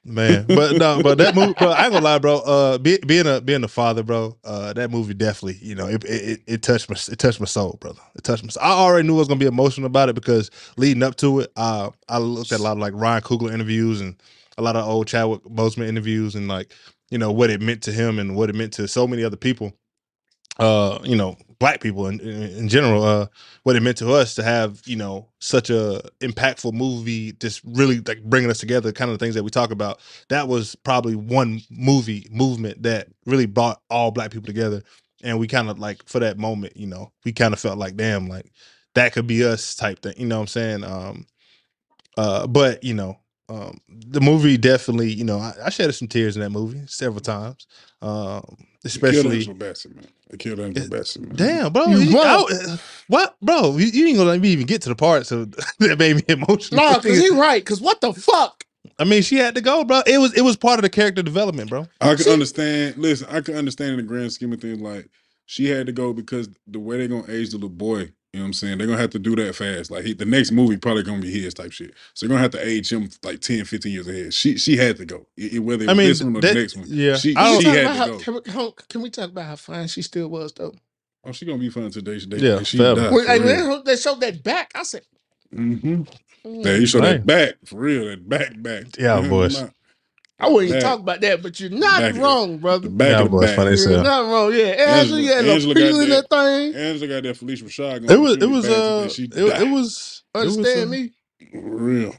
Man, 0.07 0.45
but 0.47 0.77
no, 0.77 1.01
but 1.01 1.17
that 1.17 1.33
movie, 1.35 1.55
I 1.59 1.85
ain't 1.85 1.93
gonna 1.93 2.01
lie, 2.05 2.19
bro. 2.19 2.37
Uh, 2.37 2.77
be, 2.77 2.99
being 3.07 3.25
a 3.25 3.41
being 3.41 3.63
a 3.63 3.67
father, 3.67 4.03
bro, 4.03 4.37
uh, 4.43 4.71
that 4.73 4.91
movie 4.91 5.15
definitely, 5.15 5.57
you 5.67 5.73
know, 5.73 5.87
it, 5.87 6.03
it 6.05 6.09
it- 6.29 6.41
it 6.47 6.61
touched 6.61 6.89
my 6.91 6.95
it 7.11 7.17
touched 7.17 7.39
my 7.39 7.47
soul, 7.47 7.77
brother. 7.81 7.99
It 8.15 8.23
touched 8.23 8.43
my. 8.43 8.49
Soul. 8.49 8.63
I 8.63 8.69
already 8.71 9.07
knew 9.07 9.15
I 9.15 9.19
was 9.19 9.27
gonna 9.27 9.39
be 9.39 9.47
emotional 9.47 9.87
about 9.87 10.09
it 10.09 10.13
because 10.13 10.51
leading 10.77 11.01
up 11.01 11.15
to 11.17 11.39
it, 11.39 11.51
uh, 11.55 11.89
I 12.07 12.19
looked 12.19 12.51
at 12.51 12.59
a 12.59 12.63
lot 12.63 12.73
of 12.73 12.77
like 12.79 12.93
Ryan 12.95 13.23
Coogler 13.23 13.51
interviews 13.51 13.99
and 13.99 14.15
a 14.59 14.61
lot 14.61 14.75
of 14.75 14.87
old 14.87 15.07
Chadwick 15.07 15.41
Boseman 15.43 15.87
interviews 15.87 16.35
and 16.35 16.47
like 16.47 16.71
you 17.09 17.17
know 17.17 17.31
what 17.31 17.49
it 17.49 17.59
meant 17.61 17.81
to 17.83 17.91
him 17.91 18.19
and 18.19 18.35
what 18.35 18.49
it 18.51 18.55
meant 18.55 18.73
to 18.73 18.87
so 18.87 19.07
many 19.07 19.23
other 19.23 19.37
people. 19.37 19.73
Uh, 20.57 20.99
you 21.03 21.17
know, 21.17 21.35
black 21.59 21.81
people 21.81 22.07
in, 22.07 22.19
in, 22.21 22.69
general. 22.69 23.03
Uh, 23.03 23.27
what 23.63 23.75
it 23.75 23.81
meant 23.81 23.97
to 23.97 24.13
us 24.13 24.35
to 24.35 24.43
have 24.43 24.81
you 24.85 24.95
know 24.95 25.27
such 25.39 25.69
a 25.69 26.01
impactful 26.21 26.71
movie, 26.71 27.33
just 27.33 27.61
really 27.65 27.99
like 27.99 28.23
bringing 28.23 28.49
us 28.49 28.59
together. 28.59 28.93
Kind 28.93 29.11
of 29.11 29.19
the 29.19 29.25
things 29.25 29.35
that 29.35 29.43
we 29.43 29.49
talk 29.49 29.71
about 29.71 29.99
that 30.29 30.47
was 30.47 30.75
probably 30.75 31.15
one 31.15 31.59
movie 31.69 32.27
movement 32.31 32.83
that 32.83 33.09
really 33.25 33.45
brought 33.47 33.81
all 33.89 34.11
black 34.11 34.31
people 34.31 34.47
together 34.47 34.81
and 35.25 35.39
we 35.39 35.47
kind 35.47 35.69
of 35.69 35.79
like 35.79 36.07
for 36.07 36.19
that 36.19 36.37
moment 36.37 36.77
you 36.77 36.87
know 36.87 37.11
we 37.25 37.33
kind 37.33 37.53
of 37.53 37.59
felt 37.59 37.77
like 37.77 37.97
damn 37.97 38.27
like 38.27 38.51
that 38.93 39.11
could 39.11 39.27
be 39.27 39.43
us 39.43 39.75
type 39.75 40.01
thing 40.01 40.13
you 40.17 40.25
know 40.25 40.37
what 40.37 40.41
i'm 40.41 40.47
saying 40.47 40.83
um 40.83 41.25
uh 42.17 42.47
but 42.47 42.83
you 42.83 42.93
know 42.93 43.17
um 43.49 43.77
the 43.89 44.21
movie 44.21 44.57
definitely 44.57 45.11
you 45.11 45.23
know 45.23 45.39
i, 45.39 45.53
I 45.65 45.69
shed 45.69 45.93
some 45.93 46.07
tears 46.07 46.35
in 46.35 46.41
that 46.41 46.51
movie 46.51 46.83
several 46.87 47.21
times 47.21 47.67
um 48.05 48.57
They 48.83 48.89
killed 48.89 49.03
especially 49.03 49.35
Angela 49.37 49.55
Bassett, 49.55 49.95
man. 49.95 50.07
They 50.29 50.37
killed 50.37 50.59
Angela 50.59 50.87
Bassett, 50.89 51.21
man. 51.23 51.35
damn 51.35 51.73
bro 51.73 51.87
You 51.87 51.97
you- 51.99 52.15
what? 52.15 52.53
I- 52.53 52.79
what 53.07 53.35
bro 53.41 53.77
you, 53.77 53.85
you 53.87 54.07
ain't 54.07 54.17
gonna 54.17 54.29
let 54.29 54.41
me 54.41 54.49
even 54.49 54.65
get 54.65 54.81
to 54.83 54.89
the 54.89 54.95
parts 54.95 55.31
of 55.31 55.51
that 55.79 55.97
made 55.99 56.15
me 56.17 56.23
emotional 56.29 56.81
No, 56.81 56.95
because 56.95 57.19
he 57.19 57.29
right. 57.29 57.61
Because 57.63 57.81
what 57.81 58.01
the 58.01 58.13
fuck? 58.13 58.63
I 58.99 59.03
mean, 59.03 59.23
she 59.23 59.35
had 59.37 59.55
to 59.55 59.61
go, 59.61 59.83
bro. 59.83 60.01
It 60.05 60.19
was 60.19 60.33
it 60.35 60.41
was 60.41 60.55
part 60.55 60.77
of 60.79 60.83
the 60.83 60.89
character 60.89 61.23
development, 61.23 61.69
bro. 61.69 61.87
I 61.99 62.09
can 62.15 62.19
See- 62.19 62.31
understand. 62.33 62.97
Listen, 62.97 63.27
I 63.31 63.41
can 63.41 63.55
understand 63.55 63.91
in 63.91 63.97
the 63.97 64.03
grand 64.03 64.31
scheme 64.31 64.53
of 64.53 64.61
things. 64.61 64.79
Like 64.79 65.09
she 65.47 65.67
had 65.67 65.87
to 65.87 65.91
go 65.91 66.13
because 66.13 66.47
the 66.67 66.79
way 66.79 66.97
they're 66.97 67.07
gonna 67.07 67.31
age 67.31 67.49
the 67.49 67.57
little 67.57 67.69
boy. 67.69 68.11
You 68.35 68.41
know 68.41 68.47
what 68.47 68.47
I'm 68.47 68.53
saying? 68.53 68.77
They're 68.79 68.87
gonna 68.87 68.99
have 68.99 69.11
to 69.11 69.19
do 69.19 69.33
that 69.37 69.55
fast. 69.55 69.89
Like 69.91 70.03
he, 70.03 70.13
the 70.13 70.25
next 70.25 70.51
movie 70.51 70.75
probably 70.75 71.03
gonna 71.03 71.21
be 71.21 71.31
his 71.31 71.53
type 71.53 71.71
shit. 71.71 71.93
So 72.13 72.25
they're 72.27 72.33
gonna 72.35 72.41
have 72.41 72.51
to 72.51 72.67
age 72.67 72.91
him 72.91 73.09
like 73.23 73.39
10, 73.39 73.63
15 73.63 73.91
years 73.93 74.07
ahead. 74.09 74.33
She 74.33 74.57
she 74.57 74.75
had 74.75 74.97
to 74.97 75.05
go. 75.05 75.25
I- 75.39 75.51
I- 75.55 75.59
whether 75.59 75.85
it 75.85 75.89
I 75.89 75.93
mean, 75.93 76.09
this 76.09 76.21
one 76.21 76.35
or 76.35 76.41
that- 76.41 76.53
the 76.53 76.59
next 76.59 76.75
one. 76.75 76.85
yeah. 76.89 77.15
She, 77.15 77.33
I 77.33 77.57
she 77.57 77.63
Can 77.63 77.71
we 77.71 77.77
had 77.77 77.85
talk 77.87 77.95
to 77.95 78.01
about 78.03 78.07
go. 78.11 78.13
how, 78.13 78.19
can, 78.19 78.65
we, 78.65 78.71
can 78.89 79.01
we 79.03 79.09
talk 79.09 79.29
about 79.29 79.45
how 79.45 79.55
fine 79.55 79.87
she 79.87 80.01
still 80.01 80.27
was 80.27 80.51
though? 80.51 80.75
Oh, 81.23 81.31
she 81.31 81.45
gonna 81.45 81.59
be 81.59 81.69
fine 81.69 81.89
today. 81.91 82.19
She, 82.19 82.27
Yeah, 82.27 82.61
she 82.63 82.77
forever. 82.77 83.01
died, 83.03 83.13
When, 83.13 83.25
for 83.25 83.31
and 83.31 83.43
real. 83.45 83.55
then 83.75 83.83
they 83.85 83.95
showed 83.95 84.19
that 84.19 84.43
back. 84.43 84.71
I 84.75 84.83
said, 84.83 85.03
Mm-hmm. 85.55 86.01
mm, 86.45 86.65
Yeah, 86.65 86.75
you 86.75 86.85
showed 86.87 87.03
Right. 87.03 87.11
that 87.13 87.25
back 87.25 87.53
for 87.65 87.77
real. 87.77 88.05
That 88.09 88.27
back 88.27 88.61
back. 88.61 88.83
Yeah, 88.99 89.21
boys. 89.29 89.61
not- 89.61 89.71
I 90.39 90.49
wouldn't 90.49 90.69
even 90.69 90.81
talk 90.81 90.99
about 90.99 91.21
that, 91.21 91.41
but 91.41 91.59
you're 91.59 91.69
not 91.71 91.99
Back. 92.01 92.15
wrong, 92.17 92.57
brother. 92.59 92.89
The 92.89 92.95
back 92.95 93.09
Yeah, 93.11 93.17
of 93.19 93.23
the 93.25 93.29
boy, 93.31 93.41
back. 93.41 93.55
funny 93.55 93.71
as 93.73 93.85
You're 93.85 93.93
hell. 93.95 94.03
not 94.03 94.31
wrong. 94.31 94.53
Yeah, 94.53 94.65
Angela, 94.65 95.21
you 95.21 95.29
had 95.29 95.45
Angela 95.45 95.55
little 95.55 95.73
got 95.73 95.79
peel 95.79 95.99
in 96.01 96.09
that 96.09 96.29
thing. 96.29 96.75
Angela 96.75 97.07
got 97.07 97.23
that 97.23 97.37
Phylicia 97.37 97.63
Rashad. 97.65 98.11
It 98.11 98.17
was 98.17 98.37
it 98.37 98.49
was 98.49 98.65
uh 98.69 99.07
it, 99.09 99.33
it 99.37 99.69
was 99.71 100.23
it 100.35 100.39
was, 100.47 100.57
Understand 100.57 100.91
me? 100.91 101.11
Real. 101.53 102.15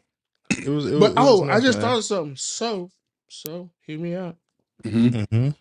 It 0.51 0.69
was, 0.69 0.87
it 0.87 0.93
was 0.93 1.01
But 1.01 1.13
it 1.13 1.17
was 1.17 1.41
oh, 1.43 1.45
I 1.51 1.61
just 1.61 1.79
man. 1.79 1.89
thought 1.89 1.99
of 1.99 2.05
something. 2.05 2.37
So, 2.37 2.91
so 3.29 3.71
hear 3.83 3.99
me 3.99 4.15
out. 4.17 4.37
Mm-hmm. 4.85 5.37
Mhm. 5.37 5.57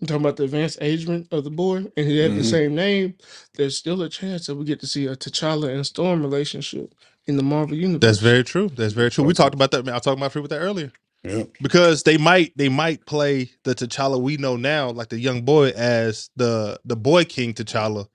I'm 0.00 0.06
talking 0.06 0.22
about 0.22 0.36
the 0.36 0.44
advanced 0.44 0.78
agement 0.80 1.28
of 1.32 1.44
the 1.44 1.50
boy, 1.50 1.86
and 1.96 2.08
he 2.08 2.18
had 2.18 2.32
the 2.32 2.40
Mhm. 2.42 2.50
same 2.50 2.74
name. 2.74 3.14
There's 3.54 3.76
still 3.76 4.02
a 4.02 4.08
chance 4.08 4.46
that 4.46 4.56
we 4.56 4.64
get 4.64 4.80
to 4.80 4.86
see 4.88 5.06
a 5.06 5.16
T'Challa 5.16 5.74
and 5.74 5.86
Storm 5.86 6.22
relationship 6.22 6.94
in 7.26 7.36
the 7.36 7.42
Marvel 7.44 7.76
universe. 7.76 8.00
That's 8.00 8.18
very 8.18 8.44
true. 8.44 8.70
That's 8.70 8.94
very 8.94 9.10
true. 9.10 9.24
We 9.24 9.34
talked 9.34 9.54
about 9.54 9.72
that. 9.72 9.84
man. 9.86 9.94
I 9.94 9.98
talked 10.00 10.18
about 10.18 10.32
free 10.32 10.42
with 10.42 10.50
that 10.52 10.60
earlier 10.60 10.92
Yeah. 11.22 11.42
because 11.60 12.02
they 12.04 12.16
might 12.16 12.56
they 12.56 12.68
might 12.70 13.04
play 13.04 13.50
the 13.64 13.74
T'Challa 13.74 14.18
we 14.20 14.38
know 14.38 14.56
now, 14.56 14.90
like 14.90 15.08
the 15.10 15.18
young 15.20 15.42
boy, 15.42 15.68
as 15.70 16.30
the 16.36 16.80
the 16.84 16.96
boy 16.96 17.24
king 17.24 17.52
T'Challa. 17.54 18.06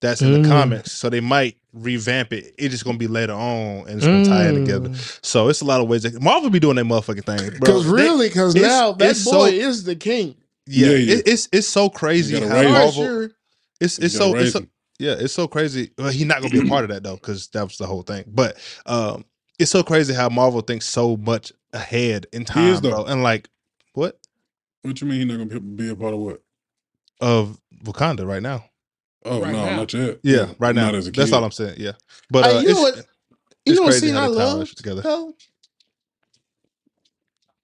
That's 0.00 0.20
in 0.20 0.28
Mm. 0.28 0.42
the 0.42 0.48
comics, 0.50 0.92
so 0.92 1.08
they 1.08 1.20
might 1.20 1.56
revamp 1.72 2.34
it. 2.34 2.54
It's 2.58 2.72
just 2.72 2.84
gonna 2.84 2.98
be 2.98 3.06
later 3.06 3.32
on, 3.32 3.88
and 3.88 3.96
it's 3.96 4.04
gonna 4.04 4.24
tie 4.26 4.48
in 4.48 4.66
together. 4.66 4.92
So 5.22 5.48
it's 5.48 5.62
a 5.62 5.64
lot 5.64 5.80
of 5.80 5.88
ways. 5.88 6.02
That, 6.02 6.20
Marvel 6.20 6.50
be 6.50 6.60
doing 6.60 6.76
that 6.76 6.84
motherfucking 6.84 7.24
thing, 7.24 7.38
bro. 7.38 7.58
Because 7.60 7.84
They- 7.86 7.90
really, 7.92 8.28
because 8.28 8.54
now 8.54 8.92
that 8.92 8.98
boy 8.98 9.14
so- 9.14 9.44
is 9.46 9.84
the 9.84 9.96
king. 9.96 10.34
yeah, 10.66 10.88
Yeah, 10.88 10.96
yeah. 10.96 11.14
It, 11.14 11.22
it's 11.28 11.48
it's 11.52 11.68
so 11.68 11.88
crazy 11.88 12.34
how 12.38 12.40
raise 12.42 12.50
him. 12.50 12.56
All 12.56 12.62
right, 12.64 12.70
Marvel. 12.70 12.92
sure. 13.02 13.30
It's 13.80 13.98
You 13.98 14.08
so 14.10 14.36
it's 14.36 14.52
so, 14.52 14.66
yeah, 14.98 15.12
it's 15.18 15.32
so 15.32 15.48
crazy. 15.48 15.90
Well, 15.96 16.10
he's 16.10 16.26
not 16.26 16.42
gonna 16.42 16.52
be 16.52 16.66
a 16.66 16.68
part 16.68 16.84
of 16.84 16.90
that 16.90 17.02
though, 17.02 17.14
because 17.16 17.48
that 17.48 17.62
was 17.64 17.78
the 17.78 17.86
whole 17.86 18.02
thing. 18.02 18.24
But 18.28 18.58
um, 18.84 19.24
it's 19.58 19.70
so 19.70 19.82
crazy 19.82 20.12
how 20.12 20.28
Marvel 20.28 20.60
thinks 20.60 20.86
so 20.86 21.16
much 21.16 21.50
ahead 21.74 22.26
in 22.32 22.44
time, 22.46 22.72
is, 22.72 22.80
though. 22.80 22.90
bro. 22.90 23.04
And 23.04 23.22
like, 23.22 23.48
what 23.92 24.18
What 24.82 25.00
you 25.00 25.06
mean 25.06 25.18
he's 25.18 25.26
not 25.38 25.46
gonna 25.48 25.60
be- 25.60 25.84
be 25.84 25.90
a 25.90 25.96
part 25.96 26.14
of 26.14 26.20
what? 26.20 26.42
of 27.20 27.60
Wakanda 27.84 28.26
right 28.26 28.42
now? 28.42 28.64
Oh 29.26 29.40
Right 29.42 29.52
no, 29.52 29.64
now. 29.66 29.76
not 29.76 29.92
yet. 29.94 30.20
Yeah, 30.22 30.52
right 30.58 30.74
now. 30.74 30.86
Not 30.86 30.94
as 30.96 31.06
a 31.08 31.10
That's 31.10 31.32
all 31.32 31.44
I'm 31.44 31.50
saying. 31.50 31.76
Yeah, 31.78 31.92
but 32.30 32.44
Hey, 32.44 32.56
uh, 32.56 32.60
you 32.60 32.74
know 32.74 32.80
what? 32.82 33.06
You 33.66 33.74
know 33.74 33.82
what 33.82 33.90
crazy 33.92 34.06
scene 34.08 34.16
how 34.16 34.24
I 34.24 34.26
love? 34.26 34.74
together. 34.74 35.00
Hell, 35.02 35.34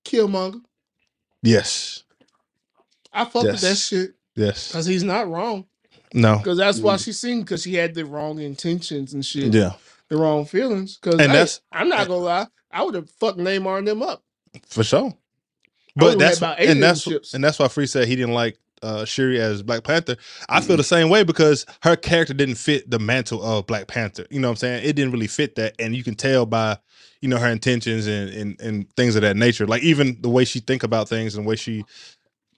Killmonger. 0.04 0.62
Yes, 1.42 2.04
I 3.12 3.24
fuck 3.24 3.44
with 3.44 3.60
that 3.62 3.76
shit 3.76 4.14
yes, 4.36 4.68
because 4.68 4.86
he's 4.86 5.02
not 5.04 5.28
wrong. 5.28 5.66
no, 6.14 6.38
Because 6.38 6.58
that's 6.58 6.78
why 6.80 6.94
Mm. 6.96 7.04
she 7.04 7.12
seen 7.12 7.40
because 7.40 7.62
she 7.62 7.74
had 7.74 7.94
the 7.94 8.04
wrong 8.04 8.38
intentions 8.40 9.14
and 9.14 9.24
shit, 9.24 9.52
yeah, 9.54 9.72
the 10.08 10.16
wrong 10.18 10.44
feelings. 10.44 10.96
Because 10.96 11.14
And 11.20 11.30
that's- 11.30 11.60
I'm 11.72 11.88
not 11.88 12.08
gonna 12.08 12.20
lie, 12.20 12.46
I 12.70 12.82
would 12.82 12.94
have 12.94 13.10
fucked 13.10 13.38
Namor 13.38 13.78
and 13.78 13.88
them 13.88 14.02
up. 14.02 14.22
for 14.66 14.84
sure. 14.84 15.14
But 15.96 16.18
that's 16.18 16.38
about 16.38 16.60
and 16.60 16.82
that's 16.82 17.02
ships. 17.02 17.34
and 17.34 17.42
that's 17.42 17.58
why 17.58 17.68
Free 17.68 17.86
said 17.86 18.06
he 18.06 18.16
didn't 18.16 18.34
like 18.34 18.58
uh 18.82 19.04
Shuri 19.04 19.40
as 19.40 19.62
Black 19.62 19.82
Panther. 19.82 20.16
I 20.48 20.60
feel 20.60 20.76
the 20.76 20.84
same 20.84 21.10
way 21.10 21.24
because 21.24 21.66
her 21.82 21.96
character 21.96 22.32
didn't 22.32 22.54
fit 22.54 22.90
the 22.90 22.98
mantle 22.98 23.42
of 23.42 23.66
Black 23.66 23.88
Panther. 23.88 24.26
You 24.30 24.40
know 24.40 24.48
what 24.48 24.52
I'm 24.52 24.56
saying? 24.56 24.84
It 24.84 24.94
didn't 24.94 25.12
really 25.12 25.26
fit 25.26 25.56
that, 25.56 25.74
and 25.78 25.94
you 25.94 26.04
can 26.04 26.14
tell 26.14 26.46
by 26.46 26.78
you 27.20 27.28
know 27.28 27.38
her 27.38 27.48
intentions 27.48 28.06
and 28.06 28.30
and, 28.30 28.60
and 28.60 28.92
things 28.94 29.16
of 29.16 29.22
that 29.22 29.36
nature. 29.36 29.66
Like 29.66 29.82
even 29.82 30.20
the 30.20 30.30
way 30.30 30.44
she 30.44 30.60
think 30.60 30.82
about 30.82 31.08
things 31.08 31.34
and 31.34 31.44
the 31.44 31.48
way 31.48 31.56
she 31.56 31.84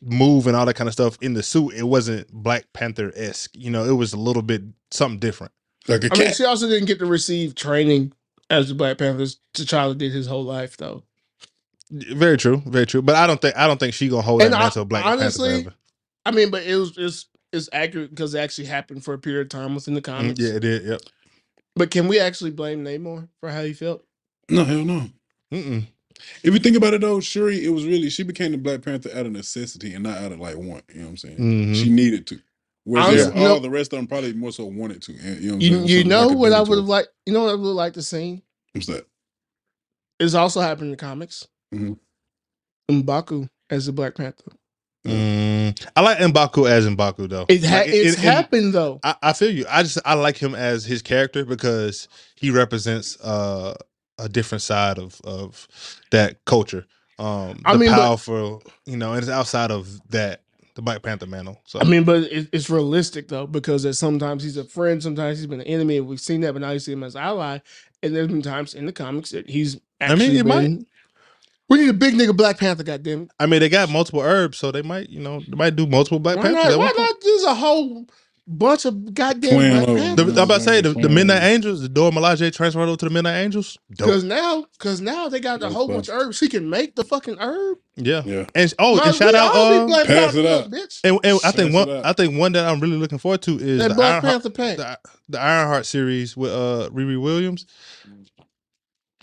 move 0.02 0.46
and 0.46 0.56
all 0.56 0.66
that 0.66 0.74
kind 0.74 0.88
of 0.88 0.94
stuff 0.94 1.16
in 1.20 1.34
the 1.34 1.42
suit, 1.42 1.74
it 1.74 1.84
wasn't 1.84 2.30
Black 2.32 2.72
Panther 2.72 3.12
esque. 3.16 3.50
You 3.54 3.70
know, 3.70 3.84
it 3.84 3.92
was 3.92 4.12
a 4.12 4.18
little 4.18 4.42
bit 4.42 4.62
something 4.90 5.18
different. 5.18 5.52
Like 5.88 6.04
a 6.04 6.10
I 6.12 6.18
mean, 6.18 6.32
she 6.32 6.44
also 6.44 6.68
didn't 6.68 6.86
get 6.86 6.98
to 7.00 7.06
receive 7.06 7.54
training 7.54 8.12
as 8.52 8.68
the 8.68 8.74
Black 8.74 8.98
Panthers. 8.98 9.38
T'Challa 9.54 9.96
did 9.96 10.12
his 10.12 10.26
whole 10.26 10.44
life 10.44 10.76
though. 10.76 11.02
Very 11.90 12.36
true, 12.38 12.62
very 12.66 12.86
true. 12.86 13.02
But 13.02 13.16
I 13.16 13.26
don't 13.26 13.40
think 13.40 13.56
I 13.56 13.66
don't 13.66 13.78
think 13.80 13.94
she 13.94 14.08
gonna 14.08 14.22
hold 14.22 14.42
And 14.42 14.52
that 14.52 14.58
I- 14.58 14.62
mantle 14.64 14.84
Black 14.84 15.04
honestly, 15.04 15.48
Panther 15.50 15.62
forever. 15.64 15.76
I 16.24 16.30
mean, 16.30 16.50
but 16.50 16.62
it 16.62 16.76
was 16.76 16.96
it's 16.96 17.26
it's 17.52 17.68
accurate 17.72 18.10
because 18.10 18.34
it 18.34 18.38
actually 18.38 18.66
happened 18.66 19.04
for 19.04 19.12
a 19.14 19.18
period 19.18 19.42
of 19.42 19.48
time 19.50 19.74
within 19.74 19.94
the 19.94 20.00
Mm, 20.00 20.04
comics. 20.04 20.40
Yeah, 20.40 20.54
it 20.54 20.60
did. 20.60 20.84
Yep. 20.84 21.00
But 21.76 21.90
can 21.90 22.08
we 22.08 22.18
actually 22.18 22.50
blame 22.50 22.84
Namor 22.84 23.28
for 23.40 23.50
how 23.50 23.62
he 23.64 23.72
felt? 23.74 24.04
No, 24.48 24.64
hell 24.64 24.84
no. 24.84 25.08
Mm-mm. 25.52 25.86
If 26.42 26.54
you 26.54 26.60
think 26.60 26.76
about 26.76 26.94
it 26.94 27.00
though, 27.00 27.20
Shuri, 27.20 27.64
it 27.64 27.70
was 27.70 27.84
really 27.84 28.08
she 28.08 28.22
became 28.22 28.52
the 28.52 28.58
Black 28.58 28.82
Panther 28.82 29.10
out 29.14 29.26
of 29.26 29.32
necessity 29.32 29.92
and 29.94 30.04
not 30.04 30.18
out 30.18 30.32
of 30.32 30.38
like 30.40 30.56
want. 30.56 30.84
You 30.88 31.00
know 31.00 31.06
what 31.06 31.10
I'm 31.10 31.16
saying? 31.18 31.38
Mhm. 31.38 31.74
She 31.82 31.90
needed 31.90 32.26
to. 32.28 32.40
Whereas 32.84 33.08
Honestly, 33.26 33.32
all 33.42 33.48
know- 33.56 33.58
the 33.60 33.70
rest 33.70 33.92
of 33.92 33.98
them 33.98 34.06
probably 34.08 34.32
more 34.32 34.52
so 34.52 34.64
wanted 34.66 35.02
to. 35.02 35.12
You 35.12 35.18
know 35.20 35.54
what 35.54 35.54
I'm 35.54 35.60
You 35.60 35.78
you 35.98 36.04
know 36.04 36.26
like 36.28 36.38
what 36.38 36.52
I 36.52 36.60
would 36.62 36.78
have 36.78 36.88
liked. 36.88 37.08
You 37.26 37.32
know 37.32 37.44
what 37.44 37.50
I 37.50 37.54
would 37.54 37.66
have 37.66 37.76
liked 37.76 37.94
to 37.94 38.02
see. 38.02 38.42
What's 38.72 38.86
that? 38.88 39.06
It's 40.18 40.34
also 40.34 40.60
happened 40.60 40.86
in 40.86 40.90
the 40.92 40.96
comics. 40.96 41.46
Mhm. 41.74 41.98
M'Baku 42.90 43.48
as 43.70 43.86
the 43.86 43.92
Black 43.92 44.14
Panther. 44.14 44.52
Mm, 45.06 45.84
I 45.96 46.00
like 46.00 46.18
Mbaku 46.18 46.68
as 46.70 46.86
Mbaku 46.86 47.28
though. 47.28 47.46
It 47.48 47.64
ha- 47.64 47.78
Like, 47.78 47.88
it- 47.88 47.94
it's 47.94 48.16
it- 48.16 48.18
it- 48.18 48.22
happened 48.22 48.72
though. 48.72 49.00
I, 49.02 49.16
I 49.22 49.32
feel 49.32 49.50
you. 49.50 49.64
I 49.68 49.82
just 49.82 49.98
I 50.04 50.14
like 50.14 50.36
him 50.36 50.54
as 50.54 50.84
his 50.84 51.02
character 51.02 51.44
because 51.44 52.06
he 52.36 52.50
represents 52.50 53.18
uh, 53.20 53.74
a 54.18 54.28
different 54.28 54.62
side 54.62 54.98
of 54.98 55.20
of 55.24 55.66
that 56.12 56.44
culture. 56.44 56.86
Um, 57.18 57.62
I 57.64 57.72
the 57.72 57.78
mean, 57.80 57.90
but- 57.90 57.98
powerful, 57.98 58.62
you 58.86 58.96
know, 58.96 59.12
and 59.12 59.20
it's 59.22 59.28
outside 59.28 59.70
of 59.72 59.88
that 60.10 60.41
the 60.74 60.82
Black 60.82 61.02
Panther 61.02 61.26
mantle. 61.26 61.60
So 61.66 61.80
I 61.80 61.84
mean, 61.84 62.04
but 62.04 62.22
it, 62.24 62.48
it's 62.52 62.70
realistic 62.70 63.28
though 63.28 63.46
because 63.46 63.82
there's 63.82 63.98
sometimes 63.98 64.42
he's 64.42 64.56
a 64.56 64.64
friend, 64.64 65.02
sometimes 65.02 65.38
he's 65.38 65.46
been 65.46 65.60
an 65.60 65.66
enemy. 65.66 65.98
and 65.98 66.06
We've 66.06 66.20
seen 66.20 66.40
that, 66.42 66.52
but 66.52 66.62
now 66.62 66.70
you 66.70 66.78
see 66.78 66.92
him 66.92 67.02
as 67.04 67.16
ally. 67.16 67.58
And 68.02 68.14
there's 68.16 68.28
been 68.28 68.42
times 68.42 68.74
in 68.74 68.86
the 68.86 68.92
comics 68.92 69.30
that 69.30 69.48
he's 69.48 69.76
I 70.00 70.06
actually 70.06 70.28
mean, 70.28 70.36
it 70.38 70.46
might- 70.46 70.60
been. 70.62 70.86
We 71.68 71.78
need 71.78 71.88
a 71.88 71.94
big 71.94 72.14
nigga 72.14 72.36
Black 72.36 72.58
Panther. 72.58 72.82
Goddamn, 72.82 73.22
it. 73.22 73.28
I 73.40 73.46
mean, 73.46 73.60
they 73.60 73.70
got 73.70 73.88
multiple 73.88 74.20
herbs, 74.20 74.58
so 74.58 74.70
they 74.72 74.82
might, 74.82 75.08
you 75.08 75.20
know, 75.20 75.40
they 75.40 75.56
might 75.56 75.74
do 75.74 75.86
multiple 75.86 76.18
Black 76.18 76.36
why 76.36 76.42
Panthers. 76.42 76.64
not? 76.76 76.78
Why 76.78 76.86
point. 76.88 76.98
not? 76.98 77.16
There's 77.22 77.44
a 77.44 77.54
whole 77.54 78.06
bunch 78.52 78.84
of 78.84 79.14
goddamn 79.14 79.50
Twin 79.54 79.72
Black 79.84 79.88
loads. 79.88 80.16
The, 80.16 80.22
I'm 80.22 80.38
about 80.44 80.54
to 80.58 80.60
say 80.60 80.80
the, 80.80 80.92
the 80.92 81.08
Midnight. 81.08 81.42
Angels, 81.42 81.82
the 81.82 81.88
Dora 81.88 82.10
Milaje 82.12 82.52
transferred 82.52 82.82
over 82.82 82.96
to 82.96 83.04
the 83.06 83.10
Midnight 83.10 83.40
Angels. 83.40 83.78
Because 83.90 84.22
now, 84.24 84.64
because 84.78 85.00
now 85.00 85.28
they 85.28 85.40
got 85.40 85.56
a 85.56 85.58
That's 85.60 85.74
whole 85.74 85.86
fun. 85.88 85.96
bunch 85.96 86.08
of 86.08 86.14
herbs. 86.14 86.40
He 86.40 86.48
can 86.48 86.70
make 86.70 86.94
the 86.96 87.04
fucking 87.04 87.38
herb. 87.38 87.78
Yeah. 87.96 88.22
Yeah. 88.24 88.46
And 88.54 88.72
oh, 88.78 88.96
Might 88.96 89.06
and 89.08 89.14
shout 89.16 89.34
out 89.34 89.54
all 89.54 89.72
uh, 89.72 89.86
Black 89.86 90.06
Pass 90.06 90.32
Panther, 90.34 90.38
it 90.40 90.46
up. 90.46 90.66
bitch. 90.68 91.00
and, 91.04 91.18
and 91.24 91.38
I 91.44 91.50
think 91.50 91.72
Pass 91.72 91.74
one 91.74 91.88
it 91.88 91.96
up. 91.96 92.06
I 92.06 92.12
think 92.12 92.38
one 92.38 92.52
that 92.52 92.66
I'm 92.66 92.80
really 92.80 92.96
looking 92.96 93.18
forward 93.18 93.42
to 93.42 93.58
is 93.58 93.78
That 93.80 93.88
the 93.88 93.94
Black 93.94 94.22
Ironheart, 94.24 94.42
Panther 94.44 94.50
pack. 94.50 94.76
the, 94.76 94.98
the 95.28 95.40
Ironheart 95.40 95.86
series 95.86 96.36
with 96.36 96.50
uh 96.52 96.88
Riri 96.92 97.20
Williams. 97.20 97.66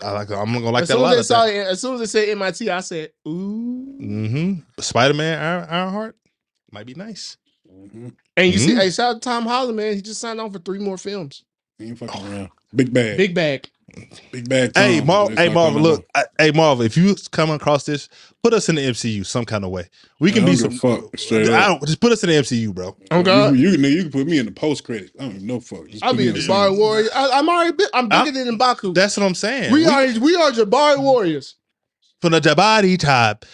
I 0.02 0.12
like 0.12 0.30
I'm 0.30 0.52
gonna 0.54 0.70
like 0.70 0.82
as 0.84 0.88
that 0.88 0.94
a 0.94 0.96
soon 0.96 1.02
lot. 1.02 1.16
as 1.16 1.28
they 1.28 1.34
saw 1.34 1.44
it, 1.46 1.66
as 1.66 1.80
soon 1.80 1.94
as 1.94 2.00
they 2.00 2.06
said 2.06 2.28
MIT, 2.30 2.70
I 2.70 2.80
said, 2.80 3.10
"Ooh." 3.28 3.96
mm-hmm. 4.00 4.80
Spider 4.80 5.12
Man 5.14 5.38
Iron, 5.42 5.68
Ironheart 5.68 6.16
might 6.72 6.86
be 6.86 6.94
nice. 6.94 7.36
And 8.36 8.52
you 8.52 8.58
see, 8.58 8.72
Mhm. 8.72 8.78
hey, 8.80 8.90
shout 8.90 9.16
out 9.16 9.22
to 9.22 9.28
Tom 9.28 9.44
Holland, 9.46 9.76
man. 9.76 9.94
He 9.94 10.02
just 10.02 10.20
signed 10.20 10.40
on 10.40 10.50
for 10.52 10.58
three 10.58 10.78
more 10.78 10.98
films. 10.98 11.44
He 11.78 11.86
ain't 11.86 11.98
fucking 11.98 12.26
around. 12.32 12.50
Big 12.74 12.92
bag. 12.92 13.16
Big, 13.16 13.34
bag. 13.34 13.68
Big 14.30 14.48
bag. 14.48 14.72
bag. 14.72 14.84
Hey 14.84 14.98
Tom. 14.98 15.06
Marv, 15.08 15.30
It's 15.32 15.40
hey 15.40 15.46
not 15.48 15.54
Marvin, 15.54 15.74
coming 15.82 15.90
look, 15.90 16.06
I, 16.14 16.24
hey 16.38 16.50
Marvin, 16.52 16.86
if 16.86 16.96
you 16.96 17.16
come 17.32 17.50
across 17.50 17.84
this, 17.84 18.08
put 18.42 18.54
us 18.54 18.68
in 18.68 18.76
the 18.76 18.82
MCU 18.82 19.24
some 19.26 19.44
kind 19.44 19.64
of 19.64 19.70
way. 19.70 19.88
We 20.20 20.30
can 20.30 20.44
I 20.44 20.46
be 20.46 20.52
don't 20.56 20.58
some. 20.58 20.70
give 20.70 20.84
a 20.84 21.00
fuck, 21.08 21.18
straight 21.18 21.48
I 21.48 21.62
up. 21.62 21.66
don't, 21.80 21.86
just 21.86 22.00
put 22.00 22.12
us 22.12 22.22
in 22.22 22.30
the 22.30 22.36
MCU, 22.36 22.72
bro. 22.72 22.96
Oh 23.10 23.16
on. 23.18 23.22
God, 23.24 23.56
You, 23.56 23.70
you, 23.70 23.76
can- 23.76 23.84
you 23.84 24.02
can 24.02 24.12
put 24.12 24.26
me 24.28 24.38
in 24.38 24.46
the 24.46 24.52
post 24.52 24.84
credit. 24.84 25.10
I 25.18 25.24
don't 25.24 25.34
even 25.36 25.46
know 25.48 25.58
fuck. 25.58 25.88
Just 25.88 26.04
I'll 26.04 26.10
put 26.12 26.18
be 26.18 26.24
me 26.24 26.28
a 26.28 26.34
in 26.34 26.36
the 26.36 26.46
Jabari 26.46 26.68
scene. 26.68 26.78
warrior. 26.78 27.08
I, 27.14 27.30
I'm 27.32 27.48
already. 27.48 27.72
Bi- 27.72 27.84
I'm 27.94 28.08
I- 28.12 28.24
bigger 28.24 28.44
than 28.44 28.56
Mbaku. 28.58 28.94
That's 28.94 29.16
what 29.16 29.26
I'm 29.26 29.34
saying. 29.34 29.72
we, 29.72 29.84
are. 29.86 30.06
We 30.20 30.36
are 30.36 30.52
Jabari 30.52 30.98
warriors. 31.02 31.56
from 32.20 32.30
the 32.32 32.40
Jabari 32.40 32.96
tribe. 33.00 33.44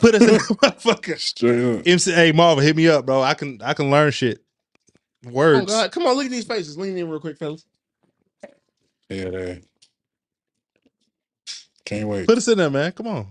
Put 0.00 0.14
us 0.16 0.22
in 0.22 0.28
the 0.28 0.38
motherfucker. 0.62 1.18
Straight 1.18 1.78
up. 1.78 1.86
MC, 1.86 2.12
hey 2.12 2.32
Marvin, 2.32 2.64
hit 2.64 2.76
me 2.76 2.88
up, 2.88 3.06
bro. 3.06 3.22
I 3.22 3.34
can 3.34 3.60
I 3.62 3.74
can 3.74 3.90
learn 3.90 4.10
shit. 4.12 4.40
Oh 5.26 5.30
Words. 5.32 5.66
God, 5.66 5.92
come 5.92 6.06
on, 6.06 6.16
look 6.16 6.26
at 6.26 6.30
these 6.30 6.44
faces. 6.46 6.78
Lean 6.78 6.96
in 6.96 7.08
real 7.08 7.20
quick, 7.20 7.38
fellas. 7.38 7.64
Yeah, 9.08 9.30
there. 9.30 9.60
Can't 11.84 12.08
wait. 12.08 12.26
Put 12.26 12.38
us 12.38 12.48
in 12.48 12.58
there, 12.58 12.70
man. 12.70 12.92
Come 12.92 13.06
on. 13.08 13.28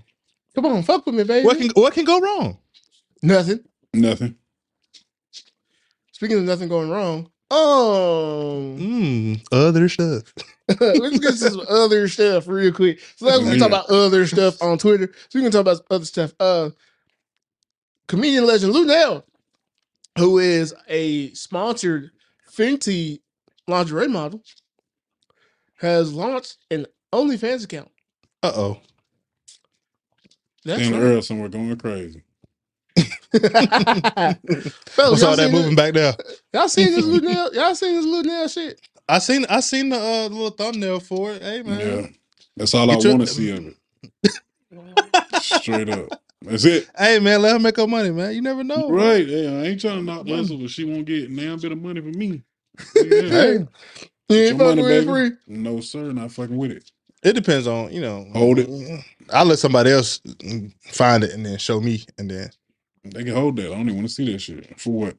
Come 0.55 0.65
on, 0.65 0.83
fuck 0.83 1.05
with 1.05 1.15
me, 1.15 1.23
baby. 1.23 1.45
What 1.45 1.57
can 1.57 1.69
what 1.75 1.93
can 1.93 2.05
go 2.05 2.19
wrong? 2.19 2.57
nothing. 3.21 3.61
Nothing. 3.93 4.35
Speaking 6.11 6.39
of 6.39 6.43
nothing 6.45 6.69
going 6.69 6.89
wrong, 6.89 7.29
Um, 7.49 8.77
Mm, 8.77 9.47
other 9.51 9.87
stuff. 9.87 10.33
let's 10.79 11.19
get 11.19 11.33
some 11.35 11.61
other 11.69 12.07
stuff 12.09 12.47
real 12.47 12.73
quick. 12.73 12.99
So 13.15 13.25
let's 13.25 13.43
we 13.43 13.57
talk 13.57 13.69
about 13.69 13.89
other 13.89 14.27
stuff 14.27 14.61
on 14.61 14.77
Twitter. 14.77 15.13
So 15.29 15.39
we 15.39 15.43
can 15.43 15.51
talk 15.51 15.61
about 15.61 15.81
other 15.89 16.05
stuff. 16.05 16.33
Uh, 16.39 16.71
comedian 18.07 18.45
legend 18.45 18.73
Luenell, 18.73 19.23
who 20.17 20.39
is 20.39 20.73
a 20.89 21.29
sponsored 21.31 22.11
Fenty 22.51 23.21
lingerie 23.67 24.09
model, 24.09 24.43
has 25.79 26.11
launched 26.11 26.57
an 26.69 26.85
OnlyFans 27.13 27.63
account. 27.63 27.91
Uh 28.43 28.51
oh. 28.53 28.81
That's 30.65 30.81
Stand 30.81 30.95
right. 31.01 31.11
Earl 31.11 31.21
somewhere 31.21 31.47
going 31.47 31.77
crazy. 31.77 32.23
Fellas, 33.33 34.37
What's 34.95 35.21
y'all 35.21 35.35
that 35.35 35.49
moving 35.51 35.75
this- 35.75 35.75
back 35.75 35.93
there? 35.93 36.13
Y'all 36.53 36.69
seen 36.69 36.91
this 36.93 37.05
Luenell? 37.05 37.53
Y'all 37.53 37.75
seen 37.75 37.95
this 37.95 38.05
Luenell 38.05 38.53
shit? 38.53 38.79
I 39.09 39.19
seen 39.19 39.45
I 39.49 39.59
seen 39.61 39.89
the 39.89 39.97
uh, 39.97 40.27
little 40.29 40.49
thumbnail 40.49 40.99
for 40.99 41.31
it. 41.33 41.41
Hey 41.41 41.61
man. 41.63 41.79
Yeah. 41.79 42.07
That's 42.55 42.73
all 42.73 42.89
I 42.89 42.95
Get 42.95 43.03
your- 43.03 43.13
want 43.17 43.27
to 43.27 43.33
see 43.33 43.51
of 43.51 43.67
it. 43.67 45.41
Straight 45.41 45.89
up. 45.89 46.09
That's 46.41 46.65
it. 46.65 46.87
Hey 46.97 47.19
man, 47.19 47.41
let 47.41 47.53
her 47.53 47.59
make 47.59 47.77
her 47.77 47.87
money, 47.87 48.11
man. 48.11 48.33
You 48.33 48.41
never 48.41 48.63
know. 48.63 48.89
Right. 48.89 49.25
Yeah, 49.27 49.49
I 49.51 49.63
ain't 49.65 49.81
trying 49.81 49.97
to 49.97 50.03
knock 50.03 50.25
Yeah. 50.27 50.37
myself, 50.37 50.61
but 50.61 50.69
she 50.69 50.85
won't 50.85 51.05
get 51.05 51.33
damn 51.35 51.59
bit 51.59 51.71
of 51.71 51.81
money 51.81 52.01
from 52.01 52.17
me. 52.17 52.43
Yeah. 52.95 53.21
Hey, 53.29 53.53
You 54.29 54.37
ain't 54.37 54.57
your 54.57 54.57
fucking 54.57 54.57
money, 54.59 54.81
with 54.83 55.05
free. 55.05 55.31
No, 55.47 55.79
sir, 55.81 56.11
not 56.11 56.31
fucking 56.31 56.55
with 56.57 56.71
it. 56.71 56.91
it 57.23 57.33
depends 57.33 57.65
on, 57.65 57.91
you 57.93 58.01
know. 58.01 58.27
Hold 58.35 58.59
it. 58.59 58.69
I'll 59.31 59.45
let 59.45 59.57
somebody 59.59 59.89
else 59.91 60.19
find 60.91 61.23
it 61.23 61.31
and 61.31 61.45
then 61.45 61.57
show 61.57 61.79
me 61.81 62.05
and 62.17 62.29
then 62.29 62.49
They 63.13 63.23
can 63.23 63.33
hold 63.33 63.55
that. 63.57 63.67
I 63.67 63.75
don't 63.75 63.81
even 63.83 63.95
want 63.97 64.07
to 64.09 64.13
see 64.13 64.31
that 64.31 64.39
shit. 64.39 64.79
For 64.79 64.89
what? 64.91 65.17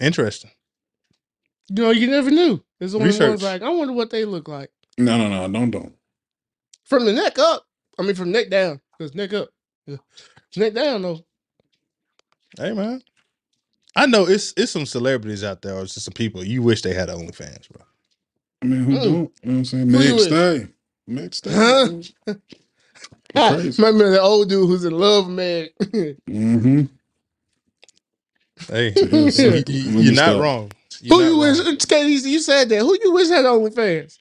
interesting. 0.00 0.50
You 1.68 1.84
know, 1.84 1.90
you 1.90 2.06
never 2.08 2.30
knew. 2.30 2.62
There's 2.78 2.94
only 2.94 3.08
Research. 3.08 3.42
like, 3.42 3.62
I 3.62 3.68
wonder 3.68 3.92
what 3.92 4.10
they 4.10 4.24
look 4.24 4.48
like. 4.48 4.70
No, 4.98 5.16
no, 5.18 5.28
no, 5.28 5.48
don't 5.52 5.70
don't. 5.70 5.94
From 6.84 7.04
the 7.04 7.12
neck 7.12 7.38
up. 7.38 7.64
I 7.98 8.02
mean, 8.02 8.14
from 8.14 8.32
neck 8.32 8.50
down. 8.50 8.80
Because 8.98 9.14
neck 9.14 9.32
up. 9.34 9.50
Yeah. 9.86 9.96
Neck 10.56 10.74
down, 10.74 11.02
though. 11.02 11.20
Hey 12.58 12.72
man. 12.72 13.02
I 13.94 14.06
know 14.06 14.26
it's 14.26 14.52
it's 14.56 14.72
some 14.72 14.86
celebrities 14.86 15.44
out 15.44 15.62
there, 15.62 15.74
or 15.76 15.82
it's 15.82 15.94
just 15.94 16.06
some 16.06 16.12
people 16.14 16.44
you 16.44 16.62
wish 16.62 16.82
they 16.82 16.94
had 16.94 17.08
OnlyFans, 17.08 17.68
bro. 17.70 17.84
I 18.62 18.66
mean, 18.66 18.84
who 18.84 18.92
Mm. 18.92 18.94
don't? 18.94 19.04
You 19.04 19.12
know 19.12 19.28
what 19.42 19.52
I'm 19.52 19.64
saying? 19.64 19.88
Who 19.90 19.98
you 19.98 20.08
Meg 20.10 20.14
with? 20.14 20.24
Stay. 20.24 20.68
Meg 21.06 21.34
Stay. 21.34 21.50
Huh? 21.52 22.34
Crazy. 23.36 23.82
Remember 23.82 24.10
the 24.10 24.20
old 24.20 24.48
dude 24.48 24.68
who's 24.68 24.84
in 24.84 24.92
love, 24.98 25.28
man. 25.28 25.68
Mm-hmm. 26.28 26.84
Hey, 28.68 28.96
Yes, 28.96 29.38
you, 29.38 29.62
sir. 29.62 29.64
you, 29.68 30.10
are 30.10 30.14
not 30.14 30.36
Stop. 30.36 30.42
wrong. 30.42 30.72
You're 31.00 31.16
Who 31.16 31.18
not 31.18 31.26
you 31.26 31.38
wish, 31.38 31.58
wrong. 31.58 31.76
Katie, 31.88 32.28
you 32.30 32.40
said 32.40 32.68
that. 32.70 32.80
Who 32.80 32.98
you 33.02 33.12
wish 33.12 33.28
had 33.28 33.44
OnlyFans? 33.44 34.18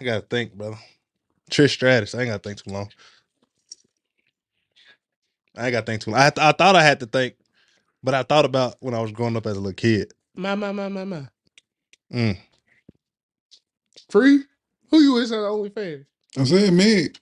I 0.00 0.04
gotta 0.04 0.22
think, 0.22 0.54
brother. 0.54 0.78
Trish 1.50 1.70
Stratus. 1.70 2.14
I 2.14 2.20
ain't 2.22 2.28
gotta 2.30 2.40
think 2.42 2.62
too 2.62 2.70
long. 2.72 2.90
I 5.56 5.66
ain't 5.66 5.72
gotta 5.72 5.86
think 5.86 6.02
too 6.02 6.10
long. 6.12 6.20
I, 6.20 6.30
th- 6.30 6.44
I 6.44 6.52
thought 6.52 6.76
I 6.76 6.82
had 6.82 7.00
to 7.00 7.06
think, 7.06 7.34
but 8.02 8.14
I 8.14 8.22
thought 8.24 8.44
about 8.44 8.76
when 8.80 8.94
I 8.94 9.00
was 9.00 9.12
growing 9.12 9.36
up 9.36 9.46
as 9.46 9.56
a 9.56 9.60
little 9.60 9.74
kid. 9.74 10.12
My, 10.36 10.54
my, 10.54 10.72
my, 10.72 10.88
my, 10.88 11.04
my. 11.04 11.28
Mm. 12.12 12.38
Free? 14.10 14.44
Who 14.90 15.00
you 15.00 15.14
wish 15.14 15.30
had 15.30 15.38
OnlyFans? 15.38 16.06
I 16.38 16.44
said 16.44 16.72
Meg. 16.72 17.18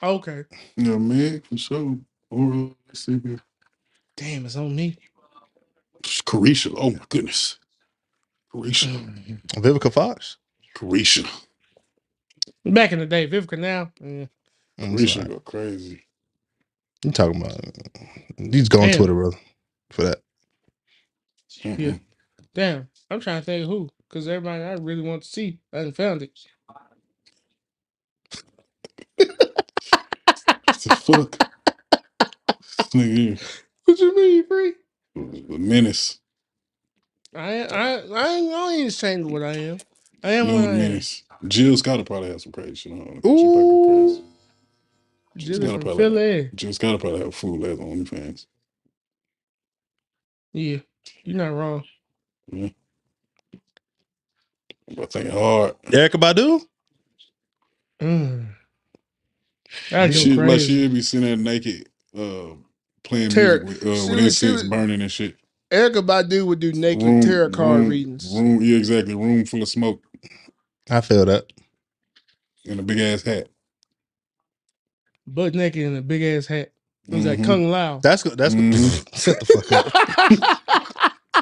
Oh, 0.00 0.14
okay. 0.14 0.44
Yeah, 0.76 0.96
Meg 0.96 1.44
for 1.46 1.56
sure. 1.56 1.98
Or 2.30 2.70
let's 2.86 3.00
see 3.00 3.20
here. 3.22 3.40
Damn, 4.16 4.46
it's 4.46 4.56
on 4.56 4.74
me. 4.74 4.96
Carisha. 6.02 6.74
Oh 6.76 6.90
my 6.90 7.00
goodness. 7.08 7.58
Carisha. 8.52 8.88
Mm-hmm. 8.88 9.60
Vivica 9.60 9.92
Fox. 9.92 10.38
Carisha. 10.74 11.26
Back 12.64 12.92
in 12.92 12.98
the 13.00 13.06
day, 13.06 13.28
Vivica 13.28 13.58
now. 13.58 13.92
Yeah. 14.00 14.26
I'm 14.78 14.96
Carisha 14.96 15.14
sorry. 15.14 15.28
go 15.28 15.40
crazy. 15.40 16.04
You 17.04 17.12
talking 17.12 17.40
about? 17.40 17.60
You 18.38 18.50
just 18.50 18.70
go 18.70 18.80
on 18.80 18.88
Damn. 18.88 18.96
Twitter, 18.96 19.14
brother, 19.14 19.36
for 19.90 20.02
that. 20.02 20.22
Yeah. 21.62 21.74
Mm-hmm. 21.76 21.96
Damn. 22.54 22.88
I'm 23.10 23.20
trying 23.20 23.40
to 23.40 23.44
think 23.44 23.64
of 23.64 23.70
who. 23.70 23.90
Because 24.08 24.26
everybody 24.26 24.62
I 24.62 24.72
really 24.74 25.02
want 25.02 25.22
to 25.22 25.28
see. 25.28 25.60
I 25.72 25.78
haven't 25.78 25.96
found 25.96 26.22
it. 26.22 26.32
What 29.16 30.67
the 30.84 30.96
fuck? 30.96 31.38
This 32.78 32.88
nigga 32.94 33.42
What 33.84 33.98
you 33.98 34.16
mean, 34.16 34.46
free? 34.46 34.72
here. 35.14 35.42
The 35.48 35.58
menace. 35.58 36.20
I 37.34 37.62
I 37.64 37.94
I 38.00 38.28
ain't, 38.36 38.54
I 38.54 38.72
ain't 38.74 38.88
ashamed 38.88 39.26
of 39.26 39.32
what 39.32 39.42
I 39.42 39.52
am. 39.56 39.78
I 40.24 40.30
am 40.32 40.46
No 40.48 40.54
what 40.54 40.64
I 40.64 40.68
am. 40.72 40.78
menace. 40.78 41.22
Jill 41.46 41.76
Scott 41.76 42.04
probably 42.06 42.30
have 42.30 42.40
some 42.40 42.52
crazy 42.52 42.74
shit 42.74 42.92
on. 42.92 42.98
her. 42.98 43.14
She 43.14 43.20
probably 43.20 43.30
Ooh. 43.30 44.16
go. 44.16 44.24
Jilly 45.36 45.58
gotta 45.60 45.72
from 45.72 45.80
probably- 45.82 46.04
Philly. 46.04 46.50
Jill 46.54 46.72
Scott 46.72 47.00
probably 47.00 47.20
have 47.20 47.34
full 47.34 47.64
ass 47.66 47.78
OnlyFans. 47.78 48.46
Yeah, 50.52 50.78
you're 51.24 51.36
not 51.36 51.48
wrong. 51.54 51.84
Yeah, 52.50 52.70
but 54.96 55.12
thinking 55.12 55.32
hard. 55.32 55.74
Erykah 55.82 56.12
Badu. 56.20 56.62
Mm. 58.00 58.54
That'd 59.90 60.14
go 60.14 60.20
She, 60.20 60.34
like 60.34 60.60
she 60.60 60.82
would 60.82 60.94
be 60.94 61.02
sitting 61.02 61.26
there 61.26 61.36
naked, 61.36 61.88
uh, 62.16 62.54
playing 63.04 63.30
Tarot- 63.30 63.64
music 63.64 63.82
with, 63.84 63.92
uh, 63.92 63.96
she 64.04 64.10
with 64.10 64.18
incense 64.24 64.62
burning 64.64 65.00
and 65.02 65.12
shit. 65.12 65.36
Erykah 65.70 66.06
Badu 66.06 66.46
would 66.46 66.60
do 66.60 66.72
naked 66.72 67.02
Room- 67.02 67.20
tarot 67.20 67.50
card 67.50 67.80
room- 67.80 67.88
readings. 67.88 68.32
Room, 68.34 68.62
yeah, 68.62 68.76
exactly. 68.78 69.14
Room 69.14 69.44
full 69.44 69.62
of 69.62 69.68
smoke 69.68 70.02
I 70.90 71.00
feel 71.02 71.24
that. 71.26 71.52
and 72.66 72.80
a 72.80 72.82
big 72.82 72.98
ass 72.98 73.22
hat. 73.22 73.48
Butt 75.26 75.54
naked 75.54 75.82
in 75.82 75.96
a 75.96 76.02
big 76.02 76.22
ass 76.22 76.46
hat. 76.46 76.72
It 77.06 77.14
was 77.14 77.26
like 77.26 77.38
Mhm. 77.40 77.44
Kung 77.46 77.70
Lao. 77.70 77.98
That's 78.02 78.22
good. 78.22 78.36
That's 78.38 78.54
Mhm. 78.54 78.72
good. 78.72 79.14
Shut 79.20 79.40
the 79.40 79.46
fuck 79.46 79.72
up. 79.72 79.92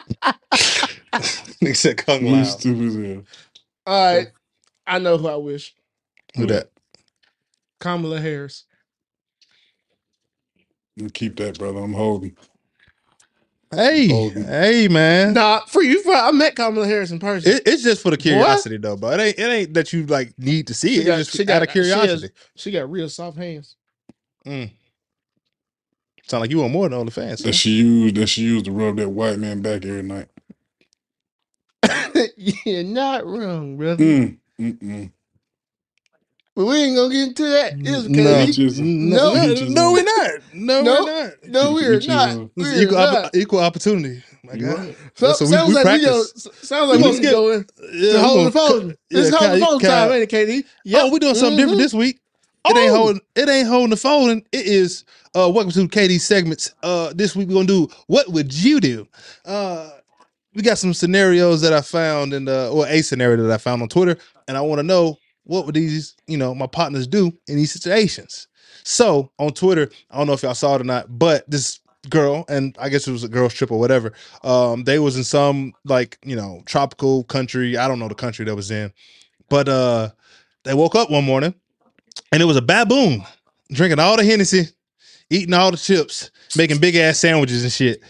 Nigga 1.62 1.76
said 1.76 1.96
Kung 1.98 2.24
Lao. 2.24 2.42
stupid 2.44 2.86
as 2.88 2.94
hell. 2.94 3.24
All 3.86 4.16
right. 4.16 4.28
I 4.86 4.98
know 4.98 5.16
who 5.18 5.28
I 5.28 5.36
wish. 5.36 5.74
Who 6.36 6.46
that? 6.46 6.70
Kamala 7.80 8.20
Harris. 8.20 8.64
You 10.96 11.10
keep 11.10 11.36
that, 11.36 11.58
brother. 11.58 11.78
I'm 11.80 11.92
holding. 11.92 12.36
Hey, 13.74 14.08
Golden. 14.08 14.44
hey, 14.44 14.88
man. 14.88 15.34
Nah, 15.34 15.60
for 15.66 15.82
you, 15.82 16.02
for, 16.02 16.14
I 16.14 16.30
met 16.30 16.54
Kamala 16.56 16.86
Harris 16.86 17.10
in 17.10 17.18
person. 17.18 17.52
It, 17.52 17.62
it's 17.66 17.82
just 17.82 18.00
for 18.02 18.10
the 18.10 18.16
curiosity, 18.16 18.78
though, 18.78 18.96
but 18.96 19.18
It 19.20 19.22
ain't. 19.24 19.38
It 19.38 19.42
ain't 19.50 19.74
that 19.74 19.92
you 19.92 20.06
like 20.06 20.32
need 20.38 20.68
to 20.68 20.74
see 20.74 20.94
She 20.94 21.00
it. 21.02 21.04
got- 21.04 21.20
it's 21.20 21.30
she 21.30 21.38
just 21.38 21.48
got- 21.48 21.56
out 21.62 21.68
of 21.68 21.72
she 21.72 21.78
has- 21.80 21.92
curiosity. 21.92 22.34
she 22.56 22.70
got 22.70 22.90
real 22.90 23.08
soft 23.08 23.36
hands. 23.36 23.76
Mm. 24.46 24.70
Sound 26.28 26.40
like 26.42 26.50
you 26.50 26.58
want 26.60 26.72
more 26.72 26.88
than 26.88 26.98
OnlyFans. 27.06 27.38
That 27.38 27.46
Huh? 27.46 27.52
she 27.52 27.70
used 27.72 28.14
that 28.16 28.28
she 28.28 28.42
used 28.42 28.64
to 28.66 28.72
rub 28.72 28.96
that 28.96 29.10
white 29.10 29.38
man 29.38 29.60
back 29.62 29.84
every 29.84 30.02
night. 30.02 30.28
You're 32.36 32.84
not 32.84 33.26
wrong, 33.26 33.76
brother. 33.76 34.02
Mm, 34.04 34.38
mm-mm. 34.60 35.10
But 36.56 36.64
we 36.64 36.76
ain't 36.76 36.96
gonna 36.96 37.12
get 37.12 37.28
into 37.28 37.42
that. 37.50 37.74
It's 37.78 38.08
No, 38.08 38.20
okay. 38.22 38.46
Bitches. 38.46 38.78
No. 38.80 39.34
no, 39.34 39.40
Bitches. 39.40 39.68
no, 39.74 39.92
we're 39.92 40.02
not. 40.04 40.30
No, 40.54 40.82
No. 40.82 41.04
we're 41.04 41.22
not. 41.24 41.32
No, 41.46 41.72
we're 41.74 42.00
not. 42.00 42.50
We're 42.56 42.82
equal, 42.82 42.96
not. 42.96 43.24
opp- 43.26 43.36
equal 43.36 43.60
opportunity. 43.60 44.22
My 44.42 44.56
God. 44.56 44.78
right. 44.78 44.96
So, 45.16 45.26
That's 45.26 45.38
sounds 45.50 45.50
we, 45.50 45.68
we 45.68 45.74
like 45.74 45.84
we 46.00 46.04
go. 46.06 46.22
practice. 46.24 46.48
Sounds 46.62 46.88
like 46.88 46.96
We 46.98 47.02
we 47.04 47.10
just 47.10 47.22
can 47.22 47.30
go 47.32 47.52
in. 47.52 47.66
Yeah, 47.78 47.88
It's 47.90 48.14
we 48.14 48.20
holding 48.20 48.44
the 48.46 48.50
phone. 48.52 48.88
cut- 48.88 48.98
It's 49.10 49.30
yeah, 49.30 49.36
holding 49.38 49.52
the 49.52 49.60
Kyle- 49.60 49.70
phone 49.70 49.80
Kyle- 49.80 50.08
time, 50.08 50.12
ain't 50.12 50.22
it, 50.22 50.30
KD? 50.30 50.64
Oh, 50.94 51.10
we 51.10 51.18
doing 51.18 51.34
something 51.34 51.56
different 51.58 51.78
Mhm. 51.78 51.82
this 51.82 51.92
week. 51.94 52.20
It 52.68 52.76
ain't 52.76 52.90
Oh. 52.90 52.96
holding. 52.96 53.20
It 53.36 53.48
ain't 53.50 53.68
holding 53.68 53.90
the 53.90 53.96
phone. 53.98 54.42
It 54.50 54.66
is. 54.66 55.04
Uh, 55.34 55.50
welcome 55.52 55.70
to 55.72 55.88
KD 55.88 56.18
segments. 56.18 56.70
Uh, 56.82 57.12
this 57.14 57.36
week 57.36 57.48
we're 57.48 57.54
gonna 57.54 57.66
do. 57.66 57.88
What 58.06 58.30
would 58.32 58.54
you 58.54 58.80
do? 58.80 59.06
Uh, 59.44 59.90
we 60.54 60.62
got 60.62 60.78
some 60.78 60.94
scenarios 60.94 61.60
that 61.60 61.74
I 61.74 61.82
found 61.82 62.32
in 62.32 62.46
the, 62.46 62.68
or 62.70 62.86
a 62.86 63.02
scenario 63.02 63.42
that 63.42 63.52
I 63.52 63.58
found 63.58 63.82
on 63.82 63.88
Twitter, 63.88 64.16
and 64.48 64.56
I 64.56 64.62
want 64.62 64.78
to 64.78 64.82
know 64.84 65.18
what 65.46 65.66
would 65.66 65.74
these, 65.74 66.14
you 66.26 66.36
know, 66.36 66.54
my 66.54 66.66
partners 66.66 67.06
do 67.06 67.32
in 67.48 67.56
these 67.56 67.72
situations. 67.72 68.48
So 68.84 69.30
on 69.38 69.52
Twitter, 69.52 69.90
I 70.10 70.18
don't 70.18 70.26
know 70.26 70.32
if 70.32 70.42
y'all 70.42 70.54
saw 70.54 70.74
it 70.76 70.80
or 70.80 70.84
not, 70.84 71.18
but 71.18 71.48
this 71.50 71.80
girl, 72.10 72.44
and 72.48 72.76
I 72.80 72.88
guess 72.88 73.08
it 73.08 73.12
was 73.12 73.24
a 73.24 73.28
girl's 73.28 73.54
trip 73.54 73.70
or 73.70 73.78
whatever. 73.78 74.12
Um, 74.44 74.84
they 74.84 74.98
was 74.98 75.16
in 75.16 75.24
some 75.24 75.72
like 75.84 76.18
you 76.24 76.36
know 76.36 76.62
tropical 76.66 77.24
country. 77.24 77.76
I 77.76 77.88
don't 77.88 77.98
know 77.98 78.08
the 78.08 78.14
country 78.14 78.44
that 78.44 78.54
was 78.54 78.70
in, 78.70 78.92
but 79.48 79.68
uh, 79.68 80.10
they 80.64 80.74
woke 80.74 80.94
up 80.94 81.10
one 81.10 81.24
morning 81.24 81.54
and 82.32 82.42
it 82.42 82.46
was 82.46 82.56
a 82.56 82.62
baboon 82.62 83.22
drinking 83.72 83.98
all 83.98 84.16
the 84.16 84.24
Hennessy, 84.24 84.68
eating 85.30 85.54
all 85.54 85.70
the 85.70 85.76
chips, 85.76 86.30
making 86.56 86.78
big 86.78 86.96
ass 86.96 87.18
sandwiches 87.18 87.62
and 87.62 87.72
shit 87.72 88.00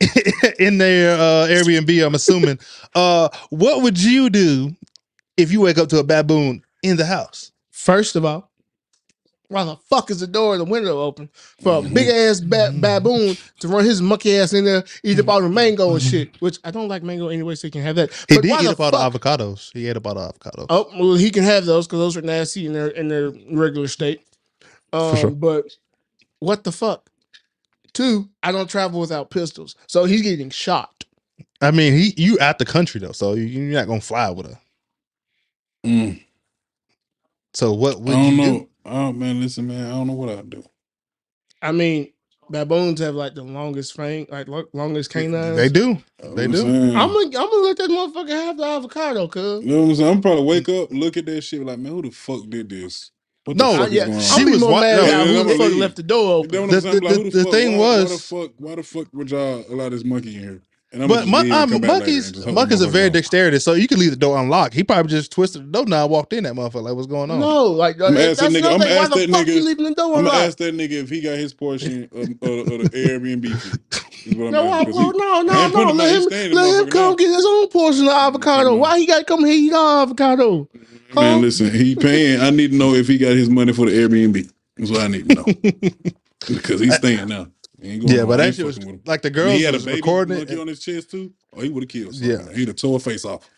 in 0.58 0.78
their 0.78 1.14
uh, 1.14 1.46
Airbnb. 1.48 2.04
I'm 2.06 2.14
assuming. 2.14 2.58
uh, 2.94 3.28
what 3.50 3.82
would 3.82 4.00
you 4.02 4.30
do 4.30 4.74
if 5.36 5.50
you 5.50 5.60
wake 5.60 5.78
up 5.78 5.88
to 5.88 5.98
a 5.98 6.04
baboon 6.04 6.62
in 6.82 6.96
the 6.96 7.06
house? 7.06 7.52
First 7.70 8.16
of 8.16 8.24
all, 8.24 8.50
Why 9.48 9.64
the 9.64 9.76
fuck 9.90 10.10
is 10.10 10.20
the 10.20 10.26
door 10.26 10.54
and 10.54 10.60
the 10.60 10.70
window 10.70 11.00
open 11.02 11.28
for 11.60 11.78
a 11.78 11.82
big 11.82 12.08
ass 12.08 12.40
Mm-hmm. 12.40 12.80
ba- 12.80 13.00
baboon 13.00 13.36
to 13.60 13.68
run 13.68 13.84
his 13.84 14.00
monkey 14.00 14.36
ass 14.38 14.52
in 14.54 14.64
there, 14.64 14.82
eat 15.04 15.18
up 15.20 15.28
all 15.28 15.42
the 15.42 15.48
mango 15.50 15.92
and 15.92 16.00
shit? 16.02 16.40
Which 16.40 16.58
I 16.64 16.70
don't 16.70 16.88
like 16.88 17.02
mango 17.02 17.28
anyway, 17.28 17.54
so 17.56 17.66
he 17.66 17.70
can 17.70 17.82
have 17.82 17.96
that. 17.96 18.10
He 18.28 18.36
But 18.36 18.42
did 18.42 18.50
why 18.50 18.60
eat 18.60 18.64
the 18.64 18.70
up 18.70 18.80
all 18.80 18.90
the 18.90 19.18
fuck- 19.18 19.38
avocados. 19.38 19.70
He 19.74 19.88
ate 19.88 19.96
up 19.96 20.06
all 20.06 20.14
the 20.14 20.20
avocados. 20.32 20.66
Oh 20.70 20.88
well, 20.98 21.14
he 21.16 21.30
can 21.30 21.42
have 21.44 21.66
those 21.66 21.86
because 21.86 21.98
those 21.98 22.16
are 22.16 22.22
nasty 22.22 22.64
in 22.66 22.72
their 22.72 22.88
in 22.88 23.08
their 23.08 23.30
regular 23.50 23.88
state. 23.88 24.20
Um, 24.94 25.16
sure. 25.16 25.30
But 25.30 25.64
what 26.38 26.64
the 26.64 26.72
fuck? 26.72 27.08
Two, 27.92 28.30
I 28.42 28.52
don't 28.52 28.70
travel 28.70 29.00
without 29.00 29.28
pistols, 29.30 29.76
so 29.86 30.04
he's 30.06 30.22
getting 30.22 30.48
shot. 30.48 31.04
I 31.60 31.70
mean, 31.72 31.92
he 31.92 32.14
you 32.16 32.38
out 32.40 32.58
the 32.58 32.64
country 32.64 33.00
though, 33.02 33.12
so 33.12 33.34
you- 33.34 33.44
you're 33.44 33.78
not 33.80 33.86
gonna 33.86 34.00
fly 34.00 34.30
with 34.30 34.46
her. 34.46 34.58
Mm, 35.84 36.22
So 37.62 37.72
what 37.74 38.00
I 38.06 38.10
would 38.10 38.12
don't 38.12 38.36
you 38.36 38.38
know. 38.38 38.44
do? 38.60 38.68
Oh 38.86 39.12
man, 39.12 39.40
listen, 39.40 39.68
man. 39.68 39.86
I 39.86 39.90
don't 39.90 40.08
know 40.08 40.14
what 40.14 40.30
I'd 40.30 40.50
do. 40.50 40.64
I 41.62 41.72
mean, 41.72 42.12
baboons 42.50 43.00
have 43.00 43.14
like 43.14 43.34
the 43.34 43.42
longest 43.42 43.94
fang, 43.94 44.26
like 44.30 44.48
lo- 44.48 44.68
longest 44.72 45.10
canines. 45.10 45.56
They 45.56 45.68
do. 45.68 45.98
You 46.22 46.30
They 46.36 46.46
know 46.48 46.52
do. 46.52 46.64
what 46.64 46.68
I'm 46.68 46.82
saying? 46.82 46.96
I'm 46.96 47.08
gonna, 47.12 47.26
I'm 47.26 47.50
gonna 47.50 47.66
let 47.68 47.76
that 47.78 47.90
motherfucker 47.90 48.30
have 48.30 48.56
the 48.58 48.64
avocado, 48.64 49.28
cuz. 49.28 49.64
You 49.64 49.70
know 49.72 49.82
what 49.82 49.88
I'm 49.90 49.94
saying? 49.96 50.10
I'm 50.16 50.22
probably 50.22 50.44
wake 50.44 50.68
up, 50.68 50.90
look 50.92 51.16
at 51.16 51.26
that 51.26 51.42
shit, 51.42 51.64
like, 51.64 51.78
man, 51.78 51.92
who 51.92 52.02
the 52.02 52.10
fuck 52.10 52.48
did 52.48 52.68
this? 52.70 53.10
What 53.44 53.56
No, 53.56 53.72
the 53.72 53.78
fuck 53.78 53.88
I, 53.88 53.92
yeah, 53.92 54.02
is 54.02 54.06
going 54.06 54.18
on? 54.18 54.20
She 54.20 54.40
I'm 54.40 54.46
be 54.46 54.52
was 54.52 54.60
more 54.60 54.72
wa- 54.72 54.80
mad 54.80 54.96
no, 54.96 55.04
about 55.04 55.26
yeah, 55.26 55.26
who 55.28 55.34
yeah, 55.38 55.42
the 55.44 55.50
fuck 55.50 55.58
believe. 55.58 55.76
left 55.76 55.96
the 55.96 56.02
door 56.04 56.34
You 56.40 56.48
know 56.48 56.60
open. 56.60 56.60
what 56.62 56.70
I'm 56.70 56.78
The- 56.80 56.80
saying? 56.80 56.96
I'm 56.96 57.02
the- 57.08 57.14
who 57.14 57.24
the- 57.24 57.30
the, 57.30 57.30
the 57.30 57.44
fuck, 57.44 57.52
thing 57.52 57.78
why, 57.78 57.78
why 57.90 58.02
was- 58.02 58.10
the 58.10 58.18
fuck, 58.18 58.52
why 58.58 58.74
the 58.76 58.82
fuck 58.82 59.08
would 59.14 59.30
y'all 59.30 59.64
allow 59.70 59.88
this 59.90 60.04
monkey 60.04 60.36
in 60.36 60.42
here? 60.42 60.62
And 60.92 61.02
I'm 61.02 61.08
But 61.08 61.14
just 61.14 61.24
leave 61.26 61.32
mon- 61.32 61.44
and 61.46 61.52
um, 61.54 61.70
come 61.70 61.86
monkeys, 61.86 62.26
and 62.26 62.34
just 62.34 62.44
hold 62.44 62.54
monkeys 62.54 62.80
the 62.80 62.86
are 62.86 62.90
very 62.90 63.08
motherfucker 63.08 63.12
dexterous, 63.14 63.64
so 63.64 63.72
you 63.72 63.88
can 63.88 63.98
leave 63.98 64.10
the 64.10 64.16
door 64.16 64.38
unlocked. 64.38 64.74
He 64.74 64.84
probably 64.84 65.08
just 65.10 65.32
twisted 65.32 65.62
the 65.62 65.70
door 65.72 65.86
now, 65.86 66.06
walked 66.06 66.34
in 66.34 66.44
that 66.44 66.52
motherfucker. 66.52 66.82
Like, 66.82 66.94
what's 66.94 67.06
going 67.06 67.30
on? 67.30 67.40
No, 67.40 67.64
like 67.64 67.96
I'ma 67.96 68.10
that, 68.10 68.30
ask 68.30 68.40
that's 68.40 68.52
that 68.52 68.62
nigga- 68.62 68.74
I'ma. 68.74 68.84
Why 68.84 68.90
ask 68.90 69.12
the 69.12 69.20
that 69.20 69.30
fuck 69.30 69.46
nigga- 69.46 69.54
you 69.54 69.64
leaving 69.64 69.84
the 69.86 69.94
door 69.94 70.06
I'm 70.06 70.12
gonna 70.24 70.28
unlocked? 70.28 70.36
ask 70.48 70.58
that 70.58 70.74
nigga 70.74 70.90
if 70.92 71.08
he 71.08 71.20
got 71.22 71.38
his 71.38 71.54
portion 71.54 72.04
of, 72.12 72.18
of, 72.20 72.72
of 72.72 72.90
the 72.90 73.06
Airbnb 73.08 73.56
fee. 73.58 74.30
Is 74.30 74.36
what 74.36 74.46
I'm 74.48 74.52
No, 74.52 74.64
why, 74.66 74.78
asking, 74.80 74.92
'cause 74.92 75.02
well, 75.02 75.12
he- 75.12 75.18
no, 75.18 75.42
no, 75.42 75.68
no. 75.68 75.88
him 75.90 75.96
Let 75.96 76.22
him, 76.22 76.52
let 76.52 76.80
him 76.84 76.90
come 76.90 77.10
now. 77.10 77.14
get 77.16 77.28
his 77.30 77.44
own 77.46 77.68
portion 77.68 78.04
of 78.06 78.12
avocado. 78.12 78.76
Mhm. 78.76 78.78
Why 78.78 78.98
he 78.98 79.06
got 79.06 79.18
to 79.20 79.24
come 79.24 79.44
here 79.46 79.54
eat 79.54 79.72
our 79.72 80.02
avocado? 80.02 80.68
Huh? 81.14 81.20
Man, 81.22 81.40
listen, 81.40 81.70
he 81.70 81.94
paying. 81.96 82.40
I 82.40 82.50
need 82.50 82.72
to 82.72 82.76
know 82.76 82.92
if 82.94 83.08
he 83.08 83.16
got 83.18 83.32
his 83.32 83.48
money 83.48 83.72
for 83.72 83.86
the 83.86 83.92
Airbnb. 83.92 84.50
That's 84.76 84.90
what 84.90 85.00
I 85.00 85.08
need 85.08 85.28
to 85.30 85.34
know. 85.36 85.44
because 86.48 86.80
he's 86.80 86.94
staying 86.96 87.28
now. 87.28 87.46
He 87.82 87.90
ain't 87.90 88.02
going 88.06 88.14
Yeah, 88.16 88.24
but 88.24 88.34
I 88.34 88.36
that 88.36 88.46
ain't 88.48 88.56
shit 88.56 88.66
was 88.66 88.76
fucking 88.76 88.90
with 88.92 88.96
him. 89.00 89.02
like 89.06 89.22
the 89.22 89.28
I 89.28 89.32
girls 89.32 89.52
he 89.52 89.62
had 89.62 89.74
a 89.74 89.78
was 89.78 89.84
baby 89.84 89.96
recording 89.96 90.36
monkey 90.38 90.54
it. 90.54 90.58
on 90.60 90.66
his 90.68 90.80
chest 90.80 91.10
too. 91.10 91.32
Oh, 91.54 91.60
he 91.60 91.68
would 91.68 91.82
have 91.82 91.88
killed. 91.90 92.14
Yeah. 92.14 92.38
Yeah, 92.46 92.52
he'd 92.54 92.68
have 92.68 92.76
tore 92.76 92.94
her 92.94 92.98
face 93.00 93.24
off. 93.24 93.48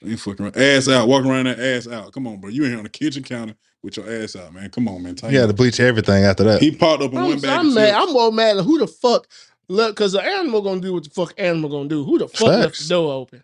He 0.00 0.10
ain't 0.10 0.20
fucking 0.20 0.44
around. 0.44 0.56
ass 0.56 0.88
out, 0.88 1.08
walking 1.08 1.30
around 1.30 1.44
that 1.46 1.58
ass 1.58 1.86
out. 1.88 2.12
Come 2.12 2.26
on, 2.26 2.40
bro. 2.40 2.50
You 2.50 2.64
in 2.64 2.70
here 2.70 2.78
on 2.78 2.84
the 2.84 2.90
kitchen 2.90 3.22
counter 3.22 3.54
with 3.82 3.96
your 3.96 4.10
ass 4.10 4.36
out, 4.36 4.52
man. 4.52 4.70
Come 4.70 4.88
on, 4.88 5.02
man. 5.02 5.16
He 5.28 5.34
had 5.36 5.46
to 5.48 5.54
bleach 5.54 5.80
everything 5.80 6.24
after 6.24 6.44
that. 6.44 6.60
He 6.60 6.70
popped 6.70 7.02
up 7.02 7.12
in 7.12 7.18
I'm, 7.18 7.24
one 7.28 7.40
bag. 7.40 7.50
I'm 7.60 7.74
mad. 7.74 7.86
chips. 7.92 7.98
I'm 8.08 8.12
more 8.12 8.32
mad 8.32 8.56
at 8.58 8.64
who 8.64 8.78
the 8.78 8.86
fuck 8.86 9.26
look 9.68 9.96
because 9.96 10.12
the 10.12 10.22
animal 10.22 10.62
gonna 10.62 10.80
do 10.80 10.92
what 10.92 11.04
the 11.04 11.10
fuck 11.10 11.34
animal 11.38 11.70
gonna 11.70 11.88
do. 11.88 12.04
Who 12.04 12.18
the 12.18 12.28
fuck 12.28 12.48
left 12.48 12.62
Facts. 12.76 12.88
the 12.88 12.94
door 12.94 13.12
open? 13.12 13.42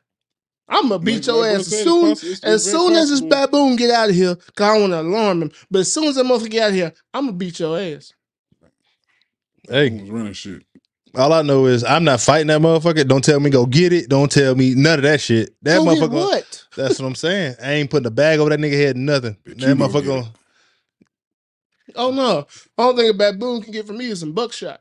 I'm 0.68 0.88
gonna 0.88 0.98
beat 1.00 1.16
Like- 1.16 1.26
your 1.26 1.36
like 1.36 1.50
bro 1.52 1.60
ass 1.60 1.66
said, 1.66 1.74
as 1.74 1.80
it's 1.80 1.84
soon 1.84 2.04
possi- 2.04 2.24
it's- 2.32 2.40
as 2.44 2.64
very 2.66 2.78
soon 2.78 2.92
as 2.94 3.10
this 3.10 3.20
possible. 3.20 3.28
baboon 3.46 3.76
get 3.76 3.90
out 3.90 4.08
of 4.10 4.14
here. 4.14 4.34
Cause 4.54 4.66
I 4.76 4.78
want 4.78 4.92
to 4.92 5.00
alarm 5.00 5.42
him. 5.42 5.52
But 5.70 5.80
as 5.80 5.92
soon 5.92 6.04
as 6.04 6.14
that 6.16 6.24
motherfucker 6.24 6.50
get 6.50 6.62
out 6.62 6.68
of 6.70 6.74
here, 6.76 6.92
I'm 7.12 7.26
gonna 7.26 7.36
beat 7.36 7.58
your 7.60 7.78
ass. 7.78 8.12
Hey, 9.68 9.90
was 9.90 10.10
running 10.10 10.32
shit. 10.32 10.64
all 11.14 11.32
I 11.32 11.42
know 11.42 11.66
is 11.66 11.84
I'm 11.84 12.04
not 12.04 12.20
fighting 12.20 12.48
that 12.48 12.60
motherfucker. 12.60 13.06
Don't 13.06 13.24
tell 13.24 13.40
me 13.40 13.50
go 13.50 13.66
get 13.66 13.92
it. 13.92 14.08
Don't 14.08 14.30
tell 14.30 14.54
me 14.54 14.74
none 14.74 14.98
of 14.98 15.02
that 15.02 15.20
shit. 15.20 15.54
That 15.62 15.78
Go 15.78 15.94
get 15.94 16.02
motherfucker. 16.02 16.12
what? 16.12 16.64
That's 16.76 17.00
what 17.00 17.06
I'm 17.06 17.14
saying. 17.14 17.56
I 17.62 17.72
ain't 17.72 17.90
putting 17.90 18.06
a 18.06 18.10
bag 18.10 18.40
over 18.40 18.50
that 18.50 18.58
nigga 18.58 18.72
head. 18.72 18.96
Nothing. 18.96 19.36
Bitch, 19.44 19.60
that 19.60 19.78
go 19.78 19.86
motherfucker. 19.86 19.92
get 19.92 20.02
it. 20.02 20.06
Gonna, 20.06 20.32
Oh 21.96 22.10
no! 22.10 22.46
Only 22.78 23.02
thing 23.02 23.10
a 23.10 23.14
baboon 23.14 23.62
can 23.62 23.72
get 23.72 23.86
from 23.86 23.98
me 23.98 24.06
is 24.06 24.20
some 24.20 24.32
buckshot. 24.32 24.80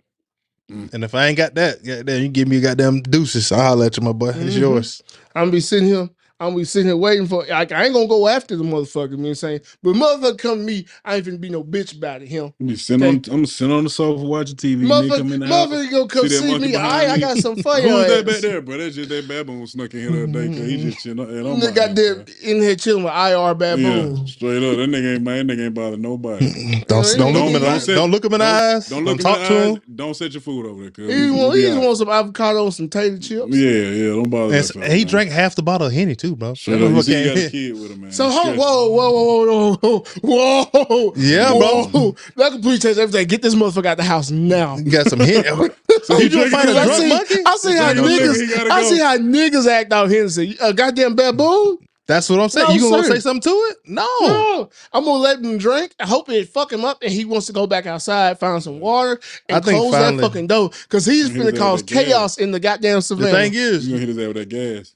Mm. 0.72 0.94
and 0.94 1.04
if 1.04 1.14
I 1.14 1.28
ain't 1.28 1.38
got 1.38 1.54
that, 1.56 1.84
goddamn, 1.84 2.22
you 2.22 2.30
give 2.30 2.48
me 2.48 2.58
a 2.58 2.62
goddamn 2.62 3.02
deuces. 3.02 3.52
I'll 3.52 3.62
holler 3.62 3.88
at 3.88 3.98
you, 3.98 4.04
my 4.04 4.14
boy. 4.14 4.30
It's 4.30 4.38
mm-hmm. 4.38 4.60
yours. 4.60 5.02
I'm 5.36 5.44
gonna 5.44 5.52
be 5.52 5.60
sitting 5.60 5.88
here. 5.90 6.10
I'm 6.42 6.56
be 6.58 6.66
sitting 6.66 6.90
here 6.90 6.98
waiting 6.98 7.28
for. 7.28 7.46
Like, 7.48 7.72
I 7.72 7.86
ain't 7.86 7.94
gonna 7.94 8.08
go 8.08 8.28
after 8.28 8.58
the 8.58 8.64
motherfucker. 8.66 9.12
You 9.12 9.18
know 9.18 9.34
saying? 9.34 9.62
But 9.84 9.96
motherfucker 9.96 10.40
come 10.40 10.60
to 10.60 10.66
me, 10.66 10.88
I 11.06 11.18
ain't 11.18 11.28
finna 11.28 11.42
be 11.42 11.50
no 11.50 11.64
bitch 11.64 11.98
about 11.98 12.24
it. 12.24 12.30
Him. 12.30 12.54
I'm 12.60 12.76
sitting 12.78 13.04
on. 13.08 13.24
I'm 13.32 13.46
sitting 13.48 13.74
on 13.76 13.86
the 13.86 13.92
sofa 13.92 14.26
watching 14.26 14.58
TV. 14.58 14.82
Nigga 14.82 15.16
come 15.18 15.34
in 15.34 15.42
Motherfucker, 15.42 15.48
house. 15.48 15.68
motherfucker 15.70 15.92
gonna 15.92 16.08
come 16.10 16.30
See 16.30 16.30
see, 16.30 16.60
me. 16.60 16.76
All 16.76 16.84
behind 16.84 17.12
I 17.12 17.18
got 17.20 17.38
some 17.40 17.58
for 17.58 17.76
Who 17.82 17.88
your 17.88 17.98
was 18.00 18.08
that 18.08 18.26
back 18.26 18.42
there, 18.42 18.62
bro? 18.62 18.78
That's 18.78 18.96
just 18.96 19.10
that 19.10 19.28
baboon 19.28 19.68
snuck 19.68 19.94
in 19.94 20.02
here 20.02 20.12
the 20.12 20.24
other 20.24 20.28
day. 20.28 20.50
Cause 20.50 20.68
he 20.68 20.78
just 20.78 21.00
chilling. 21.00 21.20
And 21.20 21.48
I'm 21.48 21.60
Nigga 21.60 21.64
like, 21.66 21.76
got 21.76 21.96
there 21.96 22.26
in 22.44 22.62
here 22.62 22.76
chilling 22.76 23.04
with 23.04 23.14
IR 23.14 23.54
baboon. 23.56 24.18
Yeah, 24.18 24.26
straight 24.26 24.64
up. 24.64 24.78
That 24.78 24.90
nigga 24.90 25.16
ain't 25.16 25.24
man. 25.24 25.48
That 25.48 25.58
nigga 25.58 25.66
ain't 25.68 25.74
bother 25.76 25.98
nobody. 25.98 26.46
Don't 26.88 27.06
Yeah, 27.06 27.18
don't 27.18 27.34
look 27.34 27.46
him 27.46 27.56
in 27.56 27.62
the 27.62 27.68
don't 27.68 27.76
eyes. 27.76 27.86
Don't 27.88 28.12
look 28.12 28.26
him 28.26 28.34
in 28.34 28.40
the 28.40 28.46
eyes. 28.46 28.90
Don't 28.90 29.06
Don't 29.06 29.18
look 29.18 29.20
talk 29.20 29.38
in 29.38 29.44
the 29.44 29.50
to 29.50 29.56
eyes. 29.60 29.76
him. 29.76 29.82
Don't 29.96 30.14
set 30.16 30.34
your 30.34 30.42
food 30.42 30.66
over 30.66 30.82
there. 30.84 30.92
Cause 30.92 31.06
He 31.08 31.14
just 31.28 31.34
want, 31.36 31.56
he 31.58 31.62
just 31.64 31.78
out. 31.78 31.84
want 31.84 31.98
some 31.98 32.10
avocado 32.10 32.64
and 32.66 32.74
some 32.74 32.90
tater 32.90 33.18
chips. 33.20 33.56
Yeah, 33.56 33.72
yeah. 33.72 34.10
Don't 34.10 34.30
bother. 34.30 34.52
That 34.52 34.92
he 34.92 35.06
drank 35.06 35.32
half 35.32 35.56
the 35.56 35.64
bottle 35.64 35.88
of 35.88 35.94
henny 35.94 36.16
too, 36.16 36.31
bro. 36.36 36.54
Straight 36.54 36.78
That 36.80 36.86
up. 36.86 36.90
You 36.92 36.96
motherfucker 36.98 37.04
see, 37.04 37.16
he 37.16 37.24
got 37.26 37.38
a 37.38 37.50
kid 37.50 37.74
with 37.74 37.92
him, 37.92 38.02
man. 38.02 38.12
So 38.12 38.30
hold, 38.30 38.42
stressed. 38.44 38.60
whoa, 38.60 38.90
whoa, 38.90 39.12
whoa, 39.12 39.76
whoa, 39.76 40.04
whoa, 40.22 40.86
whoa, 40.86 41.14
Yeah, 41.16 41.50
bro. 41.52 42.16
That 42.36 42.52
completely 42.54 42.80
change 42.80 42.98
everything. 42.98 43.28
Get 43.28 43.42
this 43.42 43.56
motherfucker 43.56 43.86
out 43.86 43.98
the 43.98 44.04
house 44.04 44.32
now. 44.32 44.78
You 44.78 44.92
got 44.92 45.08
some 45.08 45.20
henny. 45.20 45.44
So 46.04 46.18
you 46.18 46.30
he 46.30 46.30
gonna 46.30 46.50
find 46.50 46.68
a 46.70 46.74
his 46.74 46.78
I 46.78 46.86
drunk 46.86 47.02
see, 47.02 47.10
monkey? 47.10 47.36
I 47.46 47.56
see 47.58 47.76
how 47.76 47.90
He 47.90 47.96
go. 47.96 48.04
Niggas, 48.08 48.70
I 48.72 48.84
see 48.84 49.00
how 49.00 49.18
niggas 49.18 49.68
act 49.68 49.94
out 49.94 50.10
here 50.10 50.24
and 50.24 50.32
say, 50.32 50.56
a 50.60 50.74
goddamn 50.74 51.16
baboon. 51.16 51.78
That's 52.08 52.28
what 52.28 52.40
I'm 52.40 52.50
saying. 52.50 52.68
No, 52.68 52.74
you 52.74 52.90
gonna 52.90 53.04
sir. 53.04 53.14
say 53.14 53.20
something 53.20 53.42
to 53.52 53.56
it? 53.70 53.78
No. 53.86 54.08
No, 54.22 54.70
I'm 54.92 55.06
gonna 55.06 55.20
let 55.20 55.40
him 55.40 55.58
drink. 55.60 55.94
I 56.00 56.08
hope 56.08 56.28
it 56.30 56.50
fuck 56.50 56.74
him 56.74 56.84
up, 56.84 57.04
and 57.04 57.12
he 57.12 57.24
wants 57.24 57.46
to 57.48 57.54
go 57.54 57.68
back 57.68 57.86
outside, 57.86 58.40
find 58.40 58.62
some 58.64 58.80
water, 58.80 59.20
and 59.48 59.58
I 59.58 59.60
close 59.62 59.94
finally- 59.94 60.18
that 60.18 60.24
fucking 60.24 60.48
door 60.48 60.72
because 60.84 61.06
he's 61.06 61.28
He 61.32 61.40
finna 61.40 61.52
was 61.52 61.60
cause 61.60 61.82
at 61.84 61.88
gas. 61.88 62.04
chaos 62.06 62.38
in 62.40 62.52
the 62.52 62.60
goddamn 62.60 63.02
savannah. 63.02 63.28
The 63.28 63.32
savannah. 63.32 63.50
thing 63.52 63.54
You 63.54 63.68
is, 63.70 63.88
gonna 63.88 64.00
hit 64.00 64.10
his 64.10 64.18
ass 64.18 64.28
with 64.28 64.38
that 64.38 64.50
gas? 64.50 64.96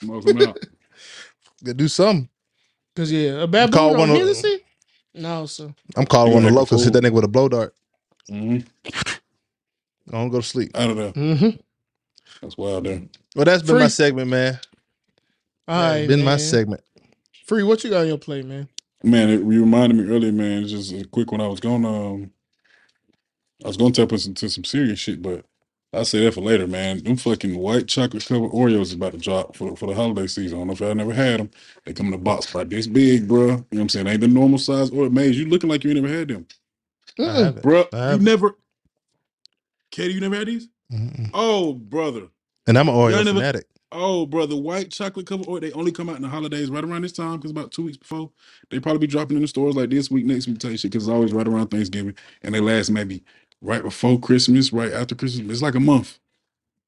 Smoke 0.00 0.26
him 0.28 0.42
out. 0.42 0.58
gotta 1.64 1.74
do 1.74 1.88
something. 1.88 2.28
Cause 2.96 3.10
yeah, 3.12 3.42
a 3.42 3.46
baboon 3.46 3.72
Call 3.72 3.92
on 3.92 3.98
one 3.98 4.10
of- 4.10 4.16
Hennessy? 4.16 4.60
No, 5.14 5.46
sir. 5.46 5.72
I'm 5.96 6.06
calling 6.06 6.28
You 6.28 6.34
one 6.36 6.44
of 6.44 6.50
the 6.50 6.50
gonna 6.50 6.60
locals. 6.60 6.82
act 6.86 6.94
a 6.94 6.98
Hit 6.98 7.02
that 7.02 7.08
nigga 7.08 7.14
with 7.14 7.24
a 7.24 7.28
blow 7.28 7.48
dart. 7.48 7.74
hmm 8.28 8.58
I 8.86 10.12
don't 10.12 10.28
go 10.30 10.40
to 10.40 10.46
sleep. 10.46 10.70
Out 10.76 10.90
of 10.90 10.96
there. 10.96 11.12
Mm-hmm. 11.12 11.60
That's 12.42 12.56
wild 12.56 12.84
there. 12.86 13.02
Well, 13.36 13.44
that's 13.44 13.62
been 13.62 13.74
Free. 13.76 13.82
my 13.82 13.88
segment, 13.88 14.28
man. 14.28 14.58
All 15.68 15.80
right, 15.80 16.08
been 16.08 16.20
my 16.20 16.32
man. 16.32 16.38
segment. 16.38 16.82
Free, 17.46 17.62
what 17.62 17.82
you 17.84 17.90
got 17.90 18.00
on 18.02 18.06
your 18.08 18.18
plate, 18.18 18.44
man? 18.44 18.68
Man, 19.02 19.28
it, 19.30 19.40
you 19.40 19.60
reminded 19.60 19.96
me 19.98 20.12
earlier, 20.14 20.32
man. 20.32 20.62
It's 20.62 20.72
just 20.72 20.92
a 20.92 21.04
quick 21.06 21.30
one. 21.32 21.40
I 21.40 21.46
was 21.48 21.60
going 21.60 21.84
um 21.84 22.30
I 23.64 23.68
was 23.68 23.76
gonna 23.76 23.92
tap 23.92 24.12
us 24.12 24.26
into 24.26 24.48
some 24.48 24.64
serious 24.64 24.98
shit, 24.98 25.20
but 25.22 25.44
I'll 25.92 26.04
say 26.04 26.24
that 26.24 26.34
for 26.34 26.40
later, 26.42 26.66
man. 26.68 27.02
Them 27.02 27.16
fucking 27.16 27.56
white 27.58 27.88
chocolate 27.88 28.24
covered 28.24 28.50
Oreos 28.52 28.82
is 28.82 28.92
about 28.92 29.12
to 29.12 29.18
drop 29.18 29.56
for, 29.56 29.74
for 29.76 29.86
the 29.86 29.94
holiday 29.94 30.28
season. 30.28 30.58
I 30.58 30.60
don't 30.60 30.66
know 30.68 30.72
if 30.74 30.80
y'all 30.80 30.94
never 30.94 31.12
had 31.12 31.40
them. 31.40 31.50
They 31.84 31.92
come 31.92 32.06
in 32.08 32.14
a 32.14 32.18
box 32.18 32.54
like 32.54 32.68
this 32.68 32.86
big, 32.86 33.26
bro. 33.26 33.40
You 33.40 33.46
know 33.48 33.64
what 33.70 33.80
I'm 33.80 33.88
saying? 33.88 34.06
They 34.06 34.12
ain't 34.12 34.20
the 34.20 34.28
normal 34.28 34.58
size 34.58 34.90
Oreo 34.90 35.10
maze. 35.12 35.36
You 35.38 35.46
looking 35.48 35.68
like 35.68 35.82
you 35.82 35.90
ain't 35.90 36.00
never 36.00 36.14
had 36.14 36.28
them. 36.28 36.46
I 37.18 37.50
Bro, 37.60 37.88
you 37.92 37.98
haven't. 37.98 38.24
never 38.24 38.56
Katie, 39.90 40.14
you 40.14 40.20
never 40.20 40.36
had 40.36 40.46
these? 40.46 40.68
Mm-mm. 40.92 41.30
Oh, 41.34 41.72
brother. 41.74 42.28
And 42.68 42.78
I'm 42.78 42.88
an 42.88 42.94
Oreo 42.94 43.10
Y'all 43.16 43.24
never- 43.24 43.38
fanatic. 43.38 43.66
Oh, 43.92 44.24
brother, 44.24 44.54
white 44.54 44.92
chocolate 44.92 45.26
covered 45.26 45.46
Oreo. 45.48 45.60
They 45.60 45.72
only 45.72 45.90
come 45.90 46.08
out 46.08 46.14
in 46.14 46.22
the 46.22 46.28
holidays 46.28 46.70
right 46.70 46.84
around 46.84 47.02
this 47.02 47.10
time 47.10 47.38
because 47.38 47.50
about 47.50 47.72
two 47.72 47.82
weeks 47.82 47.96
before. 47.96 48.30
They 48.70 48.78
probably 48.78 49.00
be 49.00 49.08
dropping 49.08 49.36
in 49.36 49.42
the 49.42 49.48
stores 49.48 49.74
like 49.74 49.90
this 49.90 50.08
week, 50.12 50.24
next 50.26 50.46
week, 50.46 50.60
type 50.60 50.78
shit 50.78 50.92
because 50.92 51.08
it's 51.08 51.12
always 51.12 51.32
right 51.32 51.48
around 51.48 51.68
Thanksgiving. 51.72 52.14
And 52.42 52.54
they 52.54 52.60
last 52.60 52.90
maybe 52.90 53.24
right 53.62 53.82
before 53.82 54.18
Christmas, 54.20 54.72
right 54.72 54.92
after 54.92 55.14
Christmas. 55.14 55.48
It's 55.50 55.62
like 55.62 55.74
a 55.74 55.80
month. 55.80 56.18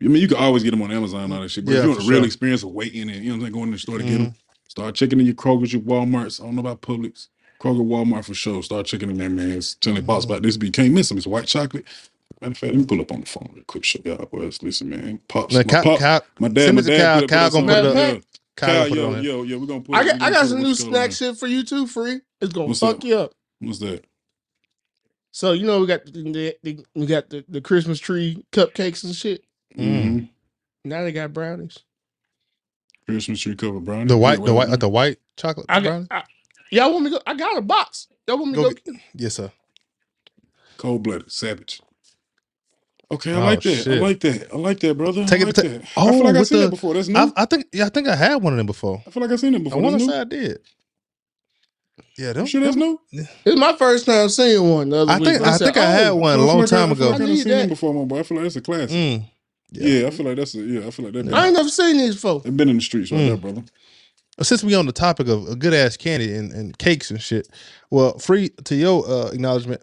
I 0.02 0.06
mean, 0.06 0.20
you 0.20 0.28
can 0.28 0.36
always 0.38 0.62
get 0.64 0.72
them 0.72 0.82
on 0.82 0.90
Amazon 0.90 1.24
and 1.24 1.32
all 1.34 1.42
that 1.42 1.50
shit. 1.50 1.64
But 1.64 1.72
Yeah, 1.72 1.78
if 1.78 1.84
you 1.84 1.90
want 1.90 2.02
a 2.02 2.06
real 2.08 2.18
sure. 2.20 2.26
experience 2.26 2.62
of 2.64 2.70
waiting 2.70 3.02
and, 3.10 3.24
you 3.24 3.30
know 3.30 3.30
what 3.30 3.34
I'm 3.34 3.40
saying, 3.42 3.52
going 3.52 3.66
to 3.66 3.72
the 3.72 3.78
store 3.78 3.98
to 3.98 4.04
get 4.04 4.12
Mhm. 4.20 4.24
them, 4.24 4.34
start 4.68 4.94
checking 4.96 5.20
in 5.20 5.26
your 5.26 5.34
Kroger's, 5.36 5.72
your 5.72 5.82
Walmarts. 5.82 6.40
I 6.40 6.44
don't 6.44 6.54
know 6.56 6.60
about 6.60 6.82
Publix. 6.82 7.28
Kroger, 7.60 7.86
Walmart 7.86 8.24
for 8.24 8.34
sure. 8.34 8.62
Start 8.64 8.86
checking 8.86 9.10
in 9.10 9.18
there, 9.18 9.30
man. 9.30 9.52
It's 9.52 9.76
telling 9.76 9.98
Mm-hmm. 9.98 10.06
box 10.06 10.24
about 10.24 10.42
this, 10.42 10.56
but 10.56 10.66
you 10.66 10.72
can't 10.72 10.92
miss 10.92 11.08
them. 11.08 11.18
It's 11.18 11.26
white 11.28 11.46
chocolate. 11.46 11.84
Matter 12.40 12.50
of 12.52 12.58
fact, 12.58 12.72
let 12.72 12.80
me 12.80 12.86
pull 12.86 13.00
up 13.00 13.12
on 13.12 13.20
the 13.20 13.26
phone 13.26 13.50
real 13.54 13.64
quick. 13.68 13.84
Show 13.84 14.00
y'all 14.04 14.26
boys. 14.26 14.60
Listen, 14.62 14.90
man. 14.90 15.20
Pops. 15.28 15.54
Now, 15.54 15.60
my, 15.60 15.64
Kyle, 15.64 15.82
pop, 15.84 15.98
Kyle, 16.00 16.22
my 16.40 16.48
dad, 16.48 16.74
my 16.74 16.80
dad. 16.80 16.98
Kyle. 16.98 17.20
put- 17.20 17.22
put 17.22 17.30
Kyle 17.30 17.50
gonna 17.50 17.72
on 17.72 17.84
put 17.84 17.96
it 17.96 18.16
up. 18.16 18.22
Kyle, 18.56 18.68
Kyle, 18.88 18.96
yo, 18.96 19.20
yo, 19.20 19.42
yo, 19.44 19.58
we're 19.58 19.66
gonna 19.66 19.80
put 19.80 19.94
I 19.94 20.04
got 20.04 20.20
I 20.22 20.30
got 20.30 20.46
some 20.48 20.60
new 20.60 20.74
snack 20.74 21.12
shit 21.12 21.36
for 21.38 21.46
you 21.46 21.62
too, 21.62 21.86
free. 21.86 22.20
It's 22.40 22.52
gonna 22.52 22.66
What's 22.66 22.80
fuck 22.80 22.98
that? 23.00 23.06
you 23.06 23.16
up. 23.16 23.32
What's 23.60 23.78
that? 23.78 24.04
So 25.32 25.52
you 25.52 25.66
know 25.66 25.80
we 25.80 25.86
got 25.86 26.04
the, 26.04 26.12
the, 26.12 26.56
the- 26.62 26.86
we 26.94 27.06
got 27.06 27.30
the, 27.30 27.44
the 27.48 27.60
Christmas 27.60 27.98
tree 27.98 28.44
cupcakes 28.52 29.02
and 29.04 29.14
shit. 29.14 29.44
Mm. 29.76 29.84
Mm-hmm. 30.04 30.24
Now 30.84 31.02
they 31.02 31.12
got 31.12 31.32
brownies. 31.32 31.78
Christmas 33.06 33.40
tree 33.40 33.56
covered 33.56 33.84
brownie. 33.84 34.06
The 34.06 34.16
white, 34.16 34.44
the 34.44 34.54
white, 34.54 34.68
uh, 34.68 34.76
the 34.76 34.88
white 34.88 35.18
chocolate 35.36 35.66
I 35.68 35.80
brownie. 35.80 36.06
got. 36.06 36.22
I, 36.22 36.24
y'all 36.70 36.92
want 36.92 37.04
me 37.04 37.10
to 37.10 37.16
go? 37.16 37.22
I 37.26 37.34
got 37.34 37.56
a 37.56 37.62
box. 37.62 38.08
Y'all 38.28 38.38
want 38.38 38.50
me 38.52 38.56
to 38.56 38.62
Go 38.62 38.68
go? 38.70 38.74
get- 38.92 39.02
Yes, 39.14 39.34
sir. 39.34 39.50
Cold 40.76 41.02
blooded, 41.02 41.30
savage. 41.32 41.80
Okay, 43.10 43.32
I 43.32 43.36
Oh, 43.36 43.44
like 43.44 43.60
that. 43.62 43.70
I 43.72 43.74
shit. 43.82 44.00
like 44.02 44.20
that. 44.20 44.52
I 44.52 44.56
like 44.56 44.80
that, 44.80 44.96
brother. 44.96 45.24
Take 45.26 45.40
I 45.40 45.42
it 45.42 45.46
like 45.46 45.54
to- 45.56 45.68
that. 45.68 45.82
I 45.82 45.86
Oh, 45.96 46.08
feel 46.10 46.18
like 46.24 46.28
I've 46.34 46.38
with 46.40 46.48
seen 46.48 46.58
the- 46.58 46.64
that 46.64 46.70
before. 46.70 46.94
That's 46.94 47.08
new. 47.08 47.18
I, 47.18 47.24
I, 47.24 47.32
I 47.36 47.44
think, 47.46 47.66
yeah, 47.72 47.86
I 47.86 47.88
think 47.88 48.08
I 48.08 48.16
had 48.16 48.36
one 48.42 48.52
of 48.52 48.56
them 48.56 48.66
before. 48.66 49.02
I 49.06 49.10
feel 49.10 49.22
like 49.22 49.32
I've 49.32 49.40
seen 49.40 49.54
it 49.54 49.60
I 49.60 49.64
before. 49.64 49.82
want 49.82 49.92
That's 49.94 50.04
to 50.04 50.06
new. 50.06 50.12
say 50.14 50.20
I 50.20 50.24
did. 50.24 50.58
Yeah, 52.22 52.32
them, 52.34 52.46
sure 52.46 52.60
that's 52.60 52.76
them- 52.76 52.98
new? 53.12 53.26
It's 53.44 53.58
my 53.58 53.74
first 53.76 54.06
time 54.06 54.28
seeing 54.28 54.68
one. 54.70 54.90
The 54.90 54.98
other 54.98 55.12
I 55.12 55.18
week. 55.18 55.28
think 55.28 55.42
I 55.42 55.56
said, 55.56 55.64
think 55.66 55.76
I 55.78 55.90
had 55.90 56.08
"Oh, 56.08 56.16
one 56.16 56.30
a 56.30 56.34
I 56.34 56.36
feel 56.36 56.46
long 56.56 56.66
time 56.66 56.88
I 56.90 56.92
ago. 56.92 57.10
I 57.10 57.14
I 57.14 57.18
done 57.18 57.26
need 57.28 57.36
seen 57.38 57.48
them 57.48 57.58
that. 57.60 57.68
before, 57.68 57.94
my 57.94 58.04
boy. 58.04 58.20
I 58.20 58.22
feel 58.22 58.36
like 58.36 58.44
that's 58.44 58.56
a 58.56 58.60
classic. 58.60 58.90
Mm. 58.90 59.24
Yeah. 59.72 60.06
I 60.06 60.10
feel 60.10 60.26
like 60.26 60.36
that's 60.36 60.54
a 60.54 60.58
yeah. 60.60 60.86
I 60.86 60.90
feel 60.90 61.04
like 61.06 61.14
that. 61.14 61.34
I 61.34 61.46
ain't 61.46 61.54
never 61.56 61.68
seen 61.68 61.96
these 61.98 62.14
before. 62.14 62.40
They've 62.40 62.56
been 62.56 62.68
in 62.68 62.76
the 62.76 62.82
streets 62.82 63.10
right 63.10 63.20
Mm. 63.20 63.26
there, 63.28 63.36
brother. 63.38 63.62
Since 64.40 64.64
we 64.64 64.74
on 64.74 64.86
the 64.86 64.92
topic 64.92 65.28
of 65.28 65.48
a 65.48 65.56
good 65.56 65.74
ass 65.74 65.96
candy 65.96 66.32
and, 66.34 66.52
and 66.52 66.76
cakes 66.78 67.10
and 67.10 67.20
shit, 67.20 67.48
well, 67.90 68.18
free 68.18 68.48
to 68.64 68.74
your 68.74 69.06
uh, 69.08 69.26
acknowledgement, 69.30 69.82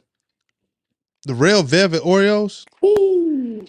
the 1.25 1.35
real 1.35 1.61
velvet 1.63 2.01
Oreos, 2.01 2.65
Ooh. 2.83 3.65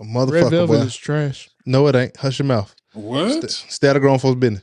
a 0.00 0.04
Red 0.04 0.08
motherfucker. 0.08 0.50
velvet 0.50 0.66
Boy. 0.78 0.84
is 0.86 0.96
trash. 0.96 1.50
No, 1.66 1.86
it 1.88 1.94
ain't. 1.96 2.16
Hush 2.16 2.38
your 2.38 2.46
mouth. 2.46 2.74
What? 2.94 3.50
Stay 3.50 3.88
out 3.88 3.96
of 3.96 4.02
grown 4.02 4.18
folks' 4.18 4.38
business. 4.40 4.62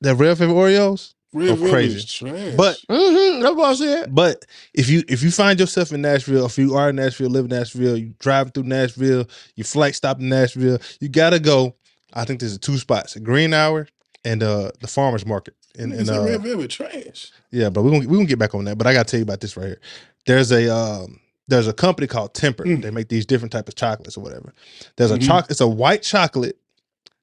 That 0.00 0.14
real 0.14 0.34
velvet 0.34 0.54
Oreos, 0.54 1.14
Red 1.32 1.48
Velvet 1.58 1.70
crazy. 1.70 1.96
is 1.98 2.12
trash. 2.12 2.54
but 2.56 2.76
Mm-hmm. 2.88 3.42
That's 3.42 3.54
what 3.54 3.70
I 3.70 3.74
said. 3.74 4.14
But 4.14 4.44
if 4.74 4.88
you 4.88 5.02
if 5.08 5.22
you 5.22 5.30
find 5.30 5.60
yourself 5.60 5.92
in 5.92 6.00
Nashville, 6.02 6.46
if 6.46 6.56
you 6.58 6.74
are 6.74 6.90
in 6.90 6.96
Nashville, 6.96 7.28
live 7.30 7.44
in 7.44 7.50
Nashville, 7.50 7.96
you 7.96 8.14
driving 8.18 8.52
through 8.52 8.64
Nashville, 8.64 9.26
you 9.54 9.64
flight 9.64 9.94
stop 9.94 10.18
in 10.20 10.28
Nashville, 10.28 10.78
you 11.00 11.08
gotta 11.08 11.38
go. 11.38 11.74
I 12.14 12.24
think 12.24 12.40
there's 12.40 12.58
two 12.58 12.78
spots: 12.78 13.14
Green 13.16 13.52
Hour 13.52 13.86
and 14.24 14.42
uh 14.42 14.70
the 14.80 14.86
Farmers 14.88 15.26
Market. 15.26 15.54
And, 15.78 15.92
Niggas 15.92 15.98
and 15.98 16.06
say 16.08 16.16
uh, 16.16 16.24
Red 16.24 16.42
Velvet 16.42 16.70
trash. 16.70 17.30
yeah, 17.52 17.68
but 17.68 17.82
we 17.82 17.90
gonna 17.90 18.08
we 18.08 18.16
gonna 18.16 18.24
get 18.26 18.38
back 18.38 18.54
on 18.54 18.64
that. 18.64 18.78
But 18.78 18.86
I 18.86 18.92
gotta 18.94 19.08
tell 19.08 19.18
you 19.18 19.24
about 19.24 19.40
this 19.40 19.56
right 19.56 19.66
here. 19.66 19.80
There's 20.26 20.50
a 20.50 20.74
um 20.74 21.20
there's 21.46 21.68
a 21.68 21.72
company 21.74 22.06
called 22.06 22.34
Temper. 22.34 22.64
Mm. 22.64 22.82
They 22.82 22.90
make 22.90 23.08
these 23.08 23.26
different 23.26 23.52
type 23.52 23.68
of 23.68 23.74
chocolates 23.74 24.16
or 24.16 24.22
whatever. 24.22 24.52
There's 24.96 25.10
a 25.10 25.18
Mhm. 25.18 25.26
chocolate. 25.26 25.50
It's 25.50 25.60
a 25.60 25.68
white 25.68 26.02
chocolate 26.02 26.58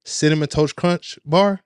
cinnamon 0.03 0.47
toast 0.47 0.75
crunch 0.75 1.19
bar. 1.25 1.61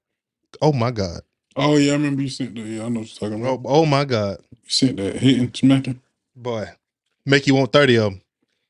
Oh 0.62 0.72
my 0.74 0.92
god. 0.92 1.22
Oh 1.56 1.78
yeah, 1.78 1.92
I 1.92 1.96
remember 1.96 2.22
you 2.22 2.30
sent 2.30 2.56
that. 2.56 2.62
Yeah, 2.62 2.86
I 2.86 2.90
know 2.90 3.02
what 3.02 3.10
you're 3.22 3.30
talking 3.30 3.46
Oh, 3.46 3.54
about. 3.56 3.70
oh 3.70 3.86
my 3.86 4.06
god, 4.06 4.40
You 4.52 4.58
sent 4.70 4.98
that 4.98 5.18
hitting, 5.18 5.52
smacking. 5.54 6.02
boy, 6.36 6.68
make 7.26 7.48
you 7.48 7.56
want 7.56 7.72
thirty 7.74 7.96
of 7.98 8.12
them. 8.14 8.22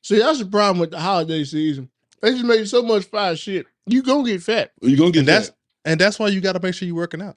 See, 0.02 0.18
that's 0.18 0.38
the 0.38 0.46
problem 0.46 0.78
with 0.78 0.90
the 0.90 0.98
holiday 1.00 1.44
season. 1.44 1.90
They 2.22 2.32
just 2.32 2.44
make 2.44 2.66
so 2.66 2.82
much 2.82 3.04
fire 3.04 3.36
shit. 3.36 3.66
You 3.86 4.02
gonna 4.02 4.24
get 4.24 4.42
fat. 4.42 4.72
You 4.80 4.96
gonna 4.96 5.10
get 5.10 5.20
And 5.20 5.28
that's 5.28 5.48
that? 5.48 5.56
and 5.84 6.00
that's 6.00 6.18
why 6.18 6.28
you 6.28 6.40
got 6.40 6.52
to 6.52 6.60
make 6.60 6.74
sure 6.74 6.86
you're 6.86 6.96
working 6.96 7.22
out. 7.22 7.36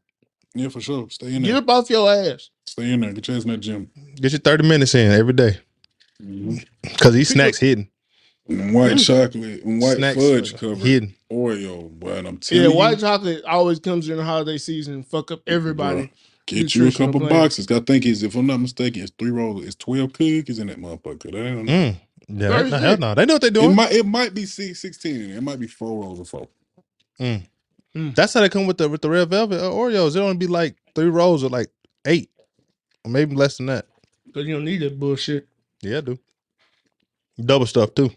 Yeah, 0.55 0.69
for 0.69 0.81
sure. 0.81 1.09
Stay 1.09 1.33
in 1.35 1.41
Get 1.41 1.49
there. 1.53 1.57
up 1.61 1.69
off 1.69 1.89
your 1.89 2.11
ass. 2.11 2.49
Stay 2.67 2.91
in 2.93 2.99
there. 3.01 3.11
Get 3.13 3.27
your 3.27 3.37
ass 3.37 3.43
in 3.43 3.51
that 3.51 3.57
gym. 3.57 3.89
Get 4.15 4.31
your 4.33 4.39
30 4.39 4.67
minutes 4.67 4.93
in 4.95 5.11
every 5.11 5.33
day 5.33 5.57
Mhm. 6.23 6.63
because 6.83 7.13
these 7.13 7.29
snacks 7.29 7.57
hidden. 7.59 7.89
And 8.47 8.73
White 8.73 8.97
chocolate 8.99 9.63
and 9.63 9.81
white 9.81 9.97
snacks 9.97 10.17
fudge 10.17 10.55
covered 10.55 10.77
hidden. 10.79 11.15
Oreo, 11.33 11.89
boy. 11.89 12.11
And 12.13 12.27
I'm 12.27 12.35
Yeah, 12.35 12.39
telling 12.61 12.71
you, 12.71 12.77
white 12.77 12.99
chocolate 12.99 13.43
always 13.45 13.79
comes 13.79 14.09
in 14.09 14.17
the 14.17 14.23
holiday 14.23 14.57
season 14.57 14.93
and 14.95 15.07
fuck 15.07 15.31
up 15.31 15.41
everybody. 15.47 16.11
get 16.45 16.75
you 16.75 16.87
a 16.87 16.91
couple 16.91 17.19
plan. 17.21 17.31
boxes. 17.31 17.69
I 17.71 17.79
think 17.79 18.05
it's, 18.05 18.21
if 18.23 18.35
I'm 18.35 18.47
not 18.47 18.59
mistaken, 18.59 19.01
it's 19.01 19.11
three 19.17 19.31
rolls. 19.31 19.65
It's 19.65 19.75
twelve 19.75 20.13
cookies 20.13 20.59
in 20.59 20.67
that 20.67 20.77
motherfucker. 20.79 21.31
That 21.31 21.45
ain't- 21.45 21.69
Mm. 21.69 21.97
Yeah, 22.29 22.47
Thirty 22.49 22.69
no, 22.71 22.77
hell 22.77 22.97
no. 22.97 23.15
They 23.15 23.25
know 23.25 23.33
what 23.35 23.41
they're 23.41 23.49
It 23.49 23.53
doing. 23.53 23.75
might 23.75 23.91
it 23.91 24.05
might 24.05 24.33
be 24.33 24.45
six, 24.45 24.79
16. 24.79 25.31
It 25.31 25.43
might 25.43 25.59
be 25.59 25.67
four 25.67 26.01
rolls 26.01 26.19
of 26.21 26.29
four. 26.29 26.47
That's 28.15 28.33
how 28.33 28.41
they 28.41 28.49
come 28.49 28.65
with 28.65 28.77
the 28.77 28.87
with 28.89 29.01
the 29.01 29.09
red 29.09 29.29
velvet 29.29 29.59
uh, 29.59 29.69
Oreos. 29.69 30.15
It 30.15 30.19
only 30.19 30.37
be 30.37 30.47
like 30.47 30.75
three 30.95 31.09
rolls 31.09 31.43
or 31.43 31.49
like 31.49 31.69
eight, 32.07 32.29
or 33.03 33.11
maybe 33.11 33.35
less 33.35 33.57
than 33.57 33.67
that. 33.67 33.85
Because 34.25 34.47
you 34.47 34.55
don't 34.55 34.65
need 34.65 34.81
that 34.81 34.99
bullshit. 34.99 35.47
Yeah, 35.81 35.97
I 35.97 36.01
do. 36.01 36.19
Double 37.43 37.65
stuff 37.65 37.93
too. 37.93 38.09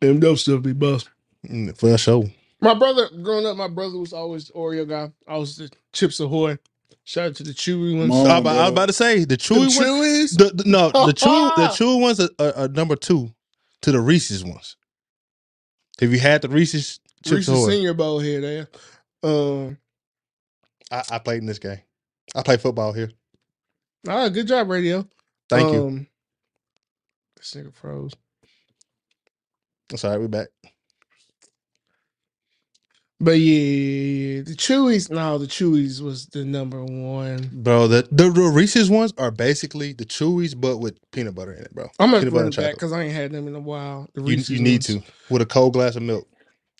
Them 0.00 0.20
dope 0.20 0.38
stuff 0.38 0.62
be 0.62 0.72
bust. 0.72 1.08
Mm, 1.44 1.76
For 1.76 1.96
sure. 1.98 2.24
My 2.60 2.74
brother, 2.74 3.08
growing 3.22 3.46
up, 3.46 3.56
my 3.56 3.68
brother 3.68 3.98
was 3.98 4.12
always 4.12 4.46
the 4.46 4.52
Oreo 4.54 4.88
guy. 4.88 5.12
I 5.28 5.36
was 5.36 5.56
the 5.56 5.70
Chips 5.92 6.18
Ahoy. 6.20 6.58
Shout 7.06 7.26
out 7.30 7.34
to 7.36 7.42
the 7.42 7.50
chewy 7.50 7.96
ones. 7.98 8.08
Mom. 8.08 8.26
I, 8.26 8.30
was 8.30 8.40
about, 8.40 8.56
I 8.56 8.60
was 8.62 8.70
about 8.70 8.86
to 8.86 8.92
say 8.94 9.18
the 9.20 9.26
The 9.26 9.36
chewy 9.36 9.58
ones. 9.58 9.78
chewies? 9.78 10.36
The, 10.38 10.44
the- 10.62 10.70
no, 10.70 10.88
the 10.88 11.12
chewy 11.14 11.56
the 11.56 11.66
chewy 11.68 12.00
ones 12.00 12.20
are, 12.20 12.30
are, 12.38 12.56
are 12.56 12.68
number 12.68 12.96
two 12.96 13.30
to 13.82 13.92
the 13.92 14.00
Reese's 14.00 14.42
ones. 14.42 14.76
Have 16.00 16.10
you 16.12 16.18
had 16.18 16.40
the 16.42 16.48
Reese's 16.48 17.00
Chips 17.22 17.36
Reese's 17.36 17.48
Ahoy? 17.54 17.68
Senior 17.70 17.92
Bowl 17.94 18.18
here, 18.20 18.40
there. 18.40 18.68
Um, 19.22 19.76
I, 20.90 21.02
I 21.10 21.18
played 21.18 21.40
in 21.40 21.46
this 21.46 21.58
game. 21.58 21.80
I 22.34 22.42
play 22.42 22.56
football 22.56 22.92
here. 22.94 23.10
all 24.08 24.16
right, 24.16 24.32
good 24.32 24.46
job, 24.48 24.70
radio. 24.70 25.06
Thank 25.50 25.70
you. 25.72 25.86
um, 25.86 26.06
This 27.36 27.52
nigga 27.52 27.74
froze. 27.74 28.12
That's 29.90 30.04
all 30.04 30.12
right. 30.12 30.20
We 30.20 30.26
back. 30.28 30.48
But 33.20 33.38
yeah, 33.38 34.42
the 34.42 34.54
Chewies. 34.56 35.10
No, 35.10 35.38
the 35.38 35.46
Chewies 35.46 36.00
was 36.00 36.26
the 36.26 36.44
number 36.44 36.84
one. 36.84 37.48
Bro, 37.52 37.88
the, 37.88 38.08
the 38.10 38.28
the 38.28 38.42
Reese's 38.42 38.90
ones 38.90 39.14
are 39.18 39.30
basically 39.30 39.92
the 39.92 40.04
Chewies, 40.04 40.58
but 40.60 40.78
with 40.78 40.98
peanut 41.12 41.34
butter 41.34 41.52
in 41.52 41.62
it, 41.62 41.72
bro. 41.74 41.88
I'm 41.98 42.10
gonna 42.10 42.18
Peanut 42.20 42.34
bring 42.34 42.44
butter 42.46 42.46
it 42.46 42.50
back 42.50 42.64
chocolate. 42.64 42.74
because 42.76 42.92
I 42.92 43.02
ain't 43.02 43.14
had 43.14 43.32
them 43.32 43.46
in 43.48 43.54
a 43.54 43.60
while. 43.60 44.08
The 44.14 44.20
You, 44.22 44.26
Reese's 44.26 44.50
you 44.50 44.58
need 44.60 44.86
ones. 44.88 45.04
to 45.06 45.12
with 45.30 45.42
a 45.42 45.46
cold 45.46 45.72
glass 45.74 45.94
of 45.96 46.02
milk, 46.02 46.28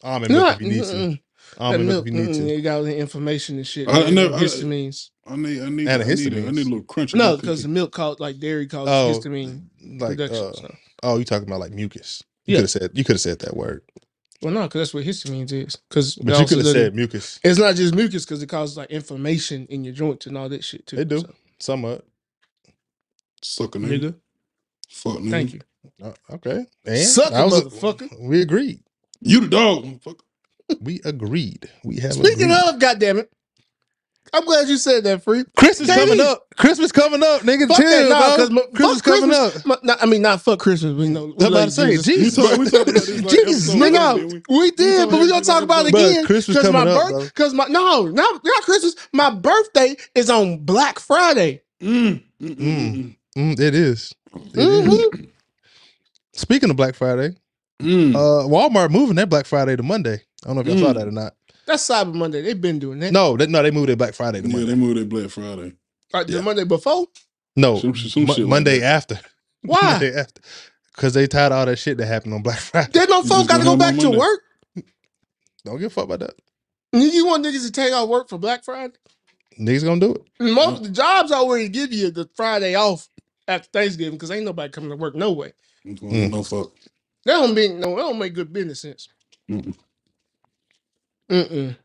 almond 0.03 0.33
No, 0.33 0.43
milk 0.45 0.55
if 0.57 0.61
you 0.61 0.69
need 0.69 0.85
to. 0.85 0.93
mm-mm. 0.93 1.21
That 1.57 1.61
Almond 1.61 1.87
milk, 1.87 2.05
milk 2.05 2.07
if 2.09 2.13
you 2.15 2.21
need 2.21 2.35
mm-mm, 2.35 2.49
to. 2.49 2.55
it 2.55 2.61
got 2.63 2.83
the 2.83 2.97
information 2.97 3.57
and 3.57 3.67
shit. 3.67 3.89
I- 3.89 4.03
I 4.07 4.11
never- 4.11 4.35
I- 4.35 4.41
histamines. 4.41 5.11
I 5.27 5.37
need 5.37 5.63
I 5.63 5.69
need 5.71 5.89
And 5.89 6.03
I 6.03 6.05
a 6.05 6.15
need, 6.15 6.35
a, 6.35 6.37
I 6.49 6.51
need 6.51 6.67
a 6.67 6.69
little 6.69 6.83
crunch. 6.83 7.15
No, 7.15 7.31
cookie. 7.33 7.41
because 7.43 7.63
the 7.63 7.69
milk 7.69 7.93
called 7.93 8.19
like 8.21 8.39
dairy 8.41 8.67
causes 8.67 8.93
Oh, 8.93 9.19
histamine 9.19 9.67
like 10.01 10.17
production. 10.19 10.45
uh, 10.45 10.53
so. 10.53 10.75
oh, 11.05 11.17
you 11.19 11.25
talking 11.25 11.47
about 11.49 11.61
like 11.61 11.73
mucus? 11.73 12.23
You 12.45 12.53
Yeah. 12.55 12.59
could 12.59 12.63
have 12.65 12.71
said 12.71 12.91
you 12.95 13.05
could 13.05 13.15
have 13.15 13.21
said 13.23 13.39
that 13.39 13.57
word, 13.57 13.83
Well, 14.43 14.53
no, 14.53 14.63
because 14.63 14.81
that's 14.81 14.95
what 14.95 15.05
histamines 15.05 15.53
is. 15.53 15.77
Because 15.89 16.17
but 16.17 16.39
you 16.39 16.47
could 16.47 16.59
have 16.59 16.67
said 16.67 16.95
mucus. 16.95 17.41
it's 17.43 17.59
not 17.59 17.77
just 17.77 17.95
mucus 17.95 18.25
because 18.25 18.43
it 18.43 18.49
causes 18.49 18.77
like 18.77 18.91
inflammation 18.91 19.67
in 19.71 19.85
your 19.85 19.95
joints 19.95 20.27
and 20.27 20.37
all 20.37 20.49
that 20.51 20.63
shit 20.65 20.87
too. 20.87 20.97
They 20.97 21.05
do. 21.05 21.21
So, 21.21 21.35
Some 21.61 21.85
of 21.87 21.99
it. 21.99 22.05
Suck 23.43 23.75
a 23.75 23.79
nigga. 23.79 24.01
nigga, 24.01 24.15
Fuck 24.89 25.19
nigga. 25.19 25.31
thank 25.31 25.53
you. 25.55 25.61
Uh, 26.03 26.13
okay, 26.31 26.67
and 26.87 26.99
Suck 26.99 27.31
it, 27.31 27.35
I 27.35 27.45
was- 27.45 27.63
motherfucker. 27.65 28.09
We 28.29 28.43
agreed. 28.43 28.81
You 29.21 29.41
the 29.41 29.49
dog, 29.49 29.85
motherfucker. 29.85 30.21
We 30.81 31.01
agreed. 31.05 31.71
We 31.85 31.97
have 32.01 32.15
Speaking 32.15 32.51
agreed. 32.51 32.75
of, 32.75 32.79
goddamn 32.81 33.19
it, 33.19 33.33
I'm 34.33 34.45
glad 34.45 34.69
you 34.69 34.77
said 34.79 35.05
that, 35.05 35.23
free. 35.23 35.45
Christmas 35.57 35.89
Katie. 35.89 36.01
coming 36.09 36.21
up. 36.21 36.47
Christmas 36.57 36.91
coming 36.91 37.23
up, 37.23 37.43
nigga. 37.43 37.69
Fuck 37.69 37.77
chill, 37.77 37.87
that, 37.89 38.09
nah, 38.09 38.21
bro. 38.29 38.37
'cause 38.37 38.51
my- 38.51 38.63
Christmas 38.75 38.95
fuck 39.01 39.05
coming 39.05 39.31
Christmas. 39.31 39.57
up. 39.57 39.67
My- 39.67 39.79
not- 39.83 40.03
I 40.03 40.07
mean, 40.07 40.23
not 40.23 40.41
fuck 40.43 40.59
Christmas, 40.59 40.95
We 40.95 41.05
you 41.07 41.11
know, 41.11 41.35
I'm 41.39 41.47
about 41.47 41.65
to 41.67 41.71
say, 41.71 41.91
Jesus. 41.97 42.05
Jesus. 42.07 42.39
We 42.39 42.45
talk- 42.49 42.59
we 42.59 42.65
talked 42.71 42.87
like 42.89 43.29
Jesus, 43.29 43.75
nigga, 43.75 44.17
we, 44.49 44.59
we? 44.59 44.71
did, 44.73 44.99
talked 44.99 45.11
but 45.13 45.21
we 45.21 45.27
about 45.29 45.33
gonna 45.35 45.45
talk 45.45 45.63
about 45.63 45.87
it 45.87 45.89
again. 45.91 46.25
Christmas 46.25 46.57
my 46.57 46.63
coming 46.63 46.89
up, 46.89 47.03
birth, 47.03 47.11
bro. 47.11 47.25
because 47.25 47.55
my 47.55 47.67
no, 47.67 48.07
not 48.07 48.45
not 48.45 48.63
Christmas. 48.63 48.97
My 49.13 49.31
birthday 49.31 49.97
is 50.17 50.31
on 50.31 50.59
Black 50.65 50.99
Friday. 50.99 51.63
Mm, 51.83 52.23
mm, 52.43 52.57
mm, 52.57 52.57
Mm. 52.57 53.17
Mm, 53.37 53.61
it 53.61 53.75
is. 53.75 54.15
It 54.35 54.57
Mhm. 54.57 55.15
is. 55.21 55.27
Speaking 56.35 56.71
of 56.71 56.77
Black 56.77 56.95
Friday, 56.97 57.37
mm. 57.83 58.15
uh, 58.15 58.49
Walmart 58.49 58.91
moving 58.91 59.15
their 59.17 59.27
Black 59.27 59.47
Friday 59.47 59.77
to 59.77 59.83
Monday. 59.83 60.21
I 60.45 60.47
don't 60.49 60.57
know 60.57 60.63
if 60.63 60.67
y'all 60.69 60.79
saw 60.79 60.93
Mm. 60.93 60.95
that 60.97 61.09
or 61.09 61.13
not. 61.13 61.35
That's 61.67 61.89
Cyber 61.89 62.15
Monday. 62.15 62.43
They've 62.43 62.61
been 62.61 62.79
doing 62.79 62.99
that. 63.01 63.13
No, 63.13 63.37
they, 63.37 63.47
no, 63.47 63.63
they 63.63 63.71
moved 63.71 63.91
it 63.91 63.99
Black 63.99 64.15
Friday 64.15 64.41
to 64.43 64.49
Yeah, 64.49 64.53
Monday. 64.55 64.69
they 64.71 64.75
moved 64.77 64.99
it 64.99 65.09
Black 65.09 65.31
Friday. 65.31 65.73
Like 66.13 66.27
the 66.27 66.35
Yeah. 66.35 66.41
Monday 66.43 66.65
before. 66.65 67.07
No, 67.57 67.79
Some- 67.79 67.95
some 67.95 68.25
Mo- 68.27 68.35
shit 68.35 68.45
like 68.45 68.51
Monday 68.51 68.79
that. 68.81 68.87
after. 68.95 69.21
Why? 69.63 69.79
Monday 69.83 70.15
after. 70.15 70.43
Because 70.95 71.15
they 71.15 71.27
tired 71.27 71.53
of 71.53 71.59
all 71.59 71.67
that 71.67 71.77
shit 71.79 71.97
that 71.99 72.07
happened 72.07 72.35
on 72.35 72.43
Black 72.43 72.59
Friday. 72.61 72.91
Then 72.93 73.09
no 73.09 73.19
You 73.23 73.29
folks 73.29 73.41
just 73.43 73.49
got 73.49 73.59
to 73.59 73.65
gonna 73.65 73.77
go 73.79 73.85
have 73.85 73.95
back 73.95 74.01
to 74.01 74.05
Monday. 74.09 74.19
work. 74.19 74.41
Don't 75.65 75.79
give 75.79 75.87
a 75.87 75.91
fuck 75.91 76.05
about 76.05 76.21
that. 76.21 76.35
You 76.93 77.27
want 77.27 77.45
niggas 77.45 77.65
to 77.67 77.73
take 77.73 77.93
off 77.93 78.09
work 78.09 78.29
for 78.29 78.39
Black 78.39 78.65
Friday? 78.65 78.95
Niggas 79.59 79.85
gonna 79.85 80.01
do 80.01 80.15
it. 80.15 80.23
Most 80.41 80.79
of 80.79 80.83
the 80.85 80.91
jobs 80.91 81.33
already 81.33 81.69
give 81.69 81.93
you 81.93 82.11
the 82.11 82.29
Friday 82.37 82.75
off 82.75 83.09
after 83.49 83.69
Thanksgiving 83.73 84.15
because 84.15 84.31
ain't 84.31 84.45
nobody 84.45 84.71
coming 84.71 84.91
to 84.91 84.97
work 84.97 85.15
no 85.15 85.33
way. 85.33 85.53
Mm. 85.87 86.31
No 86.31 86.43
fuck. 86.43 86.73
That 87.25 87.35
don't 87.35 87.55
mean 87.55 87.81
no. 87.81 87.91
That 87.97 88.03
don't 88.03 88.19
make 88.19 88.35
good 88.35 88.53
business 88.53 88.81
sense. 88.83 89.09
Mm-mm. 89.51 89.75
Mm-mm. 91.31 91.77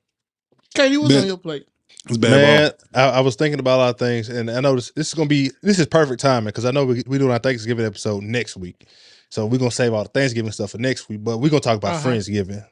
Katie, 0.76 0.98
what's 0.98 1.14
Bet. 1.14 1.22
on 1.24 1.28
your 1.28 1.38
plate? 1.38 1.68
It's 2.08 2.18
bad 2.18 2.32
Man, 2.32 2.72
I, 2.94 3.18
I 3.18 3.20
was 3.22 3.36
thinking 3.36 3.60
about 3.60 3.78
a 3.78 3.82
lot 3.84 3.90
of 3.92 4.00
things, 4.00 4.30
and 4.30 4.50
I 4.50 4.62
know 4.62 4.76
this, 4.76 4.92
this 4.92 5.08
is 5.10 5.14
gonna 5.14 5.28
be 5.28 5.52
this 5.62 5.80
is 5.80 5.86
perfect 5.86 6.22
timing 6.22 6.46
because 6.46 6.66
I 6.66 6.72
know 6.72 6.86
we 6.86 7.04
we 7.08 7.18
doing 7.18 7.32
our 7.32 7.40
Thanksgiving 7.40 7.86
episode 7.86 8.24
next 8.24 8.56
week, 8.58 8.88
so 9.30 9.46
we're 9.46 9.58
gonna 9.60 9.72
save 9.72 9.94
all 9.94 10.04
the 10.04 10.10
Thanksgiving 10.10 10.52
stuff 10.52 10.72
for 10.72 10.78
next 10.78 11.10
week. 11.10 11.24
But 11.24 11.38
we're 11.40 11.50
gonna 11.50 11.60
talk 11.62 11.78
about 11.78 11.96
Uh-huh. 11.96 12.10
Friendsgiving, 12.10 12.66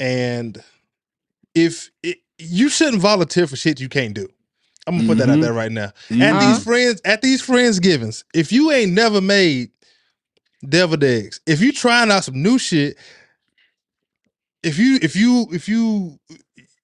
and 0.00 0.62
if 1.54 1.90
it, 2.02 2.18
you 2.38 2.68
shouldn't 2.68 3.00
volunteer 3.00 3.46
for 3.46 3.56
shit 3.56 3.80
you 3.80 3.88
can't 3.88 4.14
do, 4.14 4.28
I'm 4.86 4.96
gonna 4.96 5.08
put 5.08 5.18
that 5.18 5.30
out 5.30 5.38
Mhm. 5.38 5.42
there 5.42 5.52
right 5.52 5.72
now. 5.72 5.92
ball. 6.10 6.22
At 6.22 6.34
Uh-huh. 6.34 6.54
these 6.54 6.64
friends, 6.64 7.00
at 7.04 7.22
these 7.22 7.42
friendsgivings, 7.42 8.24
if 8.34 8.52
you 8.52 8.72
ain't 8.72 8.92
never 8.92 9.20
made 9.20 9.70
deviled 10.68 11.04
eggs, 11.04 11.40
if 11.46 11.60
you 11.60 11.72
trying 11.72 12.10
out 12.10 12.24
some 12.24 12.42
new 12.42 12.58
shit, 12.58 12.96
if 14.64 14.78
you 14.78 14.98
if 15.02 15.14
you 15.16 15.46
if 15.52 15.68
you 15.68 16.18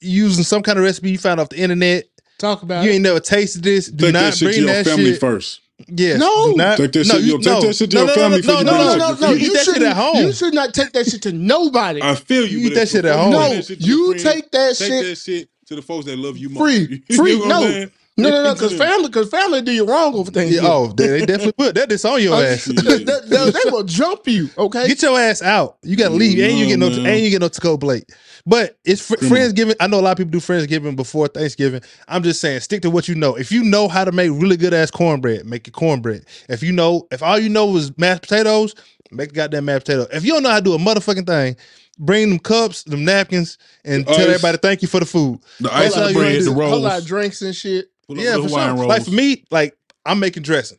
using 0.01 0.44
some 0.44 0.62
kind 0.62 0.78
of 0.78 0.85
recipe 0.85 1.11
you 1.11 1.19
found 1.19 1.40
off 1.40 1.48
the 1.48 1.59
internet, 1.59 2.05
Talk 2.39 2.62
about 2.62 2.85
you 2.85 2.90
it. 2.90 2.94
ain't 2.94 3.02
never 3.02 3.20
tasted 3.20 3.62
this, 3.62 3.89
do 3.89 4.07
Take 4.07 4.15
that 4.15 4.20
not 4.23 4.35
shit 4.35 4.47
bring 4.47 4.55
to 4.55 4.61
your 4.62 4.73
that 4.73 4.86
family 4.86 5.11
shit. 5.12 5.20
first. 5.20 5.61
Yes, 5.89 6.19
No. 6.20 6.52
not, 6.52 6.77
Take 6.78 6.93
that 6.93 7.07
no, 7.07 7.15
shit- 7.15 7.24
you, 7.24 7.32
yo, 7.32 7.36
take 7.39 7.47
no, 7.47 7.61
that 7.62 7.77
shit 7.77 7.90
to 7.90 7.97
no, 7.97 8.01
your 8.02 8.09
no, 8.09 8.15
family 8.15 8.36
no, 8.43 8.43
before 8.43 8.55
no, 8.55 8.61
you 8.61 8.65
no, 8.65 8.73
No, 8.73 8.97
no, 8.97 9.15
no, 9.15 9.20
no. 9.20 9.31
You 9.32 9.36
You 9.39 9.47
eat 9.51 9.55
that 9.55 9.65
shit 9.65 9.82
at 9.82 9.97
home. 9.97 10.16
You 10.16 10.32
should 10.32 10.55
not 10.55 10.74
take 10.74 10.93
that 10.93 11.07
shit 11.07 11.23
to 11.23 11.32
nobody. 11.32 12.01
I 12.02 12.15
feel 12.15 12.47
you. 12.47 12.59
You 12.59 12.66
eat 12.69 12.74
that 12.74 12.89
shit 12.89 13.05
at 13.07 13.19
home. 13.19 13.32
you 13.32 13.39
no, 13.39 13.55
that 13.55 13.65
shit 13.65 13.81
to 13.81 13.85
your 13.86 13.97
you 14.15 14.19
take 14.19 14.51
that 14.52 14.77
take 14.77 14.89
shit. 14.89 15.05
that 15.07 15.16
shit 15.16 15.48
to 15.66 15.77
the 15.77 15.82
folks 15.82 16.05
that 16.07 16.19
love 16.19 16.36
you. 16.39 16.51
Free. 16.51 17.02
Free. 17.16 17.39
know 17.39 17.47
what 17.47 17.52
I'm 17.74 17.81
No. 17.82 17.89
Saying? 18.23 18.35
No, 18.35 18.43
no, 18.43 18.49
no, 18.49 18.55
because 18.55 18.77
family, 18.77 19.07
because 19.09 19.29
family 19.31 19.63
do 19.63 19.73
you 19.73 19.85
wrong 19.87 20.15
over 20.15 20.31
things. 20.31 20.55
Yeah, 20.55 20.61
oh, 20.65 20.89
they, 20.89 21.07
they 21.07 21.27
definitely 21.27 21.53
put 21.53 21.69
oh, 21.69 21.73
that 21.73 21.89
disown 21.89 22.23
your 22.23 22.35
ass. 22.43 22.65
They, 22.65 23.05
they- 23.05 23.21
they 23.51 23.71
will 23.71 23.85
jump 23.85 24.27
you. 24.29 24.49
Okay. 24.57 24.89
Get 24.89 25.03
your 25.03 25.19
ass 25.19 25.43
out. 25.43 25.79
You 25.83 25.97
gotta 25.97 26.15
leave. 26.15 26.39
And 26.39 26.59
you 26.59 26.67
get 26.67 26.79
no 26.79 26.89
No, 26.89 26.97
man. 27.03 27.15
and 27.15 27.21
you 27.25 27.31
get 27.31 27.41
no 27.41 27.49
to 27.49 27.61
go 27.61 27.77
plate. 27.79 28.11
But 28.47 28.79
it's 28.85 29.07
fr- 29.07 29.17
Criminal. 29.17 29.39
Friendsgiving. 29.53 29.77
I 29.81 29.87
know 29.87 30.01
a 30.01 30.03
lot 30.03 30.13
of 30.13 30.17
people 30.19 30.31
do 30.31 30.39
Friendsgiving 30.41 30.97
before 30.97 31.29
Thanksgiving. 31.29 31.83
I'm 32.09 32.23
just 32.23 32.41
saying, 32.41 32.61
stick 32.61 32.83
to 32.83 32.91
what 32.91 33.07
you 33.09 33.15
know. 33.15 33.37
If 33.37 33.53
you 33.53 33.63
know 33.63 33.87
how 33.89 34.05
to 34.05 34.13
make 34.13 34.31
really 34.33 34.57
good 34.57 34.73
ass 34.75 34.91
cornbread, 34.91 35.45
make 35.47 35.67
your 35.67 35.73
cornbread. 35.73 36.25
If 36.49 36.63
you 36.63 36.73
know, 36.73 37.07
if 37.11 37.23
all 37.23 37.39
you 37.39 37.49
know 37.51 37.75
is 37.77 37.97
mashed 37.99 38.23
potatoes, 38.23 38.75
make 39.11 39.31
the 39.31 39.35
goddamn 39.37 39.67
mashed 39.67 39.87
potato. 39.87 40.07
If 40.13 40.25
you 40.25 40.33
don't 40.33 40.43
know 40.43 40.51
how 40.51 40.59
to 40.59 40.65
do 40.65 40.75
a 40.75 40.79
motherfucking 40.79 41.27
thing, 41.27 41.57
bring 41.99 42.31
them 42.31 42.39
cups, 42.39 42.83
them 42.85 43.05
napkins, 43.05 43.59
and 43.85 44.07
The 44.07 44.13
tell 44.13 44.21
ice. 44.23 44.29
everybody 44.37 44.59
thank 44.59 44.83
you 44.83 44.89
for 44.89 45.01
the 45.01 45.07
food. 45.07 45.39
The 45.61 45.73
ice, 45.75 45.95
lot 45.95 46.05
the 46.05 46.07
of 46.09 46.15
bread, 46.15 46.29
drinks, 46.31 46.45
the 46.47 46.53
a 46.53 46.55
whole 46.69 46.81
lot 46.81 47.01
of 47.01 47.07
drinks 47.07 47.43
and 47.43 47.55
shit. 47.55 47.90
Pull 48.15 48.24
Yeah, 48.24 48.37
for 48.43 48.49
sure. 48.49 48.74
Like 48.87 49.05
for 49.05 49.11
me, 49.12 49.45
like 49.51 49.77
I'm 50.05 50.19
making 50.19 50.43
dressing. 50.43 50.78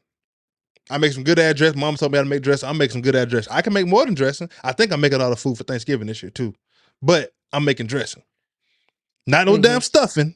I 0.89 0.97
make 0.97 1.13
some 1.13 1.23
good 1.23 1.39
ass 1.39 1.55
dressing. 1.55 1.79
Mom 1.79 1.95
told 1.95 2.11
me 2.11 2.17
how 2.17 2.23
to 2.23 2.29
make 2.29 2.41
dressing. 2.41 2.67
I 2.67 2.73
make 2.73 2.91
some 2.91 3.01
good 3.01 3.15
ass 3.15 3.27
dressing. 3.27 3.53
I 3.53 3.61
can 3.61 3.71
make 3.71 3.87
more 3.87 4.03
than 4.05 4.13
dressing. 4.13 4.49
I 4.63 4.73
think 4.73 4.91
I'm 4.91 4.99
making 4.99 5.21
all 5.21 5.29
the 5.29 5.37
food 5.37 5.57
for 5.57 5.63
Thanksgiving 5.63 6.07
this 6.07 6.21
year 6.21 6.29
too. 6.29 6.53
But 7.01 7.33
I'm 7.53 7.63
making 7.63 7.87
dressing. 7.87 8.23
Not 9.25 9.45
no 9.45 9.55
Mhm. 9.57 9.61
damn 9.61 9.81
stuffing. 9.81 10.35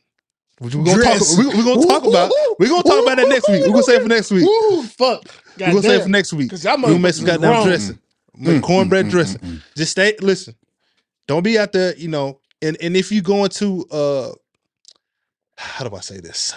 We're 0.62 0.70
gonna 0.70 0.86
talk. 0.86 0.96
Dress. 0.96 1.38
We're, 1.38 1.48
we're 1.50 1.64
gonna 1.66 1.86
talk 1.86 2.04
Woo, 2.04 2.10
about. 2.10 2.30
woo. 2.30 2.56
We're 2.60 2.70
gonna 2.70 2.84
talk 2.84 3.04
about 3.04 3.18
that 3.18 3.28
next 3.28 3.50
week. 3.50 3.62
We're 3.66 3.72
gonna 3.72 3.84
say 3.84 4.00
for 4.00 4.08
next 4.08 4.32
week. 4.32 4.46
Woo, 4.46 4.84
fuck. 4.84 5.24
We're 5.58 5.66
gonna 5.66 5.82
say 5.84 6.02
for 6.02 6.10
next 6.10 6.32
week. 6.32 6.48
Because 6.50 6.64
y'all 6.64 6.78
We're 6.78 6.84
gonna 6.84 7.00
make 7.00 7.14
some 7.16 7.26
goddamn 7.26 7.52
wrong. 7.52 7.66
dressing. 7.66 8.00
Make 8.38 8.58
Mm, 8.58 8.64
cornbread 8.64 9.06
mm, 9.06 9.10
mm, 9.10 9.12
dressing. 9.12 9.42
mm, 9.42 9.54
mm. 9.56 9.62
Just 9.76 9.92
stay. 9.92 10.16
Listen. 10.22 10.56
Don't 11.28 11.44
be 11.44 11.58
out 11.60 11.74
there. 11.74 11.96
You 11.98 12.08
know. 12.08 12.40
And 12.62 12.78
and 12.82 12.96
if 12.96 13.12
you 13.12 13.22
go 13.22 13.44
into 13.44 13.86
uh, 13.92 14.32
how 15.58 15.88
do 15.88 15.96
I 15.96 16.00
say 16.00 16.20
this? 16.22 16.54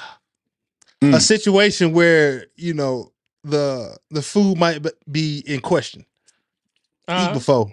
A 1.02 1.04
Mm. 1.06 1.20
situation 1.20 1.92
where 1.92 2.46
you 2.56 2.74
know 2.74 3.12
the 3.44 3.96
the 4.10 4.22
food 4.22 4.58
might 4.58 4.84
be 5.10 5.42
in 5.46 5.60
question. 5.60 6.00
Eat 6.02 6.06
Uh-huh. 7.14 7.34
before. 7.34 7.72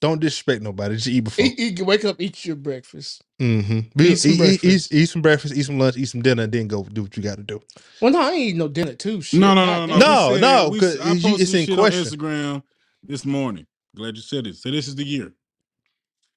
Don't 0.00 0.20
disrespect 0.20 0.60
nobody. 0.62 0.96
Just 0.96 1.06
eat 1.08 1.20
before. 1.20 1.44
Eat, 1.46 1.58
eat, 1.58 1.80
wake 1.80 2.04
up, 2.04 2.20
eat 2.20 2.44
your 2.44 2.56
breakfast. 2.56 3.22
mm-hmm. 3.40 3.78
eat 4.02 4.16
some 4.18 4.32
eat, 4.32 4.34
eat, 4.34 4.38
breakfast. 4.38 4.92
eat, 4.92 4.98
eat 5.02 5.06
some 5.06 5.22
breakfast, 5.22 5.56
eat 5.56 5.62
some 5.62 5.78
lunch, 5.78 5.96
eat 5.96 6.04
some 6.06 6.20
dinner, 6.20 6.42
and 6.42 6.52
then 6.52 6.68
go 6.68 6.82
do 6.84 7.02
what 7.04 7.16
you 7.16 7.22
got 7.22 7.36
to 7.38 7.42
do. 7.42 7.62
Well, 8.02 8.12
no, 8.12 8.20
I 8.20 8.32
ain't 8.32 8.40
eating 8.40 8.58
no 8.58 8.68
dinner 8.68 8.92
too. 8.94 9.22
Shit. 9.22 9.40
No, 9.40 9.54
no, 9.54 9.64
no, 9.64 9.86
no. 9.86 9.96
No, 9.96 10.28
We 10.28 10.34
said- 10.34 10.40
no, 10.42 10.68
we- 10.70 10.80
'cause 10.80 11.00
I 11.00 11.12
posted 11.20 11.40
it's 11.40 11.54
in 11.54 11.66
shit 11.66 11.78
question. 11.78 12.00
on 12.00 12.06
Instagram 12.06 12.62
this 13.02 13.24
morning. 13.24 13.66
Glad 13.96 14.16
you 14.16 14.22
said 14.22 14.46
it. 14.46 14.56
So 14.56 14.70
this 14.70 14.88
is 14.88 14.96
the 14.96 15.06
year. 15.06 15.32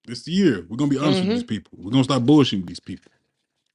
This 0.06 0.20
is 0.20 0.26
the 0.26 0.32
year. 0.32 0.66
We're 0.70 0.78
gonna 0.78 0.92
be 0.92 0.98
honest 0.98 1.20
Mhm. 1.24 1.28
with 1.28 1.38
these 1.40 1.44
people. 1.44 1.78
We're 1.82 1.92
gonna 1.92 2.04
stop 2.06 2.22
bullshitting 2.22 2.68
these 2.68 2.80
people. 2.80 3.12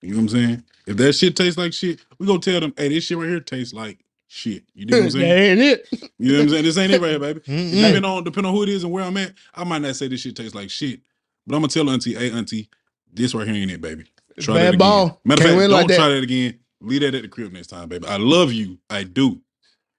You 0.02 0.10
know 0.10 0.16
what 0.16 0.22
I'm 0.22 0.28
saying? 0.30 0.64
If 0.86 0.96
that 0.98 1.12
shit 1.14 1.36
tastes 1.36 1.56
like 1.58 1.72
shit, 1.72 2.00
we're 2.18 2.26
gonna 2.26 2.40
tell 2.40 2.60
them, 2.60 2.74
hey, 2.76 2.88
this 2.88 3.04
shit 3.04 3.16
right 3.16 3.28
here 3.28 3.40
tastes 3.40 3.72
like 3.72 4.04
shit. 4.28 4.64
You 4.74 4.86
know 4.86 4.96
what 4.98 5.04
I'm 5.04 5.04
that 5.12 5.12
saying? 5.12 5.60
ain't 5.60 5.60
it. 5.60 6.10
You 6.18 6.32
know 6.32 6.38
what 6.38 6.42
I'm 6.44 6.48
saying? 6.50 6.64
This 6.64 6.78
ain't 6.78 6.92
it 6.92 7.00
right 7.00 7.10
here, 7.10 7.18
baby. 7.20 7.40
Mm-mm. 7.46 7.70
Depending 7.70 8.04
on 8.04 8.24
depending 8.24 8.50
on 8.50 8.54
who 8.56 8.62
it 8.64 8.68
is 8.68 8.82
and 8.84 8.92
where 8.92 9.04
I'm 9.04 9.16
at, 9.16 9.32
I 9.54 9.64
might 9.64 9.82
not 9.82 9.94
say 9.96 10.08
this 10.08 10.20
shit 10.20 10.34
tastes 10.36 10.54
like 10.54 10.70
shit. 10.70 11.00
But 11.46 11.54
I'm 11.56 11.62
gonna 11.62 11.68
tell 11.72 11.88
auntie, 11.88 12.14
hey 12.14 12.30
auntie, 12.32 12.68
this 13.12 13.34
right 13.34 13.46
here 13.46 13.56
ain't 13.56 13.70
it, 13.70 13.80
baby. 13.80 14.04
Try 14.40 14.54
that 14.54 14.60
Bad 14.60 14.68
again. 14.70 14.78
ball. 14.78 15.20
Matter 15.24 15.42
of 15.42 15.46
Can't 15.46 15.50
fact, 15.50 15.56
win 15.58 15.70
don't 15.70 15.78
like 15.78 15.88
that. 15.88 15.96
try 15.96 16.08
that 16.08 16.22
again. 16.22 16.58
Leave 16.80 17.00
that 17.02 17.14
at 17.14 17.22
the 17.22 17.28
crib 17.28 17.52
next 17.52 17.68
time, 17.68 17.88
baby. 17.88 18.06
I 18.08 18.16
love 18.16 18.52
you. 18.52 18.78
I 18.90 19.04
do. 19.04 19.40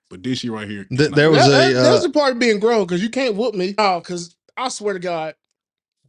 But 0.10 0.22
this 0.24 0.40
shit 0.40 0.52
right 0.52 0.68
here. 0.68 0.86
is 0.90 0.98
Th- 0.98 1.10
not 1.12 1.16
there 1.16 1.30
was 1.32 1.40
That- 1.48 1.72
a, 1.72 1.74
that- 1.74 1.82
that's 1.84 2.04
uh, 2.04 2.08
the 2.08 2.14
part 2.14 2.34
of 2.34 2.40
being 2.40 2.60
grown 2.60 2.86
because 2.86 3.02
you 3.02 3.10
can't 3.10 3.36
whoop 3.36 3.56
me. 3.56 3.74
Oh, 3.78 4.00
because 4.00 4.36
I 4.58 4.68
swear 4.70 4.94
to 4.96 5.00
God, 5.00 5.36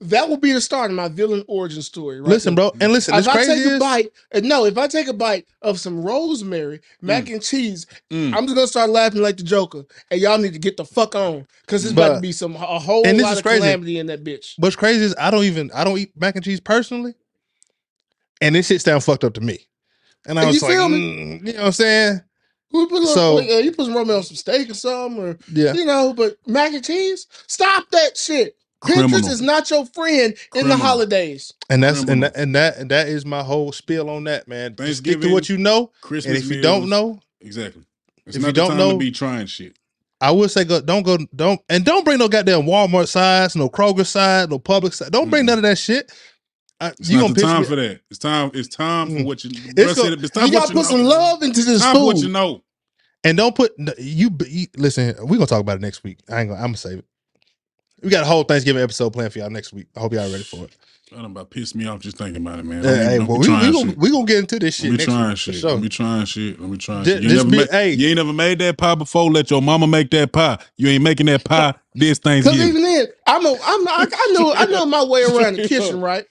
that 0.01 0.29
will 0.29 0.37
be 0.37 0.53
the 0.53 0.61
start 0.61 0.91
of 0.91 0.97
my 0.97 1.09
villain 1.09 1.45
origin 1.49 1.81
story. 1.81 2.21
Right 2.21 2.29
listen, 2.29 2.55
bro, 2.55 2.73
and 2.81 2.93
listen. 2.93 3.15
If 3.15 3.29
I 3.29 3.45
take 3.45 3.65
a 3.65 3.79
bite, 3.79 4.09
no, 4.43 4.65
if 4.67 4.77
I 4.77 4.87
take 4.89 5.07
a 5.09 5.13
bite 5.13 5.47
of 5.63 5.79
some 5.81 6.03
rosemary, 6.03 6.81
mac 7.01 7.31
and 7.31 7.43
cheese, 7.43 7.87
Mm. 8.11 8.35
I'm 8.35 8.45
just 8.45 8.55
gonna 8.57 8.67
start 8.67 8.91
laughing 8.91 9.23
like 9.23 9.37
the 9.37 9.43
Joker, 9.45 9.85
and 10.11 10.21
y'all 10.21 10.39
need 10.39 10.53
to 10.53 10.59
get 10.59 10.77
the 10.77 10.85
fuck 10.85 11.15
on 11.15 11.47
because 11.63 11.85
it's 11.85 11.93
about 11.93 12.17
to 12.17 12.21
be 12.21 12.33
some 12.33 12.55
a 12.57 12.79
whole 12.79 13.07
and 13.07 13.19
this 13.19 13.25
lot 13.25 13.33
is 13.33 13.39
of 13.39 13.45
crazy. 13.45 13.61
calamity 13.61 13.99
in 13.99 14.07
that 14.09 14.25
bitch. 14.25 14.55
But 14.59 14.67
what's 14.67 14.77
crazy 14.77 15.05
is 15.05 15.15
I 15.19 15.31
don't 15.31 15.45
even 15.45 15.71
I 15.73 15.85
don't 15.85 15.99
eat 15.99 16.13
mac 16.17 16.35
and 16.37 16.45
cheese 16.45 16.61
personally, 16.61 17.15
and 18.41 18.55
this 18.55 18.67
shit 18.67 18.81
sound 18.83 19.05
fucked 19.05 19.25
up 19.25 19.35
to 19.35 19.41
me. 19.41 19.59
And 20.27 20.39
I 20.39 20.43
And 20.43 20.49
was 20.49 20.63
you 20.63 20.69
like, 20.69 20.77
mm, 20.79 21.47
you 21.47 21.53
know 21.53 21.59
what 21.61 21.67
I'm 21.67 21.73
saying? 21.73 22.21
Who 22.71 22.89
put 22.89 22.97
a 22.97 23.07
little, 23.07 23.15
So- 23.15 23.39
uh, 23.39 23.59
you 23.59 23.73
put 23.73 23.85
some 23.87 23.95
rosemary 23.95 24.17
on 24.17 24.23
some 24.25 24.37
steak 24.37 24.71
or 24.71 24.75
something, 24.75 25.23
or 25.23 25.39
Yeah. 25.53 25.73
you 25.75 25.85
know, 25.85 26.13
but 26.13 26.37
mac 26.47 26.73
and 26.73 26.85
cheese, 26.85 27.27
stop 27.47 27.89
that 27.91 28.17
shit. 28.17 28.57
Pinterest 28.85 29.09
Criminal. 29.11 29.29
is 29.31 29.41
not 29.43 29.71
your 29.71 29.87
friend 29.87 30.19
in 30.31 30.31
the 30.31 30.51
Criminal. 30.51 30.77
holidays. 30.79 31.53
And 31.71 31.83
that's 31.83 31.99
and 32.01 32.07
Criminal. 32.09 32.31
that, 32.31 32.37
and 32.41 32.55
that 32.55 32.77
and 32.77 32.91
that 32.91 33.09
is 33.09 33.25
my 33.27 33.43
whole 33.43 33.73
spiel 33.73 34.11
on 34.11 34.25
that, 34.25 34.47
man. 34.49 34.75
Just 34.77 34.99
stick 34.99 35.05
to 35.05 35.11
Thanksgiving, 35.13 35.33
what 35.33 35.49
you 35.49 35.59
know, 35.59 35.91
Christmas 36.01 36.37
and 36.43 36.45
if 36.45 36.57
you 36.57 36.63
don't 36.63 36.81
meals. 36.89 36.91
know, 36.91 37.21
exactly. 37.41 37.83
It's 38.27 38.37
if 38.37 38.43
not 38.43 38.49
you 38.49 38.53
the 38.53 38.61
don't 38.61 38.69
time 38.71 38.79
know- 38.79 38.93
to 38.93 38.99
be 38.99 39.11
trying 39.11 39.47
shit. 39.47 39.77
I 40.21 40.31
would 40.31 40.51
say 40.51 40.65
go 40.65 40.81
don't 40.81 41.03
go 41.03 41.19
don't 41.35 41.61
and 41.69 41.85
don't 41.85 42.05
bring 42.05 42.19
no 42.19 42.29
goddamn 42.29 42.63
Walmart 42.63 43.09
size, 43.09 43.57
no 43.57 43.69
Kroger 43.69 44.07
side, 44.07 44.49
no 44.49 44.59
public 44.59 44.93
side. 44.95 45.11
Don't 45.13 45.29
bring 45.29 45.43
Mm. 45.43 45.47
none 45.49 45.59
of 45.59 45.63
that 45.65 45.77
shit. 45.79 46.11
I, 46.81 46.89
It's 46.99 47.11
you 47.11 47.17
not 47.17 47.23
gonna 47.23 47.35
the 47.35 47.41
piss 47.41 47.45
time 47.51 47.61
me- 47.63 47.69
for 47.69 47.77
that. 47.77 48.01
It's 48.11 48.19
time. 48.19 48.51
It's 48.55 48.69
time 48.69 49.09
for 49.09 49.13
Mm. 49.17 49.25
what 49.27 49.45
you. 49.45 49.51
It's 49.53 49.67
It's, 49.77 49.95
go- 49.95 50.13
it's 50.13 50.31
time 50.31 50.47
You 50.47 50.53
for 50.53 50.59
gotta 50.61 50.75
what 50.75 50.75
put 50.75 50.87
some 50.87 51.03
know. 51.03 51.09
love 51.09 51.43
into 51.43 51.63
this 51.63 51.83
Time 51.83 51.95
for 51.97 52.07
what 52.07 52.17
food. 52.17 52.25
you 52.25 52.31
know. 52.33 52.63
and 53.23 53.37
don't 53.37 53.55
put 53.55 53.73
you, 53.99 54.31
you 54.49 54.67
listen. 54.77 55.15
We're 55.21 55.37
gonna 55.37 55.47
talk 55.47 55.61
about 55.61 55.77
it 55.77 55.83
next 55.83 56.03
week. 56.05 56.19
I 56.31 56.41
ain't 56.41 56.49
gonna. 56.51 56.61
I'm 56.61 56.69
gonna 56.69 56.77
save 56.79 56.99
it. 57.01 57.05
We 58.05 58.11
got 58.11 58.23
a 58.23 58.27
whole 58.27 58.45
Thanksgiving 58.45 58.83
episode 58.83 59.11
planned 59.13 59.33
for 59.33 59.39
y'all 59.39 59.51
next 59.51 59.73
week. 59.73 59.87
I 59.97 60.01
hope 60.01 60.13
y'all 60.13 60.31
ready 60.31 60.45
for 60.45 60.65
it. 60.65 60.77
Done 61.11 61.25
about 61.27 61.51
pissed 61.51 61.75
me 61.75 61.87
off 61.87 62.01
just 62.01 62.17
thinking 62.19 62.45
about 62.45 62.59
it, 62.59 62.65
man. 62.65 62.83
Yeah, 62.83 63.09
hey, 63.09 63.19
well, 63.19 63.39
we, 63.39 63.49
we, 63.49 63.73
gonna, 63.73 63.93
we 63.97 64.11
gonna 64.11 64.25
get 64.25 64.39
into 64.39 64.59
this 64.59 64.75
shit 64.75 64.85
Let 64.87 64.91
me 64.93 64.97
next 64.99 65.05
trying 65.05 65.29
week 65.29 65.37
shit. 65.39 65.55
sure. 65.55 65.71
Let 65.73 65.83
me 65.83 65.89
trying 65.89 66.25
shit. 66.27 66.61
Let 66.61 66.71
me 66.71 66.77
trying 66.79 67.05
Ju- 67.05 67.11
shit. 67.13 67.23
You, 67.23 67.29
just 67.29 67.45
never 67.47 67.65
be- 67.65 67.71
ma- 67.71 67.79
hey. 67.79 67.93
you 67.93 68.09
ain't 68.09 68.17
never 68.17 68.33
made 68.33 68.59
that 68.61 68.79
pie 68.79 68.95
before. 68.95 69.31
Let 69.31 69.51
your 69.51 69.63
mama 69.63 69.87
make 69.87 70.11
that 70.11 70.33
pie. 70.33 70.59
You 70.77 70.89
ain't 70.89 71.05
making 71.05 71.27
that 71.27 71.45
pie 71.45 71.75
this 71.95 72.19
Thanksgiving. 72.19 72.59
Because 72.59 72.69
even 72.71 72.83
then, 72.83 73.07
I'm 73.27 73.47
a, 73.47 73.51
I'm 73.53 73.89
I, 73.89 74.07
I 74.13 74.33
know 74.33 74.53
I 74.55 74.65
know 74.67 74.87
my 74.87 75.05
way 75.05 75.23
around 75.25 75.57
the 75.57 75.69
kitchen, 75.69 76.01
right? 76.01 76.25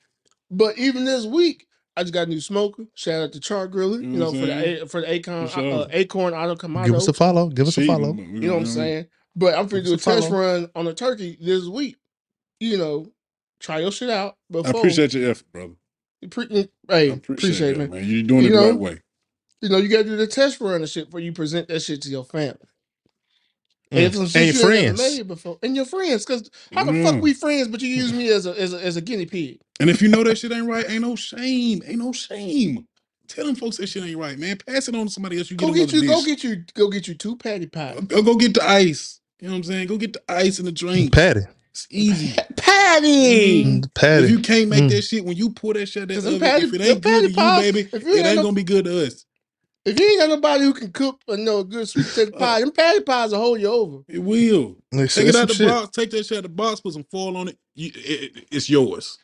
But 0.52 0.78
even 0.78 1.06
this 1.06 1.26
week, 1.26 1.66
I 1.96 2.02
just 2.04 2.14
got 2.14 2.28
a 2.28 2.30
new 2.30 2.42
smoker. 2.42 2.84
Shout 2.96 3.22
out 3.24 3.32
to 3.34 3.40
Char 3.40 3.68
Griller, 3.70 4.02
you 4.04 4.10
You 4.12 4.18
know, 4.20 4.32
know 4.32 4.40
for 4.40 4.46
the 4.48 4.82
A- 4.84 4.86
for 4.88 5.02
the 5.02 5.08
Akorn 5.08 5.44
For 5.50 5.60
sure. 5.62 5.74
uh, 5.84 5.88
Akorn 5.90 6.34
Auto 6.34 6.56
Kamado. 6.56 6.86
Give 6.88 6.96
us 6.96 7.08
a 7.08 7.14
follow. 7.14 7.48
Give 7.50 7.68
us 7.68 7.78
a 7.78 7.86
follow. 7.86 8.14
you 8.16 8.48
know 8.48 8.54
what 8.54 8.60
I'm 8.62 8.66
saying? 8.66 9.06
But 9.36 9.56
I'm 9.58 9.68
finna 9.70 9.72
do 9.72 9.78
a 9.78 9.84
Give 9.84 9.94
a 9.94 9.98
test 9.98 10.30
follow. 10.30 10.42
run 10.42 10.70
on 10.76 10.88
a 10.88 10.94
turkey 10.94 11.38
this 11.42 11.68
week. 11.68 11.98
You 12.60 12.78
know, 12.78 13.08
try 13.60 13.80
your 13.80 13.92
shit 13.92 14.10
out. 14.10 14.38
I 14.64 14.64
Before 14.64 14.80
appreciate 14.80 15.14
your 15.14 15.32
effort, 15.32 15.52
brother. 15.52 15.74
Pre- 16.30 16.70
I 16.90 16.96
hey, 16.96 17.10
appreciate, 17.10 17.20
appreciate, 17.20 17.74
that, 17.74 17.78
man. 17.78 17.90
man. 17.92 18.06
You're 18.06 18.24
doing 18.24 18.44
You 18.44 18.50
it 18.50 18.52
the 18.52 18.62
know? 18.62 18.70
right 18.72 18.80
way. 18.80 19.00
You 19.62 19.70
know, 19.70 19.78
you 19.78 19.90
gotta 19.90 20.04
do 20.06 20.18
the 20.18 20.28
test 20.28 20.62
run 20.62 20.82
and 20.82 20.90
shit 20.90 21.06
before 21.08 21.20
you 21.22 21.34
present 21.34 21.68
that 21.70 21.82
shit 21.82 22.02
to 22.04 22.10
your 22.10 22.26
family. 22.26 22.58
Mm. 23.94 23.98
And, 23.98 24.00
if 24.06 24.16
some 24.16 24.28
shit 24.28 24.44
And 24.44 24.54
you 24.56 24.62
your 24.62 24.72
ain't 24.74 24.86
never 24.86 24.98
friends. 24.98 25.18
made 25.18 25.28
before, 25.28 25.60
and 25.64 25.76
your 25.76 25.86
friends, 25.86 26.26
because 26.26 26.50
how 26.74 26.84
the 26.86 26.94
fuck 27.04 27.16
Mm. 27.16 27.22
we 27.22 27.34
friends, 27.34 27.68
but 27.70 27.82
you 27.82 27.90
use 27.90 28.14
me 28.14 28.30
as 28.30 28.46
a 28.46 28.60
as 28.60 28.74
a, 28.74 28.86
as 28.86 28.98
a 28.98 29.02
guinea 29.02 29.26
pig? 29.26 29.60
And 29.80 29.90
if 29.90 30.02
you 30.02 30.10
know 30.10 30.24
that 30.24 30.38
shit 30.38 30.52
ain't 30.52 30.68
right, 30.68 30.90
ain't 30.90 31.02
no 31.02 31.16
shame. 31.16 31.84
Ain't 31.86 32.00
no 32.00 32.12
shame. 32.14 32.88
Tell 33.28 33.46
them 33.46 33.56
folks 33.56 33.78
that 33.78 33.88
shit 33.88 34.04
ain't 34.04 34.18
right, 34.18 34.38
man. 34.38 34.58
Pass 34.68 34.88
it 34.90 34.96
on 34.96 35.08
to 35.08 35.12
somebody 35.12 35.38
else. 35.40 35.52
You 35.52 35.58
Go 35.58 35.68
get, 35.74 35.90
get 35.90 35.94
you, 35.94 36.00
another 36.02 36.08
go 36.08 36.26
dish. 36.26 36.28
get 36.28 36.44
you, 36.44 36.64
go 36.76 36.90
get 36.90 37.08
you 37.08 37.16
two 37.16 37.36
Patti 37.38 37.68
pies. 37.68 38.00
Go, 38.02 38.22
go 38.22 38.36
get 38.36 38.54
the 38.56 38.68
ice. 38.68 39.20
You 39.44 39.50
know 39.50 39.56
what 39.56 39.58
I'm 39.58 39.64
saying? 39.66 39.88
Go 39.88 39.98
get 39.98 40.14
the 40.14 40.22
ice 40.30 40.58
and 40.60 40.68
the 40.70 40.72
drink. 40.72 41.12
Patti. 41.12 41.42
It's 41.72 41.86
easy. 41.92 42.34
Patti. 42.56 43.66
Mm. 43.66 43.94
Patti. 43.94 44.24
If 44.24 44.30
you 44.30 44.40
can't 44.40 44.70
make 44.70 44.84
Mm. 44.86 44.90
that 44.92 45.02
shit 45.02 45.26
when 45.26 45.36
you 45.36 45.50
pour 45.50 45.74
that 45.74 45.88
shit, 45.88 46.08
that 46.08 46.14
'Cause 46.14 46.24
them 46.24 46.36
oven, 46.36 46.48
Patti- 46.48 46.66
if 46.68 46.74
it 46.76 46.82
ain't 46.82 47.02
good 47.02 47.22
to 47.24 47.28
you, 47.30 47.36
pies, 47.36 47.62
baby, 47.64 47.80
if 47.92 48.04
you 48.04 48.14
it 48.14 48.18
ain't 48.20 48.26
ain't 48.28 48.36
no- 48.38 48.44
gonna 48.44 48.56
be 48.56 48.64
good 48.64 48.86
to 48.86 49.06
us. 49.06 49.26
If 49.84 50.00
you 50.00 50.06
ain't 50.08 50.20
got 50.22 50.30
nobody 50.30 50.64
who 50.64 50.74
can 50.74 50.94
cook 50.94 51.20
or 51.28 51.36
know 51.36 51.60
a 51.60 51.64
good 51.66 51.90
sweet 51.90 52.06
potato 52.06 52.38
pie, 52.40 52.62
them 52.62 52.72
Patti 52.72 53.02
pies 53.02 53.32
will 53.32 53.40
hold 53.40 53.60
you 53.60 53.68
over. 53.68 53.98
It 54.08 54.20
will. 54.20 54.78
Like, 54.94 55.12
Take 55.12 55.28
it 55.28 55.34
some 55.34 55.42
out 55.42 55.48
the 55.50 55.54
shit. 55.56 55.68
box. 55.68 55.90
Take 55.94 56.12
that 56.12 56.26
shit 56.26 56.38
out 56.38 56.38
of 56.38 56.44
the 56.44 56.50
box. 56.56 56.80
Put 56.80 56.94
some 56.94 57.04
foil 57.12 57.36
on 57.36 57.50
it. 57.50 57.58
You, 57.76 57.92
it, 57.94 58.00
it- 58.38 58.46
it's 58.50 58.70
yours. 58.70 59.18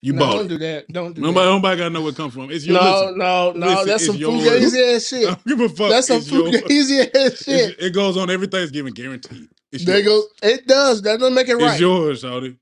You 0.00 0.14
no, 0.14 0.20
bought 0.20 0.32
don't 0.36 0.44
it. 0.46 0.48
do 0.48 0.58
that. 0.58 0.88
Don't 0.90 1.12
do 1.14 1.20
Nobody, 1.20 1.44
that. 1.46 1.52
nobody 1.52 1.76
gotta 1.78 1.90
know 1.90 2.00
where 2.02 2.10
it 2.12 2.16
come 2.16 2.30
from. 2.30 2.50
It's 2.52 2.64
yours. 2.64 2.80
No, 2.80 3.00
Listen, 3.02 3.18
no, 3.18 3.52
no. 3.52 3.66
listen, 3.66 3.86
that's 3.88 4.06
some 4.06 4.16
yours. 4.16 4.42
fugazi 4.44 4.94
ass 4.96 5.12
I 5.12 5.16
shit. 5.18 5.26
don't 5.26 5.46
give 5.46 5.60
a 5.60 5.68
fuck. 5.68 5.90
That's 5.90 6.06
some 6.06 6.16
It's 6.18 6.30
yours. 6.30 6.50
fugazi 6.54 7.00
ass 7.00 7.08
It's- 7.14 7.44
shit. 7.44 7.76
it 7.80 7.92
goes 7.92 8.16
on 8.16 8.30
every 8.30 8.46
Thanksgiving, 8.46 8.94
guaranteed. 8.94 9.48
It's 9.72 9.84
There 9.84 9.98
yours. 10.00 10.24
go. 10.42 10.48
It 10.48 10.66
does. 10.66 11.02
That 11.02 11.18
doesn't 11.20 11.34
make 11.34 11.48
it 11.48 11.56
right. 11.56 11.72
It's 11.72 11.80
yours, 11.80 12.22
Shawty. 12.22 12.56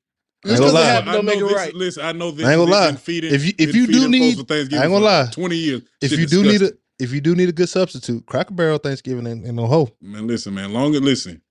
Just 0.45 0.61
ain't 0.61 0.61
because 0.61 0.61
gonna 0.61 0.69
it 0.69 0.73
lie. 0.75 0.85
happened 0.87 1.11
I 1.11 1.13
don't 1.15 1.25
know 1.25 1.33
make 1.33 1.41
it 1.41 1.45
this, 1.49 1.57
right. 1.57 1.75
Listen, 1.75 2.05
I 2.05 2.13
know 2.13 2.31
this. 2.31 2.47
I 2.47 2.53
ain't 2.53 2.59
gonna 2.61 2.71
lie. 2.71 2.93
feeding, 2.97 3.35
If 3.35 3.45
you- 3.45 3.53
if 3.59 3.73
been 3.73 3.77
you 3.77 3.87
do 3.87 3.93
feeding 3.93 4.03
folks 4.03 4.13
need- 4.13 4.39
for 4.39 4.45
Thanksgiving 4.45 4.79
I 4.81 4.85
ain't 4.85 4.93
gonna 4.93 5.05
for 5.05 5.25
lie. 5.27 5.31
twenty 5.33 5.57
years. 5.57 5.83
If 6.01 6.11
Shit 6.11 6.19
you 6.21 6.27
do 6.27 6.43
need 6.45 6.63
a 6.63 6.73
if 6.99 7.13
you 7.13 7.21
do 7.21 7.35
need 7.35 7.49
a 7.49 7.53
good 7.53 7.69
substitute, 7.69 8.25
Cracker 8.27 8.55
Barrel 8.55 8.79
Thanksgiving 8.79 9.27
ain't, 9.27 9.45
ain't 9.47 9.55
no 9.55 9.67
hoe. 9.67 9.91
man, 10.01 10.27
listen, 10.27 10.55
man. 10.55 10.73
Long 10.73 10.95
as 10.95 11.01
listen. 11.01 11.43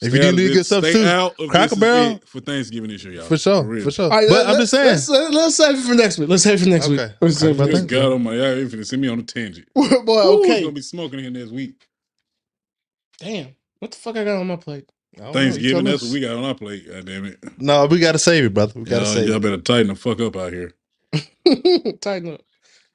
If 0.00 0.10
Stay 0.10 0.16
you 0.18 0.22
do 0.22 0.28
out 0.28 0.30
of 0.34 0.36
need 0.38 0.44
a 0.44 0.48
this- 0.48 0.56
good 0.58 0.66
substitute, 0.66 1.00
stay 1.00 1.10
out 1.10 1.40
of 1.40 1.48
Cracker 1.48 1.62
this 1.64 1.72
is 1.72 1.78
Barrel? 1.80 2.12
it 2.16 2.28
for 2.28 2.40
Thanksgiving 2.40 2.90
this 2.90 3.02
year, 3.04 3.14
y'all. 3.14 3.24
For 3.24 3.36
sure, 3.38 3.62
real. 3.64 3.82
for 3.82 3.90
sure. 3.90 4.04
All 4.04 4.10
right, 4.10 4.28
but 4.28 4.46
let- 4.46 4.54
I'm 4.54 4.60
just 4.60 4.70
saying, 4.70 4.86
Let's, 4.86 5.08
let, 5.08 5.30
let's 5.32 5.56
save 5.56 5.74
it 5.78 5.82
for 5.82 5.94
next 5.94 6.18
week. 6.18 6.28
Let's 6.28 6.42
save 6.44 6.54
it 6.60 6.62
for 6.64 6.68
next 6.68 6.86
Okay. 6.86 7.04
week. 7.06 7.12
Let's 7.20 7.36
save 7.38 7.50
it 7.50 7.54
for 7.56 7.62
Okay, 7.64 7.72
next 7.72 7.84
but 7.84 7.90
God, 7.90 8.04
oh 8.12 8.18
my, 8.18 8.34
y'all 8.34 8.54
finna 8.66 8.86
send 8.86 9.02
me 9.02 9.08
on 9.08 9.18
a 9.18 9.22
tangent. 9.22 9.66
week. 9.74 9.90
Boy, 10.04 10.22
Ooh, 10.26 10.42
it's 10.42 10.50
okay. 10.50 10.60
gonna 10.62 10.72
be 10.72 10.82
smoking 10.82 11.18
here 11.20 11.30
next 11.30 11.50
week. 11.50 11.74
Damn. 13.20 13.48
What 13.80 13.92
the 13.92 13.98
fuck 13.98 14.16
I 14.16 14.24
got 14.24 14.38
on 14.40 14.46
my 14.48 14.56
plate? 14.56 14.90
I 15.18 15.22
don't 15.22 15.42
know, 15.42 15.54
you 15.54 15.74
Thanksgiving, 15.74 15.84
that's 15.84 16.02
what 16.02 16.12
we 16.12 16.20
got 16.20 16.36
on 16.36 16.44
our 16.44 16.54
plate. 16.54 16.88
God 16.88 17.06
damn 17.06 17.26
it. 17.26 17.38
No, 17.58 17.86
we 17.86 18.00
gotta 18.00 18.18
save 18.18 18.44
it, 18.44 18.54
brother. 18.54 18.74
We 18.80 18.86
gotta 18.86 19.06
Y'all, 19.06 19.06
save 19.06 19.28
y'all 19.28 19.38
it. 19.38 19.40
better 19.40 19.58
tighten 19.58 19.88
the 19.88 19.94
fuck 19.96 20.20
up 20.20 20.36
out 20.36 20.52
here. 20.52 20.74
Tighten 22.00 22.34
up. 22.34 22.42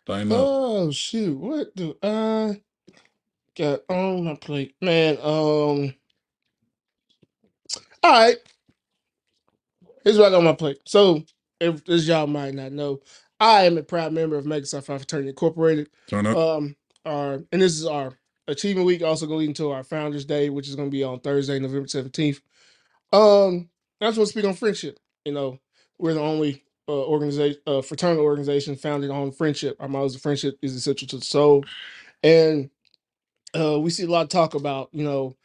Tighten 0.07 0.34
up. 0.34 0.51
Oh 0.51 0.91
shoot! 0.91 1.38
What 1.38 1.76
do 1.76 1.95
I 2.03 2.61
got 3.57 3.81
on 3.89 4.26
my 4.26 4.35
plate, 4.35 4.76
man? 4.81 5.18
Um. 5.19 5.95
All 8.03 8.11
right. 8.11 8.38
Here's 10.03 10.18
what 10.18 10.27
I 10.27 10.31
got 10.31 10.39
on 10.39 10.43
my 10.45 10.53
plate. 10.53 10.80
So, 10.85 11.23
if 11.60 11.85
this 11.85 12.07
y'all 12.07 12.27
might 12.27 12.55
not 12.55 12.72
know, 12.73 13.01
I 13.39 13.64
am 13.65 13.77
a 13.77 13.84
proud 13.84 14.14
member 14.14 14.38
of 14.38 14.45
Omega 14.45 14.65
Psi 14.65 14.81
Phi 14.81 14.97
Fraternity 14.97 15.30
Incorporated. 15.30 15.89
Turn 16.07 16.27
up. 16.27 16.38
Um, 16.38 16.76
our 17.05 17.43
and 17.51 17.61
this 17.61 17.73
is 17.73 17.85
our 17.85 18.14
achievement 18.48 18.86
week. 18.88 19.02
Also 19.02 19.26
going 19.26 19.49
into 19.49 19.72
our 19.72 19.84
Founders 19.84 20.26
Day, 20.26 20.49
which 20.49 20.68
is 20.68 20.76
going 20.76 20.90
to 20.90 20.91
be 20.91 21.03
on 21.03 21.20
Thursday, 21.20 21.60
November 21.60 21.88
seventeenth. 21.88 22.41
Um, 23.11 23.70
I 24.02 24.07
just 24.07 24.18
want 24.18 24.28
to 24.28 24.32
speak 24.32 24.45
on 24.45 24.53
friendship. 24.53 24.99
You 25.26 25.34
know, 25.34 25.60
we're 25.98 26.14
the 26.14 26.22
only 26.22 26.64
uh, 26.88 27.06
organization, 27.06 27.61
uh, 27.65 27.82
fraternal 27.82 28.24
organization 28.24 28.76
founded 28.76 29.10
on 29.10 29.32
friendship. 29.32 29.78
Our 29.80 29.88
motto 29.88 30.06
is 30.06 30.15
friendship 30.18 30.57
is 30.61 30.76
essential 30.76 31.07
to 31.10 31.18
the 31.18 31.26
soul, 31.26 31.64
and 32.22 32.70
uh, 33.56 33.80
we 33.80 33.90
see 33.90 34.03
a 34.03 34.07
lot 34.07 34.24
of 34.24 34.30
talk 34.30 34.56
about 34.56 34.90
you 34.91 35.03
know 35.03 35.36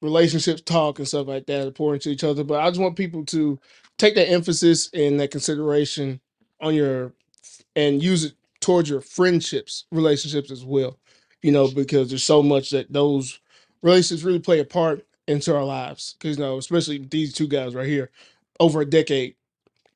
relationships 0.00 0.60
talk 0.62 0.98
and 0.98 1.06
stuff 1.08 1.28
like 1.28 1.46
that, 1.46 1.74
pour 1.74 1.96
to 1.96 2.10
each 2.10 2.24
other. 2.24 2.44
But 2.44 2.60
I 2.60 2.68
just 2.68 2.80
want 2.80 2.96
people 2.96 3.24
to 3.26 3.58
take 3.98 4.14
that 4.16 4.28
emphasis 4.28 4.90
and 4.92 5.20
that 5.20 5.30
consideration 5.30 6.20
on 6.60 6.74
your 6.74 7.12
and 7.76 8.02
use 8.02 8.24
it 8.24 8.34
towards 8.60 8.90
your 8.90 9.00
friendships, 9.00 9.86
relationships 9.92 10.50
as 10.50 10.64
well. 10.64 10.98
You 11.42 11.52
know, 11.52 11.68
because 11.68 12.08
there's 12.08 12.24
so 12.24 12.42
much 12.42 12.70
that 12.70 12.92
those 12.92 13.40
relationships 13.82 14.24
really 14.24 14.38
play 14.38 14.60
a 14.60 14.64
part 14.64 15.06
into 15.26 15.54
our 15.54 15.64
lives. 15.64 16.14
Because 16.18 16.38
you 16.38 16.44
know, 16.44 16.58
especially 16.58 16.98
these 16.98 17.32
two 17.32 17.48
guys 17.48 17.74
right 17.74 17.86
here, 17.86 18.10
over 18.60 18.80
a 18.80 18.86
decade. 18.86 19.36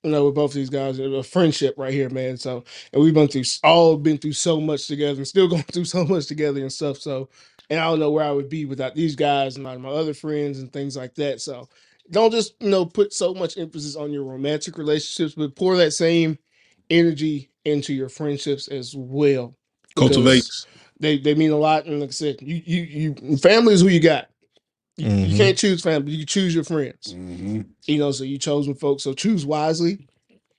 You 0.03 0.13
know, 0.13 0.27
with 0.27 0.37
both 0.37 0.53
of 0.53 0.55
these 0.55 0.71
guys, 0.71 1.01
a 1.01 1.23
friendship 1.25 1.75
right 1.77 1.93
here, 1.93 2.09
man. 2.09 2.37
So, 2.37 2.63
and 2.93 3.03
we've 3.03 3.15
been 3.15 3.27
through 3.27 3.43
all 3.65 3.97
been 3.97 4.19
through 4.19 4.35
so 4.35 4.61
much 4.61 4.87
together, 4.87 5.17
and 5.17 5.27
still 5.27 5.49
going 5.51 5.65
through 5.65 5.87
so 5.87 6.05
much 6.05 6.27
together 6.27 6.61
and 6.61 6.73
stuff. 6.73 6.99
So, 6.99 7.29
and 7.71 7.81
I 7.81 7.85
don't 7.85 7.99
know 7.99 8.13
where 8.13 8.25
I 8.25 8.31
would 8.31 8.49
be 8.49 8.67
without 8.67 8.95
these 8.95 9.17
guys 9.17 9.57
and 9.57 9.65
my, 9.65 9.77
my 9.77 9.89
other 9.89 10.15
friends 10.15 10.61
and 10.61 10.73
things 10.73 10.97
like 10.97 11.17
that. 11.17 11.41
So, 11.41 11.69
don't 12.11 12.31
just 12.31 12.55
you 12.61 12.69
know 12.69 12.87
put 12.87 13.13
so 13.13 13.35
much 13.35 13.59
emphasis 13.59 13.97
on 13.97 14.13
your 14.13 14.23
romantic 14.23 14.79
relationships, 14.79 15.35
but 15.35 15.57
pour 15.57 15.77
that 15.77 15.91
same 15.93 16.39
energy 16.89 17.51
into 17.65 17.93
your 17.93 18.09
friendships 18.09 18.69
as 18.69 18.95
well. 18.95 19.57
Cultivate. 19.97 20.37
because 20.37 20.67
They 21.01 21.19
they 21.19 21.35
mean 21.35 21.51
a 21.53 21.57
lot, 21.59 21.87
and 21.87 22.01
like 22.01 22.11
I 22.11 22.13
said, 22.13 22.43
you 22.43 22.63
you 22.65 23.15
you 23.23 23.37
family 23.39 23.75
is 23.75 23.83
who 23.83 23.89
you 23.89 24.01
got. 24.01 24.29
You, 24.97 25.09
you 25.09 25.35
Mhm. 25.35 25.37
can't 25.37 25.59
choose 25.59 25.83
family, 25.83 26.13
you 26.13 26.27
choose 26.27 26.55
your 26.55 26.65
friends. 26.65 27.13
hmm 27.13 27.63
You 27.87 27.99
know, 27.99 28.13
so 28.13 28.25
you 28.25 28.39
chosen 28.39 28.75
folks. 28.75 29.05
So 29.05 29.15
choose 29.15 29.47
wisely, 29.47 30.07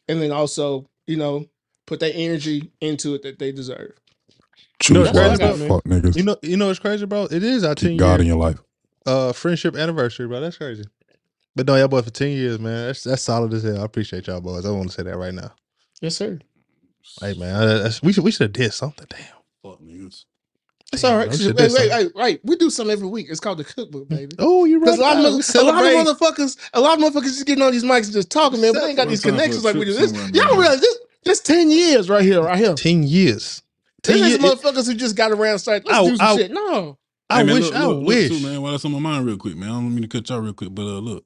and 0.07 0.21
then 0.21 0.31
also 0.31 0.87
you 1.07 1.17
know 1.17 1.47
put 1.87 1.99
that 2.01 2.15
energy 2.15 2.71
into 2.81 3.15
it 3.15 3.23
that 3.23 3.39
they 3.39 3.51
deserve. 3.51 3.93
You 4.87 4.95
know 4.95 5.01
Choose 5.01 5.09
what's 5.09 5.11
crazy 5.13 5.29
wisely, 5.29 5.45
about, 5.45 5.59
man? 5.59 5.69
fuck 5.69 5.83
niggas. 5.85 6.17
You 6.17 6.23
know, 6.23 6.37
you 6.43 6.57
know 6.57 6.67
what's 6.67 6.79
crazy, 6.79 7.05
bro? 7.05 7.25
It 7.31 7.43
is 7.43 7.63
our 7.63 7.75
ten 7.75 7.91
Keep 7.91 7.99
God 7.99 8.21
in 8.21 8.27
your 8.27 8.37
life. 8.37 8.59
uh 9.05 9.33
friendship 9.33 9.75
anniversary, 9.75 10.27
bro. 10.27 10.41
That's 10.41 10.57
crazy. 10.57 10.83
But 11.55 11.67
no, 11.67 11.75
y'all 11.75 11.87
boy 11.89 12.01
for 12.03 12.11
ten 12.11 12.29
years, 12.31 12.59
man. 12.59 12.87
That's 12.87 13.03
that's 13.03 13.21
solid 13.23 13.53
as 13.53 13.63
hell. 13.63 13.81
I 13.81 13.85
appreciate 13.85 14.27
y'all 14.27 14.41
boys. 14.41 14.65
I 14.65 14.71
want 14.71 14.89
to 14.89 14.95
say 14.95 15.03
that 15.03 15.17
right 15.17 15.33
now. 15.33 15.53
Yes, 16.01 16.17
sir. 16.17 16.39
Hey 17.21 17.33
man, 17.33 17.55
I- 17.55 17.65
that's, 17.83 18.03
we 18.03 18.13
should 18.13 18.23
we 18.25 18.31
should 18.31 18.43
have 18.43 18.53
did 18.53 18.73
something. 18.73 19.07
Damn. 19.09 19.36
Fuck 19.71 19.81
niggas. 19.81 20.25
It's 20.93 21.03
all 21.03 21.17
right. 21.17 21.17
all 21.17 21.17
bro, 21.17 21.17
right. 21.17 21.29
we 21.29 21.37
Hey, 21.37 21.43
should've 21.43 21.57
wait, 21.57 21.71
wait, 21.71 21.89
something. 21.91 22.07
hey, 22.07 22.11
right. 22.15 22.39
We 22.43 22.55
do 22.55 22.69
something 22.69 22.93
every 22.93 23.07
week. 23.07 23.27
It's 23.29 23.39
called 23.41 23.57
the 23.57 23.65
cookbook, 23.65 24.07
baby. 24.07 24.35
Oh, 24.39 24.63
you 24.65 24.77
right. 24.79 24.85
Because 24.85 24.99
a 24.99 25.01
lot 25.01 25.17
of 25.17 25.19
about 25.19 25.19
it. 25.19 25.23
mother- 25.23 25.31
We 25.31 25.35
a 25.35 25.35
lot 25.37 25.45
celebrate. 25.45 25.99
of 25.99 26.17
motherfuckers, 26.17 26.57
a 26.73 26.79
lot 26.81 26.97
of 26.97 27.03
motherfuckers 27.13 27.23
just 27.23 27.45
getting 27.45 27.63
on 27.63 27.71
these 27.73 27.83
mics 27.83 28.05
and 28.05 28.13
just 28.13 28.29
talking, 28.31 28.61
man. 28.61 28.73
But 28.73 28.81
they 28.81 28.87
ain't 28.89 28.97
got 28.97 29.03
Well, 29.07 29.09
these 29.11 29.21
time 29.21 29.31
for 29.33 29.35
a 29.35 29.39
connections 29.39 29.63
like 29.65 29.75
we 29.75 29.85
do. 29.85 29.93
This, 29.93 30.11
somewhere, 30.11 30.29
y'all 30.33 30.45
don't 30.45 30.51
man. 30.51 30.59
realize 30.61 30.79
this, 30.81 30.97
this 31.25 31.39
ten 31.41 31.69
years 31.71 32.09
right 32.09 32.23
here, 32.23 32.41
right 32.41 32.57
here. 32.57 32.73
ten 32.75 33.03
years. 33.03 33.61
Ten 34.03 34.17
This 34.19 34.33
is 34.35 34.39
years. 34.39 34.53
motherfuckers 34.53 34.85
who 34.87 34.93
just 34.93 35.15
got 35.17 35.31
around 35.31 35.51
and 35.53 35.61
started, 35.61 35.85
let's 35.87 35.99
I- 35.99 36.07
do 36.09 36.15
some 36.15 36.27
I- 36.27 36.35
shit. 36.37 36.51
No. 36.51 36.97
I 37.29 37.39
Hey, 37.39 37.43
man, 37.43 37.55
wish. 37.55 37.65
look, 37.65 37.75
I 37.75 37.85
look, 37.85 38.07
wish. 38.07 38.29
Look 38.31 38.39
too, 38.39 38.47
man. 38.47 38.61
While 38.61 38.71
that's 38.71 38.85
on 38.85 38.91
my 38.93 38.99
mind, 38.99 39.25
real 39.25 39.35
quick, 39.37 39.57
man. 39.57 39.67
I 39.69 39.73
don't 39.73 39.93
mean 39.93 40.03
to 40.03 40.07
cut 40.07 40.29
y'all 40.29 40.39
real 40.39 40.53
quick, 40.53 40.73
but 40.73 40.83
uh, 40.83 40.99
look, 40.99 41.25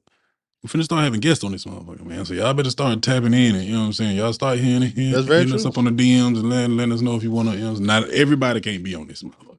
we 0.62 0.68
finna 0.68 0.84
start 0.84 1.02
having 1.02 1.20
guests 1.20 1.42
on 1.42 1.52
this 1.52 1.64
motherfucker, 1.64 2.04
man. 2.04 2.24
So 2.24 2.34
y'all 2.34 2.54
better 2.54 2.70
start 2.70 3.02
tapping 3.02 3.34
in, 3.34 3.56
and 3.56 3.64
you 3.64 3.72
know 3.72 3.80
what 3.80 3.86
I'm 3.86 3.92
saying. 3.94 4.16
Y'all 4.16 4.32
start 4.32 4.58
hearing, 4.58 4.82
hearing 4.82 5.12
That's 5.12 5.26
very 5.26 5.40
hitting 5.40 5.54
us 5.56 5.66
up 5.66 5.76
on 5.76 5.84
the 5.86 5.90
DMs 5.90 6.38
and 6.38 6.48
letting, 6.48 6.76
letting 6.76 6.92
us 6.92 7.00
know 7.00 7.16
if 7.16 7.24
you 7.24 7.32
want 7.32 7.50
to. 7.50 7.56
You 7.56 7.64
know, 7.64 7.74
not 7.74 8.08
everybody 8.10 8.60
can't 8.60 8.82
be 8.84 8.94
on 8.94 9.08
this 9.08 9.24
motherfucker. 9.24 9.58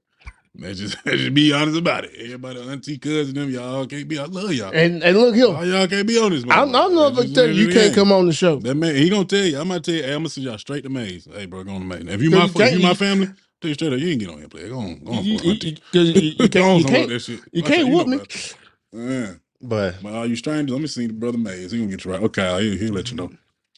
Let's 0.58 0.80
just, 0.80 0.98
let's 1.06 1.18
just 1.18 1.34
be 1.34 1.52
honest 1.52 1.78
about 1.78 2.06
it. 2.06 2.12
Everybody, 2.18 2.62
auntie, 2.62 2.98
cousin, 3.00 3.34
them, 3.36 3.50
y'all 3.50 3.86
can't 3.86 4.08
be. 4.08 4.18
I 4.18 4.26
love 4.26 4.54
y'all. 4.54 4.72
And 4.74 5.04
and 5.04 5.18
look 5.18 5.36
here. 5.36 5.48
All 5.48 5.66
y'all 5.66 5.88
can't 5.88 6.08
be 6.08 6.18
on 6.20 6.32
this. 6.32 6.46
I 6.46 6.58
don't, 6.58 6.70
I 6.74 6.80
don't 6.84 6.96
know 6.96 7.08
if 7.08 7.14
I 7.14 7.16
That's 7.16 7.26
can 7.26 7.34
just 7.34 7.36
tell 7.36 7.48
you 7.48 7.54
you 7.54 7.74
can't 7.74 7.88
is. 7.88 7.96
come 7.96 8.12
on 8.14 8.26
the 8.28 8.34
show. 8.34 8.60
That 8.60 8.76
man, 8.76 8.96
he 8.96 9.10
gonna 9.10 9.26
tell 9.26 9.44
you. 9.44 9.60
I 9.60 9.64
might 9.64 9.84
tell 9.84 9.96
you. 9.96 10.04
Hey, 10.04 10.12
I'm 10.14 10.20
gonna 10.20 10.30
send 10.30 10.46
y'all 10.46 10.58
straight 10.58 10.84
to 10.84 10.90
Maze. 10.90 11.28
Hey, 11.34 11.48
bro, 11.48 11.66
go 11.66 11.72
on 11.74 11.82
to 11.82 11.86
Maze. 11.86 12.08
If 12.08 12.22
you 12.22 12.30
my, 12.30 12.46
if 12.46 12.74
you 12.74 12.80
my 12.82 12.94
family, 12.94 13.26
tell 13.28 13.68
you 13.68 13.74
straight 13.74 13.92
up, 13.92 14.00
you 14.00 14.08
ain't 14.08 14.22
get 14.22 14.30
on 14.30 14.38
here, 14.38 14.48
play. 14.48 14.70
Go 14.70 14.80
on, 14.80 15.04
go 15.04 15.12
on, 15.12 15.24
You, 15.26 15.34
you, 15.44 15.54
you, 15.54 15.74
you, 16.02 16.50
can't, 16.50 16.80
you 16.80 16.86
can't, 16.86 17.10
that 17.10 17.20
shit. 17.20 17.42
you 17.52 17.64
can't 17.64 17.90
whoop 17.90 18.08
me. 18.08 18.20
Yeah. 18.94 19.34
But 19.64 19.96
But 20.04 20.14
all 20.14 20.26
you 20.28 20.36
strangers, 20.36 20.72
let 20.74 20.82
me 20.82 20.88
see 20.88 21.08
the 21.08 21.14
brother 21.14 21.38
Mays. 21.38 21.72
He 21.72 21.80
gonna 21.80 21.90
get 21.90 22.04
you 22.06 22.12
right. 22.12 22.22
Okay, 22.22 22.64
he'll, 22.64 22.78
he'll 22.78 22.94
let 22.94 23.10
you 23.12 23.18
know. 23.18 23.32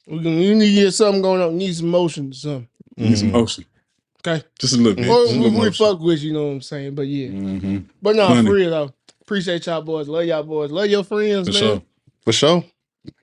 We 0.08 0.18
gonna, 0.18 0.36
you 0.36 0.56
need 0.56 0.70
to 0.70 0.74
get 0.82 0.92
something 0.92 1.22
going 1.22 1.42
on. 1.42 1.58
Need 1.58 1.76
some 1.76 1.90
motion 1.90 2.30
or 2.32 2.34
something. 2.34 2.68
You 2.98 3.10
Need 3.10 3.18
some 3.18 3.32
motion. 3.32 3.66
Okay. 4.28 4.44
Just 4.60 4.74
a 4.74 4.78
little 4.78 4.96
bit. 4.96 5.08
Or 5.08 5.20
a 5.26 5.28
we, 5.28 5.34
little 5.34 5.52
we 5.52 5.58
motion. 5.68 5.74
fuck 5.74 6.00
with 6.00 6.22
you, 6.22 6.34
know 6.34 6.46
what 6.48 6.52
I'm 6.54 6.62
saying? 6.62 6.96
But 6.96 7.04
yeah. 7.04 7.28
Mm-hmm. 7.30 7.78
But 8.02 8.16
no, 8.16 8.28
Plenty. 8.28 8.48
for 8.48 8.54
real 8.54 8.70
though. 8.72 8.94
Appreciate 9.22 9.66
y'all 9.68 9.82
boys. 9.82 10.08
Love 10.08 10.26
y'all 10.26 10.44
boys. 10.44 10.72
Love 10.72 10.88
your 10.88 11.04
friends, 11.04 11.48
man. 11.48 11.54
For 11.54 11.66
man. 11.66 11.72
sure. 11.74 11.82
for 12.24 12.32
sure, 12.34 12.66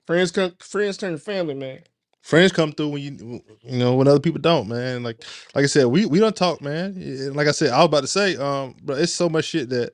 Friends 0.07 0.31
come, 0.31 0.53
friends 0.59 0.97
turn 0.97 1.11
to 1.13 1.17
family, 1.17 1.53
man. 1.55 1.79
friends 2.21 2.51
come 2.53 2.71
through 2.73 2.89
when 2.89 3.01
you 3.01 3.41
you 3.63 3.77
know 3.77 3.95
when 3.95 4.07
other 4.07 4.19
people 4.19 4.39
don't, 4.41 4.67
man. 4.69 5.03
Like 5.03 5.23
like 5.55 5.63
I 5.63 5.67
said, 5.67 5.85
we 5.85 6.05
we 6.05 6.19
don't 6.19 6.35
talk, 6.35 6.61
man. 6.61 7.33
Like 7.33 7.47
I 7.47 7.51
said, 7.51 7.69
I 7.71 7.77
was 7.79 7.85
about 7.85 8.01
to 8.01 8.07
say, 8.07 8.35
um, 8.37 8.75
but 8.83 8.99
it's 8.99 9.13
so 9.13 9.29
much 9.29 9.45
shit 9.45 9.69
that 9.69 9.93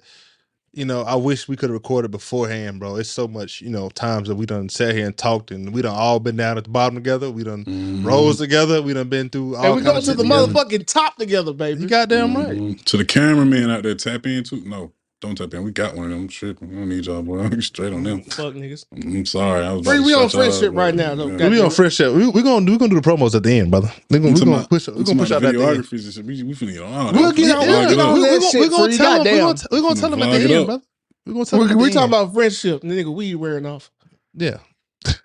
you 0.74 0.86
know 0.86 1.02
I 1.04 1.16
wish 1.16 1.48
we 1.48 1.56
could 1.56 1.70
have 1.70 1.76
recorded 1.76 2.12
beforehand, 2.12 2.80
bro. 2.80 2.96
It's 2.98 3.10
so 3.10 3.28
much 3.28 3.62
you 3.62 3.70
know 3.70 3.90
times 3.90 4.28
that 4.30 4.36
we 4.36 4.46
done 4.46 4.70
sat 4.70 4.96
here 4.96 5.06
and 5.06 5.18
talked, 5.18 5.52
and 5.52 5.74
we 5.74 5.82
done 5.82 5.96
all 5.96 6.20
been 6.20 6.36
down 6.38 6.58
at 6.58 6.66
the 6.66 6.70
bottom 6.70 6.96
together. 6.96 7.32
We 7.32 7.44
done 7.44 7.66
Mhm. 7.66 8.06
rose 8.06 8.38
together. 8.38 8.82
We 8.82 8.94
done 8.94 9.10
been 9.10 9.30
through 9.30 9.56
all 9.56 9.66
and 9.66 9.76
we 9.76 9.82
go 9.82 10.00
to 10.00 10.14
the 10.16 10.24
together. 10.24 10.48
motherfucking 10.48 10.86
top 10.88 11.18
together, 11.18 11.54
baby. 11.54 11.82
You 11.82 11.88
goddamn 11.90 12.36
right. 12.36 12.58
Mhm. 12.58 12.84
To 12.86 12.98
the 12.98 13.06
cameraman 13.06 13.70
out 13.70 13.84
there, 13.84 13.96
tap 13.96 14.26
in 14.28 14.44
too. 14.44 14.62
No, 14.66 14.92
don't 15.22 15.36
tap 15.38 15.54
in. 15.54 15.64
We 15.64 15.72
got 15.72 15.96
one 15.96 16.06
of 16.06 16.12
them. 16.12 16.28
Shit, 16.30 16.62
we 16.62 16.68
don't 16.68 16.88
need 16.90 17.06
y'all, 17.06 17.22
boy. 17.22 17.40
I'm 17.44 17.62
straight 17.62 17.92
on 17.94 18.04
them. 18.04 18.22
Fuck 18.24 18.54
niggas. 18.54 18.86
I'm 18.94 19.26
sorry. 19.26 19.66
I 19.66 19.74
was 19.74 19.82
about 19.82 19.92
Free, 19.92 20.00
to 20.00 20.06
we 20.06 20.14
on 20.14 20.30
shut 20.30 20.34
y'all 20.34 20.42
friendship 20.52 20.74
right 20.76 20.96
now, 20.96 21.16
though. 21.16 21.28
Yeah. 21.28 21.50
We 21.50 21.60
on 21.60 21.68
it. 21.68 21.74
fresh 21.74 21.96
shit. 21.96 22.14
We 22.14 22.28
we 22.30 22.42
gonna 22.42 22.66
do 22.66 22.72
we 22.74 22.78
gonna 22.78 22.90
do 22.90 23.02
the 23.02 23.10
promos 23.10 23.36
at 23.36 23.44
the 23.44 23.52
end, 23.60 23.72
brother. 23.72 23.92
We 24.10 24.20
gonna, 24.20 24.30
I'm 24.30 24.34
we 24.34 24.40
talking 24.40 24.46
gonna 24.54 24.58
about- 24.60 24.70
push 24.70 24.88
we 24.88 24.94
I'm 24.96 25.04
gonna 25.04 25.20
push 25.20 25.32
out 25.32 25.42
that 25.42 25.56
about 25.56 25.86
thing. 25.86 26.00
and 26.00 26.14
shit. 26.14 26.26
We, 26.26 26.44
we 26.44 26.54
finna 26.54 26.74
get 26.74 26.82
on. 26.84 27.16
We'll 27.16 27.32
get 27.34 27.56
on- 27.56 27.68
we'll 27.68 27.90
get 27.90 28.00
on 28.00 28.14
we, 28.14 28.22
that 28.22 28.40
we, 28.40 28.50
shit 28.50 28.62
we 28.62 28.70
gonna 28.70 28.84
free. 28.86 28.98
tell 28.98 29.24
them. 29.24 29.34
We 29.34 29.40
Goddamn. 29.40 29.56
gonna, 29.56 29.68
we 29.72 29.82
gonna 29.82 29.96
tell 30.00 30.10
them 30.10 30.22
at 30.22 30.30
Flag 30.30 30.42
the 30.42 30.54
it 30.54 30.58
end, 30.58 30.66
brother. 30.66 30.84
We 31.26 31.34
gonna 31.34 31.46
tell 31.46 31.66
them. 31.68 31.78
we 31.78 31.92
talking 31.92 32.08
about 32.10 32.34
friendship. 32.34 32.82
The 32.82 32.88
nigga 32.88 33.14
weed 33.14 33.36
wearing 33.36 33.66
off. 33.66 33.92
yeah. 34.34 34.58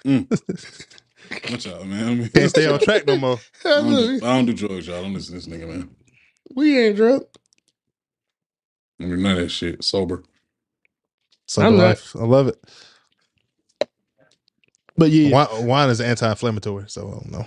Mm. 0.05 0.31
Watch 1.51 1.67
out, 1.67 1.87
man. 1.87 2.05
I 2.09 2.15
mean, 2.15 2.29
Can't 2.29 2.51
stay 2.51 2.67
on 2.67 2.79
track 2.81 3.07
no 3.07 3.17
more. 3.17 3.39
I 3.65 3.69
don't, 3.69 3.89
do, 3.91 4.17
I 4.27 4.37
don't 4.37 4.47
do 4.47 4.53
drugs, 4.53 4.87
y'all. 4.87 5.03
Don't 5.03 5.15
listen 5.15 5.39
to 5.41 5.41
this 5.41 5.47
nigga, 5.59 5.67
man. 5.69 5.89
we 6.55 6.79
ain't 6.79 6.97
drunk. 6.97 7.25
I 9.01 9.05
mean, 9.05 9.23
none 9.23 9.33
of 9.33 9.39
that 9.39 9.49
shit. 9.51 9.83
Sober. 9.85 10.23
Sober 11.47 11.67
I'm 11.69 11.77
not. 11.77 11.83
life. 11.85 12.17
I 12.17 12.25
love 12.25 12.49
it. 12.49 12.65
But 14.97 15.11
yeah. 15.11 15.31
Wine, 15.31 15.67
wine 15.67 15.91
is 15.91 16.01
anti-inflammatory, 16.01 16.85
so 16.89 17.09
I 17.09 17.11
don't 17.13 17.33
know. 17.33 17.47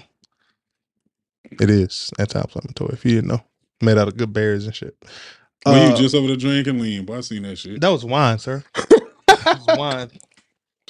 It 1.60 1.69
is 1.69 2.11
anti-inflammatory. 2.19 2.94
If 2.94 3.06
you 3.06 3.15
didn't 3.15 3.30
know, 3.30 3.41
made 3.82 3.98
out 3.98 4.07
of 4.10 4.18
good 4.18 4.34
berries 4.34 4.65
and 4.65 4.76
shit. 4.76 4.95
Well, 5.65 5.76
Uh, 5.76 5.90
you 5.91 5.98
just 5.98 6.14
over 6.14 6.28
there 6.28 6.36
drinking 6.36 6.80
lean, 6.80 7.06
boy. 7.06 7.18
I 7.18 7.22
seen 7.22 7.44
that 7.44 7.57
shit. 7.57 7.80
that 7.82 7.90
was 7.90 8.03
wine, 8.06 8.40
sir. 8.40 8.64
This 9.28 9.57
is 9.60 9.78
wine. 9.78 10.10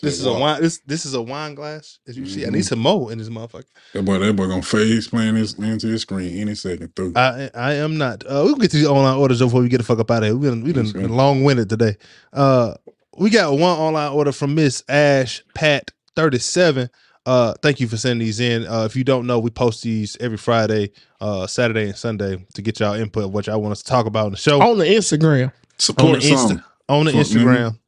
This 0.02 0.20
is 0.20 0.26
a 0.26 0.34
wine. 0.34 0.62
This 0.62 0.80
this 0.86 1.06
is 1.06 1.14
a 1.16 1.22
wine 1.22 1.56
glass. 1.56 2.00
As 2.08 2.18
you 2.18 2.26
see, 2.28 2.46
I 2.46 2.50
need 2.50 2.66
some 2.66 2.80
more 2.80 3.12
in 3.12 3.18
this 3.18 3.30
motherfucker. 3.30 3.66
That 3.94 4.04
boy, 4.06 4.20
that 4.20 4.36
boy 4.36 4.48
gonna 4.48 4.62
face 4.62 5.08
playing 5.08 5.36
this 5.36 5.54
into 5.56 5.88
his 5.88 6.04
screen 6.04 6.38
any 6.40 6.54
second 6.56 6.96
through. 6.96 7.14
I 7.16 7.50
I 7.56 7.74
am 7.76 7.98
not. 7.98 8.24
Uh, 8.26 8.42
we'll 8.46 8.56
get 8.56 8.72
to 8.72 8.78
these 8.78 8.86
online 8.88 9.18
orders 9.18 9.40
before 9.40 9.62
we 9.62 9.70
get 9.70 9.80
the 9.80 9.84
fuck 9.84 10.00
up 10.00 10.12
out 10.12 10.24
of 10.24 10.30
here. 10.30 10.36
We 10.38 10.48
done, 10.48 10.64
we 10.64 10.74
done 10.74 10.92
been 10.92 11.10
long 11.10 11.44
winded 11.44 11.70
today. 11.70 11.98
Uh, 12.32 12.76
we 13.18 13.30
got 13.32 13.52
one 13.54 13.78
online 13.78 14.12
order 14.12 14.32
from 14.32 14.54
Miss 14.56 14.84
Ash 14.88 15.44
Pat 15.56 15.92
thirty 16.16 16.40
seven. 16.40 16.90
Uh, 17.26 17.54
thank 17.62 17.80
you 17.82 17.88
for 17.90 17.98
sending 17.98 18.26
these 18.26 18.40
in. 18.40 18.66
Uh, 18.68 18.86
if 18.86 18.96
you 18.96 19.04
don't 19.04 19.28
know, 19.28 19.38
we 19.40 19.50
post 19.50 19.84
these 19.84 20.16
every 20.22 20.38
Friday, 20.38 20.92
uh, 21.20 21.46
Saturday, 21.48 21.88
and 21.88 21.96
Sunday 21.98 22.46
to 22.54 22.62
get 22.62 22.80
y'all 22.80 22.94
input 22.94 23.26
of 23.26 23.34
what 23.34 23.48
y'all 23.48 23.62
want 23.62 23.74
us 23.74 23.82
to 23.84 23.90
talk 23.90 24.06
about 24.06 24.28
on 24.28 24.32
the 24.32 24.38
show 24.38 24.62
On 24.62 24.78
the 24.78 24.86
Instagram. 24.86 25.46
on 25.48 25.52
Support 25.78 26.22
the 26.22 26.30
Insta- 26.30 26.64
on 26.88 27.06
the 27.06 27.12
Fuck, 27.12 27.22
Instagram. 27.26 27.80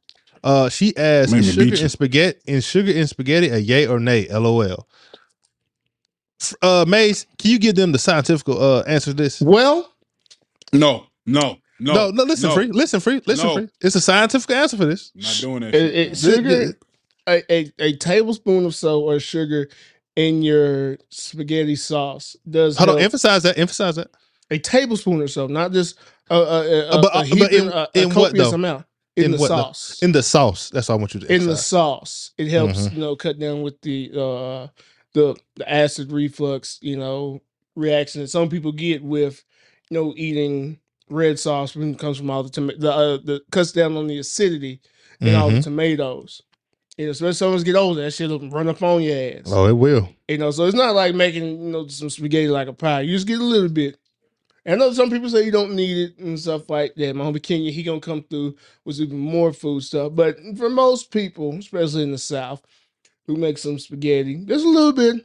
Uh, 0.44 0.68
she 0.68 0.96
asked, 0.96 1.32
Made 1.32 1.40
"Is 1.40 1.54
sugar 1.54 1.76
and 1.82 1.90
spaghetti 1.90 2.40
in 2.46 2.60
sugar 2.62 2.92
and 2.94 3.08
spaghetti 3.08 3.48
a 3.50 3.58
yay 3.58 3.86
or 3.86 4.00
nay?" 4.00 4.26
LOL. 4.30 4.88
Uh, 6.62 6.84
Mace, 6.88 7.26
can 7.38 7.50
you 7.50 7.58
give 7.58 7.74
them 7.76 7.92
the 7.92 7.98
scientific 7.98 8.48
uh 8.48 8.80
answer 8.80 9.12
to 9.12 9.14
this? 9.16 9.40
Well, 9.40 9.92
No, 10.72 11.06
no, 11.26 11.58
no, 11.80 11.94
No, 11.94 12.10
no, 12.10 12.24
listen, 12.24 12.48
no. 12.48 12.54
free, 12.54 12.68
listen, 12.68 13.00
free, 13.00 13.20
listen, 13.26 13.46
No. 13.48 13.54
free. 13.54 13.68
It's 13.82 13.94
a 13.96 14.00
scientific 14.00 14.50
answer 14.50 14.76
for 14.76 14.86
this. 14.86 15.12
I'm 15.16 15.22
Not 15.22 15.38
doing 15.40 15.60
that. 15.62 15.74
it, 15.74 15.94
it, 15.94 16.16
sugar, 16.16 16.64
th- 16.66 16.76
a, 17.28 17.52
a, 17.52 17.72
a 17.80 17.96
tablespoon 17.96 18.64
of 18.66 18.74
salt 18.74 19.04
or 19.04 19.20
sugar 19.20 19.68
in 20.16 20.42
your 20.42 20.98
spaghetti 21.10 21.76
sauce 21.76 22.36
does 22.48 22.78
Hold 22.78 22.90
on, 22.90 22.96
help 22.96 23.04
emphasize 23.04 23.42
that. 23.44 23.58
Emphasize 23.58 23.96
that. 23.96 24.08
a 24.50 24.58
tablespoon 24.58 25.20
or 25.22 25.28
so, 25.28 25.46
not 25.46 25.72
just 25.72 25.98
a, 26.30 26.34
a, 26.34 26.38
a, 26.38 26.88
a, 26.90 27.02
but- 27.02 27.14
a 27.14 27.18
uh, 27.18 27.26
but 27.38 27.52
in- 27.52 27.68
a, 27.68 27.88
a 27.94 28.02
in 28.02 28.08
what, 28.14 28.28
copious 28.30 28.48
though? 28.50 28.54
amount 28.54 28.86
in, 29.16 29.24
In 29.24 29.30
the 29.32 29.38
what, 29.38 29.48
sauce. 29.48 29.98
In 30.02 30.12
the 30.12 30.22
sauce. 30.22 30.70
That's 30.70 30.88
all 30.88 30.96
I 30.96 31.00
want 31.00 31.14
you 31.14 31.20
to 31.20 31.32
in 31.34 31.46
the 31.46 31.56
sauce. 31.56 32.30
It 32.38 32.48
helps, 32.48 32.88
Mhm. 32.88 32.92
you 32.94 32.98
know, 33.00 33.16
cut 33.16 33.38
down 33.38 33.62
with 33.62 33.80
the 33.82 34.10
uh 34.14 34.68
the 35.14 35.34
the 35.56 35.70
acid 35.72 36.12
reflux, 36.12 36.78
you 36.80 36.96
know, 36.96 37.40
reaction 37.74 38.20
that 38.22 38.28
some 38.28 38.48
people 38.48 38.72
get 38.72 39.02
with, 39.02 39.42
you 39.90 39.96
know, 39.98 40.14
eating 40.16 40.78
red 41.08 41.38
sauce 41.38 41.74
when 41.74 41.92
it 41.94 41.98
comes 41.98 42.18
from 42.18 42.30
all 42.30 42.42
the 42.44 42.50
tomato 42.50 42.78
the 42.78 42.92
uh, 42.92 43.16
the 43.24 43.42
cuts 43.50 43.72
down 43.72 43.96
on 43.96 44.06
the 44.06 44.18
acidity 44.18 44.80
in 45.20 45.34
all 45.34 45.50
the 45.50 45.56
Mhm. 45.58 45.64
tomatoes. 45.64 46.42
You 46.96 47.06
know, 47.06 47.12
especially 47.12 47.32
someone's 47.34 47.64
get 47.64 47.76
older, 47.76 48.02
that 48.02 48.12
shit'll 48.12 48.48
run 48.50 48.68
up 48.68 48.82
on 48.82 49.02
your 49.02 49.16
ass. 49.16 49.44
Oh, 49.46 49.66
it 49.66 49.72
will. 49.72 50.08
You 50.28 50.38
know, 50.38 50.50
so 50.50 50.66
it's 50.66 50.76
not 50.76 50.94
like 50.94 51.14
making, 51.14 51.44
you 51.44 51.72
know, 51.72 51.86
some 51.88 52.10
spaghetti 52.10 52.48
like 52.48 52.68
a 52.68 52.72
pie. 52.74 53.00
You 53.00 53.14
just 53.14 53.26
get 53.26 53.40
a 53.40 53.44
little 53.44 53.68
bit. 53.70 53.98
I 54.66 54.74
know 54.74 54.92
some 54.92 55.10
people 55.10 55.28
say 55.30 55.44
you 55.44 55.50
don't 55.50 55.74
need 55.74 55.96
it 55.96 56.18
and 56.18 56.38
stuff 56.38 56.68
like 56.68 56.94
that. 56.96 57.16
My 57.16 57.24
homie 57.24 57.42
Kenya, 57.42 57.70
he 57.70 57.82
gonna 57.82 58.00
come 58.00 58.22
through 58.22 58.56
with 58.84 59.00
even 59.00 59.18
more 59.18 59.52
food 59.52 59.82
stuff. 59.82 60.12
But 60.14 60.36
for 60.56 60.68
most 60.68 61.10
people, 61.10 61.54
especially 61.56 62.02
in 62.02 62.12
the 62.12 62.18
South, 62.18 62.62
who 63.26 63.36
make 63.36 63.58
some 63.58 63.78
spaghetti, 63.78 64.44
there's 64.44 64.64
a 64.64 64.68
little 64.68 64.92
bit, 64.92 65.24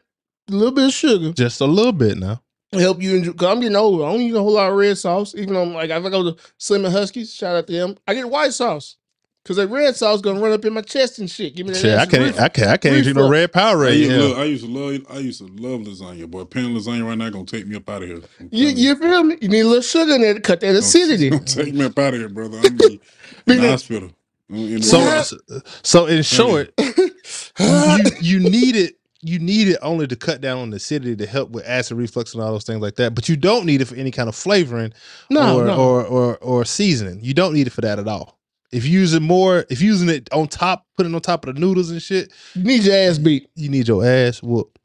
a 0.49 0.51
little 0.51 0.73
bit 0.73 0.85
of 0.85 0.93
sugar. 0.93 1.33
Just 1.33 1.61
a 1.61 1.65
little 1.65 1.91
bit 1.91 2.17
now. 2.17 2.41
to 2.71 2.79
Help 2.79 3.01
you 3.01 3.17
enjoy. 3.17 3.33
Cause 3.33 3.49
I'm 3.49 3.59
getting 3.59 3.75
older. 3.75 4.05
I 4.05 4.11
don't 4.11 4.21
eat 4.21 4.33
a 4.33 4.39
whole 4.39 4.53
lot 4.53 4.71
of 4.71 4.77
red 4.77 4.97
sauce. 4.97 5.35
Even 5.35 5.53
though, 5.53 5.63
I'm 5.63 5.73
like, 5.73 5.89
if 5.89 6.05
I 6.05 6.09
go 6.09 6.31
to 6.31 6.41
Slim 6.57 6.85
and 6.85 6.93
Husky's, 6.93 7.33
shout 7.33 7.55
out 7.55 7.67
to 7.67 7.73
them, 7.73 7.97
I 8.07 8.13
get 8.13 8.29
white 8.29 8.53
sauce. 8.53 8.97
Cause 9.45 9.57
that 9.57 9.67
red 9.67 9.95
sauce 9.95 10.21
gonna 10.21 10.39
run 10.39 10.53
up 10.53 10.65
in 10.65 10.73
my 10.73 10.81
chest 10.81 11.19
and 11.19 11.29
shit. 11.29 11.55
Give 11.55 11.67
me 11.67 11.73
that. 11.73 11.79
Shit, 11.79 11.91
I 11.93 12.01
acid 12.01 12.09
can't. 12.09 12.23
reflux. 12.23 12.39
I 12.43 12.49
can't. 12.49 12.67
I 12.71 12.77
can't 12.77 13.03
drink 13.03 13.15
no 13.17 13.29
reflux. 13.29 13.31
red 13.31 13.51
Powerade. 13.53 13.87
I 13.87 13.91
used, 13.91 14.09
to 14.09 14.15
Yeah. 14.17 14.23
love, 14.23 14.37
I 14.39 14.43
used 14.45 14.65
to 14.65 14.71
love. 14.71 15.05
I 15.11 15.19
used 15.19 15.39
to 15.39 15.45
love 15.45 15.81
lasagna, 15.81 16.27
boy. 16.31 16.45
Pan 16.45 16.75
lasagna 16.75 17.07
right 17.07 17.17
now 17.17 17.29
gonna 17.29 17.45
take 17.45 17.67
me 17.67 17.75
up 17.75 17.87
out 17.87 18.01
of 18.01 18.09
here. 18.09 18.21
You, 18.49 18.69
you 18.69 18.95
feel 18.95 19.23
me? 19.23 19.37
You 19.41 19.49
need 19.49 19.59
a 19.61 19.67
little 19.67 19.81
sugar 19.83 20.15
in 20.15 20.21
there 20.21 20.33
to 20.33 20.39
cut 20.39 20.61
that 20.61 20.67
Gonna- 20.67 20.79
acidity. 20.79 21.29
gonna 21.29 21.43
take 21.43 21.75
me 21.75 21.85
up 21.85 21.97
out 21.99 22.15
of 22.15 22.19
here, 22.21 22.29
brother. 22.29 22.57
I'm 22.57 22.65
in 22.65 22.77
the, 22.77 22.99
in 23.53 23.61
the 23.61 23.69
hospital. 23.69 24.09
In 24.49 24.75
the 24.77 24.81
So, 24.83 24.99
hospital. 24.99 25.61
so 25.83 26.05
in 26.07 26.23
short, 26.23 26.73
you 27.59 27.99
you 28.21 28.39
need 28.39 28.75
it. 28.75 28.95
You 29.21 29.39
need 29.39 29.67
it 29.69 29.77
only 29.81 30.05
to 30.07 30.15
cut 30.15 30.39
down 30.41 30.59
on 30.59 30.69
the 30.69 30.77
acidity 30.77 31.15
to 31.15 31.25
help 31.25 31.49
with 31.49 31.65
acid 31.67 31.97
reflux 31.97 32.33
and 32.35 32.43
all 32.43 32.51
those 32.51 32.63
things 32.63 32.79
like 32.79 32.95
that. 32.97 33.15
But 33.15 33.27
you 33.27 33.35
don't 33.35 33.65
need 33.65 33.81
it 33.81 33.85
for 33.85 33.95
any 33.95 34.11
kind 34.11 34.29
of 34.29 34.35
flavoring 34.35 34.93
no, 35.31 35.59
or, 35.59 35.65
no. 35.65 35.75
or 35.75 36.03
or 36.05 36.37
or 36.37 36.65
seasoning. 36.65 37.19
You 37.23 37.33
don't 37.33 37.53
need 37.53 37.65
it 37.67 37.71
for 37.71 37.81
that 37.81 37.97
at 37.99 38.07
all. 38.07 38.37
If 38.75 38.85
you 38.85 38.99
use 38.99 39.13
it 39.13 39.21
more, 39.21 39.65
if 39.69 39.81
you're 39.81 39.93
using 39.93 40.09
it 40.09 40.27
on 40.33 40.49
top, 40.49 40.85
put 40.97 41.05
it 41.05 41.15
on 41.15 41.21
top 41.21 41.45
of 41.47 41.55
the 41.55 41.61
noodles 41.61 41.91
and 41.91 42.01
shit, 42.01 42.31
you 42.55 42.63
need 42.63 42.83
your 42.83 42.93
ass 42.95 43.17
beat. 43.17 43.49
you 43.55 43.69
need 43.69 43.87
your 43.87 44.05
ass 44.05 44.43
whoop. 44.43 44.77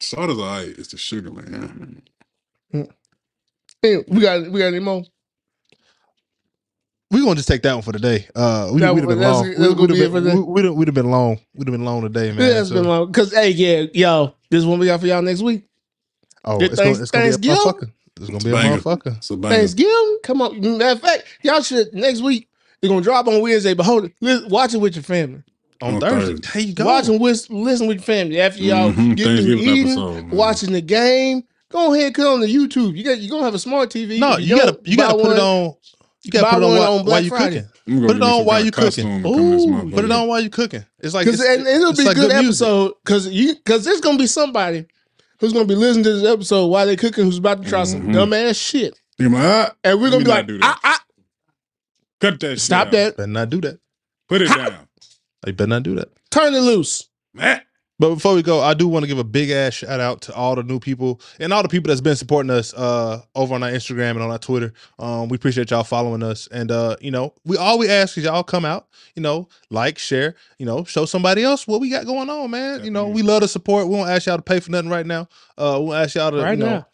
Salt 0.00 0.30
is 0.30 0.38
alright. 0.38 0.68
It's 0.78 0.88
the 0.88 0.96
sugar, 0.96 1.30
man. 1.30 2.00
Hey, 3.82 3.98
we 4.08 4.20
got 4.22 4.50
we 4.50 4.60
got 4.60 4.68
any 4.68 4.78
more? 4.80 5.02
We're 7.10 7.22
gonna 7.22 7.36
just 7.36 7.48
take 7.48 7.62
that 7.62 7.74
one 7.74 7.82
for 7.82 7.92
today. 7.92 8.26
Uh, 8.34 8.70
we 8.72 8.80
That 8.80 8.94
would 8.94 9.04
have 9.04 9.08
one- 9.08 9.08
been 9.08 9.18
that's- 9.18 9.34
long. 9.36 9.46
that's 9.48 9.58
We 9.58 9.64
gonna 9.66 9.80
would 9.80 9.88
be 9.90 9.94
it 9.94 10.02
have 10.02 10.10
for 10.12 10.20
been. 10.20 10.24
the- 10.24 10.36
We 10.36 10.52
would 10.52 10.64
have. 10.64 10.74
We'd 10.74 10.88
have 10.88 10.94
been 10.94 11.10
long. 11.10 11.38
We'd 11.54 11.68
have 11.68 11.72
been 11.72 11.84
long 11.84 12.02
today, 12.02 12.32
man. 12.32 12.38
yeah, 12.38 12.60
it's 12.60 12.68
So- 12.70 12.74
been 12.76 12.84
long. 12.84 13.12
Cause 13.12 13.32
hey, 13.32 13.50
yeah, 13.50 13.86
yo, 13.94 14.34
this 14.50 14.64
one 14.64 14.78
we 14.78 14.86
got 14.86 15.00
for 15.00 15.06
y'all 15.06 15.22
next 15.22 15.42
week. 15.42 15.64
Oh, 16.44 16.58
Good 16.58 16.72
it's 16.72 16.76
gonna, 16.76 16.86
thanks- 16.94 17.00
it's 17.00 17.10
gonna 17.10 17.24
be 17.24 17.28
a 17.28 17.32
Thanksgiving? 17.32 17.58
motherfucker. 17.58 17.92
It's 18.20 18.26
gonna 18.30 18.44
be 18.44 18.50
a 18.50 18.52
banger. 18.52 18.78
motherfucker. 18.78 19.16
It's 19.18 19.30
a 19.30 19.36
banger. 19.36 19.54
Thanksgiving, 19.56 20.18
come 20.22 20.42
on. 20.42 20.60
Matter 20.78 20.92
of 20.92 21.00
fact, 21.00 21.24
y'all 21.42 21.62
should 21.62 21.92
next 21.94 22.20
week. 22.20 22.48
It's 22.82 22.88
gonna 22.88 23.02
drop 23.02 23.26
on 23.26 23.40
Wednesday, 23.40 23.74
but 23.74 23.84
hold 23.84 24.04
it. 24.06 24.12
Listen, 24.20 24.48
watch 24.48 24.74
it 24.74 24.78
with 24.78 24.94
your 24.96 25.02
family. 25.02 25.42
On, 25.80 25.94
On 25.94 26.00
Thursday. 26.00 26.32
Thursday. 26.34 26.48
There 26.54 26.62
you 26.62 26.74
go. 26.74 26.84
Watch 26.86 27.08
and 27.08 27.20
whis- 27.20 27.50
listen 27.50 27.86
with 27.86 27.98
your 27.98 28.04
family 28.04 28.40
after 28.40 28.62
y'all 28.62 28.90
Mhm, 28.92 29.16
get 29.16 29.24
through 29.24 29.34
Thanksgiving 29.36 29.68
eating, 29.68 29.86
episode, 29.88 30.30
watching 30.32 30.72
the 30.72 30.80
game. 30.80 31.42
Go 31.70 31.92
ahead, 31.94 32.14
cut 32.14 32.26
on 32.26 32.40
the 32.40 32.46
YouTube. 32.52 32.96
You 32.96 33.04
got 33.04 33.18
you 33.18 33.28
gonna 33.30 33.44
have 33.44 33.54
a 33.54 33.58
smart 33.58 33.90
TV. 33.90 34.18
No, 34.18 34.32
If 34.34 34.40
you 34.48 34.56
gotta 34.56 34.78
you 34.84 34.96
gotta 34.96 35.14
put 35.14 35.22
one. 35.24 35.36
it 35.36 35.40
on. 35.40 35.74
You 36.24 36.30
gotta 36.32 36.46
put 36.54 36.62
it 36.62 36.64
on 36.64 36.70
one 36.70 36.78
while, 36.78 36.98
on 36.98 37.04
while 37.06 37.20
you 37.20 37.28
Friday. 37.30 37.64
cooking. 37.86 38.06
Put 38.06 38.16
it 38.16 38.22
on 38.22 38.44
while 38.44 38.60
you 38.60 38.68
of 38.68 38.74
cooking. 38.74 39.22
to 39.22 39.22
come 39.22 39.50
this 39.50 39.64
Ooh. 39.64 39.90
Put 39.94 40.04
it 40.04 40.10
on 40.10 40.28
while 40.28 40.40
you 40.40 40.50
cooking. 40.50 40.84
It's 41.00 41.14
like 41.14 41.26
it's, 41.26 41.40
and 41.42 41.66
it'll 41.66 41.90
it's 41.90 41.98
be 41.98 42.04
like 42.06 42.16
good 42.16 42.30
good 42.30 42.44
episode. 42.44 42.92
Because 43.04 43.28
you 43.28 43.54
because 43.54 43.84
there's 43.84 44.00
gonna 44.00 44.18
be 44.18 44.26
somebody 44.26 44.86
who's 45.40 45.52
gonna 45.52 45.64
be 45.64 45.74
listening 45.76 46.04
to 46.04 46.12
this 46.14 46.24
episode 46.28 46.66
while 46.66 46.86
they 46.86 46.96
cooking 46.96 47.24
who's 47.24 47.38
about 47.38 47.62
to 47.62 47.68
try 47.68 47.84
some 47.84 48.02
Mhm. 48.08 48.14
dumbass 48.14 48.60
shit, 48.60 48.98
You're 49.18 49.30
like, 49.30 49.42
ah, 49.44 49.72
and 49.84 50.00
we're 50.00 50.10
gonna 50.10 50.24
be 50.24 50.24
me 50.24 50.30
like, 50.30 50.38
not 50.40 50.46
do 50.48 50.58
that. 50.58 50.64
ah, 50.64 50.80
ah, 50.84 51.00
cut 52.20 52.40
that 52.40 52.50
shit 52.50 52.60
stop 52.60 52.88
out. 52.88 52.92
that, 52.92 53.16
Better 53.16 53.26
not 53.28 53.50
do 53.50 53.60
that. 53.62 53.78
Put 54.28 54.42
it 54.42 54.48
down. 54.48 54.88
You 55.46 55.52
better 55.52 55.68
not 55.68 55.82
do 55.82 55.94
that. 55.96 56.08
turn 56.30 56.54
it 56.54 56.60
loose. 56.60 57.08
Man. 57.34 57.62
But 58.00 58.14
before 58.14 58.34
we 58.34 58.42
go, 58.42 58.60
I 58.60 58.74
do 58.74 58.86
want 58.86 59.02
to 59.02 59.08
give 59.08 59.18
a 59.18 59.24
big 59.24 59.50
ass 59.50 59.74
shout 59.74 59.98
out 59.98 60.20
to 60.22 60.34
all 60.34 60.54
the 60.54 60.62
new 60.62 60.78
people 60.78 61.20
and 61.40 61.52
all 61.52 61.64
the 61.64 61.68
people 61.68 61.88
that's 61.88 62.00
been 62.00 62.14
supporting 62.14 62.50
us 62.50 62.72
uh, 62.74 63.22
over 63.34 63.56
on 63.56 63.62
our 63.64 63.70
Instagram 63.70 64.12
and 64.12 64.22
on 64.22 64.30
our 64.30 64.38
Twitter. 64.38 64.72
Um, 65.00 65.28
we 65.28 65.34
appreciate 65.34 65.72
y'all 65.72 65.82
following 65.82 66.22
us, 66.22 66.46
and 66.52 66.70
uh, 66.70 66.94
you 67.00 67.10
know, 67.10 67.34
we 67.44 67.56
all 67.56 67.76
we 67.76 67.88
ask 67.88 68.16
is 68.16 68.22
y'all 68.22 68.44
come 68.44 68.64
out, 68.64 68.86
you 69.16 69.22
know, 69.22 69.48
like, 69.70 69.98
share, 69.98 70.36
you 70.60 70.66
know, 70.66 70.84
show 70.84 71.06
somebody 71.06 71.42
else 71.42 71.66
what 71.66 71.80
we 71.80 71.90
got 71.90 72.06
going 72.06 72.30
on, 72.30 72.50
man. 72.52 72.84
You 72.84 72.92
know, 72.92 73.08
we 73.08 73.22
love 73.22 73.40
the 73.40 73.48
support. 73.48 73.88
We 73.88 73.96
won't 73.96 74.10
ask 74.10 74.26
y'all 74.26 74.36
to 74.36 74.42
pay 74.42 74.60
for 74.60 74.70
nothing 74.70 74.90
right 74.90 75.06
now. 75.06 75.28
Uh, 75.56 75.80
we'll 75.82 75.94
ask 75.94 76.14
y'all 76.14 76.30
to 76.30 76.40
Right 76.40 76.56
you 76.56 76.64
know, 76.64 76.70
now. 76.70 76.86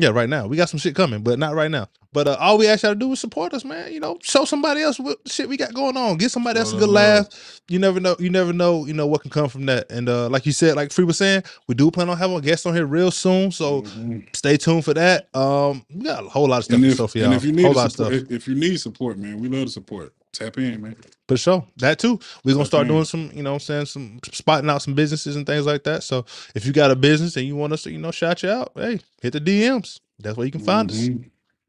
Yeah, 0.00 0.10
right 0.10 0.28
now. 0.28 0.46
We 0.46 0.56
got 0.56 0.68
some 0.70 0.78
shit 0.78 0.94
coming, 0.94 1.22
but 1.22 1.38
not 1.38 1.54
right 1.54 1.70
now. 1.70 1.88
But 2.12 2.26
uh, 2.26 2.36
all 2.40 2.58
we 2.58 2.66
ask 2.66 2.82
y'all 2.82 2.92
to 2.92 2.98
do 2.98 3.12
is 3.12 3.20
support 3.20 3.52
us, 3.54 3.64
man. 3.64 3.92
You 3.92 4.00
know, 4.00 4.18
show 4.22 4.44
somebody 4.44 4.80
else 4.82 4.98
what 4.98 5.18
shit 5.26 5.48
we 5.48 5.56
got 5.56 5.74
going 5.74 5.96
on. 5.96 6.16
Give 6.16 6.30
somebody 6.30 6.58
else 6.58 6.72
a 6.72 6.76
good 6.76 6.88
laugh. 6.88 7.28
You 7.68 7.78
never 7.78 8.00
know. 8.00 8.16
You 8.18 8.30
never 8.30 8.52
know. 8.52 8.86
You 8.86 8.94
know 8.94 9.06
what 9.06 9.20
can 9.22 9.30
come 9.30 9.48
from 9.48 9.66
that. 9.66 9.92
And 9.92 10.08
uh, 10.08 10.28
like 10.28 10.46
you 10.46 10.52
said, 10.52 10.74
like 10.74 10.90
Free 10.90 11.04
was 11.04 11.18
saying, 11.18 11.44
we 11.68 11.74
do 11.74 11.90
plan 11.90 12.08
on 12.08 12.16
having 12.16 12.36
a 12.36 12.40
guest 12.40 12.66
on 12.66 12.74
here 12.74 12.86
real 12.86 13.10
soon. 13.10 13.52
So 13.52 13.82
Mhm. 13.82 14.34
stay 14.34 14.56
tuned 14.56 14.84
for 14.84 14.94
that. 14.94 15.28
Um, 15.36 15.84
we 15.94 16.04
got 16.04 16.24
a 16.24 16.28
whole 16.28 16.48
lot 16.48 16.58
of 16.58 16.64
stuff 16.64 16.76
And 16.76 16.84
if, 16.86 16.98
and 16.98 17.14
y'all. 17.14 17.32
if 17.34 17.44
you 17.44 17.52
whole 17.52 17.70
need 17.70 17.76
lot 17.76 17.92
support, 17.92 18.12
stuff. 18.12 18.12
if, 18.12 18.30
if 18.32 18.48
you 18.48 18.54
need 18.56 18.80
support, 18.80 19.18
man, 19.18 19.38
we 19.38 19.48
love 19.48 19.66
the 19.66 19.70
support. 19.70 20.12
Tap 20.32 20.58
in, 20.58 20.80
man. 20.80 20.96
For 21.28 21.36
sure. 21.36 21.66
That 21.78 21.98
too. 21.98 22.20
We're 22.44 22.52
gonna 22.52 22.64
Tap 22.64 22.68
start 22.68 22.86
in. 22.86 22.92
doing 22.92 23.04
some, 23.04 23.30
you 23.34 23.42
know 23.42 23.52
what 23.52 23.56
I'm 23.56 23.60
saying, 23.60 23.86
some 23.86 24.20
spotting 24.32 24.70
out 24.70 24.82
some 24.82 24.94
businesses 24.94 25.36
and 25.36 25.44
things 25.46 25.66
like 25.66 25.84
that. 25.84 26.02
So 26.02 26.24
if 26.54 26.64
you 26.64 26.72
got 26.72 26.90
a 26.90 26.96
business 26.96 27.36
and 27.36 27.46
you 27.46 27.56
want 27.56 27.72
us 27.72 27.82
to, 27.82 27.90
you 27.90 27.98
know, 27.98 28.10
shout 28.10 28.42
you 28.42 28.50
out, 28.50 28.72
hey, 28.76 29.00
hit 29.20 29.32
the 29.32 29.40
DMs. 29.40 30.00
That's 30.18 30.36
where 30.36 30.46
you 30.46 30.52
can 30.52 30.60
find 30.60 30.90
us. 30.90 31.08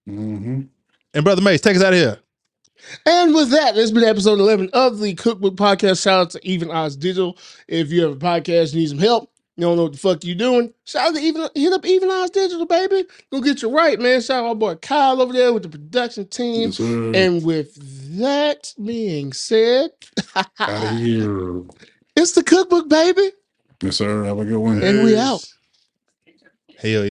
Mm-hmm. 0.08 0.62
And 1.14 1.24
Brother 1.24 1.42
Mace, 1.42 1.62
take 1.62 1.76
us 1.76 1.84
out 1.84 1.94
of 1.94 2.00
here. 2.00 2.20
And 3.06 3.34
with 3.34 3.52
that, 3.52 3.76
this 3.76 3.84
has 3.84 3.92
been 3.92 4.04
episode 4.04 4.40
11 4.40 4.72
of 4.74 5.00
the 5.00 5.14
Cookbook 5.14 5.56
Podcast. 5.56 6.02
Shout 6.04 6.22
out 6.22 6.30
to 6.32 6.40
Even 6.44 6.72
Odds 6.72 6.96
Digital. 6.96 7.38
If 7.68 7.92
you 7.92 8.04
have 8.04 8.14
a 8.14 8.16
podcast, 8.16 8.74
need 8.74 8.90
some 8.90 8.98
help, 8.98 9.31
you 9.62 9.68
don't 9.68 9.76
know 9.78 9.84
what 9.84 9.92
the 9.92 10.00
fuck 10.00 10.24
you 10.24 10.34
doing, 10.34 10.74
shout 10.86 11.10
out 11.10 11.16
to 11.16 11.22
Even, 11.22 11.48
hit 11.54 11.72
up 11.72 11.86
Even 11.86 12.10
Odds 12.10 12.32
Digital, 12.32 12.66
baby. 12.66 13.06
Go 13.32 13.42
get 13.42 13.62
you 13.62 13.70
right, 13.70 14.00
man. 14.00 14.20
Shout 14.20 14.44
out 14.44 14.48
my 14.48 14.54
boy 14.56 14.76
Kyle 14.76 15.22
over 15.22 15.32
there 15.32 15.54
with 15.54 15.62
the 15.62 15.70
production 15.70 16.28
team. 16.28 16.70
Yes, 16.70 16.78
sir. 16.78 17.12
And 17.14 17.46
with 17.46 17.78
that 18.18 18.74
being 18.84 19.34
said, 19.34 19.92
Out 20.36 20.48
of 20.60 20.98
here. 20.98 21.62
it's 22.16 22.32
the 22.32 22.44
cookbook, 22.44 22.90
baby. 22.90 23.30
Yes, 23.84 23.98
sir. 23.98 24.24
Have 24.24 24.40
a 24.40 24.46
good 24.46 24.58
one. 24.58 24.82
And 24.82 25.04
we 25.04 25.16
out. 25.16 25.46
Hell 26.80 27.04